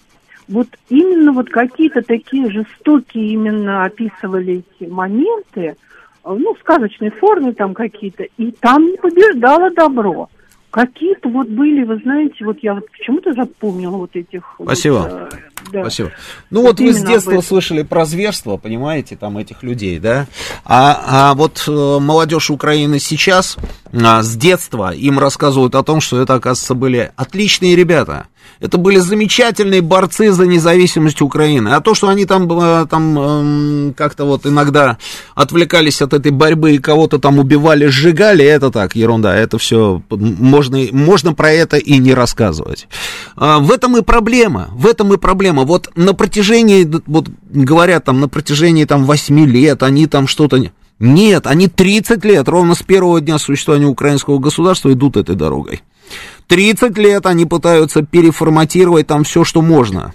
Вот 0.48 0.68
именно 0.90 1.32
вот 1.32 1.48
какие-то 1.48 2.02
такие 2.02 2.50
жестокие 2.50 3.28
именно 3.28 3.84
описывали 3.84 4.62
эти 4.78 4.90
моменты, 4.90 5.76
ну, 6.24 6.54
в 6.54 6.58
сказочной 6.60 7.10
форме 7.10 7.52
там 7.52 7.72
какие-то, 7.72 8.24
и 8.36 8.50
там 8.52 8.84
не 8.84 8.98
побеждало 8.98 9.70
добро. 9.70 10.28
Какие-то 10.72 11.28
вот 11.28 11.48
были, 11.48 11.84
вы 11.84 11.98
знаете, 11.98 12.46
вот 12.46 12.58
я 12.62 12.72
вот 12.72 12.90
почему-то 12.90 13.34
запомнила 13.34 13.98
вот 13.98 14.16
этих... 14.16 14.54
Спасибо. 14.58 14.94
Вот, 14.94 15.34
э, 15.34 15.36
да. 15.70 15.82
Спасибо. 15.82 16.12
Ну 16.50 16.62
вот, 16.62 16.80
вот 16.80 16.86
вы 16.86 16.92
с 16.92 17.02
детства 17.02 17.40
слышали 17.40 17.82
про 17.82 18.04
зверство, 18.04 18.56
понимаете, 18.56 19.16
там 19.16 19.38
этих 19.38 19.62
людей, 19.62 19.98
да? 19.98 20.26
А, 20.64 21.30
а 21.30 21.34
вот 21.34 21.64
э, 21.66 21.98
молодежь 22.00 22.50
Украины 22.50 22.98
сейчас, 22.98 23.56
а, 23.92 24.22
с 24.22 24.36
детства 24.36 24.92
им 24.92 25.18
рассказывают 25.18 25.74
о 25.74 25.82
том, 25.82 26.00
что 26.00 26.20
это, 26.20 26.34
оказывается, 26.34 26.74
были 26.74 27.12
отличные 27.16 27.76
ребята. 27.76 28.26
Это 28.62 28.78
были 28.78 28.98
замечательные 28.98 29.80
борцы 29.80 30.30
за 30.32 30.46
независимость 30.46 31.20
Украины. 31.20 31.70
А 31.70 31.80
то, 31.80 31.94
что 31.94 32.08
они 32.08 32.26
там, 32.26 32.48
э, 32.52 32.86
там 32.88 33.18
эм, 33.18 33.94
как-то 33.94 34.24
вот 34.24 34.46
иногда 34.46 34.98
отвлекались 35.34 36.00
от 36.00 36.14
этой 36.14 36.30
борьбы 36.30 36.72
и 36.76 36.78
кого-то 36.78 37.18
там 37.18 37.40
убивали, 37.40 37.86
сжигали, 37.86 38.44
это 38.44 38.70
так, 38.70 38.94
ерунда. 38.94 39.34
Это 39.34 39.58
все, 39.58 40.00
можно, 40.10 40.78
можно 40.92 41.34
про 41.34 41.50
это 41.50 41.76
и 41.76 41.98
не 41.98 42.14
рассказывать. 42.14 42.86
А, 43.36 43.58
в 43.58 43.72
этом 43.72 43.96
и 43.96 44.02
проблема, 44.02 44.68
в 44.72 44.86
этом 44.86 45.12
и 45.12 45.16
проблема. 45.16 45.51
Вот 45.52 45.90
на 45.94 46.14
протяжении, 46.14 46.90
вот 47.06 47.28
говорят 47.50 48.04
там, 48.04 48.20
на 48.20 48.28
протяжении 48.28 48.84
там 48.84 49.04
8 49.04 49.46
лет 49.46 49.82
они 49.82 50.06
там 50.06 50.26
что-то... 50.26 50.62
Нет, 50.98 51.46
они 51.46 51.68
30 51.68 52.24
лет, 52.24 52.48
ровно 52.48 52.74
с 52.74 52.82
первого 52.82 53.20
дня 53.20 53.38
существования 53.38 53.86
украинского 53.86 54.38
государства 54.38 54.92
идут 54.92 55.16
этой 55.16 55.34
дорогой. 55.34 55.82
30 56.46 56.96
лет 56.98 57.26
они 57.26 57.44
пытаются 57.44 58.02
переформатировать 58.02 59.06
там 59.06 59.24
все, 59.24 59.44
что 59.44 59.62
можно 59.62 60.12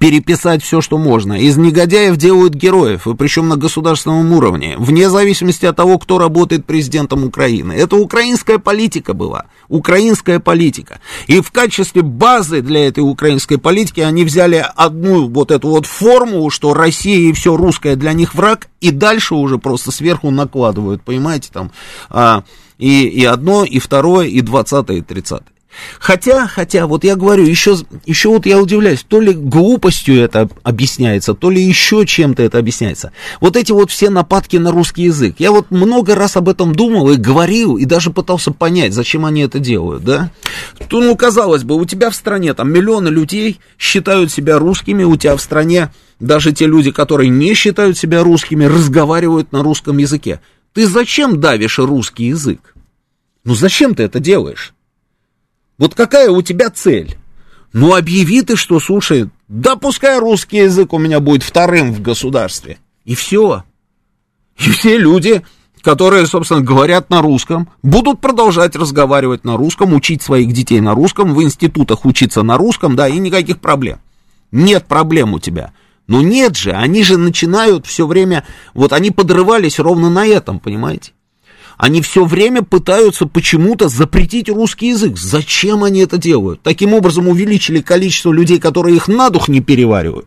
переписать 0.00 0.62
все, 0.62 0.80
что 0.80 0.98
можно. 0.98 1.34
Из 1.34 1.56
негодяев 1.56 2.16
делают 2.16 2.54
героев, 2.54 3.06
и 3.06 3.14
причем 3.14 3.48
на 3.48 3.56
государственном 3.56 4.32
уровне, 4.32 4.74
вне 4.78 5.08
зависимости 5.08 5.66
от 5.66 5.76
того, 5.76 5.98
кто 5.98 6.18
работает 6.18 6.64
президентом 6.64 7.24
Украины. 7.24 7.72
Это 7.72 7.96
украинская 7.96 8.58
политика 8.58 9.14
была, 9.14 9.46
украинская 9.68 10.40
политика. 10.40 11.00
И 11.26 11.40
в 11.40 11.50
качестве 11.50 12.02
базы 12.02 12.62
для 12.62 12.86
этой 12.86 13.00
украинской 13.00 13.56
политики 13.56 14.00
они 14.00 14.24
взяли 14.24 14.64
одну 14.74 15.28
вот 15.28 15.50
эту 15.50 15.68
вот 15.68 15.86
формулу, 15.86 16.50
что 16.50 16.74
Россия 16.74 17.30
и 17.30 17.32
все 17.32 17.56
русское 17.56 17.96
для 17.96 18.12
них 18.12 18.34
враг, 18.34 18.68
и 18.80 18.90
дальше 18.90 19.34
уже 19.34 19.58
просто 19.58 19.90
сверху 19.90 20.30
накладывают, 20.30 21.02
понимаете, 21.02 21.50
там, 21.52 21.70
а, 22.10 22.42
и, 22.78 23.04
и 23.04 23.24
одно, 23.24 23.64
и 23.64 23.78
второе, 23.78 24.26
и 24.26 24.40
двадцатое, 24.40 24.98
и 24.98 25.00
тридцатое. 25.02 25.55
Хотя, 25.98 26.46
хотя, 26.46 26.86
вот 26.86 27.04
я 27.04 27.16
говорю, 27.16 27.44
еще, 27.44 27.76
еще 28.04 28.28
вот 28.30 28.46
я 28.46 28.60
удивляюсь, 28.60 29.04
то 29.06 29.20
ли 29.20 29.32
глупостью 29.32 30.20
это 30.20 30.48
объясняется, 30.62 31.34
то 31.34 31.50
ли 31.50 31.62
еще 31.62 32.06
чем-то 32.06 32.42
это 32.42 32.58
объясняется. 32.58 33.12
Вот 33.40 33.56
эти 33.56 33.72
вот 33.72 33.90
все 33.90 34.10
нападки 34.10 34.56
на 34.56 34.70
русский 34.70 35.04
язык. 35.04 35.36
Я 35.38 35.52
вот 35.52 35.70
много 35.70 36.14
раз 36.14 36.36
об 36.36 36.48
этом 36.48 36.74
думал 36.74 37.10
и 37.10 37.16
говорил, 37.16 37.76
и 37.76 37.84
даже 37.84 38.10
пытался 38.10 38.52
понять, 38.52 38.92
зачем 38.92 39.24
они 39.24 39.42
это 39.42 39.58
делают, 39.58 40.04
да? 40.04 40.30
То, 40.88 41.00
ну, 41.00 41.16
казалось 41.16 41.64
бы, 41.64 41.76
у 41.76 41.84
тебя 41.84 42.10
в 42.10 42.14
стране 42.14 42.54
там 42.54 42.72
миллионы 42.72 43.08
людей 43.08 43.60
считают 43.78 44.30
себя 44.30 44.58
русскими, 44.58 45.04
у 45.04 45.16
тебя 45.16 45.36
в 45.36 45.40
стране 45.40 45.90
даже 46.20 46.52
те 46.52 46.66
люди, 46.66 46.90
которые 46.90 47.28
не 47.28 47.54
считают 47.54 47.98
себя 47.98 48.22
русскими, 48.22 48.64
разговаривают 48.64 49.52
на 49.52 49.62
русском 49.62 49.98
языке. 49.98 50.40
Ты 50.72 50.86
зачем 50.86 51.40
давишь 51.40 51.78
русский 51.78 52.26
язык? 52.26 52.74
Ну, 53.44 53.54
зачем 53.54 53.94
ты 53.94 54.02
это 54.02 54.20
делаешь? 54.20 54.74
Вот 55.78 55.94
какая 55.94 56.30
у 56.30 56.42
тебя 56.42 56.70
цель? 56.70 57.16
Ну, 57.72 57.94
объяви 57.94 58.42
ты, 58.42 58.56
что, 58.56 58.80
слушай, 58.80 59.28
да 59.48 59.76
пускай 59.76 60.18
русский 60.18 60.58
язык 60.58 60.92
у 60.92 60.98
меня 60.98 61.20
будет 61.20 61.42
вторым 61.42 61.92
в 61.92 62.00
государстве. 62.00 62.78
И 63.04 63.14
все. 63.14 63.64
И 64.58 64.70
все 64.70 64.96
люди, 64.96 65.42
которые, 65.82 66.26
собственно, 66.26 66.62
говорят 66.62 67.10
на 67.10 67.20
русском, 67.20 67.68
будут 67.82 68.20
продолжать 68.20 68.74
разговаривать 68.74 69.44
на 69.44 69.56
русском, 69.56 69.92
учить 69.92 70.22
своих 70.22 70.52
детей 70.52 70.80
на 70.80 70.94
русском, 70.94 71.34
в 71.34 71.42
институтах 71.42 72.04
учиться 72.06 72.42
на 72.42 72.56
русском, 72.56 72.96
да, 72.96 73.08
и 73.08 73.18
никаких 73.18 73.60
проблем. 73.60 74.00
Нет 74.50 74.86
проблем 74.86 75.34
у 75.34 75.38
тебя. 75.38 75.72
Но 76.06 76.22
нет 76.22 76.56
же, 76.56 76.72
они 76.72 77.02
же 77.02 77.18
начинают 77.18 77.84
все 77.84 78.06
время, 78.06 78.46
вот 78.74 78.92
они 78.92 79.10
подрывались 79.10 79.78
ровно 79.78 80.08
на 80.08 80.26
этом, 80.26 80.60
понимаете? 80.60 81.12
Они 81.76 82.00
все 82.00 82.24
время 82.24 82.62
пытаются 82.62 83.26
почему-то 83.26 83.88
запретить 83.88 84.48
русский 84.48 84.88
язык. 84.88 85.18
Зачем 85.18 85.84
они 85.84 86.00
это 86.00 86.16
делают? 86.16 86.62
Таким 86.62 86.94
образом 86.94 87.28
увеличили 87.28 87.80
количество 87.80 88.32
людей, 88.32 88.58
которые 88.58 88.96
их 88.96 89.08
на 89.08 89.28
дух 89.28 89.48
не 89.48 89.60
переваривают. 89.60 90.26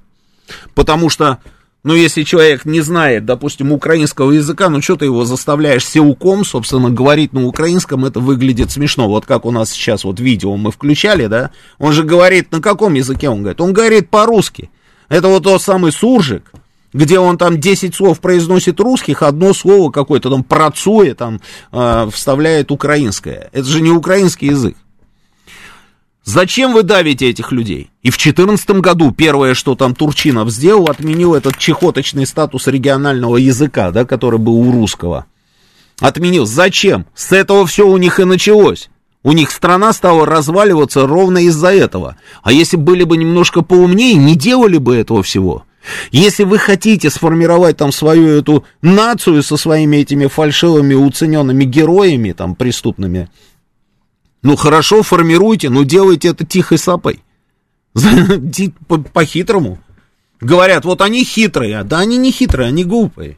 Потому 0.76 1.10
что, 1.10 1.40
ну, 1.84 1.96
если 1.96 2.22
человек 2.22 2.66
не 2.66 2.82
знает, 2.82 3.26
допустим, 3.26 3.72
украинского 3.72 4.32
языка, 4.32 4.70
ну, 4.70 4.82
что 4.82 4.96
ты 4.96 5.06
его 5.06 5.26
заставляешь 5.26 5.88
сеуком, 5.88 6.46
собственно, 6.46 6.92
говорить 6.92 7.34
на 7.34 7.46
украинском, 7.46 8.06
это 8.06 8.20
выглядит 8.20 8.70
смешно. 8.70 9.08
Вот 9.08 9.26
как 9.26 9.46
у 9.46 9.52
нас 9.52 9.72
сейчас 9.72 10.04
вот 10.04 10.20
видео 10.20 10.56
мы 10.56 10.72
включали, 10.72 11.26
да, 11.26 11.50
он 11.80 11.94
же 11.94 12.04
говорит, 12.04 12.52
на 12.52 12.62
каком 12.62 12.94
языке 12.94 13.28
он 13.28 13.40
говорит? 13.40 13.62
Он 13.62 13.74
говорит 13.74 14.10
по-русски. 14.10 14.70
Это 15.08 15.28
вот 15.28 15.44
тот 15.44 15.64
самый 15.64 15.92
суржик, 15.92 16.52
где 16.94 17.20
он 17.20 17.38
там 17.38 17.60
10 17.60 17.94
слов 17.94 18.20
произносит 18.20 18.80
русских, 18.80 19.22
одно 19.22 19.54
слово 19.54 19.92
какое-то 19.92 20.30
там 20.30 20.44
працуя, 20.44 21.14
там 21.14 21.42
э, 21.72 22.10
вставляет 22.12 22.72
украинское. 22.72 23.50
Это 23.52 23.66
же 23.66 23.82
не 23.82 23.92
украинский 23.92 24.50
язык. 24.50 24.76
Зачем 26.24 26.74
вы 26.74 26.84
давите 26.84 27.30
этих 27.30 27.52
людей? 27.52 27.90
И 28.04 28.12
в 28.12 28.18
2014 28.18 28.70
году 28.82 29.12
первое, 29.12 29.54
что 29.54 29.76
там 29.76 29.96
Турчинов 29.96 30.50
сделал, 30.52 30.86
отменил 30.86 31.34
этот 31.34 31.58
чехоточный 31.58 32.28
статус 32.28 32.68
регионального 32.68 33.38
языка, 33.38 33.92
да, 33.92 34.06
который 34.06 34.38
был 34.38 34.60
у 34.60 34.72
русского. 34.72 35.26
Отменил. 36.00 36.46
Зачем? 36.46 37.06
С 37.16 37.32
этого 37.32 37.66
все 37.66 37.88
у 37.88 37.98
них 37.98 38.20
и 38.20 38.26
началось. 38.26 38.90
У 39.24 39.34
них 39.34 39.52
страна 39.52 39.92
стала 39.92 40.26
разваливаться 40.26 41.06
ровно 41.06 41.40
из-за 41.40 41.74
этого. 41.74 42.16
А 42.42 42.52
если 42.52 42.78
были 42.78 43.04
бы 43.04 43.18
немножко 43.18 43.62
поумнее, 43.62 44.14
не 44.14 44.36
делали 44.36 44.78
бы 44.78 44.96
этого 44.96 45.24
всего. 45.24 45.66
Если 46.12 46.44
вы 46.44 46.58
хотите 46.58 47.10
сформировать 47.10 47.78
там 47.78 47.92
свою 47.92 48.28
эту 48.28 48.66
нацию 48.82 49.44
со 49.44 49.58
своими 49.58 49.98
этими 49.98 50.28
фальшивыми 50.28 50.94
уцененными 50.94 51.64
героями 51.64 52.32
там 52.32 52.56
преступными, 52.56 53.30
ну 54.42 54.56
хорошо, 54.56 55.04
формируйте, 55.04 55.70
но 55.70 55.84
делайте 55.84 56.30
это 56.30 56.46
тихой 56.46 56.78
сапой. 56.78 57.22
По-хитрому. 59.14 59.80
Говорят, 60.42 60.86
вот 60.86 61.02
они 61.02 61.24
хитрые, 61.26 61.84
да 61.84 62.00
они 62.00 62.18
не 62.18 62.32
хитрые, 62.32 62.70
они 62.70 62.86
глупые. 62.86 63.38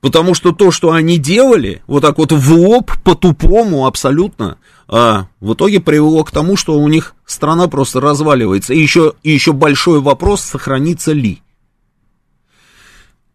Потому 0.00 0.34
что 0.34 0.52
то, 0.52 0.70
что 0.70 0.92
они 0.92 1.18
делали, 1.18 1.82
вот 1.86 2.00
так 2.00 2.18
вот 2.18 2.32
в 2.32 2.52
лоб, 2.52 2.90
по-тупому 3.04 3.86
абсолютно, 3.86 4.56
а, 4.92 5.28
в 5.38 5.54
итоге 5.54 5.78
привело 5.78 6.24
к 6.24 6.32
тому, 6.32 6.56
что 6.56 6.76
у 6.76 6.88
них 6.88 7.14
страна 7.24 7.68
просто 7.68 8.00
разваливается. 8.00 8.74
И 8.74 8.80
еще, 8.80 9.14
и 9.22 9.30
еще 9.30 9.52
большой 9.52 10.00
вопрос, 10.00 10.40
сохранится 10.40 11.12
ли. 11.12 11.40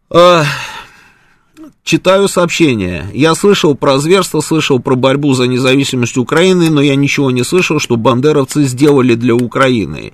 А, 0.10 0.44
читаю 1.82 2.28
сообщение. 2.28 3.10
Я 3.14 3.36
слышал 3.36 3.74
про 3.74 4.00
зверство, 4.00 4.42
слышал 4.42 4.80
про 4.80 4.96
борьбу 4.96 5.34
за 5.34 5.48
независимость 5.48 6.18
Украины, 6.18 6.70
но 6.70 6.82
я 6.82 6.98
ничего 6.98 7.32
не 7.32 7.44
слышал, 7.46 7.80
что 7.80 7.96
бандеровцы 7.96 8.66
сделали 8.66 9.16
для 9.16 9.34
Украины. 9.34 10.12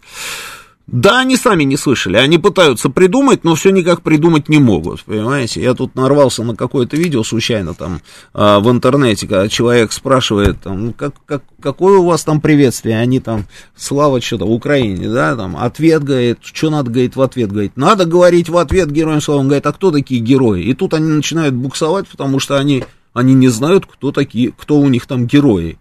Да, 0.92 1.22
они 1.22 1.38
сами 1.38 1.64
не 1.64 1.78
слышали, 1.78 2.18
они 2.18 2.38
пытаются 2.38 2.90
придумать, 2.90 3.46
но 3.46 3.56
все 3.56 3.70
никак 3.70 4.02
придумать 4.02 4.50
не 4.50 4.60
могут, 4.60 5.02
понимаете? 5.06 5.62
Я 5.62 5.74
тут 5.74 5.96
нарвался 5.96 6.44
на 6.44 6.54
какое-то 6.54 6.98
видео 6.98 7.24
случайно 7.24 7.74
там 7.74 8.02
а, 8.34 8.60
в 8.60 8.70
интернете, 8.70 9.26
когда 9.26 9.48
человек 9.48 9.94
спрашивает, 9.94 10.60
там, 10.60 10.88
ну, 10.88 10.94
как, 10.94 11.14
как, 11.26 11.44
какое 11.62 11.98
у 11.98 12.06
вас 12.06 12.26
там 12.26 12.42
приветствие, 12.42 13.00
они 13.00 13.22
там, 13.22 13.46
слава 13.74 14.20
что-то 14.20 14.46
в 14.46 14.52
Украине, 14.52 15.08
да, 15.08 15.34
там, 15.38 15.56
ответ, 15.56 16.04
говорит, 16.04 16.40
что 16.42 16.70
надо, 16.70 16.92
говорит, 16.92 17.16
в 17.16 17.22
ответ, 17.22 17.54
говорит, 17.54 17.78
надо 17.78 18.04
говорить 18.04 18.50
в 18.50 18.58
ответ 18.58 18.92
героям 18.92 19.22
слава, 19.22 19.40
он 19.40 19.46
говорит, 19.46 19.66
а 19.68 19.72
кто 19.72 19.92
такие 19.92 20.20
герои? 20.20 20.64
И 20.64 20.74
тут 20.74 20.94
они 20.94 21.08
начинают 21.08 21.56
буксовать, 21.56 22.10
потому 22.10 22.40
что 22.40 22.58
они, 22.58 22.84
они 23.14 23.34
не 23.34 23.48
знают, 23.48 23.86
кто 23.86 24.12
такие, 24.12 24.52
кто 24.52 24.78
у 24.78 24.90
них 24.90 25.08
там 25.08 25.26
герои. 25.26 25.80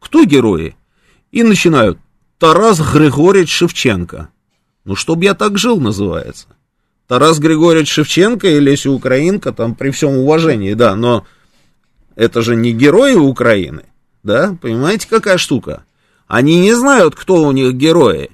Кто 0.00 0.22
герои? 0.24 0.76
И 1.32 1.42
начинают, 1.44 1.98
Тарас 2.38 2.78
Григорьевич 2.78 3.50
Шевченко. 3.50 4.28
Ну, 4.84 4.96
чтоб 4.96 5.22
я 5.22 5.34
так 5.34 5.58
жил, 5.58 5.80
называется. 5.80 6.46
Тарас 7.06 7.38
Григорьевич 7.38 7.90
Шевченко 7.90 8.46
и 8.48 8.60
Леся 8.60 8.90
Украинка, 8.90 9.52
там, 9.52 9.74
при 9.74 9.90
всем 9.90 10.16
уважении, 10.16 10.74
да, 10.74 10.94
но 10.94 11.26
это 12.14 12.40
же 12.42 12.54
не 12.54 12.72
герои 12.72 13.14
Украины, 13.14 13.84
да, 14.22 14.56
понимаете, 14.60 15.08
какая 15.08 15.36
штука? 15.36 15.84
Они 16.28 16.60
не 16.60 16.72
знают, 16.74 17.16
кто 17.16 17.42
у 17.42 17.50
них 17.50 17.74
герои. 17.74 18.30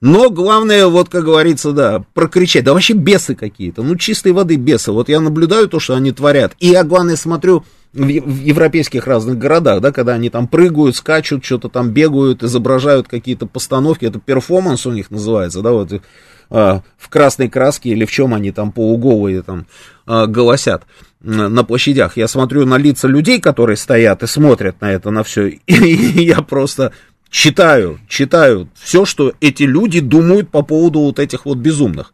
Но 0.00 0.30
главное, 0.30 0.86
вот 0.86 1.08
как 1.08 1.24
говорится, 1.24 1.72
да, 1.72 2.04
прокричать. 2.14 2.64
Да 2.64 2.72
вообще 2.72 2.94
бесы 2.94 3.34
какие-то, 3.34 3.82
ну 3.82 3.96
чистой 3.96 4.32
воды 4.32 4.56
бесы. 4.56 4.92
Вот 4.92 5.08
я 5.08 5.20
наблюдаю 5.20 5.68
то, 5.68 5.80
что 5.80 5.94
они 5.94 6.12
творят. 6.12 6.54
И 6.58 6.68
я, 6.68 6.84
главное, 6.84 7.16
смотрю 7.16 7.64
в, 7.92 8.06
европейских 8.06 9.06
разных 9.06 9.38
городах, 9.38 9.80
да, 9.80 9.92
когда 9.92 10.14
они 10.14 10.30
там 10.30 10.46
прыгают, 10.46 10.96
скачут, 10.96 11.44
что-то 11.44 11.68
там 11.68 11.90
бегают, 11.90 12.42
изображают 12.42 13.08
какие-то 13.08 13.46
постановки. 13.46 14.04
Это 14.04 14.18
перформанс 14.18 14.86
у 14.86 14.92
них 14.92 15.10
называется, 15.10 15.62
да, 15.62 15.72
вот 15.72 16.00
а, 16.50 16.82
в 16.98 17.08
красной 17.08 17.48
краске 17.48 17.90
или 17.90 18.04
в 18.04 18.10
чем 18.10 18.34
они 18.34 18.52
там 18.52 18.72
полуголые 18.72 19.42
там 19.42 19.66
а, 20.06 20.26
голосят 20.26 20.84
на 21.20 21.64
площадях. 21.64 22.16
Я 22.16 22.28
смотрю 22.28 22.64
на 22.64 22.78
лица 22.78 23.08
людей, 23.08 23.40
которые 23.40 23.76
стоят 23.76 24.22
и 24.22 24.26
смотрят 24.26 24.80
на 24.80 24.92
это, 24.92 25.10
на 25.10 25.22
все, 25.22 25.48
и, 25.48 25.60
и 25.66 26.24
я 26.24 26.42
просто 26.42 26.92
читаю, 27.28 28.00
читаю 28.08 28.68
все, 28.74 29.04
что 29.04 29.32
эти 29.40 29.64
люди 29.64 30.00
думают 30.00 30.50
по 30.50 30.62
поводу 30.62 31.00
вот 31.00 31.18
этих 31.18 31.44
вот 31.44 31.58
безумных. 31.58 32.12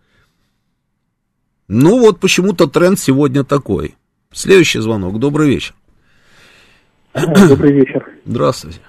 Ну 1.68 1.98
вот 1.98 2.20
почему-то 2.20 2.66
тренд 2.66 2.98
сегодня 2.98 3.42
такой. 3.42 3.96
Следующий 4.36 4.80
звонок. 4.80 5.18
Добрый 5.18 5.48
вечер. 5.48 5.74
Добрый 7.48 7.72
вечер. 7.72 8.06
Здравствуйте. 8.26 8.80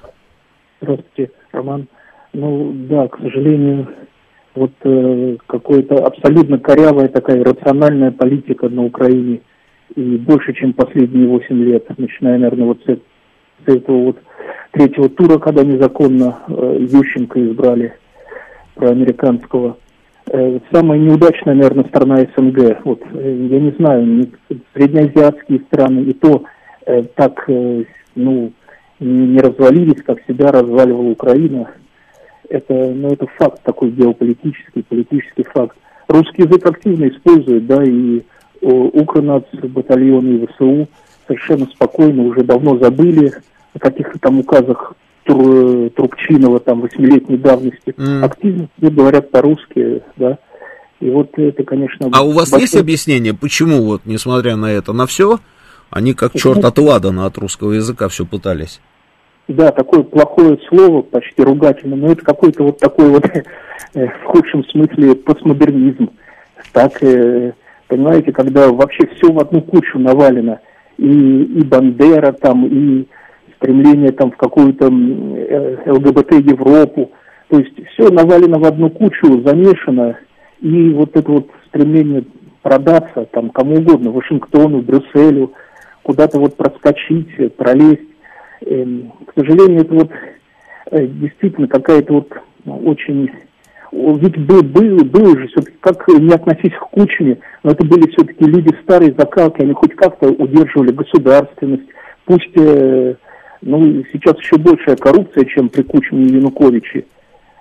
Здравствуйте, 0.82 1.32
Роман. 1.54 1.88
Ну 2.34 2.74
да, 2.90 3.08
к 3.08 3.18
сожалению, 3.18 3.88
вот 4.56 4.74
э, 4.84 5.38
какая-то 5.48 6.06
абсолютно 6.06 6.60
корявая 6.60 7.08
такая 7.08 7.42
рациональная 7.46 8.12
политика 8.12 8.68
на 8.68 8.84
Украине 8.84 9.40
и 9.96 10.18
больше, 10.18 10.54
чем 10.54 10.74
последние 10.74 11.30
8 11.30 11.64
лет, 11.64 11.98
начиная, 11.98 12.38
наверное, 12.40 12.66
вот 12.66 12.82
с, 12.86 12.90
с 12.90 13.74
этого 13.74 14.04
вот 14.04 14.18
третьего 14.74 15.08
тура, 15.08 15.40
когда 15.40 15.64
незаконно 15.64 16.40
э, 16.50 16.78
Ющенко 16.82 17.42
избрали 17.48 17.94
проамериканского. 18.76 19.78
Э, 20.30 20.60
самая 20.74 21.00
неудачная, 21.00 21.56
наверное, 21.56 21.86
страна 21.86 22.18
СНГ. 22.18 22.80
Вот, 22.84 23.02
э, 23.14 23.48
я 23.50 23.60
не 23.60 23.72
знаю, 23.72 24.28
среднеазиатские 24.74 25.60
страны 25.62 26.02
и 26.02 26.14
то 26.14 26.44
э, 26.86 27.04
так, 27.16 27.48
ну, 28.16 28.52
не, 29.00 29.40
развалились, 29.40 30.04
как 30.04 30.20
себя 30.28 30.52
разваливала 30.52 31.10
Украина. 31.10 31.72
Это, 32.50 32.74
ну, 32.74 33.10
это 33.10 33.28
факт 33.38 33.62
такой 33.64 33.92
геополитический, 33.92 34.84
политический 34.84 35.44
факт. 35.44 35.78
Русский 36.08 36.44
язык 36.44 36.66
активно 36.66 37.08
используют, 37.08 37.66
да, 37.68 37.84
и 37.84 38.22
Укрнац, 38.62 39.44
батальоны 39.54 40.30
и 40.30 40.48
ВСУ 40.48 40.88
совершенно 41.28 41.66
спокойно 41.68 42.24
уже 42.24 42.44
давно 42.44 42.78
забыли 42.80 43.32
о 43.76 43.80
каких-то 43.80 44.18
там 44.18 44.40
указах 44.40 44.94
Тру, 45.28 45.90
Трубчинова 45.90 46.60
там 46.60 46.82
восьмилетней 46.82 47.38
давности. 47.38 47.90
Mm. 47.90 48.24
Активно 48.24 48.70
говорят 48.80 49.30
по-русски, 49.30 50.02
да. 50.16 50.38
И 51.00 51.10
вот 51.10 51.38
это, 51.38 51.64
конечно... 51.64 52.10
А 52.12 52.24
у 52.24 52.32
вас 52.32 52.50
большой... 52.50 52.62
есть 52.62 52.76
объяснение, 52.76 53.34
почему 53.34 53.84
вот, 53.84 54.02
несмотря 54.06 54.56
на 54.56 54.72
это, 54.72 54.94
на 54.94 55.06
все, 55.06 55.40
они 55.92 56.14
как 56.14 56.34
черт 56.34 56.64
от 56.64 56.80
ладана 56.80 57.26
от 57.26 57.38
русского 57.38 57.74
языка 57.74 58.08
все 58.08 58.26
пытались? 58.26 58.82
Да, 59.48 59.72
такое 59.72 60.04
плохое 60.04 60.58
слово, 60.70 61.02
почти 61.04 61.44
ругательное, 61.44 61.98
но 61.98 62.12
это 62.12 62.24
какой-то 62.24 62.64
вот 62.64 62.80
такой 62.80 63.10
вот, 63.10 63.26
э, 63.94 64.08
в 64.08 64.24
худшем 64.26 64.64
смысле, 64.66 65.16
постмодернизм. 65.16 66.10
Так, 66.74 67.04
э, 67.04 67.54
понимаете, 67.88 68.32
когда 68.32 68.70
вообще 68.70 69.08
все 69.16 69.32
в 69.32 69.40
одну 69.40 69.62
кучу 69.62 70.00
навалено, 70.00 70.60
и, 70.98 71.06
и 71.06 71.64
Бандера 71.64 72.32
там, 72.32 72.66
и 72.66 73.08
стремление 73.58 74.12
там 74.12 74.32
в 74.32 74.38
какую-то 74.38 74.88
э, 74.88 75.92
ЛГБТ 75.92 76.34
Европу, 76.34 77.12
то 77.50 77.60
есть 77.60 77.74
все 77.90 78.10
навалено 78.10 78.60
в 78.60 78.66
одну 78.66 78.90
кучу, 78.90 79.42
замешано, 79.46 80.18
и 80.62 80.90
вот 80.92 81.16
это 81.16 81.32
вот 81.32 81.50
стремление 81.68 82.24
продаться 82.62 83.26
там 83.32 83.50
кому 83.50 83.78
угодно, 83.78 84.12
Вашингтону, 84.12 84.82
Брюсселю, 84.82 85.54
куда-то 86.04 86.40
вот 86.40 86.56
проскочить, 86.58 87.56
пролезть. 87.56 88.02
Эм, 88.66 89.14
к 89.26 89.34
сожалению, 89.40 89.82
это 89.82 89.94
вот 89.94 90.12
э, 90.92 91.08
действительно 91.08 91.68
какая-то 91.68 92.14
вот 92.14 92.34
очень 92.66 93.30
ведь 93.92 94.38
был, 94.38 94.64
был, 94.64 95.06
был 95.06 95.38
же 95.38 95.48
все-таки, 95.48 95.78
как 95.80 96.08
не 96.08 96.34
относись 96.34 96.74
к 96.74 96.90
Кучме, 96.92 97.38
но 97.64 97.72
это 97.72 97.86
были 97.86 98.10
все-таки 98.12 98.44
люди 98.46 98.76
старой 98.84 99.16
закалки, 99.18 99.62
они 99.62 99.74
хоть 99.74 99.96
как-то 99.96 100.28
удерживали 100.30 100.92
государственность, 100.92 101.88
пусть, 102.26 102.52
э, 102.58 103.16
ну, 103.62 104.04
сейчас 104.12 104.38
еще 104.40 104.58
большая 104.58 104.96
коррупция, 104.96 105.46
чем 105.46 105.70
при 105.70 105.82
Кучме 105.84 106.26
и 106.26 106.34
Януковиче. 106.36 107.06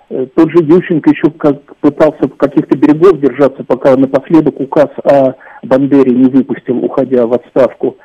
Э, 0.09 0.25
тот 0.35 0.51
же 0.51 0.63
Ющенко 0.63 1.09
еще 1.09 1.31
как 1.31 1.75
пытался 1.77 2.27
в 2.27 2.35
каких-то 2.35 2.77
берегов 2.77 3.19
держаться, 3.19 3.63
пока 3.63 3.95
напоследок 3.95 4.59
указ 4.59 4.89
о 5.03 5.33
Бандере 5.63 6.11
не 6.11 6.29
выпустил, 6.29 6.77
уходя 6.83 7.25
в 7.25 7.33
отставку. 7.33 7.97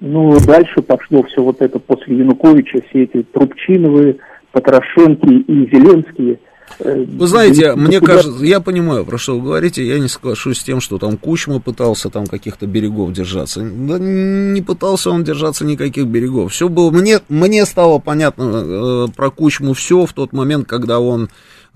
Ну, 0.00 0.36
дальше 0.46 0.82
пошло 0.82 1.22
все 1.24 1.42
вот 1.42 1.60
это 1.60 1.78
после 1.78 2.16
Януковича, 2.16 2.80
все 2.88 3.04
эти 3.04 3.22
Трубчиновые, 3.22 4.16
Потрошенки 4.52 5.32
и 5.32 5.70
Зеленские– 5.70 6.38
вы 6.78 7.26
знаете, 7.26 7.74
мне 7.74 8.00
кажется, 8.00 8.44
я 8.44 8.60
понимаю, 8.60 9.04
про 9.04 9.18
что 9.18 9.38
вы 9.38 9.44
говорите, 9.44 9.86
я 9.86 9.98
не 9.98 10.08
соглашусь 10.08 10.58
с 10.58 10.64
тем, 10.64 10.80
что 10.80 10.98
там 10.98 11.16
Кучма 11.16 11.60
пытался 11.60 12.10
там 12.10 12.26
каких-то 12.26 12.66
берегов 12.66 13.12
держаться. 13.12 13.60
Да 13.60 13.98
не 13.98 14.60
пытался 14.62 15.10
он 15.10 15.24
держаться 15.24 15.64
никаких 15.64 16.06
берегов. 16.06 16.52
Все 16.52 16.68
было, 16.68 16.90
мне, 16.90 17.20
мне 17.28 17.64
стало 17.66 17.98
понятно 17.98 18.42
э, 18.42 19.06
про 19.14 19.30
Кучму 19.30 19.74
все 19.74 20.06
в 20.06 20.12
тот 20.12 20.32
момент, 20.32 20.66
когда 20.66 21.00
он 21.00 21.28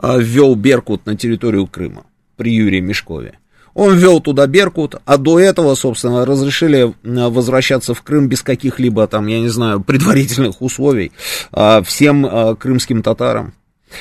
э, 0.03 0.21
ввел 0.21 0.55
Беркут 0.55 1.07
на 1.07 1.17
территорию 1.17 1.67
Крыма 1.67 2.05
при 2.37 2.53
Юрии 2.53 2.81
Мешкове. 2.81 3.39
Он 3.77 3.95
ввел 3.95 4.21
туда 4.21 4.47
Беркут, 4.47 4.95
а 5.05 5.19
до 5.19 5.39
этого, 5.39 5.75
собственно, 5.75 6.25
разрешили 6.25 6.87
э, 6.89 7.29
возвращаться 7.29 7.93
в 7.93 8.03
Крым 8.03 8.27
без 8.27 8.43
каких-либо 8.43 9.07
там, 9.07 9.27
я 9.27 9.39
не 9.39 9.49
знаю, 9.49 9.81
предварительных 9.83 10.63
условий 10.63 11.13
э, 11.53 11.83
всем 11.85 12.25
э, 12.25 12.57
крымским 12.57 13.03
татарам. 13.03 13.53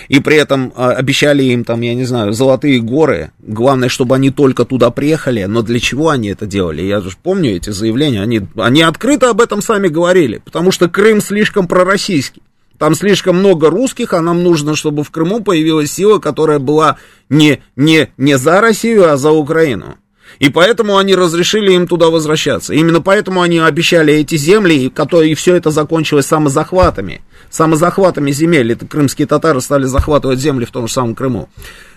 И 0.07 0.19
при 0.19 0.37
этом 0.37 0.73
а, 0.75 0.91
обещали 0.91 1.43
им 1.43 1.63
там, 1.63 1.81
я 1.81 1.93
не 1.93 2.05
знаю, 2.05 2.33
золотые 2.33 2.79
горы. 2.79 3.31
Главное, 3.39 3.89
чтобы 3.89 4.15
они 4.15 4.31
только 4.31 4.65
туда 4.65 4.89
приехали. 4.89 5.43
Но 5.45 5.61
для 5.61 5.79
чего 5.79 6.09
они 6.09 6.29
это 6.29 6.45
делали? 6.45 6.81
Я 6.81 7.01
же 7.01 7.11
помню 7.21 7.55
эти 7.55 7.69
заявления. 7.69 8.21
Они, 8.21 8.41
они 8.57 8.81
открыто 8.81 9.29
об 9.29 9.41
этом 9.41 9.61
сами 9.61 9.87
говорили. 9.87 10.41
Потому 10.43 10.71
что 10.71 10.89
Крым 10.89 11.21
слишком 11.21 11.67
пророссийский. 11.67 12.41
Там 12.77 12.93
слишком 12.93 13.37
много 13.37 13.69
русских, 13.69 14.13
а 14.13 14.21
нам 14.21 14.43
нужно, 14.43 14.75
чтобы 14.75 15.03
в 15.03 15.11
Крыму 15.11 15.41
появилась 15.41 15.93
сила, 15.93 16.19
которая 16.19 16.59
была 16.59 16.97
не, 17.29 17.61
не, 17.77 18.09
не 18.17 18.37
за 18.37 18.59
Россию, 18.59 19.09
а 19.09 19.17
за 19.17 19.31
Украину. 19.31 19.95
И 20.39 20.49
поэтому 20.49 20.97
они 20.97 21.15
разрешили 21.15 21.71
им 21.71 21.87
туда 21.87 22.09
возвращаться. 22.09 22.73
Именно 22.73 23.01
поэтому 23.01 23.41
они 23.41 23.59
обещали 23.59 24.13
эти 24.13 24.35
земли, 24.35 24.73
и, 24.75 24.87
и 24.89 25.35
все 25.35 25.55
это 25.55 25.71
закончилось 25.71 26.25
самозахватами. 26.25 27.21
Самозахватами 27.55 28.31
земель. 28.31 28.73
Это 28.73 28.85
крымские 28.85 29.27
татары 29.27 29.61
стали 29.61 29.85
захватывать 29.85 30.39
земли 30.39 30.65
в 30.65 30.71
том 30.71 30.87
же 30.87 30.93
самом 30.93 31.15
Крыму. 31.15 31.47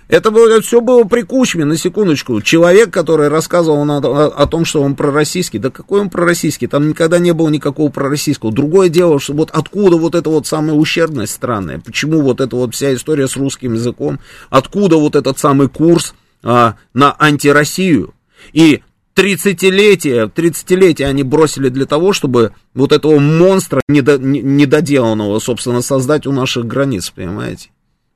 Это, 0.06 0.30
было, 0.30 0.48
это 0.48 0.60
все 0.60 0.80
было 0.80 1.02
при 1.02 1.22
Кучме, 1.22 1.64
на 1.64 1.76
секундочку. 1.76 2.40
Человек, 2.42 2.92
который 2.92 3.26
рассказывал 3.26 3.84
на, 3.84 3.96
о, 3.98 4.26
о 4.28 4.46
том, 4.46 4.64
что 4.64 4.80
он 4.80 4.94
пророссийский. 4.94 5.58
Да 5.58 5.70
какой 5.70 6.00
он 6.00 6.10
пророссийский? 6.10 6.68
Там 6.68 6.88
никогда 6.88 7.18
не 7.18 7.32
было 7.32 7.48
никакого 7.48 7.90
пророссийского. 7.90 8.52
Другое 8.52 8.88
дело, 8.88 9.18
что 9.18 9.32
вот 9.32 9.50
откуда 9.52 9.96
вот 9.96 10.14
эта 10.14 10.30
вот 10.30 10.46
самая 10.46 10.74
ущербность 10.74 11.32
странная? 11.32 11.80
Почему 11.80 12.20
вот 12.20 12.40
эта 12.40 12.54
вот 12.54 12.76
вся 12.76 12.94
история 12.94 13.26
с 13.26 13.36
русским 13.36 13.74
языком? 13.74 14.20
Откуда 14.50 14.94
вот 14.94 15.16
этот 15.16 15.40
самый 15.40 15.68
курс 15.68 16.14
а, 16.44 16.76
на 16.94 17.16
антироссию? 17.18 18.14
И 18.52 18.82
30-летие, 19.18 20.30
30-летие 20.30 21.06
они 21.06 21.24
бросили 21.24 21.68
для 21.70 21.86
того, 21.86 22.12
чтобы 22.12 22.52
вот 22.72 22.92
этого 22.92 23.18
монстра 23.18 23.80
недо, 23.88 24.16
недоделанного, 24.16 25.40
собственно, 25.40 25.82
создать 25.82 26.26
у 26.26 26.32
наших 26.32 26.66
границ, 26.66 27.10
понимаете? 27.10 27.70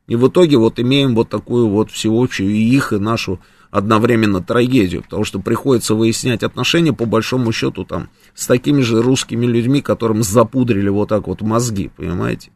И 0.06 0.14
в 0.14 0.28
итоге 0.28 0.58
вот 0.58 0.78
имеем 0.78 1.16
вот 1.16 1.28
такую 1.28 1.68
вот 1.68 1.90
всеобщую 1.90 2.50
и 2.50 2.58
их, 2.58 2.92
и 2.92 2.98
нашу 2.98 3.40
одновременно 3.72 4.40
трагедию, 4.42 5.02
потому 5.02 5.24
что 5.24 5.40
приходится 5.40 5.94
выяснять 5.96 6.44
отношения, 6.44 6.92
по 6.92 7.06
большому 7.06 7.50
счету, 7.50 7.84
там, 7.84 8.08
с 8.34 8.46
такими 8.46 8.82
же 8.82 9.02
русскими 9.02 9.46
людьми, 9.46 9.80
которым 9.80 10.22
запудрили 10.22 10.88
вот 10.88 11.08
так 11.08 11.26
вот 11.26 11.40
мозги, 11.40 11.90
понимаете? 11.96 12.50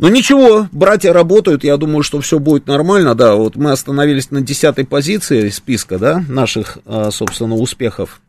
Ну 0.00 0.08
ничего, 0.08 0.66
братья 0.72 1.12
работают, 1.12 1.62
я 1.62 1.76
думаю, 1.76 2.02
что 2.02 2.22
все 2.22 2.38
будет 2.38 2.66
нормально, 2.66 3.14
да, 3.14 3.34
вот 3.34 3.56
мы 3.56 3.70
остановились 3.70 4.30
на 4.30 4.40
десятой 4.40 4.86
позиции 4.86 5.50
списка, 5.50 5.98
да, 5.98 6.24
наших, 6.26 6.78
а, 6.86 7.10
собственно, 7.10 7.54
успехов 7.54 8.22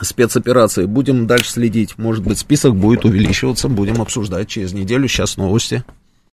спецоперации. 0.00 0.86
Будем 0.86 1.26
дальше 1.26 1.50
следить, 1.50 1.98
может 1.98 2.24
быть, 2.24 2.38
список 2.38 2.74
будет 2.76 3.04
увеличиваться, 3.04 3.68
будем 3.68 4.00
обсуждать 4.00 4.48
через 4.48 4.72
неделю, 4.72 5.06
сейчас 5.06 5.36
новости. 5.36 5.84